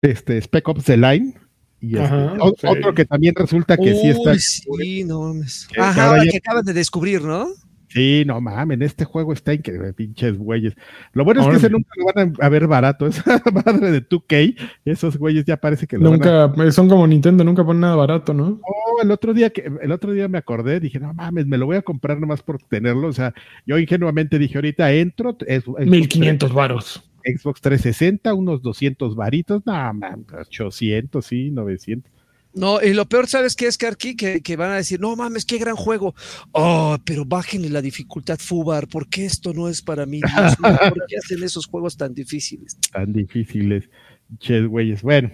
este 0.00 0.40
Spec 0.40 0.66
Ops 0.66 0.84
The 0.84 0.96
Line. 0.96 1.34
Y 1.80 1.96
este, 1.98 2.04
Ajá, 2.06 2.36
o- 2.40 2.54
sí. 2.58 2.66
otro 2.66 2.94
que 2.94 3.04
también 3.04 3.34
resulta 3.34 3.76
que 3.76 3.94
sí 3.94 4.08
está. 4.08 4.34
Sí, 4.38 5.04
no 5.04 5.20
mames. 5.20 5.68
Que 5.70 5.78
Ajá, 5.78 6.04
ahora 6.04 6.10
ahora 6.12 6.24
ya- 6.24 6.30
que 6.30 6.36
acabas 6.38 6.64
de 6.64 6.72
descubrir, 6.72 7.20
¿no? 7.20 7.48
Sí, 7.94 8.24
no 8.26 8.40
mames, 8.40 8.80
este 8.80 9.04
juego 9.04 9.32
está 9.32 9.54
increíble, 9.54 9.92
pinches 9.92 10.36
güeyes. 10.36 10.74
Lo 11.12 11.24
bueno 11.24 11.42
es 11.42 11.48
que 11.48 11.56
ese 11.58 11.70
nunca 11.70 11.90
lo 11.96 12.06
van 12.12 12.34
a, 12.40 12.48
ver 12.48 12.66
barato, 12.66 13.06
esa 13.06 13.40
madre 13.64 13.92
de 13.92 14.08
2K, 14.08 14.56
esos 14.84 15.16
güeyes 15.16 15.44
ya 15.44 15.56
parece 15.56 15.86
que 15.86 15.96
lo 15.96 16.10
van 16.10 16.26
a... 16.26 16.48
nunca, 16.48 16.72
son 16.72 16.88
como 16.88 17.06
Nintendo, 17.06 17.44
nunca 17.44 17.64
ponen 17.64 17.82
nada 17.82 17.94
barato, 17.94 18.34
¿no? 18.34 18.60
Oh, 18.62 19.00
el 19.00 19.12
otro 19.12 19.32
día 19.32 19.50
que 19.50 19.70
el 19.80 19.92
otro 19.92 20.10
día 20.10 20.26
me 20.26 20.38
acordé, 20.38 20.80
dije, 20.80 20.98
no 20.98 21.14
mames, 21.14 21.46
me 21.46 21.56
lo 21.56 21.66
voy 21.66 21.76
a 21.76 21.82
comprar 21.82 22.18
nomás 22.18 22.42
por 22.42 22.60
tenerlo. 22.64 23.06
O 23.06 23.12
sea, 23.12 23.32
yo 23.64 23.78
ingenuamente 23.78 24.40
dije, 24.40 24.58
ahorita 24.58 24.92
entro, 24.92 25.36
es, 25.46 25.62
es- 25.78 25.86
1500 25.86 26.52
varos. 26.52 27.10
Xbox 27.24 27.60
360, 27.60 28.34
unos 28.34 28.60
200 28.60 29.14
varitos, 29.14 29.62
no 29.64 29.72
mames, 29.72 30.26
800, 30.32 31.24
sí, 31.24 31.52
900. 31.52 32.10
No, 32.54 32.80
y 32.80 32.94
lo 32.94 33.04
peor, 33.06 33.26
¿sabes 33.26 33.56
qué 33.56 33.66
es, 33.66 33.76
Karki? 33.76 34.14
Que, 34.16 34.40
que 34.40 34.54
van 34.56 34.70
a 34.70 34.76
decir, 34.76 35.00
no 35.00 35.16
mames, 35.16 35.44
qué 35.44 35.58
gran 35.58 35.74
juego. 35.74 36.14
Oh, 36.52 36.96
pero 37.04 37.24
bájenle 37.24 37.68
la 37.68 37.82
dificultad 37.82 38.38
Fubar, 38.38 38.86
¿por 38.86 39.08
qué 39.08 39.24
esto 39.26 39.52
no 39.52 39.68
es 39.68 39.82
para 39.82 40.06
mí? 40.06 40.20
¿Por 40.20 41.06
qué 41.08 41.16
hacen 41.18 41.42
esos 41.42 41.66
juegos 41.66 41.96
tan 41.96 42.14
difíciles? 42.14 42.78
tan 42.92 43.12
difíciles, 43.12 43.90
ches 44.38 44.66
güeyes. 44.68 45.02
Bueno, 45.02 45.30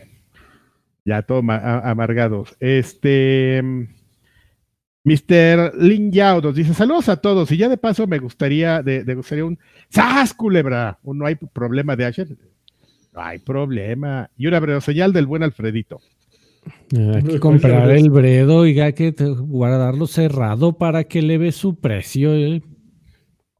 ya 1.04 1.20
todo 1.22 1.42
ma- 1.42 1.56
a- 1.56 1.90
amargados. 1.90 2.56
Este. 2.58 3.62
Mr. 5.02 5.72
Lin 5.78 6.12
Yao 6.12 6.40
nos 6.42 6.54
dice: 6.54 6.74
Saludos 6.74 7.08
a 7.08 7.16
todos. 7.16 7.50
Y 7.52 7.56
ya 7.56 7.68
de 7.68 7.76
paso 7.78 8.06
me 8.06 8.18
gustaría, 8.18 8.82
de, 8.82 9.02
gustaría 9.14 9.44
un 9.44 9.58
¡Sas, 9.88 10.34
culebra! 10.34 10.98
No 11.02 11.24
hay 11.26 11.34
problema 11.36 11.96
de 11.96 12.04
Asher. 12.04 12.28
No 13.12 13.20
hay 13.22 13.38
problema. 13.38 14.30
Y 14.36 14.46
una 14.46 14.60
breve 14.60 14.80
señal 14.82 15.12
del 15.12 15.26
buen 15.26 15.42
Alfredito. 15.42 16.00
Hay 16.92 17.22
que 17.22 17.40
comprar 17.40 17.90
el 17.90 18.10
bredo, 18.10 18.58
oiga, 18.58 18.92
que 18.92 19.12
guardarlo 19.12 20.06
cerrado 20.06 20.76
para 20.76 21.04
que 21.04 21.22
le 21.22 21.38
ve 21.38 21.52
su 21.52 21.78
precio. 21.78 22.34
eh. 22.34 22.62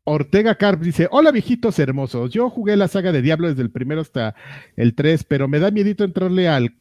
Ortega 0.04 0.56
Carp 0.56 0.80
dice: 0.82 1.08
Hola, 1.10 1.30
viejitos 1.30 1.78
hermosos. 1.78 2.30
Yo 2.30 2.50
jugué 2.50 2.76
la 2.76 2.88
saga 2.88 3.12
de 3.12 3.22
Diablo 3.22 3.48
desde 3.48 3.62
el 3.62 3.70
primero 3.70 4.00
hasta 4.00 4.34
el 4.76 4.94
3, 4.94 5.24
pero 5.24 5.46
me 5.46 5.60
da 5.60 5.70
miedito 5.70 6.02
entrarle 6.02 6.48
al 6.48 6.72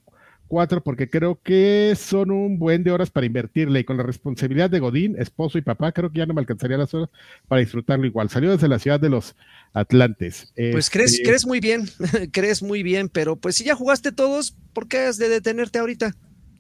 4 0.49 0.83
porque 0.83 1.09
creo 1.09 1.39
que 1.41 1.93
son 1.95 2.31
un 2.31 2.59
buen 2.59 2.83
de 2.83 2.91
horas 2.91 3.09
para 3.11 3.25
invertirle 3.25 3.79
y 3.79 3.83
con 3.85 3.95
la 3.95 4.03
responsabilidad 4.03 4.69
de 4.69 4.79
Godín, 4.79 5.15
esposo 5.17 5.57
y 5.57 5.61
papá, 5.61 5.93
creo 5.93 6.11
que 6.11 6.17
ya 6.19 6.25
no 6.25 6.33
me 6.33 6.41
alcanzaría 6.41 6.77
las 6.77 6.93
horas 6.93 7.09
para 7.47 7.61
disfrutarlo 7.61 8.05
igual. 8.05 8.29
Salió 8.29 8.51
desde 8.51 8.67
la 8.67 8.79
ciudad 8.79 8.99
de 8.99 9.09
los 9.09 9.35
Atlantes. 9.73 10.51
Pues 10.71 10.89
crees, 10.89 11.13
Este, 11.13 11.23
crees 11.23 11.45
muy 11.45 11.59
bien, 11.61 11.87
crees 12.33 12.61
muy 12.61 12.83
bien, 12.83 13.07
pero 13.07 13.37
pues 13.37 13.55
si 13.55 13.63
ya 13.63 13.75
jugaste 13.75 14.11
todos, 14.11 14.57
¿por 14.73 14.87
qué 14.89 14.99
has 15.05 15.17
de 15.17 15.29
detenerte 15.29 15.79
ahorita? 15.79 16.13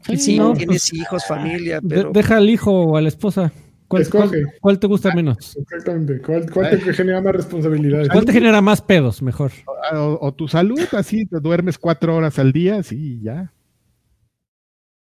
Sí, 0.05 0.17
Sí, 0.17 0.37
no, 0.37 0.53
tienes 0.53 0.87
pues, 0.89 0.93
hijos, 0.93 1.25
familia, 1.25 1.81
pero 1.81 2.11
deja 2.13 2.37
al 2.37 2.49
hijo 2.49 2.71
o 2.71 2.95
a 2.97 3.01
la 3.01 3.09
esposa. 3.09 3.51
¿Cuál, 3.89 4.03
Escoge. 4.03 4.27
cuál- 4.43 4.53
cuál 4.61 4.79
te 4.79 4.87
gusta 4.87 5.13
menos? 5.15 5.57
Exactamente. 5.57 6.21
¿Cuál, 6.21 6.49
cuál 6.51 6.69
te 6.69 6.93
genera 6.93 7.21
más 7.21 7.33
responsabilidades? 7.33 8.09
¿Cuál 8.09 8.23
te 8.23 8.33
genera 8.33 8.61
más 8.61 8.81
pedos? 8.81 9.21
Mejor. 9.23 9.51
o, 9.93 10.17
o 10.21 10.33
tu 10.33 10.47
salud, 10.47 10.79
así, 10.91 11.25
te 11.25 11.39
duermes 11.39 11.77
cuatro 11.79 12.15
horas 12.15 12.37
al 12.37 12.51
día, 12.51 12.83
sí, 12.83 13.19
ya 13.23 13.51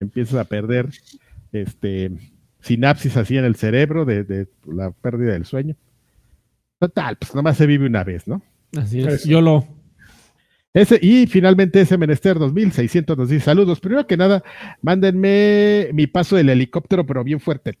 empiezas 0.00 0.34
a 0.36 0.44
perder 0.44 0.88
este, 1.52 2.10
sinapsis 2.60 3.16
así 3.16 3.36
en 3.36 3.44
el 3.44 3.56
cerebro 3.56 4.04
de, 4.04 4.24
de 4.24 4.48
la 4.66 4.90
pérdida 4.90 5.32
del 5.32 5.44
sueño. 5.44 5.76
Total, 6.78 7.16
pues 7.16 7.34
nomás 7.34 7.56
se 7.56 7.66
vive 7.66 7.86
una 7.86 8.04
vez, 8.04 8.28
¿no? 8.28 8.42
Así 8.76 9.00
es, 9.00 9.24
yo 9.24 9.40
lo... 9.40 9.66
Ese, 10.74 10.98
y 11.02 11.26
finalmente 11.26 11.80
ese 11.80 11.96
menester 11.96 12.38
2600 12.38 13.16
nos 13.16 13.30
dice 13.30 13.46
saludos. 13.46 13.80
Primero 13.80 14.06
que 14.06 14.16
nada, 14.16 14.44
mándenme 14.82 15.88
mi 15.92 16.06
paso 16.06 16.36
del 16.36 16.50
helicóptero, 16.50 17.04
pero 17.06 17.24
bien 17.24 17.40
fuerte. 17.40 17.76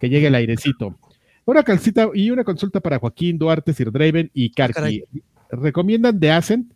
Que 0.00 0.08
llegue 0.08 0.28
el 0.28 0.34
airecito. 0.34 0.96
Una 1.44 1.64
calcita 1.64 2.08
y 2.14 2.30
una 2.30 2.44
consulta 2.44 2.80
para 2.80 2.98
Joaquín 2.98 3.36
Duarte, 3.36 3.74
Sir 3.74 3.90
Draven 3.90 4.30
y 4.32 4.50
Carqui. 4.52 5.04
¿Recomiendan 5.50 6.18
de 6.18 6.30
Ascent? 6.30 6.72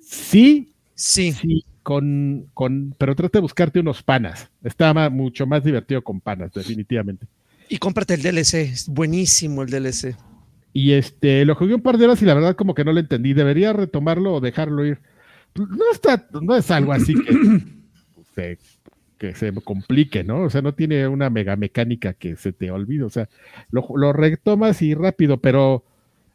Sí. 0.00 0.72
sí 0.94 1.64
con, 1.84 2.48
con, 2.54 2.92
pero 2.98 3.14
trata 3.14 3.38
de 3.38 3.42
buscarte 3.42 3.78
unos 3.78 4.02
panas. 4.02 4.50
Está 4.64 4.92
ma- 4.92 5.10
mucho 5.10 5.46
más 5.46 5.62
divertido 5.62 6.02
con 6.02 6.20
panas, 6.20 6.52
definitivamente. 6.52 7.26
y 7.68 7.78
cómprate 7.78 8.14
el 8.14 8.22
DLC, 8.22 8.54
es 8.54 8.88
buenísimo 8.88 9.62
el 9.62 9.70
DLC. 9.70 10.16
Y 10.72 10.90
este, 10.92 11.44
lo 11.44 11.54
jugué 11.54 11.74
un 11.76 11.82
par 11.82 11.96
de 11.98 12.06
horas 12.06 12.20
y 12.20 12.24
la 12.24 12.34
verdad 12.34 12.56
como 12.56 12.74
que 12.74 12.84
no 12.84 12.92
lo 12.92 12.98
entendí. 12.98 13.32
¿Debería 13.34 13.72
retomarlo 13.72 14.34
o 14.34 14.40
dejarlo 14.40 14.84
ir? 14.84 14.98
Pues, 15.52 15.68
no 15.68 15.84
está, 15.92 16.26
no 16.42 16.56
es 16.56 16.68
algo 16.72 16.92
así 16.92 17.14
que 17.14 17.60
se, 18.34 18.58
que 19.18 19.34
se 19.36 19.52
complique, 19.52 20.24
¿no? 20.24 20.42
O 20.42 20.50
sea, 20.50 20.62
no 20.62 20.74
tiene 20.74 21.06
una 21.06 21.30
mega 21.30 21.54
mecánica 21.54 22.14
que 22.14 22.34
se 22.34 22.52
te 22.52 22.72
olvide. 22.72 23.04
O 23.04 23.10
sea, 23.10 23.28
lo, 23.70 23.86
lo 23.94 24.12
retomas 24.12 24.82
y 24.82 24.94
rápido, 24.94 25.36
pero 25.40 25.84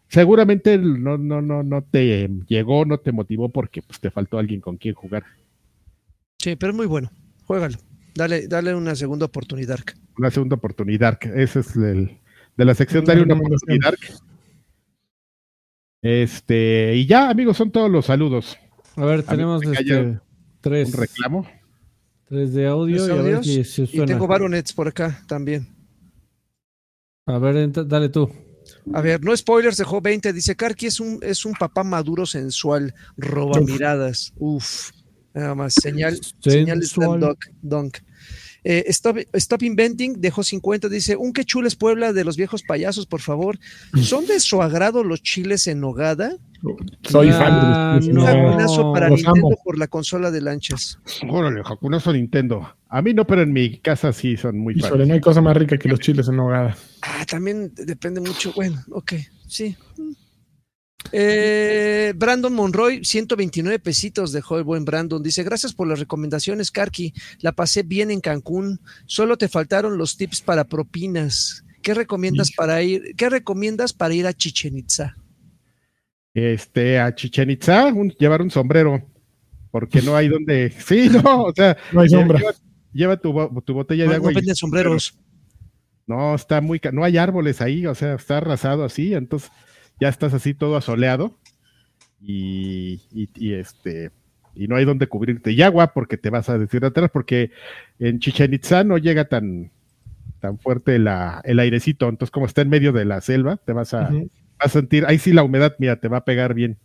seguramente 0.09 0.77
no, 0.77 1.17
no, 1.17 1.41
no, 1.41 1.63
no 1.63 1.81
te 1.83 2.29
llegó, 2.47 2.83
no 2.85 2.97
te 2.97 3.11
motivó 3.11 3.49
porque 3.49 3.81
pues, 3.81 3.99
te 3.99 4.11
faltó 4.11 4.37
alguien 4.37 4.59
con 4.59 4.77
quien 4.77 4.95
jugar. 4.95 5.23
Sí, 6.39 6.55
pero 6.55 6.71
es 6.71 6.75
muy 6.75 6.87
bueno. 6.87 7.11
Juégalo. 7.45 7.77
Dale, 8.15 8.47
dale 8.47 8.75
una 8.75 8.95
segunda 8.95 9.27
oportunidad. 9.27 9.79
Una 10.17 10.31
segunda 10.31 10.55
oportunidad. 10.55 11.19
Ese 11.35 11.59
es 11.61 11.75
el 11.75 12.17
de 12.57 12.65
la 12.65 12.75
sección 12.75 13.05
Dale 13.05 13.21
una 13.21 13.35
oportunidad. 13.35 13.93
Este, 16.01 16.95
y 16.95 17.05
ya, 17.05 17.29
amigos, 17.29 17.57
son 17.57 17.71
todos 17.71 17.89
los 17.89 18.05
saludos. 18.05 18.57
A 18.95 19.05
ver, 19.05 19.23
tenemos 19.23 19.63
este, 19.63 20.19
tres. 20.61 20.93
Un 20.93 20.99
reclamo. 20.99 21.47
Tres 22.25 22.53
de 22.53 22.67
audio 22.67 23.07
y, 23.07 23.11
a 23.11 23.21
ver 23.21 23.43
si, 23.43 23.63
y 23.83 24.05
tengo 24.05 24.27
baronets 24.27 24.73
por 24.73 24.87
acá 24.87 25.23
también. 25.27 25.67
A 27.25 27.37
ver, 27.37 27.71
dale 27.71 28.09
tú. 28.09 28.29
A 28.93 29.01
ver, 29.01 29.23
no 29.23 29.35
spoilers, 29.35 29.77
dejó 29.77 30.01
20. 30.01 30.33
Dice 30.33 30.55
Karki 30.55 30.87
es 30.87 30.99
un, 30.99 31.19
es 31.21 31.45
un 31.45 31.53
papá 31.53 31.83
maduro 31.83 32.25
sensual, 32.25 32.93
roba 33.17 33.61
miradas. 33.61 34.33
Uf, 34.37 34.91
nada 35.33 35.55
más, 35.55 35.73
señal, 35.73 36.19
señal 36.39 36.79
de 36.79 37.35
dunk. 37.61 37.97
Eh, 38.63 38.85
Stop, 38.87 39.63
Inventing 39.63 40.19
dejó 40.19 40.43
50, 40.43 40.89
dice, 40.89 41.15
un 41.15 41.31
que 41.31 41.45
chules 41.45 41.75
Puebla 41.75 42.11
de 42.13 42.23
los 42.23 42.35
viejos 42.35 42.63
payasos, 42.63 43.05
por 43.05 43.21
favor. 43.21 43.57
¿Son 44.01 44.25
de 44.25 44.39
su 44.39 44.61
agrado 44.61 45.03
los 45.03 45.21
chiles 45.21 45.67
en 45.67 45.79
nogada? 45.79 46.37
Soy 47.03 47.31
fan 47.31 47.99
Un 48.05 48.25
jacunazo 48.25 48.93
para 48.93 49.09
Nintendo 49.09 49.49
por 49.63 49.77
la 49.77 49.87
consola 49.87 50.31
de 50.31 50.41
lanchas. 50.41 50.99
Órale, 51.27 51.63
jacunazo 51.63 52.13
Nintendo. 52.13 52.75
A 52.89 53.01
mí 53.01 53.13
no, 53.13 53.25
pero 53.25 53.43
en 53.43 53.53
mi 53.53 53.79
casa 53.79 54.11
sí 54.11 54.35
son 54.35 54.59
muy 54.59 54.75
fan. 54.75 55.07
no 55.07 55.13
hay 55.13 55.21
cosa 55.21 55.41
más 55.41 55.55
rica 55.55 55.77
que 55.77 55.89
los 55.89 55.99
chiles 55.99 56.27
en 56.27 56.35
nogada. 56.35 56.75
Ah, 57.01 57.25
también 57.25 57.71
depende 57.75 58.19
mucho. 58.19 58.51
Bueno, 58.55 58.83
ok, 58.91 59.13
sí. 59.47 59.75
Eh, 61.11 62.13
Brandon 62.15 62.53
Monroy, 62.53 63.03
129 63.03 63.79
pesitos 63.79 64.31
dejó 64.31 64.57
el 64.57 64.63
buen 64.63 64.85
Brandon. 64.85 65.23
Dice, 65.23 65.43
gracias 65.43 65.73
por 65.73 65.87
las 65.87 65.99
recomendaciones, 65.99 66.71
Karki. 66.71 67.13
La 67.39 67.51
pasé 67.53 67.83
bien 67.83 68.11
en 68.11 68.21
Cancún. 68.21 68.81
Solo 69.05 69.37
te 69.37 69.47
faltaron 69.47 69.97
los 69.97 70.17
tips 70.17 70.41
para 70.41 70.65
propinas. 70.65 71.63
¿Qué 71.81 71.93
recomiendas 71.93 72.51
para 72.51 72.81
ir? 72.83 73.15
¿Qué 73.15 73.29
recomiendas 73.29 73.93
para 73.93 74.13
ir 74.13 74.27
a 74.27 74.33
Chichen 74.33 74.77
Itza? 74.77 75.15
Este, 76.39 76.99
a 76.99 77.13
Chichen 77.13 77.49
Itza, 77.49 77.91
llevar 78.17 78.41
un 78.41 78.51
sombrero. 78.51 79.01
Porque 79.71 80.01
no 80.01 80.15
hay 80.15 80.27
donde. 80.29 80.71
Sí, 80.71 81.09
no, 81.09 81.43
o 81.43 81.53
sea, 81.53 81.77
no 81.91 82.01
hay 82.01 82.09
sombra. 82.09 82.39
Lleva, 82.93 83.17
tu, 83.17 83.31
botella 83.31 84.07
de 84.07 84.15
agua. 84.15 84.31
No 84.31 84.35
venden 84.35 84.55
sombreros. 84.55 85.17
No, 86.07 86.33
está 86.33 86.61
muy. 86.61 86.81
No 86.91 87.03
hay 87.03 87.17
árboles 87.17 87.61
ahí, 87.61 87.85
o 87.85 87.93
sea, 87.93 88.15
está 88.15 88.37
arrasado 88.37 88.83
así. 88.83 89.13
Entonces 89.13 89.51
ya 89.99 90.09
estás 90.09 90.33
así 90.33 90.53
todo 90.53 90.77
asoleado 90.77 91.37
y, 92.21 93.01
este 93.53 94.11
y 94.55 94.67
no 94.67 94.75
hay 94.75 94.85
donde 94.85 95.07
cubrirte 95.07 95.51
y 95.51 95.61
agua 95.61 95.93
porque 95.93 96.17
te 96.17 96.29
vas 96.29 96.49
a 96.49 96.57
deshidratar 96.57 97.11
porque 97.11 97.51
en 97.99 98.19
Chichen 98.19 98.53
Itza 98.53 98.83
no 98.83 98.97
llega 98.97 99.25
tan 99.25 99.71
tan 100.39 100.57
fuerte 100.57 100.99
la, 100.99 101.41
el 101.43 101.59
airecito, 101.59 102.07
entonces 102.07 102.31
como 102.31 102.45
está 102.45 102.61
en 102.61 102.69
medio 102.69 102.93
de 102.93 103.03
la 103.03 103.19
selva, 103.19 103.57
te 103.57 103.73
vas 103.73 103.93
a, 103.93 104.09
a 104.59 104.69
sentir, 104.69 105.05
ahí 105.07 105.17
sí 105.17 105.31
la 105.33 105.43
humedad, 105.43 105.75
mira, 105.79 105.99
te 105.99 106.07
va 106.07 106.17
a 106.17 106.25
pegar 106.25 106.53
bien. 106.53 106.77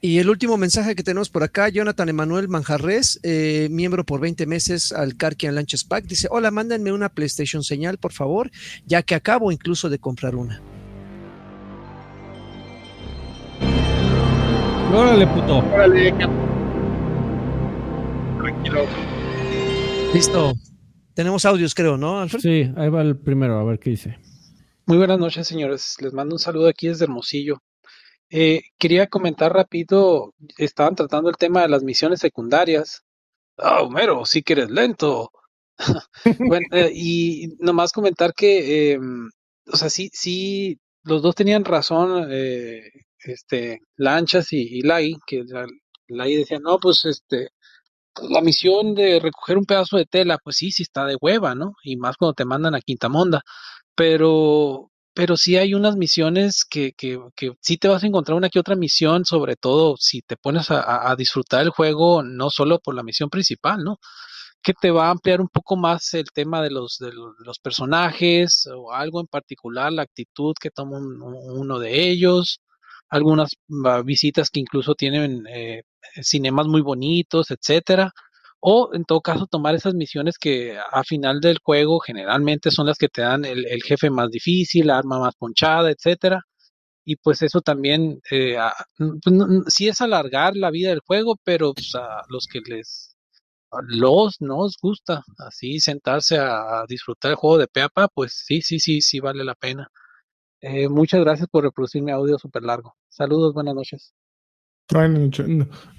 Y 0.00 0.18
el 0.18 0.28
último 0.28 0.58
mensaje 0.58 0.94
que 0.94 1.02
tenemos 1.02 1.30
por 1.30 1.42
acá, 1.42 1.70
Jonathan 1.70 2.10
Emanuel 2.10 2.48
Manjarres, 2.48 3.18
eh, 3.22 3.68
miembro 3.70 4.04
por 4.04 4.20
20 4.20 4.46
meses 4.46 4.92
al 4.92 5.16
Karkian 5.16 5.54
Lunches 5.54 5.84
Pack, 5.84 6.04
dice, 6.04 6.28
hola, 6.30 6.50
mándenme 6.50 6.92
una 6.92 7.08
PlayStation 7.08 7.62
señal, 7.62 7.96
por 7.96 8.12
favor, 8.12 8.50
ya 8.84 9.02
que 9.02 9.14
acabo 9.14 9.50
incluso 9.50 9.88
de 9.88 9.98
comprar 9.98 10.36
una. 10.36 10.60
Órale, 14.92 15.26
puto. 15.26 15.58
Órale, 15.72 16.12
Tranquilo. 18.38 18.84
Listo. 20.12 20.52
Tenemos 21.14 21.44
audios, 21.44 21.74
creo, 21.74 21.96
¿no, 21.96 22.20
Alfred? 22.20 22.40
Sí, 22.40 22.72
ahí 22.76 22.88
va 22.90 23.02
el 23.02 23.16
primero, 23.16 23.58
a 23.58 23.64
ver 23.64 23.78
qué 23.78 23.90
dice. 23.90 24.18
Muy 24.86 24.98
buenas 24.98 25.18
noches, 25.18 25.46
señores. 25.48 25.96
Les 26.00 26.12
mando 26.12 26.34
un 26.34 26.38
saludo 26.38 26.68
aquí 26.68 26.88
desde 26.88 27.04
Hermosillo. 27.04 27.62
Eh, 28.30 28.62
quería 28.78 29.08
comentar 29.08 29.52
rápido, 29.52 30.34
estaban 30.58 30.94
tratando 30.96 31.30
el 31.30 31.36
tema 31.36 31.62
de 31.62 31.68
las 31.68 31.82
misiones 31.84 32.20
secundarias. 32.20 33.02
Ah, 33.58 33.82
Homero, 33.82 34.26
sí 34.26 34.42
que 34.42 34.54
eres 34.54 34.70
lento. 34.70 35.30
bueno, 36.40 36.66
eh, 36.72 36.92
y 36.94 37.48
nomás 37.60 37.92
comentar 37.92 38.34
que, 38.34 38.92
eh, 38.94 38.98
o 39.72 39.76
sea, 39.76 39.90
sí, 39.90 40.10
sí, 40.12 40.78
los 41.04 41.22
dos 41.22 41.34
tenían 41.34 41.64
razón, 41.64 42.28
eh, 42.30 42.82
este, 43.20 43.80
Lanchas 43.96 44.52
y, 44.52 44.62
y 44.78 44.82
Lai, 44.82 45.16
que 45.26 45.44
Lai 46.08 46.36
decía, 46.36 46.58
no, 46.60 46.78
pues 46.78 47.04
este, 47.06 47.50
la 48.28 48.40
misión 48.40 48.94
de 48.94 49.20
recoger 49.20 49.58
un 49.58 49.66
pedazo 49.66 49.96
de 49.96 50.06
tela, 50.06 50.38
pues 50.42 50.56
sí, 50.56 50.70
sí 50.72 50.82
está 50.84 51.04
de 51.06 51.16
hueva, 51.20 51.54
¿no? 51.54 51.74
Y 51.82 51.96
más 51.96 52.16
cuando 52.16 52.34
te 52.34 52.44
mandan 52.44 52.74
a 52.74 52.80
Quintamonda. 52.80 53.42
Pero, 53.96 54.90
pero 55.14 55.36
sí 55.36 55.56
hay 55.56 55.74
unas 55.74 55.96
misiones 55.96 56.64
que, 56.64 56.92
que, 56.92 57.18
que 57.36 57.52
sí 57.60 57.76
te 57.78 57.88
vas 57.88 58.02
a 58.04 58.06
encontrar 58.06 58.36
una 58.36 58.50
que 58.50 58.58
otra 58.58 58.76
misión, 58.76 59.24
sobre 59.24 59.56
todo 59.56 59.96
si 59.98 60.22
te 60.22 60.36
pones 60.36 60.70
a, 60.70 61.14
disfrutar 61.16 61.62
el 61.62 61.70
juego, 61.70 62.22
no 62.22 62.50
solo 62.50 62.80
por 62.80 62.94
la 62.94 63.02
misión 63.04 63.30
principal, 63.30 63.84
¿no? 63.84 63.98
Que 64.62 64.74
te 64.74 64.90
va 64.90 65.08
a 65.08 65.10
ampliar 65.12 65.40
un 65.40 65.48
poco 65.48 65.76
más 65.76 66.14
el 66.14 66.26
tema 66.32 66.62
de 66.62 66.70
los, 66.70 66.98
de 66.98 67.12
los, 67.12 67.58
personajes 67.60 68.66
o 68.74 68.92
algo 68.92 69.20
en 69.20 69.26
particular, 69.28 69.92
la 69.92 70.02
actitud 70.02 70.54
que 70.60 70.70
toma 70.70 70.98
uno 70.98 71.78
de 71.78 72.08
ellos, 72.10 72.60
algunas 73.08 73.50
ah, 73.86 74.02
visitas 74.04 74.50
que 74.50 74.60
incluso 74.60 74.94
tienen 74.94 75.46
eh, 75.48 75.82
cinemas 76.22 76.66
muy 76.66 76.82
bonitos, 76.82 77.50
etcétera 77.50 78.12
o 78.66 78.94
en 78.94 79.04
todo 79.04 79.20
caso 79.20 79.46
tomar 79.46 79.74
esas 79.74 79.92
misiones 79.94 80.38
que 80.38 80.78
a 80.78 81.04
final 81.04 81.40
del 81.40 81.58
juego 81.62 82.00
generalmente 82.00 82.70
son 82.70 82.86
las 82.86 82.96
que 82.96 83.08
te 83.10 83.20
dan 83.20 83.44
el, 83.44 83.66
jefe 83.82 84.08
más 84.08 84.30
difícil, 84.30 84.86
la 84.86 84.96
arma 84.98 85.18
más 85.20 85.34
ponchada, 85.36 85.90
etcétera. 85.90 86.40
Y 87.04 87.16
pues 87.16 87.42
eso 87.42 87.60
también 87.60 88.20
eh, 88.30 88.56
pues, 88.96 89.36
sí 89.68 89.88
es 89.88 90.00
alargar 90.00 90.56
la 90.56 90.70
vida 90.70 90.90
del 90.90 91.00
juego, 91.06 91.36
pero 91.44 91.74
pues, 91.74 91.94
a 91.94 92.22
los 92.30 92.46
que 92.46 92.60
les 92.66 93.16
los 93.88 94.40
nos 94.40 94.78
gusta 94.80 95.24
así 95.38 95.80
sentarse 95.80 96.38
a, 96.38 96.84
disfrutar 96.88 97.32
el 97.32 97.36
juego 97.36 97.58
de 97.58 97.68
Peapa, 97.68 98.08
pues 98.08 98.32
sí, 98.46 98.62
sí, 98.62 98.78
sí, 98.80 99.02
sí 99.02 99.20
vale 99.20 99.44
la 99.44 99.54
pena. 99.54 99.90
Eh, 100.62 100.88
muchas 100.88 101.20
gracias 101.20 101.48
por 101.48 101.64
reproducir 101.64 102.02
mi 102.02 102.12
audio 102.12 102.38
súper 102.38 102.62
largo. 102.62 102.96
Saludos, 103.10 103.54
buenas 103.54 103.74
noches. 103.74 104.14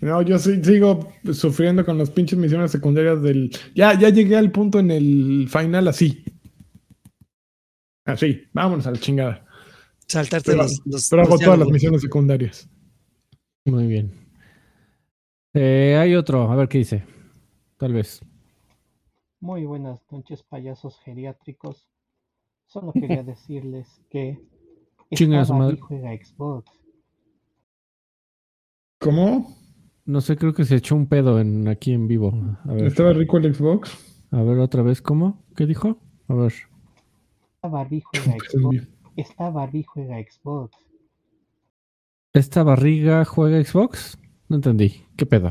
No, 0.02 0.22
yo 0.22 0.38
sigo 0.38 1.12
sufriendo 1.34 1.84
con 1.84 1.98
las 1.98 2.12
pinches 2.12 2.38
misiones 2.38 2.72
secundarias 2.72 3.22
del. 3.22 3.52
Ya, 3.74 3.98
ya 3.98 4.10
llegué 4.10 4.38
al 4.38 4.52
punto 4.52 4.80
en 4.80 4.92
el 4.92 5.48
final 5.50 5.88
así. 5.88 6.24
Así, 8.06 8.44
vámonos 8.54 8.86
a 8.86 8.92
la 8.92 9.00
chingada. 9.00 9.46
Saltarte 10.08 10.52
pero, 10.52 10.64
los, 10.86 11.10
Pero 11.10 11.24
hago 11.24 11.40
todas 11.40 11.58
las 11.58 11.68
misiones 11.70 12.02
secundarias. 12.02 12.70
Muy 13.66 13.88
bien. 13.88 14.14
Eh, 15.54 15.98
hay 16.00 16.14
otro, 16.14 16.52
a 16.52 16.56
ver 16.56 16.68
qué 16.68 16.78
dice. 16.78 17.04
Tal 17.78 17.94
vez. 17.94 18.22
Muy 19.40 19.66
buenas 19.66 20.00
noches, 20.12 20.44
payasos 20.44 21.00
geriátricos. 21.00 21.90
Solo 22.68 22.94
quería 22.94 23.24
decirles 23.24 23.88
que. 24.12 24.40
Chinga 25.16 25.44
su 25.44 25.54
madre. 25.56 25.78
juega 25.80 26.12
Xbox 26.14 26.85
¿Cómo? 29.06 29.56
No 30.06 30.20
sé, 30.20 30.36
creo 30.36 30.56
que 30.56 30.66
se 30.66 30.78
echó 30.78 30.96
un 30.96 31.06
pedo 31.06 31.40
en, 31.40 31.68
aquí 31.68 31.92
en 31.92 32.08
vivo. 32.08 32.34
¿Estaba 32.80 33.14
rico 33.14 33.38
el 33.38 33.54
Xbox? 33.54 34.26
A 34.32 34.42
ver 34.42 34.58
otra 34.58 34.82
vez, 34.82 35.00
¿cómo? 35.00 35.46
¿Qué 35.56 35.68
dijo? 35.68 36.00
A 36.28 36.34
ver. 36.34 36.52
Esta 37.54 37.68
Barbie 37.68 38.02
juega 38.02 38.36
Xbox. 38.50 38.88
Esta 39.16 39.52
Barbie 39.52 39.84
juega 39.84 40.18
Xbox. 40.18 40.76
¿Esta 42.34 42.64
barriga 42.64 43.24
juega 43.26 43.64
Xbox? 43.64 44.18
No 44.50 44.56
entendí. 44.56 45.06
¿Qué 45.16 45.28
pedo? 45.28 45.50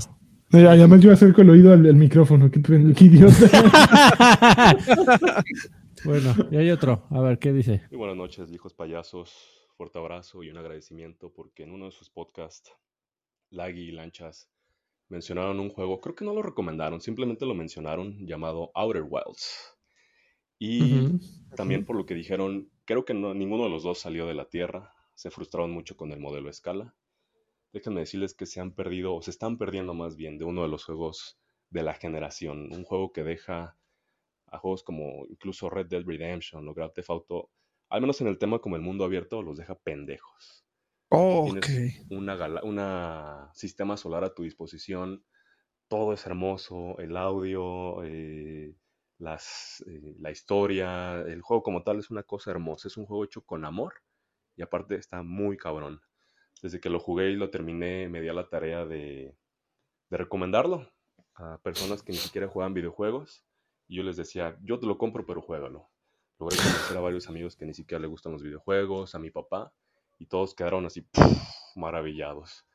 además 0.51 1.01
yo 1.01 1.13
acerco 1.13 1.43
el 1.43 1.51
oído 1.51 1.73
al, 1.73 1.95
micrófono. 1.95 2.51
Qué, 2.51 2.61
qué 2.61 3.05
idiota. 3.05 3.35
bueno, 6.05 6.35
y 6.51 6.57
hay 6.57 6.71
otro. 6.71 7.05
A 7.09 7.21
ver, 7.21 7.39
¿qué 7.39 7.53
dice? 7.53 7.83
Muy 7.93 7.99
buenas 7.99 8.17
noches, 8.17 8.51
hijos 8.51 8.75
payasos. 8.75 9.33
Fuerte 9.77 10.01
abrazo 10.01 10.43
y 10.43 10.51
un 10.51 10.59
agradecimiento 10.59 11.33
porque 11.33 11.63
en 11.63 11.71
uno 11.71 11.85
de 11.85 11.93
sus 11.93 12.11
podcasts 12.11 12.73
Laggy 13.55 13.89
y 13.89 13.93
Lanchas 13.93 14.51
mencionaron 15.09 15.61
un 15.61 15.71
juego, 15.71 16.01
creo 16.01 16.15
que 16.15 16.25
no 16.25 16.35
lo 16.35 16.43
recomendaron, 16.43 17.01
simplemente 17.01 17.47
lo 17.47 17.55
mencionaron, 17.55 18.27
llamado 18.27 18.71
Outer 18.75 19.05
Wilds. 19.09 19.77
Y 20.59 21.19
también 21.57 21.85
por 21.85 21.97
lo 21.97 22.07
que 22.07 22.15
dijeron, 22.15 22.71
creo 22.85 23.05
que 23.05 23.15
no, 23.15 23.35
ninguno 23.35 23.65
de 23.65 23.71
los 23.71 23.83
dos 23.83 23.99
salió 23.99 24.27
de 24.27 24.35
la 24.35 24.49
Tierra. 24.49 24.95
Se 25.15 25.31
frustraron 25.31 25.71
mucho 25.71 25.97
con 25.97 26.11
el 26.13 26.21
modelo 26.21 26.49
escala. 26.49 26.95
Déjenme 27.73 28.01
decirles 28.01 28.35
que 28.35 28.47
se 28.47 28.61
han 28.61 28.73
perdido, 28.73 29.15
o 29.15 29.23
se 29.23 29.31
están 29.31 29.59
perdiendo 29.59 29.95
más 29.95 30.17
bien, 30.17 30.39
de 30.39 30.45
uno 30.45 30.63
de 30.63 30.69
los 30.69 30.85
juegos 30.85 31.39
de 31.71 31.83
la 31.83 31.95
generación. 31.95 32.73
Un 32.73 32.85
juego 32.85 33.13
que 33.13 33.25
deja 33.25 33.77
a 34.47 34.59
juegos 34.59 34.85
como 34.85 35.27
incluso 35.29 35.69
Red 35.69 35.87
Dead 35.87 36.05
Redemption 36.05 36.67
o 36.69 36.75
Grand 36.75 36.93
Theft 36.93 37.11
Auto, 37.11 37.51
al 37.89 38.01
menos 38.01 38.21
en 38.21 38.29
el 38.29 38.39
tema 38.39 38.61
como 38.61 38.77
el 38.77 38.83
mundo 38.83 39.05
abierto, 39.05 39.43
los 39.43 39.57
deja 39.59 39.75
pendejos. 39.75 40.64
Oh, 41.11 41.45
Tienes 41.45 41.65
ok. 41.65 41.69
una, 42.09 42.37
gala- 42.37 42.63
una 42.65 43.51
sistema 43.55 43.97
solar 43.97 44.25
a 44.25 44.35
tu 44.35 44.43
disposición, 44.45 45.25
todo 45.89 46.13
es 46.15 46.27
hermoso, 46.27 46.99
el 46.99 47.17
audio, 47.17 48.03
eh, 48.05 48.77
las, 49.19 49.85
eh, 49.89 50.17
la 50.21 50.31
historia, 50.33 51.21
el 51.23 51.43
juego 51.43 51.63
como 51.63 51.83
tal 51.85 51.99
es 52.01 52.11
una 52.11 52.25
cosa 52.25 52.51
hermosa, 52.53 52.89
es 52.89 52.97
un 52.99 53.07
juego 53.07 53.25
hecho 53.25 53.43
con 53.45 53.65
amor 53.65 53.95
y 54.57 54.63
aparte 54.63 54.97
está 54.97 55.23
muy 55.23 55.57
cabrón. 55.59 56.03
Desde 56.63 56.81
que 56.81 56.91
lo 56.91 57.01
jugué 57.01 57.31
y 57.31 57.37
lo 57.37 57.51
terminé, 57.51 58.09
me 58.09 58.21
di 58.23 58.29
a 58.29 58.35
la 58.35 58.49
tarea 58.49 58.87
de, 58.87 59.39
de 60.11 60.17
recomendarlo 60.17 60.93
a 61.35 61.59
personas 61.63 62.03
que 62.03 62.13
ni 62.13 62.21
siquiera 62.21 62.49
juegan 62.49 62.75
videojuegos 62.75 63.45
y 63.89 63.97
yo 63.97 64.03
les 64.03 64.17
decía, 64.17 64.59
yo 64.63 64.79
te 64.81 64.87
lo 64.87 64.99
compro, 64.99 65.27
pero 65.27 65.43
juégalo. 65.43 65.91
Logré 66.39 66.59
convencer 66.59 66.97
a 66.97 67.01
varios 67.01 67.29
amigos 67.29 67.57
que 67.57 67.67
ni 67.67 67.75
siquiera 67.75 68.01
le 68.01 68.09
gustan 68.09 68.33
los 68.33 68.43
videojuegos, 68.43 69.15
a 69.15 69.19
mi 69.19 69.31
papá, 69.31 69.73
y 70.19 70.27
todos 70.27 70.55
quedaron 70.55 70.87
así 70.87 71.03
¡puf! 71.03 71.37
maravillados. 71.77 72.67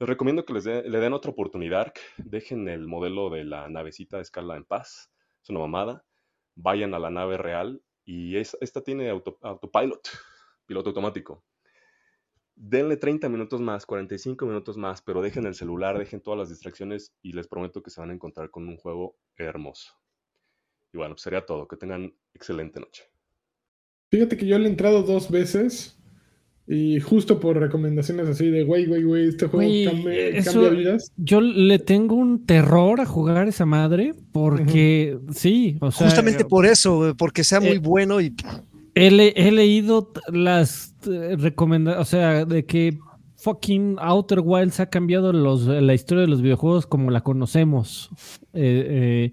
Les 0.00 0.08
recomiendo 0.08 0.44
que 0.44 0.52
les 0.52 0.64
le 0.64 0.98
den 1.00 1.12
otra 1.12 1.30
oportunidad, 1.32 1.92
dejen 2.18 2.68
el 2.68 2.86
modelo 2.86 3.30
de 3.30 3.44
la 3.44 3.68
navecita 3.68 4.16
de 4.16 4.22
escala 4.22 4.56
en 4.56 4.64
paz, 4.64 5.10
es 5.42 5.50
una 5.50 5.60
mamada, 5.60 6.04
vayan 6.54 6.94
a 6.94 6.98
la 6.98 7.10
nave 7.10 7.36
real 7.36 7.82
y 8.04 8.36
es- 8.36 8.56
esta 8.60 8.82
tiene 8.82 9.10
auto- 9.10 9.38
autopilot, 9.42 10.08
piloto 10.66 10.90
automático. 10.90 11.44
Denle 12.60 12.96
30 12.96 13.28
minutos 13.28 13.60
más, 13.60 13.86
45 13.86 14.44
minutos 14.44 14.76
más, 14.76 15.00
pero 15.02 15.22
dejen 15.22 15.46
el 15.46 15.54
celular, 15.54 15.96
dejen 15.96 16.20
todas 16.20 16.38
las 16.38 16.48
distracciones 16.48 17.14
y 17.22 17.32
les 17.32 17.46
prometo 17.46 17.82
que 17.82 17.90
se 17.90 18.00
van 18.00 18.10
a 18.10 18.14
encontrar 18.14 18.50
con 18.50 18.66
un 18.66 18.76
juego 18.76 19.16
hermoso. 19.36 19.92
Y 20.92 20.96
bueno, 20.98 21.14
pues 21.14 21.22
sería 21.22 21.46
todo. 21.46 21.68
Que 21.68 21.76
tengan 21.76 22.12
excelente 22.34 22.80
noche. 22.80 23.04
Fíjate 24.10 24.36
que 24.36 24.46
yo 24.46 24.58
le 24.58 24.66
he 24.66 24.70
entrado 24.70 25.02
dos 25.04 25.30
veces 25.30 25.96
y 26.68 27.00
justo 27.00 27.40
por 27.40 27.56
recomendaciones 27.58 28.28
así 28.28 28.48
de, 28.50 28.62
güey, 28.64 28.84
güey, 28.86 29.02
güey, 29.02 29.28
este 29.28 29.46
juego 29.46 29.90
cambia, 29.90 30.28
eso- 30.28 30.52
cambia 30.52 30.70
vidas. 30.70 31.12
Yo 31.16 31.40
le 31.40 31.78
tengo 31.78 32.14
un 32.14 32.44
terror 32.44 33.00
a 33.00 33.06
jugar 33.06 33.48
esa 33.48 33.64
madre 33.64 34.12
porque 34.32 35.18
sí, 35.32 35.78
o 35.80 35.90
sea, 35.90 36.06
Justamente 36.06 36.44
por 36.44 36.66
eso, 36.66 37.14
porque 37.16 37.42
sea 37.44 37.60
muy 37.60 37.70
eh, 37.76 37.78
bueno 37.78 38.20
y 38.20 38.34
he, 38.94 39.10
le- 39.10 39.32
he 39.36 39.50
leído 39.50 40.12
las 40.30 40.94
recomendaciones, 41.38 42.06
o 42.06 42.10
sea, 42.10 42.44
de 42.44 42.64
que 42.64 42.98
fucking 43.36 43.96
Outer 44.00 44.40
Wilds 44.44 44.80
ha 44.80 44.86
cambiado 44.90 45.32
los, 45.32 45.64
la 45.66 45.94
historia 45.94 46.22
de 46.22 46.28
los 46.28 46.42
videojuegos 46.42 46.86
como 46.86 47.10
la 47.10 47.20
conocemos. 47.22 48.10
Eh, 48.52 49.30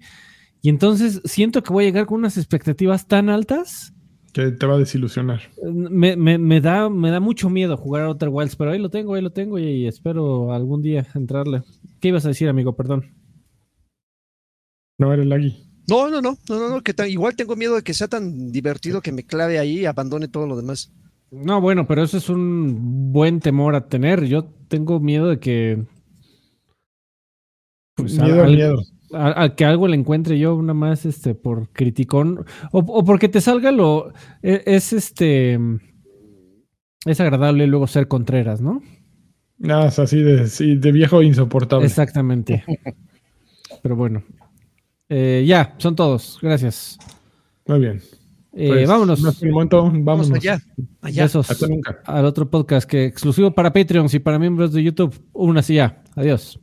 y 0.62 0.68
entonces 0.68 1.20
siento 1.24 1.62
que 1.62 1.72
voy 1.72 1.84
a 1.84 1.88
llegar 1.88 2.06
con 2.06 2.18
unas 2.20 2.38
expectativas 2.38 3.06
tan 3.06 3.28
altas. 3.28 3.92
Que 4.36 4.50
te 4.50 4.66
va 4.66 4.74
a 4.74 4.78
desilusionar. 4.78 5.40
Me, 5.64 6.14
me- 6.14 6.36
me 6.36 6.60
da, 6.60 6.90
me 6.90 7.10
da 7.10 7.20
mucho 7.20 7.48
miedo 7.48 7.74
jugar 7.78 8.02
a 8.02 8.08
Outer 8.08 8.28
Wilds, 8.28 8.54
pero 8.56 8.70
ahí 8.70 8.78
lo 8.78 8.90
tengo, 8.90 9.14
ahí 9.14 9.22
lo 9.22 9.30
tengo 9.32 9.58
y, 9.58 9.86
espero 9.86 10.52
algún 10.52 10.82
día 10.82 11.06
entrarle. 11.14 11.62
¿Qué 12.00 12.08
ibas 12.08 12.26
a 12.26 12.28
decir, 12.28 12.46
amigo? 12.46 12.76
Perdón. 12.76 13.14
No 14.98 15.10
era 15.10 15.22
el 15.22 15.32
Agui. 15.32 15.56
No, 15.88 16.10
no, 16.10 16.20
no, 16.20 16.36
no, 16.50 16.58
no, 16.58 16.68
no, 16.68 16.82
que 16.82 16.92
tan- 16.92 17.08
igual 17.08 17.34
tengo 17.34 17.56
miedo 17.56 17.76
de 17.76 17.82
que 17.82 17.94
sea 17.94 18.08
tan 18.08 18.52
divertido 18.52 19.00
que 19.00 19.10
me 19.12 19.24
clave 19.24 19.58
ahí 19.58 19.80
y 19.80 19.86
abandone 19.86 20.28
todo 20.28 20.46
lo 20.46 20.56
demás. 20.56 20.92
No, 21.30 21.60
bueno, 21.62 21.86
pero 21.86 22.02
eso 22.02 22.18
es 22.18 22.28
un 22.28 23.12
buen 23.14 23.40
temor 23.40 23.74
a 23.74 23.88
tener. 23.88 24.26
Yo 24.26 24.44
tengo 24.68 25.00
miedo 25.00 25.28
de 25.28 25.38
que. 25.38 25.82
pues, 27.94 28.18
miedo 28.20 28.34
al- 28.42 28.50
al 28.50 28.54
miedo. 28.56 28.76
A, 29.12 29.42
a 29.44 29.54
que 29.54 29.64
algo 29.64 29.88
le 29.88 29.96
encuentre 29.96 30.38
yo 30.38 30.54
una 30.56 30.74
más 30.74 31.06
este 31.06 31.34
por 31.34 31.68
criticón 31.70 32.44
o, 32.72 32.78
o 32.80 33.04
porque 33.04 33.28
te 33.28 33.40
salga 33.40 33.70
lo 33.72 34.12
e- 34.42 34.62
es 34.66 34.92
este 34.92 35.58
es 37.04 37.20
agradable 37.20 37.66
luego 37.66 37.86
ser 37.86 38.08
contreras, 38.08 38.60
¿no? 38.60 38.82
Ah, 39.68 39.86
es 39.88 39.98
así 39.98 40.20
de, 40.22 40.48
sí, 40.48 40.76
de 40.76 40.92
viejo 40.92 41.22
insoportable. 41.22 41.86
Exactamente. 41.86 42.64
Pero 43.82 43.96
bueno. 43.96 44.22
Eh, 45.08 45.44
ya, 45.46 45.74
son 45.78 45.94
todos. 45.94 46.38
Gracias. 46.42 46.98
Muy 47.66 47.78
bien. 47.80 48.02
Eh, 48.54 48.68
Pues, 48.68 48.88
vámonos. 48.88 49.42
el 49.42 49.50
momento, 49.52 49.82
vámonos. 49.84 50.04
Vamos 50.04 50.30
allá, 50.32 50.58
allá. 51.00 51.22
Besos 51.24 51.48
Hasta 51.50 51.68
nunca. 51.68 52.00
al 52.04 52.24
otro 52.24 52.50
podcast 52.50 52.88
que 52.90 53.04
exclusivo 53.04 53.52
para 53.52 53.72
Patreons 53.72 54.12
y 54.14 54.18
para 54.18 54.38
miembros 54.38 54.72
de 54.72 54.82
YouTube. 54.82 55.14
Una 55.32 55.60
así 55.60 55.74
ya. 55.76 56.02
Adiós. 56.16 56.58